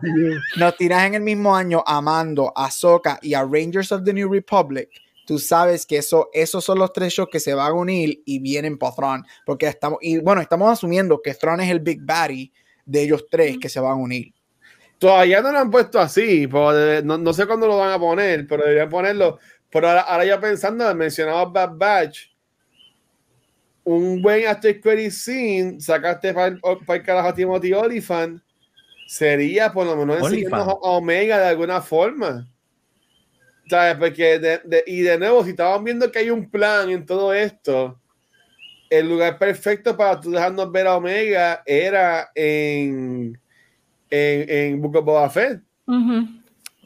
nos 0.58 0.78
tiras 0.78 1.08
en 1.08 1.16
el 1.16 1.22
mismo 1.22 1.56
año 1.56 1.84
a 1.88 2.00
Mando, 2.02 2.54
a 2.56 2.66
Ahsoka 2.66 3.18
y 3.24 3.34
a 3.34 3.44
Rangers 3.44 3.92
of 3.92 4.04
the 4.04 4.14
New 4.14 4.32
Republic. 4.32 4.90
Tú 5.28 5.40
sabes 5.40 5.86
que 5.86 5.98
eso, 5.98 6.30
esos 6.32 6.64
son 6.64 6.80
los 6.80 6.94
tres 6.94 7.12
shows 7.12 7.28
que 7.30 7.42
se 7.42 7.54
van 7.54 7.68
a 7.68 7.74
unir 7.74 8.22
y 8.26 8.40
vienen 8.40 8.78
para 8.78 8.96
Thrawn. 8.96 9.26
Porque 9.46 9.68
estamos, 9.68 10.00
y 10.02 10.20
bueno, 10.20 10.40
estamos 10.40 10.72
asumiendo 10.72 11.22
que 11.22 11.34
Thrawn 11.34 11.60
es 11.60 11.70
el 11.70 11.82
Big 11.82 12.00
Baddie 12.02 12.54
de 12.86 13.04
ellos 13.04 13.26
tres 13.30 13.58
que 13.60 13.68
se 13.68 13.82
van 13.82 13.92
a 13.92 13.96
unir. 13.96 14.34
Todavía 14.98 15.42
no 15.42 15.52
lo 15.52 15.60
han 15.60 15.70
puesto 15.70 16.00
así, 16.00 16.48
no, 16.48 17.18
no 17.18 17.34
sé 17.34 17.46
cuándo 17.46 17.68
lo 17.68 17.78
van 17.78 17.92
a 17.92 18.00
poner, 18.00 18.48
pero 18.48 18.64
deberían 18.64 18.88
ponerlo. 18.88 19.38
Pero 19.70 19.90
ahora, 19.90 20.02
ahora 20.04 20.24
ya 20.24 20.40
pensando, 20.40 20.96
mencionaba 20.96 21.44
Bad 21.44 21.72
Batch, 21.76 22.30
un 23.84 24.22
buen 24.22 24.48
after 24.48 24.80
credit 24.80 25.12
scene, 25.12 25.82
sacaste 25.82 26.34
para 26.34 26.48
el, 26.48 26.62
para 26.62 27.00
el 27.00 27.04
carajo 27.04 27.28
a 27.28 27.34
Timothy 27.34 27.74
Olyphant, 27.74 28.42
sería 29.08 29.74
por 29.74 29.86
lo 29.86 29.98
menos 29.98 30.20
enseñarnos 30.20 30.70
a 30.70 30.72
Omega 30.72 31.38
de 31.38 31.48
alguna 31.48 31.82
forma. 31.82 32.48
¿Sabes? 33.70 33.96
Porque, 33.98 34.40
de- 34.40 34.62
de- 34.64 34.84
y 34.88 35.02
de 35.02 35.18
nuevo, 35.20 35.44
si 35.44 35.50
estaban 35.52 35.84
viendo 35.84 36.10
que 36.12 36.20
hay 36.20 36.30
un 36.30 36.50
plan 36.50 36.90
en 36.90 37.06
todo 37.06 37.34
esto, 37.34 38.00
el 38.90 39.10
lugar 39.10 39.38
perfecto 39.38 39.98
para 39.98 40.20
tú 40.20 40.32
dejarnos 40.32 40.72
ver 40.72 40.88
a 40.88 40.96
Omega 40.96 41.62
era 41.66 42.30
en, 42.34 43.38
en, 44.10 44.50
en 44.50 44.82
Book 44.82 44.96
of 44.98 45.06
Boba 45.06 45.30
Fett. 45.30 45.62
ujú. 45.86 46.28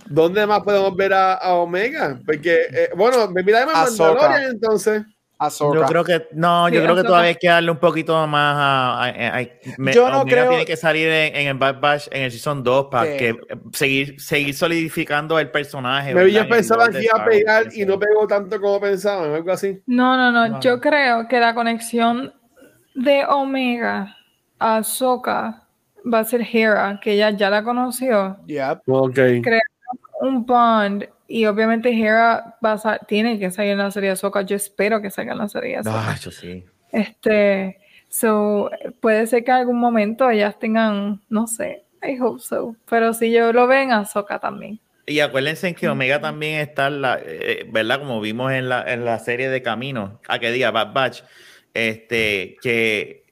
¿Dónde 0.08 0.48
más 0.48 0.62
podemos 0.62 0.96
ver 0.96 1.14
a, 1.14 1.34
a 1.36 1.54
Omega? 1.54 2.20
Porque, 2.26 2.62
eh, 2.72 2.90
bueno, 2.98 3.30
me 3.30 3.44
mira 3.44 3.60
de. 3.60 3.68
Mandalorian 3.68 4.52
entonces. 4.52 5.04
Ahsoka. 5.46 5.80
Yo 5.80 5.86
creo 5.86 6.04
que 6.04 6.28
no, 6.34 6.68
Sí, 6.70 6.76
yo 6.76 6.84
creo 6.84 6.96
que 6.96 7.04
todavía 7.04 7.30
hay 7.30 7.36
que 7.36 7.48
darle 7.48 7.72
un 7.72 7.78
poquito 7.80 8.28
más 8.28 8.56
a. 8.58 9.04
a- 9.04 9.06
a- 9.08 9.40
a- 9.40 9.48
me- 9.78 9.92
Yo 9.94 10.10
no 10.10 10.22
Omega 10.22 10.38
creo- 10.38 10.50
tiene 10.50 10.66
que 10.66 10.78
salir 10.78 11.08
en, 11.08 11.36
en 11.36 11.48
el 11.48 11.54
Bad 11.56 11.80
Batch 11.80 12.08
en 12.12 12.24
el 12.24 12.32
Season 12.32 12.64
2 12.64 12.88
para 12.92 13.12
Sí. 13.12 13.18
que 13.18 13.30
eh, 13.30 13.36
seguir, 13.74 14.22
seguir 14.22 14.54
solidificando 14.56 15.40
el 15.40 15.50
personaje. 15.50 16.14
Me 16.14 16.32
yo 16.32 16.48
pensaba 16.48 16.90
que 16.90 17.04
iba 17.04 17.22
a 17.22 17.26
pegar 17.26 17.66
y 17.74 17.86
no 17.86 17.98
pegó 17.98 18.28
tanto 18.28 18.62
como 18.62 18.80
pensaban, 18.80 19.34
algo 19.34 19.52
así. 19.52 19.82
No, 19.88 20.16
no, 20.16 20.32
no, 20.32 20.48
No. 20.48 20.60
Yo 20.62 20.80
creo 20.80 21.28
que 21.28 21.40
la 21.40 21.54
conexión 21.56 22.34
de 22.94 23.26
Omega 23.28 24.16
a 24.60 24.78
Ahsoka 24.78 25.64
va 26.14 26.20
a 26.20 26.24
ser 26.24 26.42
Hera, 26.52 27.00
que 27.02 27.14
ella 27.14 27.32
ya 27.32 27.50
la 27.50 27.64
conoció. 27.64 28.38
Yep. 28.46 28.82
Ok. 28.88 29.14
Crear 29.42 29.62
un 30.22 30.46
bond 30.46 31.06
y 31.32 31.46
obviamente 31.46 31.90
Hera 31.90 32.58
va 32.64 32.74
a 32.74 33.00
tiene 33.00 33.40
que 33.40 33.50
salir 33.52 33.72
en 33.72 33.78
la 33.78 33.92
serie 33.92 34.10
de 34.10 34.14
Ahsoka. 34.14 34.42
Yo 34.42 34.56
espero 34.56 35.02
que 35.02 35.10
salga 35.10 35.32
en 35.32 35.38
la 35.38 35.48
serie 35.48 35.72
de 35.72 35.78
Ahsoka. 35.78 36.12
Ah, 36.12 36.16
yo 36.20 36.32
sí. 36.32 36.66
Este, 36.92 37.80
so, 38.10 38.70
puede 39.00 39.26
ser 39.28 39.44
que 39.44 39.52
en 39.52 39.58
algún 39.58 39.80
momento 39.80 40.30
ellas 40.30 40.60
tengan, 40.60 41.22
no 41.30 41.48
sé, 41.48 41.86
I 42.04 42.20
hope 42.20 42.42
so. 42.42 42.76
Pero 42.90 43.14
si 43.14 43.32
yo 43.32 43.54
lo 43.54 43.68
ven, 43.68 43.92
Ahsoka 43.92 44.40
también. 44.40 44.80
Y 45.06 45.20
acuérdense 45.20 45.74
que 45.74 45.90
Omega 45.90 46.20
también 46.20 46.60
está, 46.60 46.88
en 46.88 47.02
la, 47.02 47.20
eh, 47.24 47.66
¿verdad? 47.72 48.00
Como 48.00 48.22
vimos 48.22 48.52
en 48.52 48.70
la, 48.70 48.84
en 48.92 49.06
la 49.06 49.18
serie 49.20 49.50
de 49.50 49.62
Camino, 49.62 50.20
a 50.28 50.40
que 50.40 50.52
diga 50.52 50.72
Bad 50.72 50.94
Batch, 50.94 51.24
este, 51.74 52.58
que 52.62 53.24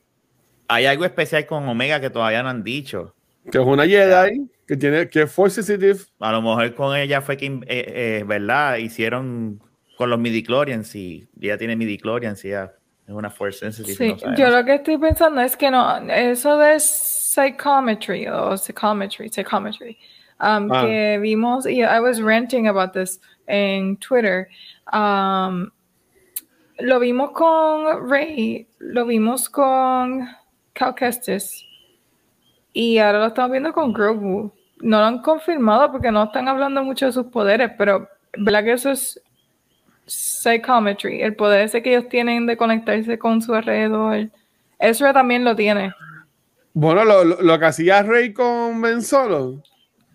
hay 0.67 0.85
algo 0.85 1.05
especial 1.05 1.45
con 1.45 1.67
Omega 1.67 1.99
que 1.99 2.09
todavía 2.09 2.43
no 2.43 2.49
han 2.49 2.63
dicho. 2.63 3.15
Que 3.51 3.57
es 3.57 3.65
una 3.65 3.85
Jedi 3.85 4.49
que 4.67 4.77
tiene 4.77 5.09
que 5.09 5.23
es 5.23 5.31
force 5.31 5.63
sensitive. 5.63 5.99
A 6.19 6.31
lo 6.31 6.41
mejor 6.41 6.75
con 6.75 6.95
ella 6.95 7.21
fue 7.21 7.37
que, 7.37 7.47
eh, 7.47 7.61
eh, 7.67 8.23
¿verdad? 8.25 8.77
Hicieron 8.77 9.59
con 9.97 10.09
los 10.11 10.19
midichlorians 10.19 10.95
y 10.95 11.27
ella 11.41 11.57
tiene 11.57 11.75
midichlorians 11.75 12.45
y 12.45 12.49
ya 12.49 12.71
es 13.07 13.13
una 13.13 13.31
force 13.31 13.59
sensitive. 13.59 13.95
Sí, 13.95 14.25
no 14.25 14.35
yo 14.35 14.49
lo 14.49 14.63
que 14.63 14.75
estoy 14.75 14.97
pensando 14.97 15.41
es 15.41 15.57
que 15.57 15.71
no, 15.71 15.97
eso 16.11 16.57
de 16.57 16.79
psychometry 16.79 18.27
o 18.27 18.55
psychometry, 18.55 19.29
psychometry, 19.29 19.97
um, 20.39 20.71
Ah. 20.71 20.85
que 20.85 21.17
vimos, 21.19 21.65
y 21.65 21.81
I 21.81 21.99
was 21.99 22.21
ranting 22.21 22.67
about 22.67 22.93
this 22.93 23.19
en 23.47 23.97
Twitter, 23.97 24.47
um, 24.93 25.71
lo 26.77 26.99
vimos 26.99 27.31
con 27.31 28.07
Rey, 28.07 28.67
lo 28.77 29.05
vimos 29.05 29.49
con 29.49 30.29
Cal 30.75 30.93
Kestis, 30.93 31.65
y 32.73 32.97
ahora 32.97 33.19
lo 33.19 33.25
estamos 33.27 33.51
viendo 33.51 33.73
con 33.73 33.93
Grogu. 33.93 34.51
No 34.81 34.99
lo 34.99 35.05
han 35.05 35.21
confirmado 35.21 35.91
porque 35.91 36.11
no 36.11 36.23
están 36.23 36.47
hablando 36.47 36.83
mucho 36.83 37.07
de 37.07 37.11
sus 37.11 37.25
poderes, 37.27 37.71
pero 37.77 38.07
¿verdad 38.37 38.63
que 38.63 38.73
eso 38.73 38.91
es 38.91 39.21
psychometry? 40.05 41.21
El 41.21 41.35
poder 41.35 41.61
ese 41.61 41.81
que 41.81 41.95
ellos 41.95 42.09
tienen 42.09 42.45
de 42.45 42.57
conectarse 42.57 43.19
con 43.19 43.41
su 43.41 43.53
alrededor. 43.53 44.29
Ezra 44.79 45.13
también 45.13 45.43
lo 45.43 45.55
tiene. 45.55 45.93
Bueno, 46.73 47.03
lo, 47.03 47.25
lo, 47.25 47.41
lo 47.41 47.59
que 47.59 47.65
hacía 47.65 48.03
Rey 48.03 48.31
con 48.31 48.81
Ben 48.81 49.01
Solo. 49.01 49.61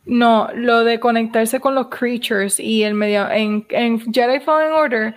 No, 0.07 0.49
lo 0.55 0.85
de 0.85 1.01
conectarse 1.01 1.61
con 1.61 1.75
los 1.75 1.89
creatures 1.89 2.61
y 2.61 2.83
el 2.83 2.95
medio. 2.95 3.29
En, 3.31 3.67
en 3.71 4.01
Jedi 4.13 4.41
Fallen 4.41 4.73
Order, 4.73 5.15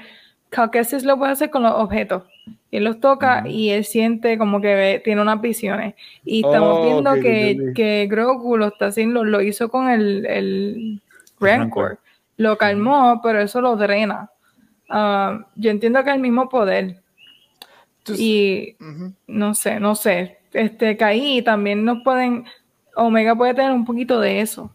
Cal 0.50 0.72
Kestis 0.72 1.04
lo 1.04 1.18
puede 1.18 1.34
hacer 1.34 1.50
con 1.50 1.64
los 1.64 1.74
objetos. 1.74 2.24
Él 2.72 2.84
los 2.84 3.00
toca 3.00 3.48
y 3.48 3.70
él 3.70 3.86
siente 3.86 4.38
como 4.38 4.60
que 4.60 4.76
ve- 4.76 5.02
tiene 5.04 5.22
unas 5.22 5.40
visiones. 5.42 5.96
Y 6.26 6.42
estamos 6.46 6.80
Oh, 6.80 6.82
viendo 6.82 7.14
que, 7.22 7.72
que 7.74 8.08
Grogu 8.10 8.58
lo 8.58 8.68
está 8.68 8.88
haciendo, 8.88 9.24
lo 9.24 9.42
hizo 9.42 9.70
con 9.70 9.90
el, 9.90 10.26
el 10.26 11.02
Rancor. 11.40 11.60
Rancor. 11.60 12.00
Lo 12.38 12.58
calmó, 12.58 13.20
pero 13.24 13.40
eso 13.42 13.62
lo 13.62 13.76
drena. 13.78 14.30
Ah, 14.90 15.46
yo 15.56 15.72
entiendo 15.72 16.04
que 16.04 16.10
es 16.10 16.16
el 16.16 16.22
mismo 16.22 16.50
poder. 16.50 17.02
Y 18.18 18.76
no 19.28 19.54
sé, 19.54 19.80
no 19.80 19.96
sé. 19.96 20.38
Este, 20.54 20.96
caí 20.96 21.40
y 21.40 21.42
también 21.42 21.84
nos 21.84 22.04
pueden. 22.04 22.46
Omega 22.96 23.36
puede 23.36 23.54
tener 23.54 23.72
un 23.72 23.86
poquito 23.86 24.20
de 24.20 24.40
eso, 24.42 24.72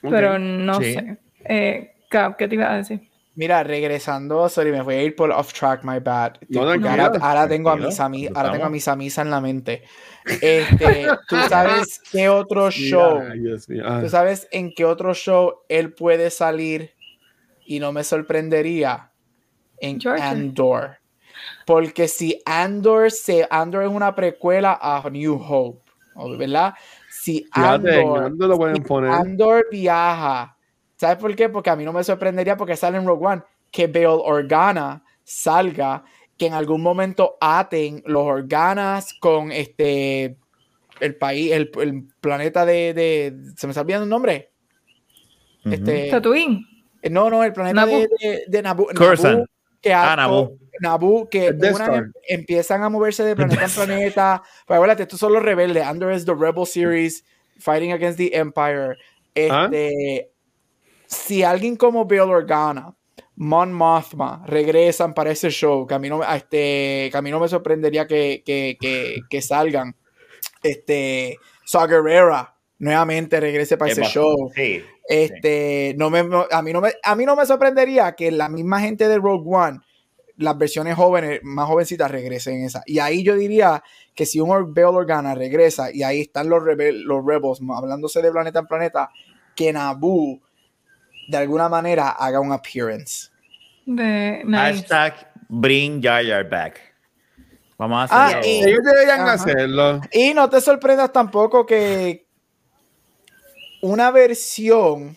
pero 0.00 0.38
no 0.38 0.74
Sí. 0.80 0.94
sé. 0.94 1.18
Eh, 1.44 1.92
Cap, 2.08 2.36
¿qué 2.36 2.48
te 2.48 2.54
iba 2.54 2.72
a 2.72 2.76
decir? 2.76 3.00
Mira, 3.40 3.64
regresando, 3.64 4.46
sorry, 4.50 4.70
me 4.70 4.82
voy 4.82 4.96
a 4.96 5.02
ir 5.02 5.16
por 5.16 5.30
off 5.30 5.54
track, 5.54 5.82
my 5.82 5.98
bad. 5.98 6.34
No, 6.50 6.60
Porque 6.60 6.78
tranquilo, 6.78 6.90
ahora, 6.90 7.18
ahora 7.26 7.48
tengo 7.48 7.70
a 7.70 7.76
mis 7.76 7.98
ami- 7.98 8.28
lo 8.28 8.36
ahora 8.36 8.52
tengo 8.52 8.64
a 8.66 8.68
mis 8.68 8.86
amisas 8.86 9.24
en 9.24 9.30
la 9.30 9.40
mente. 9.40 9.82
Este, 10.42 11.06
¿tú 11.26 11.36
sabes 11.48 12.02
qué 12.12 12.28
otro 12.28 12.70
show? 12.70 13.18
Mira. 13.22 13.66
Ah. 13.82 14.00
¿Tú 14.02 14.10
sabes 14.10 14.46
en 14.50 14.74
qué 14.74 14.84
otro 14.84 15.14
show 15.14 15.60
él 15.70 15.94
puede 15.94 16.28
salir 16.28 16.90
y 17.64 17.80
no 17.80 17.92
me 17.92 18.04
sorprendería? 18.04 19.10
En 19.78 19.98
Georgia. 19.98 20.28
Andor. 20.28 20.98
Porque 21.64 22.08
si 22.08 22.42
Andor 22.44 23.10
se 23.10 23.48
Andor 23.50 23.84
es 23.84 23.90
una 23.90 24.14
precuela 24.14 24.78
a 24.82 25.02
New 25.08 25.40
Hope, 25.42 25.90
¿o- 26.14 26.36
¿verdad? 26.36 26.74
Si 27.08 27.46
Fíjate, 27.54 28.00
en 28.02 28.06
Andor, 28.06 28.24
Andor 28.24 28.48
lo 28.50 28.56
pueden 28.58 28.76
si. 28.76 29.14
Andor 29.14 29.66
viaja, 29.70 30.58
¿sabes 31.00 31.16
por 31.16 31.34
qué? 31.34 31.48
Porque 31.48 31.70
a 31.70 31.76
mí 31.76 31.84
no 31.84 31.92
me 31.94 32.04
sorprendería 32.04 32.58
porque 32.58 32.76
sale 32.76 32.98
en 32.98 33.06
Rogue 33.06 33.26
One 33.26 33.42
que 33.70 33.86
Bail 33.86 34.06
Organa 34.06 35.02
salga, 35.24 36.04
que 36.36 36.46
en 36.46 36.52
algún 36.52 36.82
momento 36.82 37.38
aten 37.40 38.02
los 38.04 38.22
Organas 38.24 39.14
con 39.18 39.50
este 39.50 40.36
el 41.00 41.16
país, 41.16 41.52
el, 41.52 41.70
el 41.80 42.04
planeta 42.20 42.66
de, 42.66 42.92
de- 42.92 43.34
se 43.56 43.66
me 43.66 43.70
está 43.70 43.80
olvidando 43.80 44.04
el 44.04 44.10
nombre. 44.10 44.50
Este, 45.64 46.10
Tatooine. 46.10 46.66
no, 47.10 47.30
no, 47.30 47.42
el 47.44 47.54
planeta 47.54 47.86
de, 47.86 48.06
de, 48.20 48.44
de. 48.48 48.62
Coruscant. 48.94 49.38
Naboo, 49.38 49.46
que 49.80 49.92
Ah, 49.94 50.14
Naboo. 50.16 50.58
Naboo, 50.80 51.28
que 51.30 51.50
una 51.52 52.10
empiezan 52.28 52.82
a 52.82 52.90
moverse 52.90 53.24
de 53.24 53.34
planeta 53.34 53.64
en 53.64 53.70
planeta. 53.70 54.42
Pero 54.66 54.76
acuérdate, 54.76 55.04
estos 55.04 55.18
son 55.20 55.32
los 55.32 55.42
rebeldes. 55.42 55.84
Es 56.12 56.24
the 56.26 56.34
Rebel 56.34 56.66
Series 56.66 57.24
fighting 57.58 57.92
against 57.92 58.18
the 58.18 58.30
Empire. 58.36 58.96
¿Ah? 59.50 59.64
Este, 59.70 60.29
Si 61.10 61.42
alguien 61.42 61.74
como 61.76 62.04
Bail 62.04 62.20
Organa, 62.22 62.94
Mon 63.36 63.72
Mothma 63.72 64.44
regresan 64.46 65.12
para 65.12 65.30
ese 65.32 65.50
show, 65.50 65.86
que 65.86 65.94
a 65.94 65.98
mí 65.98 66.08
no, 66.08 66.18
me- 66.18 66.24
a 66.26 66.36
este, 66.36 67.08
que 67.10 67.16
a 67.16 67.20
mí 67.22 67.30
no 67.30 67.40
me 67.40 67.48
sorprendería 67.48 68.06
que, 68.06 68.42
que, 68.46 68.76
que, 68.80 69.16
que 69.28 69.42
salgan. 69.42 69.96
Este, 70.62 71.36
Saw 71.64 71.88
Gerrera 71.88 72.54
nuevamente 72.78 73.40
regrese 73.40 73.76
para 73.76 73.90
Es 73.90 73.98
ese 73.98 74.02
bastante- 74.02 74.20
show. 74.20 74.50
Sí. 74.54 74.82
Este, 75.08 75.94
no 75.98 76.08
me, 76.10 76.20
a, 76.50 76.62
mí 76.62 76.72
no 76.72 76.80
me, 76.80 76.92
a 77.02 77.16
mí 77.16 77.24
no 77.24 77.34
me 77.34 77.44
sorprendería 77.44 78.12
que 78.12 78.30
la 78.30 78.48
misma 78.48 78.80
gente 78.80 79.08
de 79.08 79.18
Rogue 79.18 79.44
One, 79.52 79.80
las 80.36 80.56
versiones 80.56 80.94
jóvenes, 80.94 81.40
más 81.42 81.66
jovencitas, 81.66 82.08
regresen 82.10 82.58
en 82.60 82.64
esa. 82.66 82.82
Y 82.86 83.00
ahí 83.00 83.24
yo 83.24 83.34
diría 83.34 83.82
que 84.14 84.24
si 84.24 84.38
un 84.38 84.72
Bail 84.72 84.86
Organa 84.86 85.34
regresa 85.34 85.92
y 85.92 86.04
ahí 86.04 86.20
están 86.20 86.48
los, 86.48 86.62
rebel- 86.62 87.02
los 87.04 87.26
Rebels 87.26 87.60
hablándose 87.74 88.22
de 88.22 88.30
planeta 88.30 88.60
en 88.60 88.66
planeta, 88.66 89.10
que 89.56 89.72
Naboo 89.72 90.40
de 91.30 91.36
alguna 91.36 91.68
manera 91.68 92.10
haga 92.10 92.40
un 92.40 92.52
appearance. 92.52 93.28
De 93.86 94.42
nice. 94.44 94.56
Hashtag 94.88 95.32
bring 95.48 96.02
Jar 96.02 96.24
Jar 96.24 96.48
back. 96.48 96.80
Vamos 97.78 98.10
a 98.10 98.14
Ah, 98.14 98.26
hacerlo. 98.28 98.46
y- 98.46 98.64
Ellos 98.64 98.80
deberían 98.84 99.20
Ajá. 99.20 99.32
hacerlo. 99.32 100.00
Y 100.12 100.34
no 100.34 100.50
te 100.50 100.60
sorprendas 100.60 101.12
tampoco 101.12 101.64
que 101.64 102.26
una 103.82 104.10
versión 104.10 105.16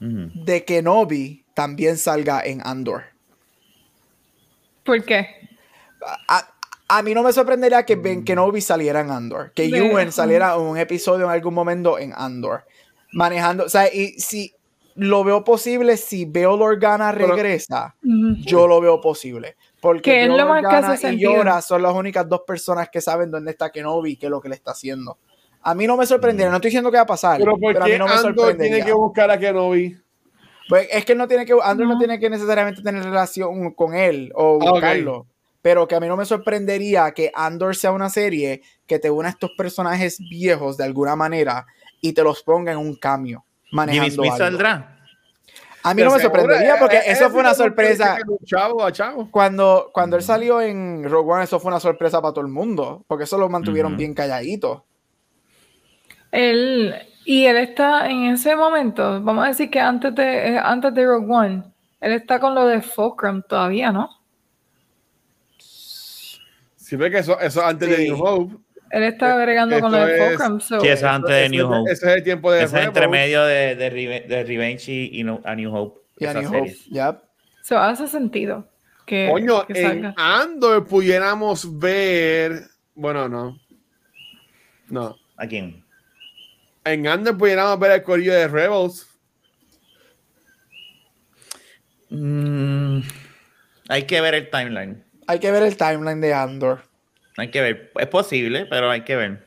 Ujú. 0.00 0.30
de 0.44 0.64
Kenobi 0.64 1.44
también 1.54 1.98
salga 1.98 2.40
en 2.44 2.60
Andor. 2.66 3.04
¿Por 4.84 5.04
qué? 5.04 5.28
a, 6.26 6.48
a 6.88 7.02
mí 7.02 7.14
no 7.14 7.22
me 7.22 7.32
sorprendería 7.32 7.84
que 7.86 7.94
Ben 7.94 8.24
Kenobi 8.24 8.60
saliera 8.60 9.00
en 9.00 9.10
Andor, 9.10 9.52
que 9.52 9.66
Ewan 9.66 10.10
saliera 10.10 10.54
en 10.54 10.62
un 10.62 10.76
episodio 10.78 11.26
en 11.26 11.30
algún 11.30 11.54
momento 11.54 11.96
en 11.98 12.12
Andor, 12.16 12.64
manejando, 13.12 13.64
o 13.64 13.68
sea, 13.68 13.92
y 13.92 14.12
si 14.18 14.54
lo 14.94 15.24
veo 15.24 15.42
posible, 15.44 15.96
si 15.96 16.24
Bail 16.26 16.46
Organa 16.60 17.12
Pero- 17.12 17.26
Ujú. 17.26 17.34
regresa, 17.36 17.96
yo 18.02 18.66
lo 18.66 18.80
veo 18.80 19.00
posible, 19.00 19.56
porque 19.80 20.02
Que 20.10 20.22
es 20.22 20.28
Bail 20.28 20.40
lo 20.40 20.46
más 20.48 20.60
que 20.60 20.66
Organa 20.66 20.90
hace 20.92 21.12
y. 21.14 21.18
Yora 21.20 21.62
son 21.62 21.82
las 21.82 21.94
únicas 21.94 22.28
dos 22.28 22.42
personas 22.46 22.88
que 22.90 23.00
saben 23.00 23.30
dónde 23.30 23.52
está 23.52 23.70
Kenobi 23.70 24.12
y 24.12 24.16
qué 24.16 24.26
es 24.26 24.30
lo 24.30 24.40
que 24.40 24.48
le 24.50 24.54
está 24.54 24.72
haciendo. 24.72 25.18
A 25.62 25.74
mí 25.74 25.86
no 25.86 25.96
me 25.96 26.04
sorprendería, 26.06 26.50
no 26.50 26.56
estoy 26.56 26.70
diciendo 26.70 26.90
que 26.90 26.96
va 26.96 27.04
a 27.04 27.06
pasar, 27.06 27.38
Pero 27.38 27.54
pero, 27.58 27.72
¿por 27.74 27.82
a 27.82 27.86
qué 27.86 27.92
mí 27.92 27.98
no 27.98 28.06
me 28.08 28.18
sorprendería. 28.18 28.74
tiene 28.74 28.84
que 28.86 28.92
buscar 28.92 29.30
a 29.30 29.38
Kenobi? 29.38 29.96
Pues 30.68 30.88
es 30.90 31.04
que 31.04 31.14
no 31.14 31.26
tiene 31.28 31.44
que, 31.46 31.54
Andrew 31.62 31.86
no. 31.88 31.94
No. 31.94 31.98
tiene 31.98 32.18
que 32.18 32.30
necesariamente 32.30 32.82
tener 32.82 33.02
relación 33.04 33.72
con 33.72 33.94
él 33.94 34.32
o 34.34 34.58
Ah, 34.60 34.70
buscarlo. 34.72 35.26
Pero 35.60 35.86
que 35.86 35.94
a 35.94 36.00
mí 36.00 36.08
no 36.08 36.16
me 36.16 36.24
sorprendería 36.24 37.12
que 37.12 37.30
Andor 37.34 37.76
sea 37.76 37.92
una 37.92 38.10
serie 38.10 38.62
que 38.86 38.98
te 38.98 39.10
una 39.10 39.28
a 39.28 39.30
estos 39.30 39.50
personajes 39.56 40.18
viejos 40.18 40.76
de 40.76 40.84
alguna 40.84 41.14
manera 41.14 41.66
y 42.02 42.12
te 42.12 42.22
los 42.22 42.42
ponga 42.42 42.72
en 42.72 42.78
un 42.78 42.96
cambio. 42.96 43.46
Jimmy 43.64 43.76
Manejando 43.76 44.14
Smith 44.14 44.32
algo. 44.32 44.44
saldrá. 44.44 44.98
A 45.84 45.94
mí 45.94 46.02
no 46.02 46.10
me 46.12 46.18
seguro, 46.18 46.40
sorprendería 46.40 46.74
eh, 46.74 46.78
porque 46.78 46.98
eh, 46.98 47.04
eso 47.06 47.26
eh, 47.26 47.30
fue 47.30 47.40
una 47.40 47.54
sorpresa. 47.54 48.18
Chavo 48.44 48.84
a 48.84 48.92
chavo. 48.92 49.30
Cuando, 49.30 49.90
cuando 49.92 50.16
él 50.16 50.22
salió 50.22 50.60
en 50.60 51.04
Rogue 51.08 51.32
One, 51.32 51.44
eso 51.44 51.58
fue 51.58 51.70
una 51.70 51.80
sorpresa 51.80 52.20
para 52.20 52.34
todo 52.34 52.44
el 52.44 52.52
mundo. 52.52 53.04
Porque 53.08 53.24
eso 53.24 53.38
lo 53.38 53.48
mantuvieron 53.48 53.96
bien 53.96 54.14
calladito. 54.14 54.84
Él, 56.30 56.94
y 57.24 57.44
él 57.46 57.56
está 57.56 58.08
en 58.08 58.24
ese 58.24 58.56
momento, 58.56 59.22
vamos 59.22 59.44
a 59.44 59.48
decir 59.48 59.70
que 59.70 59.78
antes 59.78 60.14
de, 60.14 60.54
eh, 60.54 60.58
antes 60.58 60.94
de 60.94 61.04
Rogue 61.04 61.32
One, 61.32 61.62
él 62.00 62.12
está 62.12 62.40
con 62.40 62.54
lo 62.54 62.66
de 62.66 62.80
Fulcrum 62.80 63.42
todavía, 63.42 63.92
¿no? 63.92 64.08
Sí, 66.76 66.96
ve 66.96 67.10
que 67.10 67.18
eso, 67.18 67.38
eso 67.38 67.64
antes 67.64 67.88
de. 67.88 68.08
New 68.08 68.22
Hope. 68.22 68.56
Él 68.92 69.02
está 69.04 69.32
agregando 69.34 69.80
con 69.80 69.90
lo 69.90 70.04
de 70.06 70.16
es- 70.16 70.28
Fulcrum. 70.36 70.60
so- 70.60 70.80
Sí, 70.80 70.86
eso 70.88 70.94
es 71.06 71.12
antes 71.12 71.30
de 71.34 71.48
New 71.48 71.66
Hope. 71.66 71.90
Ese 71.92 72.10
es 72.10 72.16
el 72.16 72.22
tiempo 72.22 72.52
de 72.52 72.62
Ese 72.64 72.78
es 72.78 72.86
entre 72.86 73.08
medio 73.08 73.42
de, 73.44 73.74
de, 73.74 73.90
Reve- 73.90 74.26
de 74.28 74.44
Revenge 74.44 74.88
y, 74.92 75.20
y 75.20 75.24
no- 75.24 75.40
a 75.44 75.54
New 75.54 75.74
Hope. 75.74 76.00
Y 76.18 76.26
a 76.26 76.34
New 76.34 76.42
serie. 76.50 76.60
Hope, 76.60 76.74
yep. 76.90 77.16
so 77.62 77.78
hace 77.78 78.06
sentido 78.06 78.68
que, 79.06 79.28
Coño, 79.32 79.66
que 79.66 79.82
en. 79.82 80.14
Andor 80.16 80.86
pudiéramos 80.86 81.78
ver. 81.78 82.64
Bueno, 82.94 83.28
no. 83.28 83.58
No. 84.88 85.16
¿A 85.38 85.46
quién? 85.46 85.82
En 86.84 87.06
Andor 87.06 87.38
pudiéramos 87.38 87.78
ver 87.80 87.92
el 87.92 88.02
corillo 88.02 88.34
de 88.34 88.46
Rebels. 88.46 89.08
Mm, 92.10 93.00
hay 93.88 94.02
que 94.04 94.20
ver 94.20 94.34
el 94.34 94.50
timeline. 94.50 95.02
Hay 95.26 95.38
que 95.38 95.50
ver 95.50 95.62
el 95.62 95.76
timeline 95.76 96.20
de 96.20 96.34
Andor. 96.34 96.82
Hay 97.36 97.50
que 97.50 97.60
ver. 97.60 97.92
Es 97.98 98.06
posible, 98.08 98.66
pero 98.66 98.90
hay 98.90 99.02
que 99.02 99.16
ver. 99.16 99.44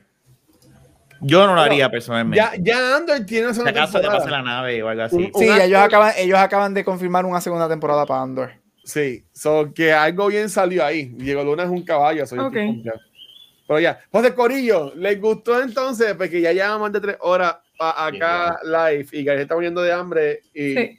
Yo 1.21 1.47
no 1.47 1.55
lo 1.55 1.61
haría 1.61 1.89
personalmente. 1.89 2.37
Ya, 2.37 2.53
ya 2.59 2.97
Andor 2.97 3.25
tiene 3.25 3.45
una 3.45 3.53
si 3.53 3.59
segunda 3.61 3.81
acaso 3.83 3.99
te 3.99 4.05
pase 4.07 4.17
temporada. 4.19 4.43
la 4.43 4.51
nave 4.51 4.83
o 4.83 4.89
algo 4.89 5.01
así. 5.03 5.31
Sí, 5.33 5.49
un 5.49 5.61
ellos 5.61 5.79
acaban, 5.79 6.13
ellos 6.17 6.37
acaban 6.37 6.73
de 6.73 6.83
confirmar 6.83 7.25
una 7.25 7.41
segunda 7.41 7.69
temporada 7.69 8.05
para 8.05 8.21
Andor. 8.21 8.51
Sí, 8.83 9.25
so 9.33 9.73
que 9.73 9.93
algo 9.93 10.27
bien 10.27 10.49
salió 10.49 10.85
ahí. 10.85 11.05
Diego 11.15 11.43
Luna 11.43 11.63
es 11.63 11.69
un 11.69 11.83
caballo, 11.83 12.25
soy 12.27 12.37
Ok. 12.39 12.53
Pero 13.67 13.79
ya, 13.79 13.99
José 14.11 14.35
Corillo, 14.35 14.93
¿les 14.95 15.19
gustó 15.19 15.59
entonces? 15.61 16.13
Porque 16.13 16.39
ya 16.39 16.51
llevamos 16.51 16.81
más 16.81 16.93
de 16.93 17.01
tres 17.01 17.17
horas 17.21 17.55
acá 17.79 18.59
live 18.63 19.07
y 19.11 19.23
Gabriel 19.23 19.41
está 19.43 19.55
muriendo 19.55 19.81
de 19.81 19.91
hambre 19.91 20.41
y, 20.53 20.73
Sí. 20.75 20.97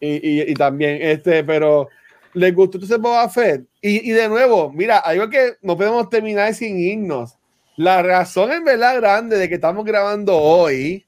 y, 0.00 0.08
y- 0.40 0.50
y 0.50 0.54
también, 0.54 0.98
este, 1.00 1.44
pero 1.44 1.88
¿les 2.34 2.54
gustó 2.54 2.78
entonces 2.78 2.98
Boba 2.98 3.28
Fett? 3.28 3.64
Y, 3.80 4.10
y 4.10 4.12
de 4.12 4.28
nuevo, 4.28 4.72
mira, 4.72 4.98
algo 4.98 5.28
que 5.28 5.54
no 5.62 5.76
podemos 5.76 6.08
terminar 6.08 6.54
sin 6.54 6.78
irnos. 6.78 7.36
La 7.76 8.02
razón 8.02 8.52
en 8.52 8.64
verdad 8.64 8.96
grande 8.96 9.38
de 9.38 9.48
que 9.48 9.54
estamos 9.54 9.84
grabando 9.84 10.36
hoy 10.36 11.06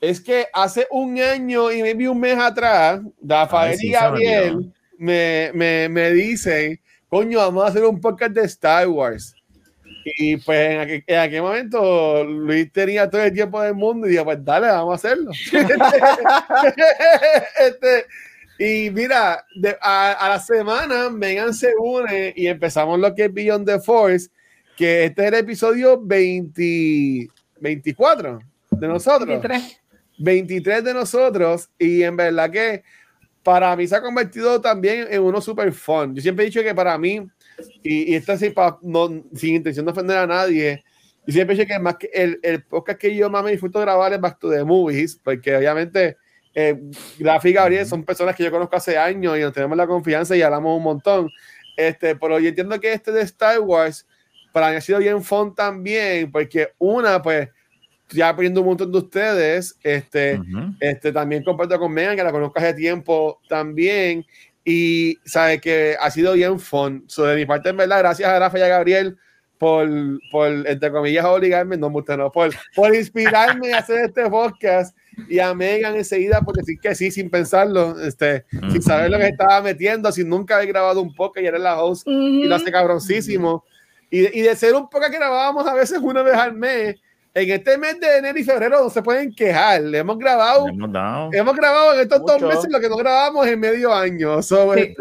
es 0.00 0.20
que 0.20 0.46
hace 0.52 0.86
un 0.90 1.18
año 1.18 1.72
y 1.72 1.82
maybe 1.82 2.08
un 2.08 2.20
mes 2.20 2.38
atrás, 2.38 3.00
Rafael 3.20 3.72
Ay, 3.72 3.78
sí, 3.78 3.88
y 3.88 3.90
Gabriel 3.90 4.72
me, 4.96 5.50
me, 5.54 5.88
me 5.88 6.12
dicen, 6.12 6.80
coño, 7.08 7.38
vamos 7.38 7.64
a 7.64 7.68
hacer 7.68 7.84
un 7.84 8.00
podcast 8.00 8.32
de 8.32 8.44
Star 8.44 8.88
Wars. 8.88 9.34
Y 10.04 10.36
pues 10.36 10.70
en 10.70 10.80
aquel, 10.80 11.04
en 11.06 11.18
aquel 11.18 11.42
momento 11.42 12.24
Luis 12.24 12.72
tenía 12.72 13.10
todo 13.10 13.22
el 13.22 13.32
tiempo 13.32 13.60
del 13.60 13.74
mundo 13.74 14.06
y 14.06 14.10
dije, 14.10 14.24
pues 14.24 14.44
dale, 14.44 14.68
vamos 14.68 14.92
a 14.92 14.94
hacerlo. 14.94 15.30
Este, 17.60 18.06
y 18.58 18.90
mira, 18.90 19.44
de- 19.54 19.76
a, 19.80 20.12
a 20.12 20.28
la 20.30 20.40
semana 20.40 21.08
Megan 21.10 21.54
se 21.54 21.72
une 21.78 22.32
y 22.36 22.46
empezamos 22.48 22.98
lo 22.98 23.14
que 23.14 23.26
es 23.26 23.32
Beyond 23.32 23.66
the 23.66 23.80
Force, 23.80 24.28
que 24.76 25.04
este 25.04 25.22
es 25.22 25.28
el 25.28 25.34
episodio 25.34 26.00
20, 26.00 27.28
24 27.60 28.38
de 28.70 28.88
nosotros. 28.88 29.28
23. 29.28 29.80
23 30.20 30.84
de 30.84 30.94
nosotros 30.94 31.68
y 31.78 32.02
en 32.02 32.16
verdad 32.16 32.50
que 32.50 32.82
para 33.42 33.74
mí 33.76 33.86
se 33.86 33.94
ha 33.96 34.02
convertido 34.02 34.60
también 34.60 35.06
en 35.10 35.22
uno 35.22 35.40
super 35.40 35.72
fun. 35.72 36.14
Yo 36.14 36.20
siempre 36.22 36.44
he 36.44 36.48
dicho 36.48 36.62
que 36.62 36.74
para 36.74 36.98
mí, 36.98 37.24
y, 37.82 38.12
y 38.12 38.14
esto 38.16 38.32
es 38.32 38.40
sin, 38.40 38.52
no, 38.82 39.22
sin 39.34 39.54
intención 39.56 39.86
de 39.86 39.92
ofender 39.92 40.18
a 40.18 40.26
nadie, 40.26 40.82
yo 41.26 41.32
siempre 41.32 41.54
he 41.54 41.58
dicho 41.58 41.68
que 41.68 41.78
más 41.78 41.96
que 41.96 42.10
el, 42.12 42.38
el 42.42 42.62
podcast 42.64 42.98
que 42.98 43.14
yo 43.14 43.30
más 43.30 43.44
me 43.44 43.52
disfruto 43.52 43.80
grabar 43.80 44.12
es 44.12 44.20
Back 44.20 44.38
to 44.40 44.50
the 44.50 44.64
Movies, 44.64 45.18
porque 45.22 45.54
obviamente 45.56 46.16
eh, 46.60 46.76
y 47.16 47.52
Gabriel 47.52 47.86
son 47.86 48.02
personas 48.02 48.34
que 48.34 48.42
yo 48.42 48.50
conozco 48.50 48.74
hace 48.74 48.98
años 48.98 49.38
y 49.38 49.42
nos 49.42 49.52
tenemos 49.52 49.76
la 49.76 49.86
confianza 49.86 50.34
y 50.34 50.42
hablamos 50.42 50.76
un 50.76 50.82
montón. 50.82 51.30
Este, 51.76 52.16
pero 52.16 52.40
yo 52.40 52.48
entiendo 52.48 52.80
que 52.80 52.92
este 52.92 53.12
de 53.12 53.22
Star 53.22 53.60
Wars 53.60 54.04
para 54.50 54.70
mí 54.70 54.74
ha 54.74 54.80
sido 54.80 54.98
bien 54.98 55.22
fun 55.22 55.54
también, 55.54 56.32
porque 56.32 56.70
una, 56.78 57.22
pues, 57.22 57.48
ya 58.08 58.30
aprendiendo 58.30 58.62
un 58.62 58.66
montón 58.66 58.90
de 58.90 58.98
ustedes, 58.98 59.78
este, 59.84 60.40
Ujú. 60.40 60.74
este, 60.80 61.12
también 61.12 61.44
comparto 61.44 61.78
con 61.78 61.92
Megan, 61.92 62.16
que 62.16 62.24
la 62.24 62.32
conozco 62.32 62.58
hace 62.58 62.74
tiempo 62.74 63.40
también. 63.48 64.26
Y 64.64 65.16
sabe 65.24 65.60
que 65.60 65.96
ha 66.00 66.10
sido 66.10 66.32
bien 66.32 66.58
fun. 66.58 67.04
So, 67.06 67.24
de 67.24 67.36
mi 67.36 67.46
parte, 67.46 67.68
en 67.68 67.76
verdad, 67.76 68.00
gracias 68.00 68.28
a 68.28 68.36
Rafa 68.36 68.58
y 68.58 68.62
a 68.62 68.68
Gabriel 68.68 69.16
por, 69.58 69.88
por 70.32 70.48
entre 70.66 70.90
comillas, 70.90 71.24
obligarme, 71.24 71.76
no, 71.76 71.86
usted 71.86 72.16
no, 72.16 72.32
por, 72.32 72.50
por 72.74 72.92
inspirarme 72.96 73.74
a 73.74 73.78
hacer 73.78 74.06
este 74.06 74.28
podcast. 74.28 74.96
Y 75.28 75.38
a 75.40 75.54
Megan 75.54 75.96
enseguida 75.96 76.40
por 76.42 76.54
decir 76.56 76.78
que 76.80 76.94
sí, 76.94 77.10
sin 77.10 77.30
pensarlo, 77.30 77.98
este, 78.00 78.44
sin 78.70 78.82
saber 78.82 79.10
lo 79.10 79.16
que 79.18 79.24
se 79.24 79.30
estaba 79.30 79.60
metiendo, 79.62 80.12
sin 80.12 80.28
nunca 80.28 80.56
haber 80.56 80.68
grabado 80.68 81.00
un 81.02 81.14
podcast 81.14 81.42
y 81.44 81.46
era 81.48 81.58
la 81.58 81.82
host 81.82 82.06
y 82.06 82.44
lo 82.44 82.54
hace 82.54 82.70
cabroncísimo. 82.70 83.64
Y, 84.10 84.38
y 84.38 84.42
de 84.42 84.54
ser 84.56 84.74
un 84.74 84.88
podcast 84.88 85.12
que 85.12 85.18
grabábamos 85.18 85.66
a 85.66 85.74
veces 85.74 85.98
una 86.00 86.22
vez 86.22 86.34
al 86.34 86.54
mes, 86.54 86.96
en 87.34 87.50
este 87.50 87.76
mes 87.78 88.00
de 88.00 88.18
enero 88.18 88.38
y 88.38 88.42
febrero 88.44 88.82
no 88.82 88.90
se 88.90 89.02
pueden 89.02 89.34
quejar. 89.34 89.82
Le 89.82 89.98
hemos 89.98 90.18
grabado 90.18 90.66
Le 90.66 90.72
hemos 90.74 90.92
dado. 90.92 91.30
Hemos 91.32 91.56
grabado 91.56 91.94
en 91.94 92.00
estos 92.00 92.20
dos 92.20 92.40
Mucho. 92.40 92.48
meses 92.48 92.66
lo 92.70 92.80
que 92.80 92.88
no 92.88 92.96
grabamos 92.96 93.46
en 93.46 93.60
medio 93.60 93.92
año. 93.94 94.42
So, 94.42 94.74
Sí. 94.74 94.94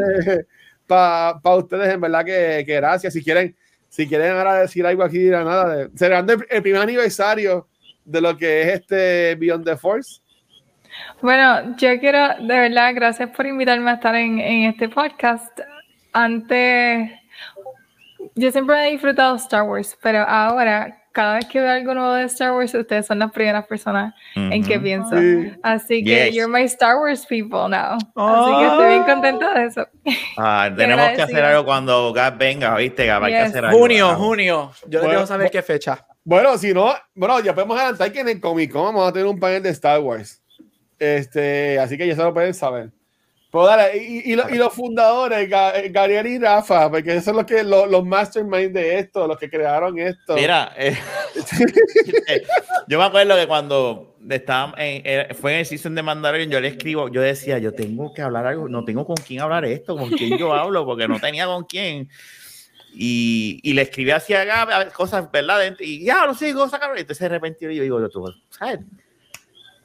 Para 0.85 1.39
ustedes, 1.57 1.93
en 1.93 1.99
verdad 2.01 2.23
que, 2.23 2.63
que 2.65 2.75
gracias. 2.75 3.13
Si 3.13 3.21
quieren, 3.23 3.55
si 3.89 4.07
quieren 4.07 4.31
ahora 4.37 4.55
decir 4.55 4.85
algo 4.85 5.03
aquí, 5.03 5.25
nada, 5.25 5.75
de, 5.75 5.89
celebrando 5.97 6.33
el, 6.33 6.45
el 6.49 6.61
primer 6.61 6.81
aniversario 6.81 7.67
de 8.07 8.21
lo 8.21 8.35
que 8.37 8.61
es 8.61 8.67
este 8.79 9.35
Beyond 9.35 9.65
the 9.65 9.77
Force. 9.77 10.21
Bueno, 11.21 11.75
yo 11.77 11.99
quiero, 11.99 12.29
de 12.39 12.59
verdad, 12.59 12.91
gracias 12.95 13.29
por 13.29 13.45
invitarme 13.45 13.91
a 13.91 13.95
estar 13.95 14.15
en, 14.15 14.39
en 14.39 14.69
este 14.69 14.89
podcast. 14.89 15.59
Antes, 16.13 17.11
yo 18.35 18.51
siempre 18.51 18.87
he 18.87 18.91
disfrutado 18.91 19.35
Star 19.35 19.63
Wars, 19.63 19.97
pero 20.01 20.19
ahora, 20.27 21.03
cada 21.11 21.35
vez 21.35 21.45
que 21.45 21.59
veo 21.59 21.71
algo 21.71 21.93
nuevo 21.93 22.13
de 22.13 22.23
Star 22.25 22.53
Wars, 22.53 22.73
ustedes 22.73 23.05
son 23.05 23.19
las 23.19 23.31
primeras 23.31 23.65
personas 23.67 24.13
en 24.35 24.63
que 24.63 24.79
pienso. 24.79 25.15
Sí. 25.17 25.51
Así 25.63 26.03
que 26.03 26.25
Yes. 26.27 26.35
you're 26.35 26.47
my 26.51 26.63
Star 26.63 26.97
Wars 26.97 27.25
people 27.27 27.67
now. 27.69 27.97
Así 28.15 28.55
que 28.59 28.65
estoy 28.67 28.87
bien 28.89 29.03
contenta 29.03 29.53
de 29.53 29.65
eso. 29.65 29.87
Ah, 30.37 30.69
tenemos 30.75 31.09
que 31.09 31.21
hacer 31.23 31.43
algo 31.43 31.65
cuando 31.65 32.13
Gab 32.13 32.37
venga, 32.37 32.75
¿viste? 32.77 33.05
Gab, 33.05 33.23
hay 33.23 33.33
que 33.33 33.39
Yes. 33.39 33.49
hacer 33.49 33.65
algo. 33.65 33.77
Junio, 33.79 34.15
junio. 34.15 34.71
Yo 34.83 34.99
les 34.99 35.01
Bueno, 35.01 35.13
dejo 35.13 35.27
saber 35.27 35.47
bu- 35.47 35.51
qué 35.51 35.61
fecha. 35.61 36.05
Bueno, 36.29 36.57
si 36.57 36.73
no, 36.73 36.93
bueno, 37.15 37.39
ya 37.39 37.55
podemos 37.55 37.77
adelantar 37.79 38.11
que 38.11 38.19
en 38.19 38.27
el 38.27 38.41
Comic 38.41 38.69
Con 38.69 38.83
vamos 38.83 39.07
a 39.07 39.13
tener 39.13 39.27
un 39.27 39.39
panel 39.39 39.63
de 39.63 39.69
Star 39.69 40.01
Wars. 40.01 40.41
Este, 40.99 41.79
así 41.79 41.97
que 41.97 42.05
ya 42.05 42.17
se 42.17 42.21
lo 42.21 42.33
pueden 42.33 42.53
saber. 42.53 42.89
Pero 43.49 43.65
dale, 43.65 43.97
y, 43.97 44.33
y, 44.33 44.35
lo- 44.35 44.49
y 44.49 44.55
los 44.55 44.73
fundadores, 44.73 45.49
eh, 45.49 45.89
Gabriel 45.89 46.27
y 46.27 46.37
Rafa, 46.37 46.91
porque 46.91 47.11
esos 47.11 47.23
son 47.23 47.37
los 47.37 47.45
que 47.45 47.63
los, 47.63 47.89
los 47.89 48.05
masterminds 48.05 48.73
de 48.73 48.99
esto, 48.99 49.25
los 49.25 49.37
que 49.37 49.49
crearon 49.49 49.97
esto. 49.99 50.35
Mira, 50.35 50.73
eh, 50.75 50.97
eh, 52.27 52.43
yo 52.89 52.99
me 52.99 53.05
acuerdo 53.05 53.37
que 53.37 53.47
cuando 53.47 54.17
estaba 54.29 54.73
en, 54.77 55.01
eh, 55.05 55.27
fue 55.33 55.53
en 55.53 55.59
el 55.59 55.65
season 55.65 55.95
de 55.95 56.03
Mandalorian, 56.03 56.49
yo 56.49 56.59
le 56.59 56.67
escribo, 56.67 57.07
yo 57.07 57.21
decía, 57.21 57.57
yo 57.57 57.73
tengo 57.73 58.13
que 58.13 58.21
hablar 58.21 58.45
algo, 58.47 58.67
no 58.67 58.83
tengo 58.83 59.05
con 59.05 59.15
quién 59.15 59.39
hablar 59.39 59.63
esto, 59.63 59.95
con 59.95 60.09
quién 60.09 60.37
yo 60.37 60.53
hablo, 60.53 60.85
porque 60.85 61.07
no 61.07 61.17
tenía 61.21 61.45
con 61.45 61.63
quién. 61.63 62.09
Y, 62.99 63.59
y 63.61 63.73
le 63.73 63.83
escribí 63.83 64.09
hacia 64.11 64.43
Gab 64.43 64.71
a 64.71 64.79
ver, 64.79 64.91
cosas, 64.91 65.29
¿verdad? 65.31 65.75
Y 65.79 66.03
ya, 66.03 66.25
no 66.25 66.33
sé, 66.33 66.51
cosas, 66.53 66.79
cabrón. 66.79 66.97
Entonces 66.97 67.21
de 67.21 67.29
repente 67.29 67.59
yo 67.61 67.69
digo, 67.83 68.09
tú, 68.09 68.33
¿sabes? 68.49 68.79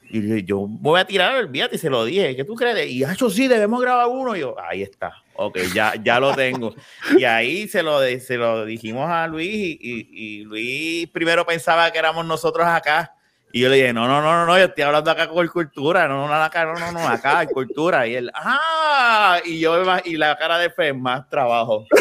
Y 0.09 0.27
yo, 0.27 0.37
yo 0.37 0.57
voy 0.67 0.99
a 0.99 1.05
tirar, 1.05 1.35
olvídate, 1.35 1.75
y 1.75 1.79
se 1.79 1.89
lo 1.89 2.05
dije. 2.05 2.35
¿Qué 2.35 2.43
tú 2.43 2.55
crees? 2.55 2.89
Y 2.89 3.03
hecho 3.03 3.29
sí, 3.29 3.47
debemos 3.47 3.81
grabar 3.81 4.07
uno. 4.07 4.35
Y 4.35 4.39
yo, 4.39 4.55
ahí 4.59 4.81
está. 4.83 5.11
Ok, 5.35 5.57
ya, 5.73 5.93
ya 6.03 6.19
lo 6.19 6.33
tengo. 6.35 6.73
Y 7.17 7.23
ahí 7.23 7.67
se 7.67 7.81
lo, 7.83 7.99
se 8.19 8.37
lo 8.37 8.65
dijimos 8.65 9.09
a 9.09 9.27
Luis 9.27 9.53
y, 9.53 9.77
y- 9.81 10.07
y 10.11 10.43
Luis 10.43 11.07
primero 11.09 11.45
pensaba 11.45 11.91
que 11.91 11.99
éramos 11.99 12.25
nosotros 12.25 12.65
acá. 12.65 13.15
Y 13.55 13.59
yo 13.61 13.69
le 13.69 13.75
dije, 13.75 13.93
no, 13.93 14.07
no, 14.07 14.19
no, 14.19 14.31
no, 14.31 14.45
no, 14.47 14.57
yo 14.57 14.65
estoy 14.65 14.83
hablando 14.83 15.11
acá 15.11 15.27
con 15.27 15.47
cultura, 15.47 16.07
no, 16.07 16.27
no, 16.27 16.33
acá, 16.33 16.65
no, 16.65 16.73
no, 16.73 16.91
no, 16.91 17.07
acá, 17.07 17.43
en 17.43 17.49
cultura. 17.49 18.07
Y 18.07 18.15
él, 18.15 18.31
ah, 18.33 19.39
y 19.45 19.59
yo, 19.59 19.79
y 20.05 20.17
la 20.17 20.35
cara 20.39 20.57
de 20.57 20.71
Fred, 20.71 20.95
más 20.95 21.29
trabajo. 21.29 21.85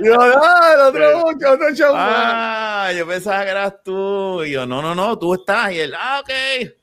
Y 0.00 0.06
yo, 0.06 0.18
"Ah, 0.18 0.72
el 0.74 0.80
otro, 0.80 1.26
otro 1.26 1.74
show 1.74 1.94
más". 1.94 2.22
Ah, 2.24 2.92
yo 2.96 3.06
pensaba 3.06 3.44
que 3.44 3.50
eras 3.50 3.74
tú. 3.84 4.42
Y 4.44 4.52
yo, 4.52 4.64
no, 4.64 4.80
no, 4.80 4.94
no, 4.94 5.18
tú 5.18 5.34
estás. 5.34 5.72
Y 5.72 5.80
él, 5.80 5.94
ah, 5.94 6.20
ok, 6.22 6.30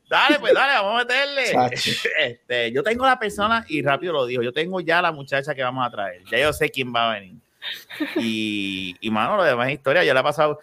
dale, 0.07 0.39
pues 0.39 0.53
dale, 0.53 0.73
vamos 0.73 1.01
a 1.01 1.05
meterle. 1.05 1.51
Este, 2.19 2.71
yo 2.71 2.83
tengo 2.83 3.07
la 3.07 3.17
persona, 3.17 3.65
y 3.69 3.81
rápido 3.81 4.13
lo 4.13 4.27
dijo, 4.27 4.43
yo 4.43 4.53
tengo 4.53 4.79
ya 4.81 5.01
la 5.01 5.11
muchacha 5.11 5.55
que 5.55 5.63
vamos 5.63 5.85
a 5.85 5.89
traer. 5.89 6.21
Ya 6.31 6.37
yo 6.37 6.53
sé 6.53 6.69
quién 6.69 6.93
va 6.93 7.09
a 7.09 7.13
venir. 7.15 7.37
Y, 8.17 8.95
y 9.01 9.09
mano, 9.09 9.35
lo 9.35 9.43
demás 9.43 9.67
es 9.69 9.73
historia. 9.73 10.03
Yo 10.03 10.13
le 10.13 10.19
he 10.19 10.23
pasado, 10.23 10.59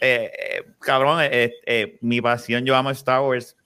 eh, 0.00 0.30
eh, 0.32 0.64
cabrón, 0.78 1.20
eh, 1.22 1.54
eh, 1.66 1.98
mi 2.00 2.20
pasión, 2.20 2.64
yo 2.64 2.76
amo 2.76 2.90
Star 2.90 3.20
Wars. 3.22 3.56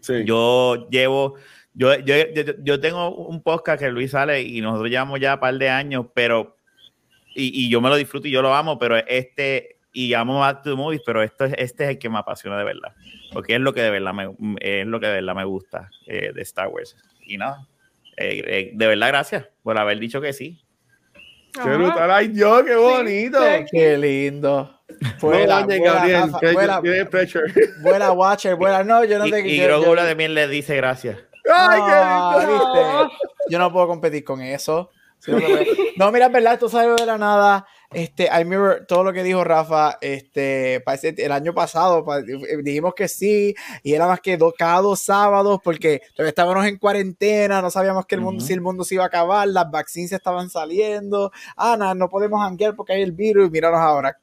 Sí. 0.00 0.24
Yo 0.24 0.88
llevo, 0.90 1.34
yo, 1.74 1.94
yo, 1.98 2.14
yo, 2.34 2.42
yo 2.62 2.80
tengo 2.80 3.14
un 3.14 3.42
podcast 3.42 3.80
que 3.80 3.90
Luis 3.90 4.12
sale 4.12 4.42
y 4.42 4.60
nosotros 4.60 4.90
llevamos 4.90 5.20
ya 5.20 5.34
un 5.34 5.40
par 5.40 5.54
de 5.54 5.68
años, 5.68 6.06
pero, 6.14 6.56
y, 7.34 7.66
y 7.66 7.70
yo 7.70 7.80
me 7.80 7.88
lo 7.88 7.96
disfruto 7.96 8.28
y 8.28 8.30
yo 8.30 8.42
lo 8.42 8.54
amo, 8.54 8.78
pero 8.78 8.96
este, 8.96 9.80
y 9.92 10.14
amo 10.14 10.40
Back 10.40 10.62
to 10.62 10.70
the 10.70 10.76
Movies, 10.76 11.02
pero 11.04 11.22
esto 11.22 11.44
es, 11.44 11.54
este 11.58 11.84
es 11.84 11.90
el 11.90 11.98
que 11.98 12.08
me 12.08 12.18
apasiona 12.18 12.58
de 12.58 12.64
verdad, 12.64 12.94
porque 13.32 13.54
es 13.54 13.60
lo 13.60 13.72
que 13.72 13.82
de 13.82 13.90
verdad 13.90 14.14
me, 14.14 14.34
es 14.60 14.86
lo 14.86 15.00
que 15.00 15.06
de 15.06 15.14
verdad 15.14 15.34
me 15.34 15.44
gusta 15.44 15.90
eh, 16.06 16.32
de 16.34 16.42
Star 16.42 16.68
Wars. 16.68 16.96
Y 17.26 17.36
nada, 17.36 17.68
eh, 18.16 18.42
eh, 18.46 18.70
de 18.74 18.86
verdad 18.86 19.08
gracias 19.08 19.48
por 19.62 19.78
haber 19.78 19.98
dicho 19.98 20.20
que 20.20 20.32
sí. 20.32 20.62
Qué 21.52 21.68
brutal. 21.68 22.10
Ay, 22.10 22.32
yo, 22.32 22.64
qué 22.64 22.76
bonito. 22.76 23.40
sí. 23.42 23.64
Qué 23.72 23.98
lindo. 23.98 24.79
Vuela, 25.20 25.64
vuela, 25.64 25.92
Gabriel, 25.94 26.20
Rafa, 26.22 26.40
que 26.40 26.52
vuela, 26.52 26.80
tiene 26.82 27.06
pressure. 27.06 27.52
vuela, 27.82 28.12
Watcher, 28.12 28.54
vuela. 28.56 28.84
No, 28.84 29.04
yo 29.04 29.18
no 29.18 29.26
Y, 29.26 29.30
te 29.30 29.48
y 29.48 29.56
yo- 29.56 29.68
yo- 29.68 29.80
Grogu 29.80 29.96
también 29.96 30.34
le 30.34 30.46
dice 30.48 30.76
gracias. 30.76 31.16
Ay, 31.52 31.80
qué 31.80 31.92
Ah, 31.92 32.36
lindo. 32.46 32.52
¿viste? 33.08 33.16
Yo 33.48 33.58
no 33.58 33.72
puedo 33.72 33.86
competir 33.86 34.22
con 34.24 34.40
eso. 34.42 34.90
No, 35.96 36.10
mira, 36.12 36.26
es 36.26 36.32
verdad, 36.32 36.54
esto 36.54 36.68
salió 36.68 36.94
de 36.96 37.04
la 37.04 37.18
nada. 37.18 37.66
Este, 37.92 38.26
I 38.32 38.44
mirror 38.44 38.86
todo 38.86 39.02
lo 39.04 39.12
que 39.12 39.22
dijo 39.22 39.42
Rafa, 39.44 39.98
este, 40.00 40.80
parece 40.84 41.14
el 41.18 41.32
año 41.32 41.52
pasado 41.52 42.04
pa- 42.04 42.22
dijimos 42.22 42.94
que 42.94 43.08
sí, 43.08 43.54
y 43.82 43.94
era 43.94 44.06
más 44.06 44.20
que 44.20 44.36
dos, 44.36 44.54
cada 44.56 44.80
dos 44.80 45.00
sábados, 45.00 45.58
porque 45.62 46.00
todavía 46.14 46.28
estábamos 46.30 46.64
en 46.66 46.78
cuarentena, 46.78 47.60
no 47.60 47.70
sabíamos 47.70 48.06
que 48.06 48.14
el 48.14 48.20
mundo, 48.20 48.38
Ujú. 48.38 48.46
si 48.46 48.52
el 48.54 48.60
mundo 48.60 48.84
se 48.84 48.94
iba 48.94 49.04
a 49.04 49.08
acabar, 49.08 49.48
las 49.48 49.64
vacunas 49.70 50.12
estaban 50.12 50.48
saliendo, 50.50 51.32
Ana, 51.56 51.94
no 51.94 52.08
podemos 52.08 52.40
hanguear 52.46 52.76
porque 52.76 52.92
hay 52.94 53.02
el 53.02 53.12
virus, 53.12 53.48
y 53.48 53.50
míranos 53.50 53.80
ahora. 53.80 54.16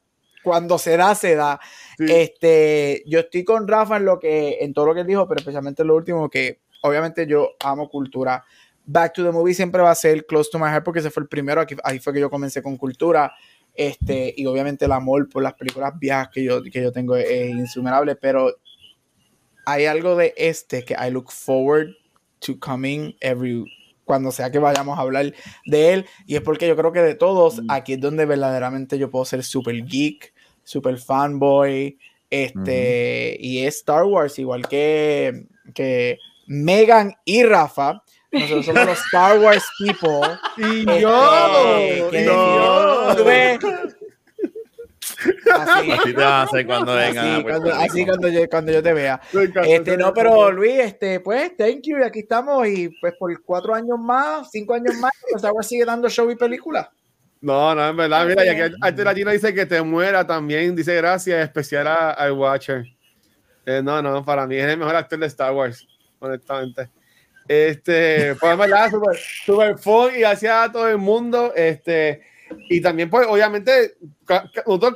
Cuando 0.48 0.78
se 0.78 0.96
da, 0.96 1.14
se 1.14 1.34
da. 1.34 1.60
Sí. 1.96 2.06
Este, 2.08 3.02
yo 3.06 3.20
estoy 3.20 3.44
con 3.44 3.68
Rafa 3.68 3.96
en 3.98 4.04
lo 4.04 4.18
que, 4.18 4.58
en 4.60 4.72
todo 4.72 4.86
lo 4.86 4.94
que 4.94 5.00
él 5.00 5.06
dijo, 5.06 5.28
pero 5.28 5.38
especialmente 5.38 5.82
en 5.82 5.88
lo 5.88 5.96
último, 5.96 6.28
que 6.28 6.60
obviamente 6.82 7.26
yo 7.26 7.50
amo 7.62 7.88
cultura. 7.88 8.44
Back 8.84 9.12
to 9.12 9.24
the 9.24 9.32
Movie 9.32 9.52
siempre 9.54 9.82
va 9.82 9.90
a 9.90 9.94
ser 9.94 10.24
close 10.24 10.48
to 10.50 10.58
my 10.58 10.68
heart 10.68 10.84
porque 10.84 11.00
ese 11.00 11.10
fue 11.10 11.22
el 11.22 11.28
primero, 11.28 11.60
aquí, 11.60 11.76
ahí 11.84 11.98
fue 11.98 12.12
que 12.14 12.20
yo 12.20 12.30
comencé 12.30 12.62
con 12.62 12.76
cultura. 12.76 13.32
Este, 13.74 14.32
y 14.36 14.46
obviamente 14.46 14.86
el 14.86 14.92
amor 14.92 15.28
por 15.28 15.42
las 15.42 15.54
películas 15.54 15.92
viejas 15.98 16.28
que 16.32 16.42
yo, 16.42 16.62
que 16.62 16.82
yo 16.82 16.90
tengo 16.90 17.14
es, 17.14 17.26
es 17.28 17.50
insuperable, 17.50 18.16
pero 18.16 18.50
hay 19.66 19.84
algo 19.84 20.16
de 20.16 20.32
este 20.36 20.84
que 20.84 20.94
I 20.94 21.10
look 21.10 21.30
forward 21.30 21.88
to 22.40 22.58
coming 22.58 23.14
every 23.20 23.64
cuando 24.04 24.32
sea 24.32 24.50
que 24.50 24.58
vayamos 24.58 24.98
a 24.98 25.02
hablar 25.02 25.34
de 25.66 25.92
él 25.92 26.06
y 26.26 26.34
es 26.36 26.40
porque 26.40 26.66
yo 26.66 26.74
creo 26.74 26.92
que 26.92 27.02
de 27.02 27.14
todos 27.14 27.62
Mm. 27.62 27.70
aquí 27.70 27.92
es 27.92 28.00
donde 28.00 28.24
verdaderamente 28.24 28.98
yo 28.98 29.10
puedo 29.10 29.26
ser 29.26 29.44
super 29.44 29.84
geek, 29.84 30.32
super 30.68 30.98
fanboy, 30.98 31.98
este 32.30 33.36
y 33.40 33.64
es 33.64 33.76
Star 33.76 34.04
Wars 34.04 34.38
igual 34.38 34.68
que 34.68 35.46
que 35.74 36.18
Megan 36.46 37.14
y 37.24 37.42
Rafa. 37.44 38.02
Nosotros 38.30 38.66
somos 38.66 38.86
los 38.86 38.98
Star 39.06 39.38
Wars 39.38 39.64
people. 39.78 40.38
Y 40.58 40.80
Este, 40.80 41.00
yo, 41.00 42.08
que 42.10 42.22
no. 42.26 43.14
así, 45.54 45.90
Así. 45.90 46.04
te 46.04 46.12
van 46.12 46.24
a 46.24 46.42
hacer 46.42 46.66
cuando 46.66 46.94
vengan. 46.94 47.26
así, 47.26 47.42
cuando, 47.42 47.74
así 47.74 48.04
cuando 48.06 48.28
yo, 48.28 48.48
cuando 48.50 48.72
yo 48.72 48.82
te 48.82 48.92
vea. 48.92 49.20
Este, 49.64 49.96
no, 49.96 50.12
pero 50.12 50.52
Luis, 50.52 50.78
este, 50.80 51.20
pues, 51.20 51.56
thank 51.56 51.80
you, 51.84 52.04
aquí 52.04 52.20
estamos, 52.20 52.66
y 52.68 52.88
pues 53.00 53.14
por 53.18 53.42
cuatro 53.42 53.74
años 53.74 53.98
más, 53.98 54.50
cinco 54.50 54.74
años 54.74 54.94
más, 54.96 55.12
pues 55.22 55.36
Star 55.36 55.52
Wars 55.52 55.66
sigue 55.66 55.84
dando 55.86 56.08
show 56.10 56.30
y 56.30 56.36
película. 56.36 56.90
No, 57.40 57.74
no, 57.74 57.88
en 57.88 57.96
verdad, 57.96 58.26
mira, 58.26 58.44
y 58.44 58.48
aquí 58.48 58.74
Arte 58.80 59.04
Latino 59.04 59.30
dice 59.30 59.54
que 59.54 59.64
te 59.64 59.80
muera 59.82 60.26
también, 60.26 60.74
dice 60.74 60.94
gracias, 60.96 61.42
especial 61.44 61.86
a- 61.86 62.10
al 62.10 62.32
Watcher. 62.32 62.84
Eh, 63.64 63.80
no, 63.82 64.02
no, 64.02 64.24
para 64.24 64.46
mí 64.46 64.56
es 64.56 64.64
el 64.66 64.78
mejor 64.78 64.96
actor 64.96 65.18
de 65.18 65.26
Star 65.26 65.52
Wars, 65.52 65.86
honestamente. 66.18 66.90
Este, 67.46 68.34
pues 68.36 68.52
en 68.52 68.58
verdad, 68.58 68.90
super, 68.90 69.16
super 69.16 69.78
fun 69.78 70.10
y 70.16 70.20
gracias 70.20 70.52
a 70.52 70.72
todo 70.72 70.88
el 70.88 70.98
mundo. 70.98 71.52
Este, 71.54 72.22
y 72.70 72.80
también, 72.80 73.08
pues, 73.10 73.26
obviamente, 73.28 73.94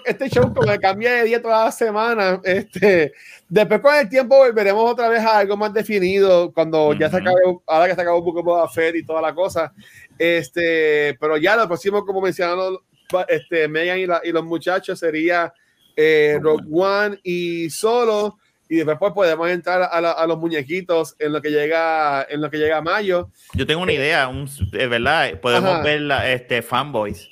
este 0.05 0.29
show 0.29 0.53
como 0.55 0.71
que 0.71 0.79
cambia 0.79 1.13
de 1.13 1.25
día 1.25 1.41
todas 1.43 1.67
las 1.67 1.79
semanas. 1.79 2.41
Este, 2.45 3.13
después 3.49 3.81
con 3.81 3.95
el 3.95 4.09
tiempo 4.09 4.37
volveremos 4.37 4.91
otra 4.91 5.09
vez 5.09 5.21
a 5.21 5.39
algo 5.39 5.57
más 5.57 5.73
definido 5.73 6.53
cuando 6.53 6.93
ya 6.95 7.09
se 7.11 7.17
Ujú. 7.17 7.29
acabe, 7.29 7.41
ahora 7.67 7.89
que 7.89 7.95
se 7.95 8.01
acabó 8.01 8.23
Book 8.23 8.39
of 8.39 8.45
Boba 8.45 8.69
Fett 8.69 8.97
y 8.97 9.05
toda 9.05 9.21
la 9.23 9.35
cosa. 9.35 9.73
Este, 10.23 11.17
pero 11.21 11.37
ya 11.37 11.57
lo 11.57 11.67
próximo, 11.67 12.05
como 12.07 12.21
mencionaron 12.21 12.79
este, 13.29 13.67
Megan 13.67 13.99
y, 13.99 14.07
la- 14.07 14.21
y 14.23 14.31
los 14.31 14.45
muchachos, 14.45 14.97
sería 15.01 15.53
eh, 15.97 16.39
Rogue 16.41 16.65
One 16.73 17.19
y 17.25 17.69
Solo. 17.71 18.39
Y 18.69 18.77
después 18.77 18.97
pues, 19.01 19.13
podemos 19.13 19.51
entrar 19.51 19.83
a, 19.83 20.01
la- 20.01 20.13
a 20.13 20.27
los 20.29 20.39
muñequitos 20.39 21.17
en 21.19 21.33
lo 21.33 21.43
que 21.43 21.51
llega 21.51 22.23
en 22.31 22.41
lo 22.41 22.49
que 22.51 22.57
llega 22.59 22.81
mayo. 22.81 23.31
Yo 23.53 23.67
tengo 23.67 23.83
una 23.83 23.93
idea, 23.93 24.29
un, 24.29 24.45
es 24.45 24.89
verdad, 24.89 25.41
podemos 25.41 25.73
Ajá. 25.73 25.83
ver 25.83 26.01
la, 26.03 26.31
este, 26.31 26.63
fanboys. 26.63 27.29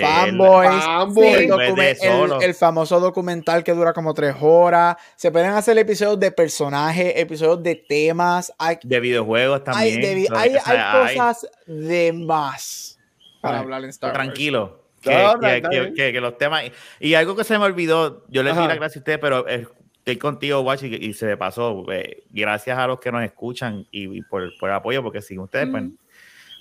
Que 0.00 0.06
Fanboys, 0.06 0.68
Fanboys. 0.84 1.36
el, 1.36 1.74
de 1.76 1.94
solo. 1.96 2.36
el- 2.40 2.42
el 2.48 2.54
famoso 2.54 3.00
documental 3.00 3.64
que 3.64 3.72
dura 3.72 3.92
como 3.92 4.14
tres 4.14 4.34
horas. 4.40 4.96
Se 5.16 5.30
pueden 5.30 5.50
hacer 5.50 5.76
episodios 5.78 6.18
de 6.20 6.30
personajes, 6.32 7.12
episodios 7.16 7.62
de 7.62 7.74
temas. 7.76 8.52
Hay, 8.58 8.78
De 8.82 9.00
videojuegos 9.00 9.58
hay, 9.60 9.64
también. 9.64 10.00
de 10.00 10.14
vi- 10.14 10.28
Lo- 10.28 10.36
hay- 10.38 10.56
o 10.56 10.60
sea, 10.60 11.04
hay 11.06 11.16
cosas 11.16 11.46
de 11.66 12.12
más 12.12 12.98
para 13.40 13.60
hablar 13.60 13.82
en 13.84 13.90
Star 13.90 14.10
Wars. 14.10 14.18
tranquilo. 14.24 14.84
Que, 15.00 15.14
No, 15.14 15.38
que- 15.38 15.62
que- 15.62 15.68
bien. 15.68 15.94
que- 15.94 16.12
que 16.12 16.20
los 16.20 16.36
temas. 16.38 16.64
Y 16.98 17.14
algo 17.14 17.36
que 17.36 17.44
se 17.44 17.56
me 17.58 17.64
olvidó, 17.64 18.24
yo 18.28 18.42
les 18.42 18.56
di 18.56 18.66
la 18.66 18.74
gracia 18.74 18.98
a 18.98 19.00
ustedes, 19.00 19.18
pero 19.20 19.46
eh, 19.48 19.66
estoy 19.98 20.16
contigo, 20.16 20.60
Watch, 20.62 20.82
y, 20.82 20.94
y 20.96 21.12
se 21.14 21.26
me 21.26 21.36
pasó. 21.36 21.84
eh, 21.92 22.24
gracias 22.30 22.76
a 22.76 22.86
los 22.88 22.98
que 22.98 23.12
nos 23.12 23.22
escuchan 23.22 23.86
y, 23.92 24.18
y 24.18 24.22
por, 24.22 24.50
por 24.58 24.70
el 24.70 24.74
apoyo, 24.74 25.02
porque 25.02 25.22
sin 25.22 25.38
ustedes, 25.38 25.68
pues, 25.70 25.84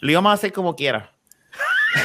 lo 0.01 0.11
íbamos 0.11 0.29
a 0.29 0.33
hacer 0.33 0.53
como 0.53 0.75
quiera. 0.75 1.11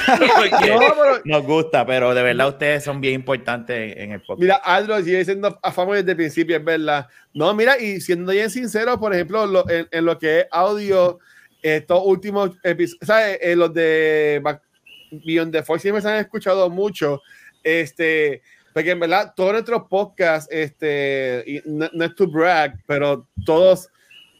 Pero 0.60 0.80
nos 1.24 1.42
gusta, 1.44 1.84
pero 1.86 2.14
de 2.14 2.22
verdad 2.22 2.48
ustedes 2.48 2.84
son 2.84 3.00
bien 3.00 3.14
importantes 3.14 3.96
en 3.96 4.12
el 4.12 4.20
podcast. 4.20 4.40
Mira, 4.40 4.56
Aldo 4.56 5.00
sigue 5.02 5.24
siendo 5.24 5.58
afamo 5.62 5.94
desde 5.94 6.10
el 6.12 6.16
principio, 6.16 6.56
es 6.56 6.64
verdad. 6.64 7.06
No, 7.34 7.52
mira, 7.54 7.78
y 7.78 8.00
siendo 8.00 8.32
bien 8.32 8.50
sincero, 8.50 8.98
por 8.98 9.14
ejemplo, 9.14 9.46
lo- 9.46 9.68
en, 9.70 9.86
en 9.90 10.04
lo 10.04 10.18
que 10.18 10.40
es 10.40 10.46
audio, 10.50 11.18
estos 11.62 12.00
últimos 12.04 12.50
episodios, 12.62 13.06
¿sabes? 13.06 13.38
En 13.40 13.58
los 13.58 13.72
de 13.72 14.42
Beyond 15.24 15.52
the 15.52 15.62
Force 15.62 15.82
siempre 15.82 16.02
se 16.02 16.08
han 16.08 16.16
escuchado 16.18 16.68
mucho, 16.70 17.20
este, 17.62 18.42
porque 18.72 18.90
en 18.90 19.00
verdad 19.00 19.32
todos 19.36 19.52
nuestros 19.52 19.82
podcasts, 19.88 20.48
este, 20.50 21.44
y 21.46 21.60
no, 21.66 21.88
no 21.92 22.04
es 22.04 22.14
to 22.14 22.26
brag, 22.26 22.74
pero 22.86 23.28
todos 23.46 23.88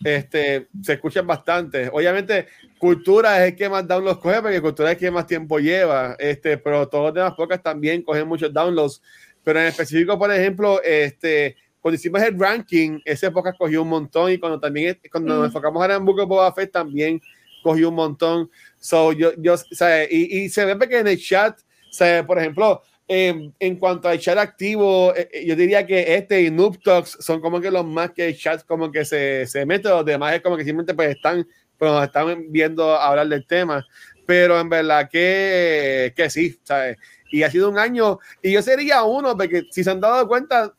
este, 0.04 0.66
se 0.82 0.94
escuchan 0.94 1.26
bastante. 1.26 1.88
Obviamente, 1.92 2.48
Cultura 2.82 3.38
es 3.38 3.52
el 3.52 3.56
que 3.56 3.68
más 3.68 3.86
downloads 3.86 4.18
coge, 4.18 4.42
porque 4.42 4.60
Cultura 4.60 4.90
es 4.90 4.96
el 4.96 5.00
que 5.00 5.10
más 5.12 5.24
tiempo 5.24 5.60
lleva, 5.60 6.16
este, 6.18 6.58
pero 6.58 6.88
todos 6.88 7.04
los 7.04 7.14
demás 7.14 7.34
podcasts 7.36 7.62
también 7.62 8.02
cogen 8.02 8.26
muchos 8.26 8.52
downloads. 8.52 9.00
Pero 9.44 9.60
en 9.60 9.66
específico, 9.66 10.18
por 10.18 10.32
ejemplo, 10.32 10.82
este, 10.82 11.54
cuando 11.80 11.94
hicimos 11.94 12.20
el 12.22 12.36
ranking, 12.36 12.98
ese 13.04 13.30
podcast 13.30 13.56
cogió 13.56 13.82
un 13.82 13.88
montón 13.88 14.32
y 14.32 14.38
cuando 14.38 14.58
también 14.58 14.98
cuando 15.12 15.34
nos 15.34 15.42
Mm. 15.42 15.46
enfocamos 15.46 15.80
ahora 15.80 15.94
en 15.94 16.04
Book 16.04 16.18
of 16.22 16.28
Boba 16.28 16.52
Fett 16.52 16.72
también 16.72 17.20
cogió 17.62 17.88
un 17.90 17.94
montón. 17.94 18.50
So, 18.80 19.12
yo, 19.12 19.30
yo, 19.38 19.56
sea, 19.56 20.02
y, 20.02 20.42
y 20.42 20.48
se 20.48 20.64
ve 20.64 20.88
que 20.88 20.98
en 20.98 21.06
el 21.06 21.18
chat, 21.20 21.60
sea, 21.88 22.26
por 22.26 22.36
ejemplo, 22.40 22.82
en, 23.06 23.54
en 23.60 23.76
cuanto 23.76 24.08
al 24.08 24.18
chat 24.18 24.38
activo, 24.38 25.14
eh, 25.14 25.28
eh, 25.32 25.46
yo 25.46 25.54
diría 25.54 25.86
que 25.86 26.16
este 26.16 26.42
y 26.42 26.50
Noob 26.50 26.82
Talks 26.82 27.18
son 27.20 27.40
como 27.40 27.60
que 27.60 27.70
los 27.70 27.84
más 27.84 28.10
que 28.10 28.26
el 28.28 28.36
chat 28.36 28.64
como 28.64 28.90
que 28.90 29.04
se, 29.04 29.46
se 29.46 29.64
mete, 29.66 29.88
los 29.88 30.04
demás 30.04 30.34
es 30.34 30.40
como 30.40 30.56
que 30.56 30.64
simplemente 30.64 30.94
pues 30.94 31.14
están, 31.14 31.46
pues 31.82 31.90
nos 31.90 32.04
están 32.04 32.44
viendo 32.52 32.94
hablar 32.94 33.26
del 33.26 33.44
tema, 33.44 33.84
pero 34.24 34.60
en 34.60 34.68
verdad 34.68 35.08
que, 35.10 36.12
que 36.14 36.30
sí, 36.30 36.56
¿sabes? 36.62 36.96
Y 37.32 37.42
ha 37.42 37.50
sido 37.50 37.68
un 37.68 37.76
año, 37.76 38.20
y 38.40 38.52
yo 38.52 38.62
sería 38.62 39.02
uno, 39.02 39.36
porque 39.36 39.64
si 39.72 39.82
se 39.82 39.90
han 39.90 40.00
dado 40.00 40.28
cuenta, 40.28 40.72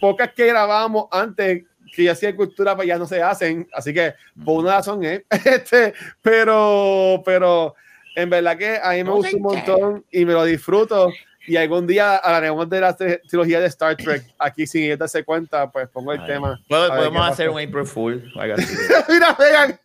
pocas 0.00 0.32
que 0.32 0.46
grabábamos 0.46 1.06
antes 1.10 1.64
que 1.92 2.04
ya 2.04 2.12
hacía 2.12 2.36
cultura 2.36 2.76
pues 2.76 2.86
ya 2.86 2.96
no 2.98 3.04
se 3.04 3.20
hacen, 3.20 3.68
así 3.72 3.92
que 3.92 4.14
por 4.44 4.62
una 4.62 4.76
razón 4.76 5.02
es, 5.02 5.22
este, 5.44 5.92
pero, 6.22 7.20
pero 7.24 7.74
en 8.14 8.30
verdad 8.30 8.56
que 8.56 8.78
a 8.80 8.92
mí 8.92 9.02
me 9.02 9.10
gusta 9.10 9.36
un 9.36 9.42
montón 9.42 10.04
y 10.12 10.24
me 10.24 10.34
lo 10.34 10.44
disfruto. 10.44 11.08
Y 11.46 11.56
algún 11.56 11.86
día 11.86 12.16
hablaremos 12.16 12.68
de 12.70 12.80
la 12.80 12.96
tri- 12.96 13.20
trilogía 13.28 13.60
de 13.60 13.66
Star 13.66 13.96
Trek. 13.96 14.24
Aquí, 14.38 14.66
sin 14.66 14.84
ellos 14.84 14.98
darse 14.98 15.22
cuenta, 15.24 15.70
pues 15.70 15.88
pongo 15.88 16.12
el 16.12 16.20
Ay. 16.20 16.26
tema. 16.26 16.58
Podemos 16.68 17.28
hacer 17.28 17.50
un 17.50 17.60
April 17.60 17.84
Fool. 17.86 18.32
Mira, 19.08 19.36
vean, 19.38 19.78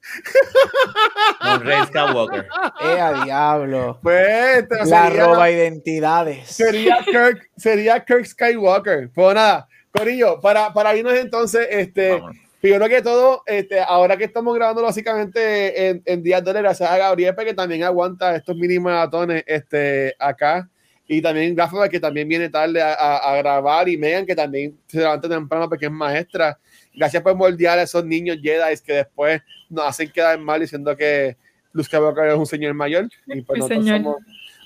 Con 1.42 1.62
Rey 1.66 1.80
Skywalker. 1.88 2.48
¡Eh, 2.82 3.00
a 3.00 3.24
diablo! 3.24 4.00
pues 4.02 4.66
La 4.86 5.08
sería, 5.08 5.26
roba 5.26 5.50
identidades. 5.50 6.48
sería 6.50 7.00
Kirk, 7.06 7.50
sería 7.58 8.06
Kirk 8.06 8.26
Skywalker. 8.26 9.10
Pues 9.14 9.36
nada, 9.36 9.68
Corillo, 9.92 10.40
para, 10.40 10.72
para 10.74 10.96
irnos 10.96 11.14
entonces, 11.14 11.68
este, 11.70 12.12
Vámonos. 12.14 12.38
Primero 12.62 12.90
que 12.90 13.02
todo, 13.02 13.42
este, 13.46 13.80
ahora 13.80 14.18
que 14.18 14.26
estamos 14.26 14.54
grabando 14.54 14.82
básicamente 14.84 15.88
en, 15.88 16.02
en 16.06 16.22
días 16.22 16.44
de 16.44 16.52
gracias 16.52 16.92
a 16.92 16.98
Gabriel, 16.98 17.34
que 17.38 17.54
también 17.54 17.84
aguanta 17.84 18.36
estos 18.36 18.54
mini 18.58 18.78
maratones 18.80 19.46
este, 19.48 20.14
acá. 20.20 20.68
Y 21.12 21.22
también 21.24 21.58
Rafa, 21.58 21.90
que 21.90 22.00
también 22.00 22.28
viene 22.30 22.50
tarde 22.50 22.80
a, 22.82 22.94
a- 22.94 23.32
a 23.34 23.38
grabar. 23.38 23.90
Y 23.90 23.98
Megan, 23.98 24.26
que 24.28 24.36
también 24.36 24.78
se 24.88 25.00
levanta 25.00 25.28
temprano 25.28 25.68
porque 25.68 25.88
es 25.88 25.92
maestra. 25.92 26.58
Gracias 26.94 27.24
por 27.24 27.36
moldear 27.36 27.80
a 27.80 27.82
esos 27.82 28.06
niños 28.06 28.38
Jedi 28.42 28.78
que 28.86 28.94
después 28.94 29.42
nos 29.70 29.88
hacen 29.88 30.12
quedar 30.12 30.38
mal 30.40 30.62
diciendo 30.62 30.96
que 30.96 31.36
Luke 31.74 31.88
Skywalker 31.88 32.28
es 32.28 32.36
un 32.36 32.46
señor 32.46 32.76
mayor. 32.76 33.08
Y 33.26 33.42
pues 33.42 33.60
nosotros 33.60 33.86
señor. 33.86 33.98
somos 34.04 34.18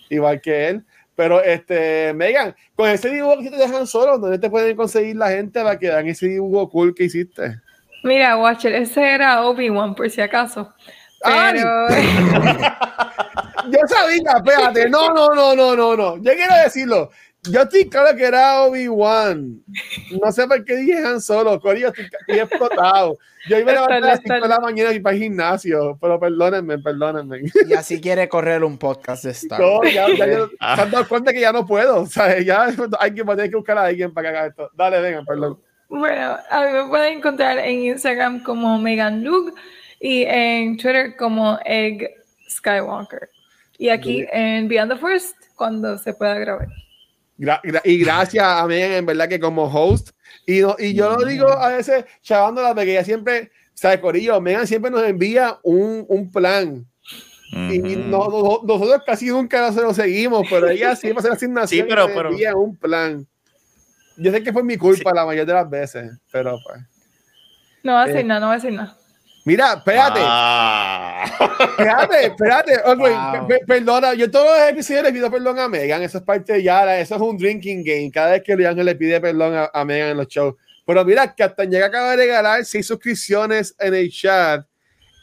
igual 0.10 0.42
que 0.42 0.68
él. 0.68 0.84
Pero, 1.16 1.42
este, 1.44 2.12
Megan, 2.14 2.54
con 2.76 2.90
ese 2.90 3.10
dibujo 3.10 3.38
que 3.40 3.50
te 3.52 3.56
dejan 3.58 3.88
solo, 3.88 4.18
¿dónde 4.18 4.38
te 4.40 4.50
pueden 4.50 4.76
conseguir 4.76 5.16
la 5.16 5.30
gente 5.30 5.62
para 5.64 5.80
que 5.80 5.88
dan 5.88 6.08
ese 6.08 6.28
dibujo 6.28 6.70
cool 6.70 6.94
que 6.94 7.04
hiciste? 7.06 7.62
Mira, 8.04 8.36
Watcher, 8.36 8.74
ese 8.74 9.14
era 9.14 9.46
Obi-Wan, 9.46 9.96
por 9.96 10.10
si 10.10 10.20
acaso. 10.20 10.74
Pero 11.24 11.88
Yo 13.70 13.80
sabía, 13.88 14.32
espérate, 14.38 14.90
no, 14.90 15.14
no, 15.14 15.30
no, 15.34 15.56
no, 15.56 15.76
no, 15.76 15.96
no. 15.96 16.18
Yo 16.18 16.34
quiero 16.34 16.56
decirlo. 16.64 17.10
Yo 17.46 17.64
estoy 17.64 17.90
claro 17.90 18.16
que 18.16 18.24
era 18.24 18.62
Obi-Wan. 18.64 19.62
No 20.24 20.32
sé 20.32 20.48
por 20.48 20.64
qué 20.64 20.78
dije 20.78 20.98
Han 21.06 21.20
Solo, 21.20 21.60
Corillo, 21.60 21.90
estoy, 21.90 22.06
estoy 22.06 22.40
explotado. 22.40 23.18
Yo 23.50 23.60
iba 23.60 23.72
a 23.72 23.74
levantar 23.74 23.98
a 23.98 24.08
las 24.08 24.20
5 24.24 24.34
de 24.36 24.48
la 24.48 24.60
mañana 24.62 24.94
y 24.94 25.02
para 25.02 25.14
el 25.18 25.24
gimnasio, 25.24 25.98
pero 26.00 26.18
perdónenme, 26.18 26.80
perdónenme. 26.80 27.42
Y 27.68 27.74
así 27.74 28.00
quiere 28.00 28.30
correr 28.30 28.64
un 28.64 28.78
podcast 28.78 29.26
de 29.26 29.32
Star 29.32 29.60
No, 29.60 29.80
Wars. 29.80 29.94
ya, 29.94 30.08
ya, 30.16 30.26
yo- 30.28 30.48
se 30.48 30.56
han 30.82 30.90
dado 30.92 31.06
cuenta 31.10 31.34
que 31.34 31.42
ya 31.42 31.52
no 31.52 31.66
puedo. 31.66 32.04
O 32.04 32.06
sea, 32.06 32.40
ya 32.40 32.64
hay 33.00 33.14
que, 33.14 33.24
tener 33.26 33.50
que 33.50 33.56
buscar 33.58 33.78
a 33.78 33.84
alguien 33.88 34.14
para 34.14 34.32
que 34.32 34.38
haga 34.38 34.48
esto. 34.48 34.70
Dale, 34.74 35.02
venga, 35.02 35.24
perdón. 35.28 35.60
bueno, 35.90 36.38
a 36.50 36.62
mí 36.66 36.72
me 36.72 36.88
pueden 36.88 37.18
encontrar 37.18 37.58
en 37.60 37.82
Instagram 37.82 38.42
como 38.44 38.80
Megan 38.80 39.22
Luke 39.22 39.52
y 40.00 40.24
en 40.24 40.78
Twitter 40.78 41.18
como 41.18 41.60
Egg 41.66 42.10
Skywalker. 42.50 43.30
Y 43.84 43.90
aquí 43.90 44.26
en 44.32 44.70
Beyond 44.70 44.94
the 44.94 44.98
Forest 44.98 45.36
cuando 45.56 45.98
se 45.98 46.14
pueda 46.14 46.36
grabar. 46.40 46.70
Gra- 47.38 47.60
gra- 47.62 47.82
y 47.84 47.98
gracias 47.98 48.46
a 48.46 48.66
Megan, 48.66 48.92
en 48.94 49.06
verdad, 49.06 49.28
que 49.28 49.42
como 49.42 49.64
host. 49.66 50.12
Y, 50.48 50.62
no- 50.62 50.78
y 50.80 50.94
yo 50.94 51.18
lo 51.18 51.26
digo 51.26 51.50
a 51.50 51.68
veces 51.68 52.06
chavándola, 52.22 52.70
porque 52.74 52.92
ella 52.92 53.04
siempre, 53.04 53.52
sea, 53.74 54.00
Corillo, 54.00 54.40
Megan 54.40 54.68
siempre 54.68 54.90
nos 54.90 55.04
envía 55.04 55.60
un, 55.64 56.06
un 56.08 56.32
plan. 56.32 56.86
Y 57.52 57.80
Ujú. 57.82 58.00
no- 58.10 58.30
no- 58.30 58.60
nosotros 58.64 59.02
casi 59.06 59.26
nunca 59.28 59.70
se 59.74 59.82
lo 59.82 59.94
seguimos, 59.94 60.48
pero 60.50 60.70
ella 60.70 60.96
siempre 60.96 61.20
hace 61.20 61.28
la 61.28 61.36
asignación 61.36 61.86
Sí, 61.86 61.90
pero- 61.90 62.04
y 62.06 62.08
nos 62.08 62.16
pero- 62.16 62.30
envía 62.30 62.56
un 62.56 62.78
plan. 62.78 63.28
Yo 64.16 64.32
sé 64.32 64.42
que 64.42 64.54
fue 64.54 64.64
mi 64.64 64.78
culpa 64.78 65.12
la 65.14 65.26
mayoría 65.26 65.44
de 65.56 65.60
las 65.62 65.70
veces, 65.70 66.10
pero 66.32 66.58
pues. 66.66 66.80
No 67.84 67.96
va 67.96 68.04
a 68.04 68.06
decir 68.06 68.22
Eh. 68.22 68.24
nada, 68.24 68.40
no 68.40 68.46
va 68.48 68.54
a 68.54 68.56
decir 68.56 68.72
nada. 68.72 68.96
Mira, 69.46 69.74
espérate. 69.74 70.20
Ah. 70.24 71.26
Espérate, 71.70 72.26
espérate. 72.28 72.82
Wow. 72.96 73.48
pe- 73.48 73.60
pe- 73.60 73.66
perdona, 73.66 74.14
yo 74.14 74.32
todos 74.32 74.58
los 74.58 74.70
episodios 74.70 75.04
le 75.04 75.12
pido 75.12 75.30
perdón 75.30 75.60
a 75.60 75.68
Megan. 75.68 76.02
Eso 76.02 76.20
es 76.20 76.24
parte 76.24 76.54
de 76.54 76.64
Yara. 76.64 77.00
Eso 77.00 77.16
es 77.16 77.22
un 77.22 77.38
drinking 77.38 77.84
game. 77.84 78.10
Cada 78.12 78.32
vez 78.32 78.44
que 78.44 78.56
Leandro 78.56 78.84
le 78.84 78.96
pide 78.96 79.20
perdón 79.20 79.54
a, 79.56 79.70
a 79.74 79.84
Megan 79.86 80.10
en 80.12 80.18
los 80.18 80.28
shows. 80.28 80.56
Pero 80.86 81.04
mira, 81.06 81.34
llega 81.70 81.86
acaba 81.88 82.12
de 82.12 82.18
regalar 82.18 82.64
seis 82.66 82.86
suscripciones 82.88 83.76
en 83.80 83.94
el 83.94 84.10
chat. 84.12 84.66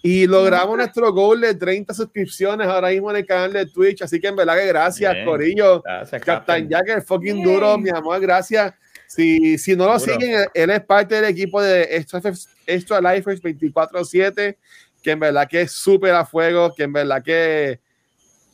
Y 0.02 0.26
logramos 0.26 0.76
nuestro 0.78 1.12
goal 1.12 1.42
de 1.42 1.54
30 1.54 1.92
suscripciones 1.92 2.66
ahora 2.66 2.88
mismo 2.88 3.10
en 3.10 3.18
el 3.18 3.26
canal 3.26 3.52
de 3.52 3.66
Twitch. 3.66 4.00
Así 4.02 4.18
que 4.18 4.28
en 4.28 4.36
verdad 4.36 4.56
que 4.56 4.66
gracias, 4.66 5.12
Bien. 5.12 5.26
Corillo. 5.26 5.82
Gracias, 5.82 6.22
Captain 6.22 6.66
Captain. 6.66 6.68
Jacker, 6.70 7.02
fucking 7.02 7.36
Yay. 7.36 7.44
duro, 7.44 7.76
mi 7.78 7.90
amor, 7.90 8.18
gracias. 8.20 8.72
Si, 9.10 9.58
si 9.58 9.74
no 9.74 9.86
lo 9.86 9.98
siguen, 9.98 10.46
él 10.54 10.70
es 10.70 10.84
parte 10.84 11.16
del 11.16 11.24
equipo 11.24 11.60
de 11.60 11.82
Extra, 11.96 12.20
Extra 12.64 13.00
Lifers 13.00 13.42
24-7, 13.42 14.56
que 15.02 15.10
en 15.10 15.18
verdad 15.18 15.48
que 15.48 15.62
es 15.62 15.72
súper 15.72 16.14
a 16.14 16.24
fuego, 16.24 16.72
que 16.72 16.84
en 16.84 16.92
verdad 16.92 17.20
que 17.20 17.80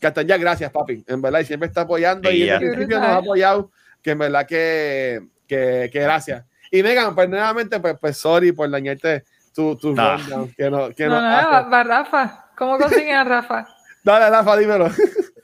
Jack, 0.01 0.41
gracias, 0.41 0.71
papi. 0.71 1.05
En 1.09 1.21
verdad, 1.21 1.41
y 1.41 1.45
siempre 1.45 1.69
está 1.69 1.83
apoyando 1.83 2.31
Sí, 2.31 2.37
y 2.39 2.49
el 2.49 2.59
principio 2.59 2.99
nos 2.99 3.09
ha 3.09 3.17
apoyado, 3.17 3.71
que 4.03 4.13
en 4.13 4.19
verdad 4.19 4.47
que, 4.47 5.21
que, 5.47 5.91
que 5.93 6.01
gracias. 6.01 6.43
Y 6.71 6.83
Megan, 6.83 7.15
pues 7.15 7.29
nuevamente, 7.29 7.79
pues, 7.79 7.97
pues 8.01 8.17
sorry 8.17 8.53
por 8.53 8.71
dañarte 8.71 9.25
tu, 9.55 9.77
tu 9.77 9.95
Ah. 9.99 10.17
rundown, 10.17 10.55
que 10.57 10.71
no, 10.71 10.89
que 10.91 11.07
No, 11.07 11.21
no 11.21 11.21
no, 11.21 11.51
va, 11.51 11.63
va 11.69 11.85
Rafa. 11.85 12.47
¿Cómo 12.57 12.79
consiguen 12.79 13.17
a 13.17 13.25
Rafa? 13.25 13.69
Dale, 14.05 14.31
Rafa, 14.31 14.57
dímelo. 14.57 14.91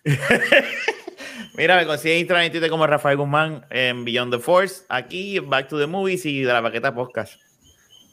Mira, 1.54 1.76
me 1.76 1.86
consiguen 1.86 2.20
Instagram 2.20 2.46
y 2.46 2.50
Twitter 2.50 2.70
como 2.70 2.86
Rafael 2.86 3.16
Guzmán 3.18 3.66
en 3.70 4.04
Beyond 4.04 4.32
the 4.34 4.38
Force, 4.40 4.84
aquí, 4.88 5.38
Back 5.38 5.68
to 5.68 5.78
the 5.78 5.86
Movies 5.86 6.24
y 6.24 6.42
de 6.42 6.52
la 6.52 6.62
Paqueta 6.62 6.94
Podcast. 6.94 7.34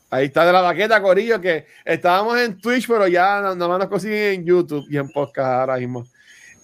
Ahí 0.10 0.26
está 0.26 0.46
de 0.46 0.52
la 0.52 0.62
baqueta, 0.62 1.02
Corillo, 1.02 1.40
que 1.40 1.66
estábamos 1.86 2.38
en 2.40 2.60
Twitch, 2.60 2.88
pero 2.88 3.08
ya 3.08 3.42
no- 3.42 3.56
nomás 3.56 3.80
nos 3.80 3.88
consiguen 3.90 4.42
en 4.42 4.46
YouTube 4.46 4.86
y 4.90 4.98
en 4.98 5.08
podcast 5.10 5.48
ahora 5.62 5.78
mismo. 5.78 6.06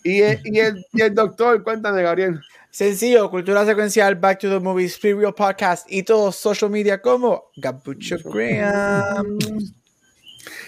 Y 0.03 0.21
el, 0.21 0.39
y 0.43 0.59
el, 0.59 0.85
y 0.93 1.01
el 1.01 1.13
doctor, 1.13 1.63
cuéntame, 1.63 2.01
Gabriel. 2.01 2.39
Sencillo, 2.71 3.29
cultura 3.29 3.65
secuencial, 3.65 4.15
Back 4.15 4.39
to 4.39 4.49
the 4.49 4.59
Movies, 4.59 4.97
Free 4.99 5.13
Real 5.13 5.33
Podcast 5.33 5.89
y 5.89 6.03
todos 6.03 6.35
social 6.35 6.69
media 6.71 7.01
como 7.01 7.51
Gabucho 7.55 8.17
Graham. 8.25 9.37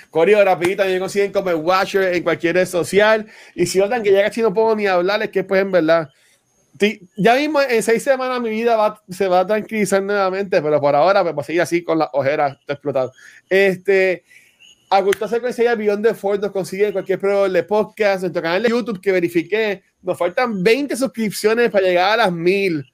Corillo, 0.09 0.43
rapidito, 0.43 0.77
también 0.83 0.99
consiguen 0.99 1.31
como 1.31 1.49
el 1.49 1.55
Watcher 1.57 2.13
en 2.15 2.23
cualquier 2.23 2.55
red 2.55 2.65
social. 2.67 3.25
Y 3.55 3.65
si 3.65 3.79
notan 3.79 4.03
que 4.03 4.11
ya 4.11 4.23
casi 4.23 4.41
no 4.41 4.53
puedo 4.53 4.75
ni 4.75 4.87
hablar, 4.87 5.21
es 5.23 5.29
que 5.29 5.43
pues 5.43 5.61
en 5.61 5.71
verdad. 5.71 6.09
Ya 7.15 7.35
mismo 7.35 7.59
en 7.61 7.81
seis 7.81 8.03
semanas 8.03 8.39
mi 8.39 8.49
vida 8.51 8.75
va, 8.77 9.01
se 9.09 9.27
va 9.27 9.39
a 9.39 9.47
tranquilizar 9.47 10.01
nuevamente, 10.03 10.61
pero 10.61 10.79
por 10.79 10.95
ahora 10.95 11.23
pues, 11.23 11.33
voy 11.33 11.41
a 11.41 11.45
seguir 11.45 11.61
así 11.61 11.83
con 11.83 11.97
las 11.97 12.09
ojeras 12.13 12.55
explotadas. 12.67 13.11
Este, 13.49 14.23
a 14.89 15.01
Cultura 15.01 15.27
Secuencial 15.27 15.75
Beyond 15.75 16.05
the 16.05 16.13
Ford 16.13 16.39
nos 16.39 16.51
consiguen 16.51 16.87
en 16.87 16.91
cualquier 16.93 17.19
proveedor 17.19 17.49
de 17.51 17.63
podcast, 17.63 18.21
nuestro 18.21 18.41
canal 18.43 18.61
de 18.61 18.69
YouTube 18.69 19.01
que 19.01 19.11
verifiqué. 19.11 19.81
Nos 20.03 20.17
faltan 20.17 20.63
20 20.63 20.95
suscripciones 20.95 21.71
para 21.71 21.87
llegar 21.87 22.11
a 22.19 22.23
las 22.25 22.31
1000. 22.31 22.85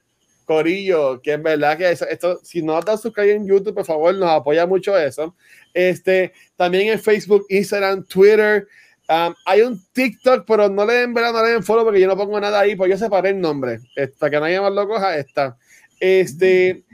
Corillo, 0.46 1.20
que 1.22 1.32
en 1.32 1.42
verdad 1.42 1.76
que 1.78 1.90
eso- 1.90 2.06
esto, 2.06 2.38
si 2.42 2.62
no 2.62 2.76
has 2.76 2.84
dado 2.84 2.98
suscribir 2.98 3.32
en 3.32 3.46
YouTube, 3.46 3.74
por 3.74 3.84
favor, 3.84 4.14
nos 4.14 4.30
apoya 4.30 4.66
mucho 4.66 4.96
eso. 4.98 5.34
Este, 5.74 6.32
también 6.56 6.88
en 6.88 7.00
Facebook, 7.00 7.44
Instagram, 7.48 8.04
Twitter. 8.04 8.66
Um, 9.08 9.34
hay 9.44 9.60
un 9.60 9.82
TikTok, 9.92 10.46
pero 10.46 10.70
no 10.70 10.86
le 10.86 10.94
den, 10.94 11.12
¿verdad? 11.12 11.32
no 11.32 11.44
le 11.44 11.50
den 11.50 11.62
follow 11.62 11.84
porque 11.84 12.00
yo 12.00 12.06
no 12.06 12.16
pongo 12.16 12.40
nada 12.40 12.60
ahí, 12.60 12.74
porque 12.74 12.92
yo 12.92 12.98
separé 12.98 13.30
el 13.30 13.40
nombre. 13.40 13.80
Esta, 13.96 14.30
que 14.30 14.40
nadie 14.40 14.60
más 14.60 14.72
lo 14.72 14.88
coja, 14.88 15.18
está. 15.18 15.58
Este, 16.00 16.84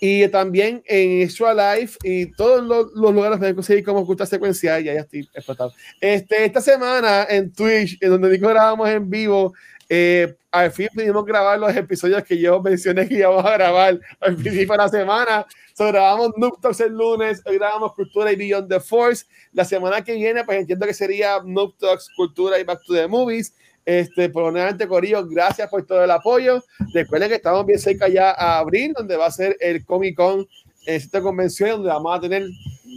y 0.00 0.28
también 0.28 0.82
en 0.86 1.22
Extra 1.22 1.54
Life 1.54 1.98
y 2.04 2.26
todos 2.26 2.62
los, 2.62 2.92
lugares 2.92 3.38
pueden 3.38 3.54
conseguir 3.54 3.84
como 3.84 4.00
oculta 4.00 4.26
secuencial. 4.26 4.84
Ya, 4.84 4.94
ya 4.94 5.00
estoy 5.00 5.28
explotado. 5.32 5.72
Este, 6.00 6.44
esta 6.44 6.60
semana 6.60 7.26
en 7.28 7.52
Twitch, 7.52 7.96
en 8.00 8.10
donde 8.10 8.28
Nico 8.28 8.48
grabamos 8.48 8.88
en 8.88 9.08
vivo, 9.08 9.54
eh, 9.88 10.34
al 10.54 10.70
fin 10.70 10.88
pudimos 10.94 11.24
grabar 11.24 11.58
los 11.58 11.74
episodios 11.74 12.22
que 12.22 12.38
yo 12.38 12.62
mencioné 12.62 13.08
que 13.08 13.16
íbamos 13.16 13.44
a 13.44 13.54
grabar 13.54 13.98
al 14.20 14.36
principio 14.36 14.72
de 14.72 14.78
la 14.78 14.88
semana. 14.88 15.46
So, 15.74 15.88
grabamos 15.88 16.30
Noob 16.36 16.60
Talks 16.60 16.78
el 16.78 16.92
lunes, 16.92 17.42
hoy 17.44 17.58
grabamos 17.58 17.92
Cultura 17.94 18.30
y 18.30 18.36
Beyond 18.36 18.68
the 18.68 18.78
Force. 18.78 19.26
La 19.52 19.64
semana 19.64 20.04
que 20.04 20.14
viene, 20.14 20.44
pues 20.44 20.60
entiendo 20.60 20.86
que 20.86 20.94
sería 20.94 21.40
Noob 21.44 21.76
Talks, 21.76 22.08
Cultura 22.16 22.60
y 22.60 22.62
Back 22.62 22.82
to 22.86 22.94
the 22.94 23.08
Movies. 23.08 23.52
Este, 23.84 24.28
por 24.28 24.52
nuevamente, 24.52 24.86
Corillo, 24.86 25.26
gracias 25.26 25.68
por 25.68 25.84
todo 25.84 26.04
el 26.04 26.10
apoyo. 26.12 26.62
Recuerden 26.94 27.30
que 27.30 27.34
estamos 27.34 27.66
bien 27.66 27.80
cerca 27.80 28.06
ya 28.06 28.30
a 28.30 28.58
abril, 28.58 28.92
donde 28.96 29.16
va 29.16 29.26
a 29.26 29.32
ser 29.32 29.56
el 29.58 29.84
Comic 29.84 30.16
Con 30.16 30.46
esta 30.86 31.20
convención, 31.20 31.70
donde 31.70 31.88
vamos 31.88 32.16
a 32.16 32.20
tener 32.20 32.44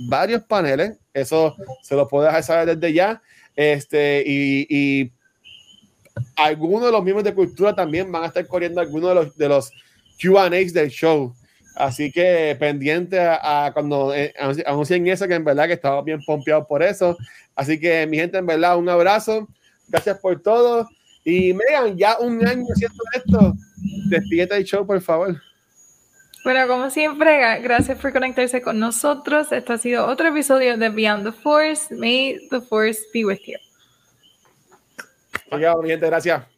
varios 0.08 0.44
paneles. 0.44 0.96
Eso 1.12 1.56
se 1.82 1.96
lo 1.96 2.08
puedo 2.08 2.26
dejar 2.26 2.44
saber 2.44 2.78
desde 2.78 2.94
ya. 2.94 3.20
Este, 3.56 4.24
y, 4.24 4.68
y 4.70 5.12
algunos 6.36 6.86
de 6.86 6.92
los 6.92 7.04
miembros 7.04 7.24
de 7.24 7.34
cultura 7.34 7.76
también 7.76 8.12
van 8.12 8.24
a 8.24 8.28
estar 8.28 8.46
corriendo 8.48 8.82
algunos 8.82 9.10
de 9.10 9.16
los, 9.16 9.38
de 9.38 9.50
los 9.50 9.72
QAs 10.22 10.74
del 10.74 10.90
show. 10.90 11.34
Así 11.76 12.12
que 12.12 12.56
pendiente 12.60 13.20
a, 13.20 13.66
a 13.68 13.72
cuando 13.74 14.14
eh, 14.14 14.34
anunci- 14.40 14.64
anuncien 14.66 15.08
eso, 15.08 15.28
que 15.28 15.36
en 15.36 15.44
verdad 15.44 15.68
que 15.68 15.74
estamos 15.74 16.04
bien 16.04 16.20
pompeados 16.26 16.66
por 16.68 16.82
eso. 16.82 17.16
Así 17.56 17.80
que, 17.80 18.06
mi 18.08 18.18
gente, 18.18 18.38
en 18.38 18.46
verdad, 18.48 18.78
un 18.78 18.90
abrazo. 18.90 19.48
Gracias 19.88 20.18
por 20.20 20.42
todo. 20.42 20.88
Y 21.24 21.54
Megan, 21.54 21.98
ya 21.98 22.18
un 22.20 22.46
año 22.48 22.66
haciendo 22.72 23.04
esto. 23.14 23.54
Despídete 24.10 24.56
del 24.56 24.64
show, 24.64 24.88
por 24.88 25.02
favor. 25.02 25.40
Bueno, 26.44 26.68
como 26.68 26.90
siempre, 26.90 27.60
gracias 27.62 28.00
por 28.00 28.14
conectarse 28.14 28.62
con 28.62 28.80
nosotros. 28.80 29.52
Este 29.52 29.74
ha 29.74 29.78
sido 29.78 30.08
otro 30.08 30.30
episodio 30.30 30.78
de 30.78 30.90
Beyond 30.90 31.26
the 31.26 31.32
Force. 31.32 31.94
May 31.94 32.38
the 32.50 32.62
Force 32.62 33.02
be 33.14 33.26
with 33.26 33.40
you. 33.46 33.58
Oiga, 35.52 35.76
mi 35.82 35.90
gente, 35.90 36.06
gracias. 36.06 36.57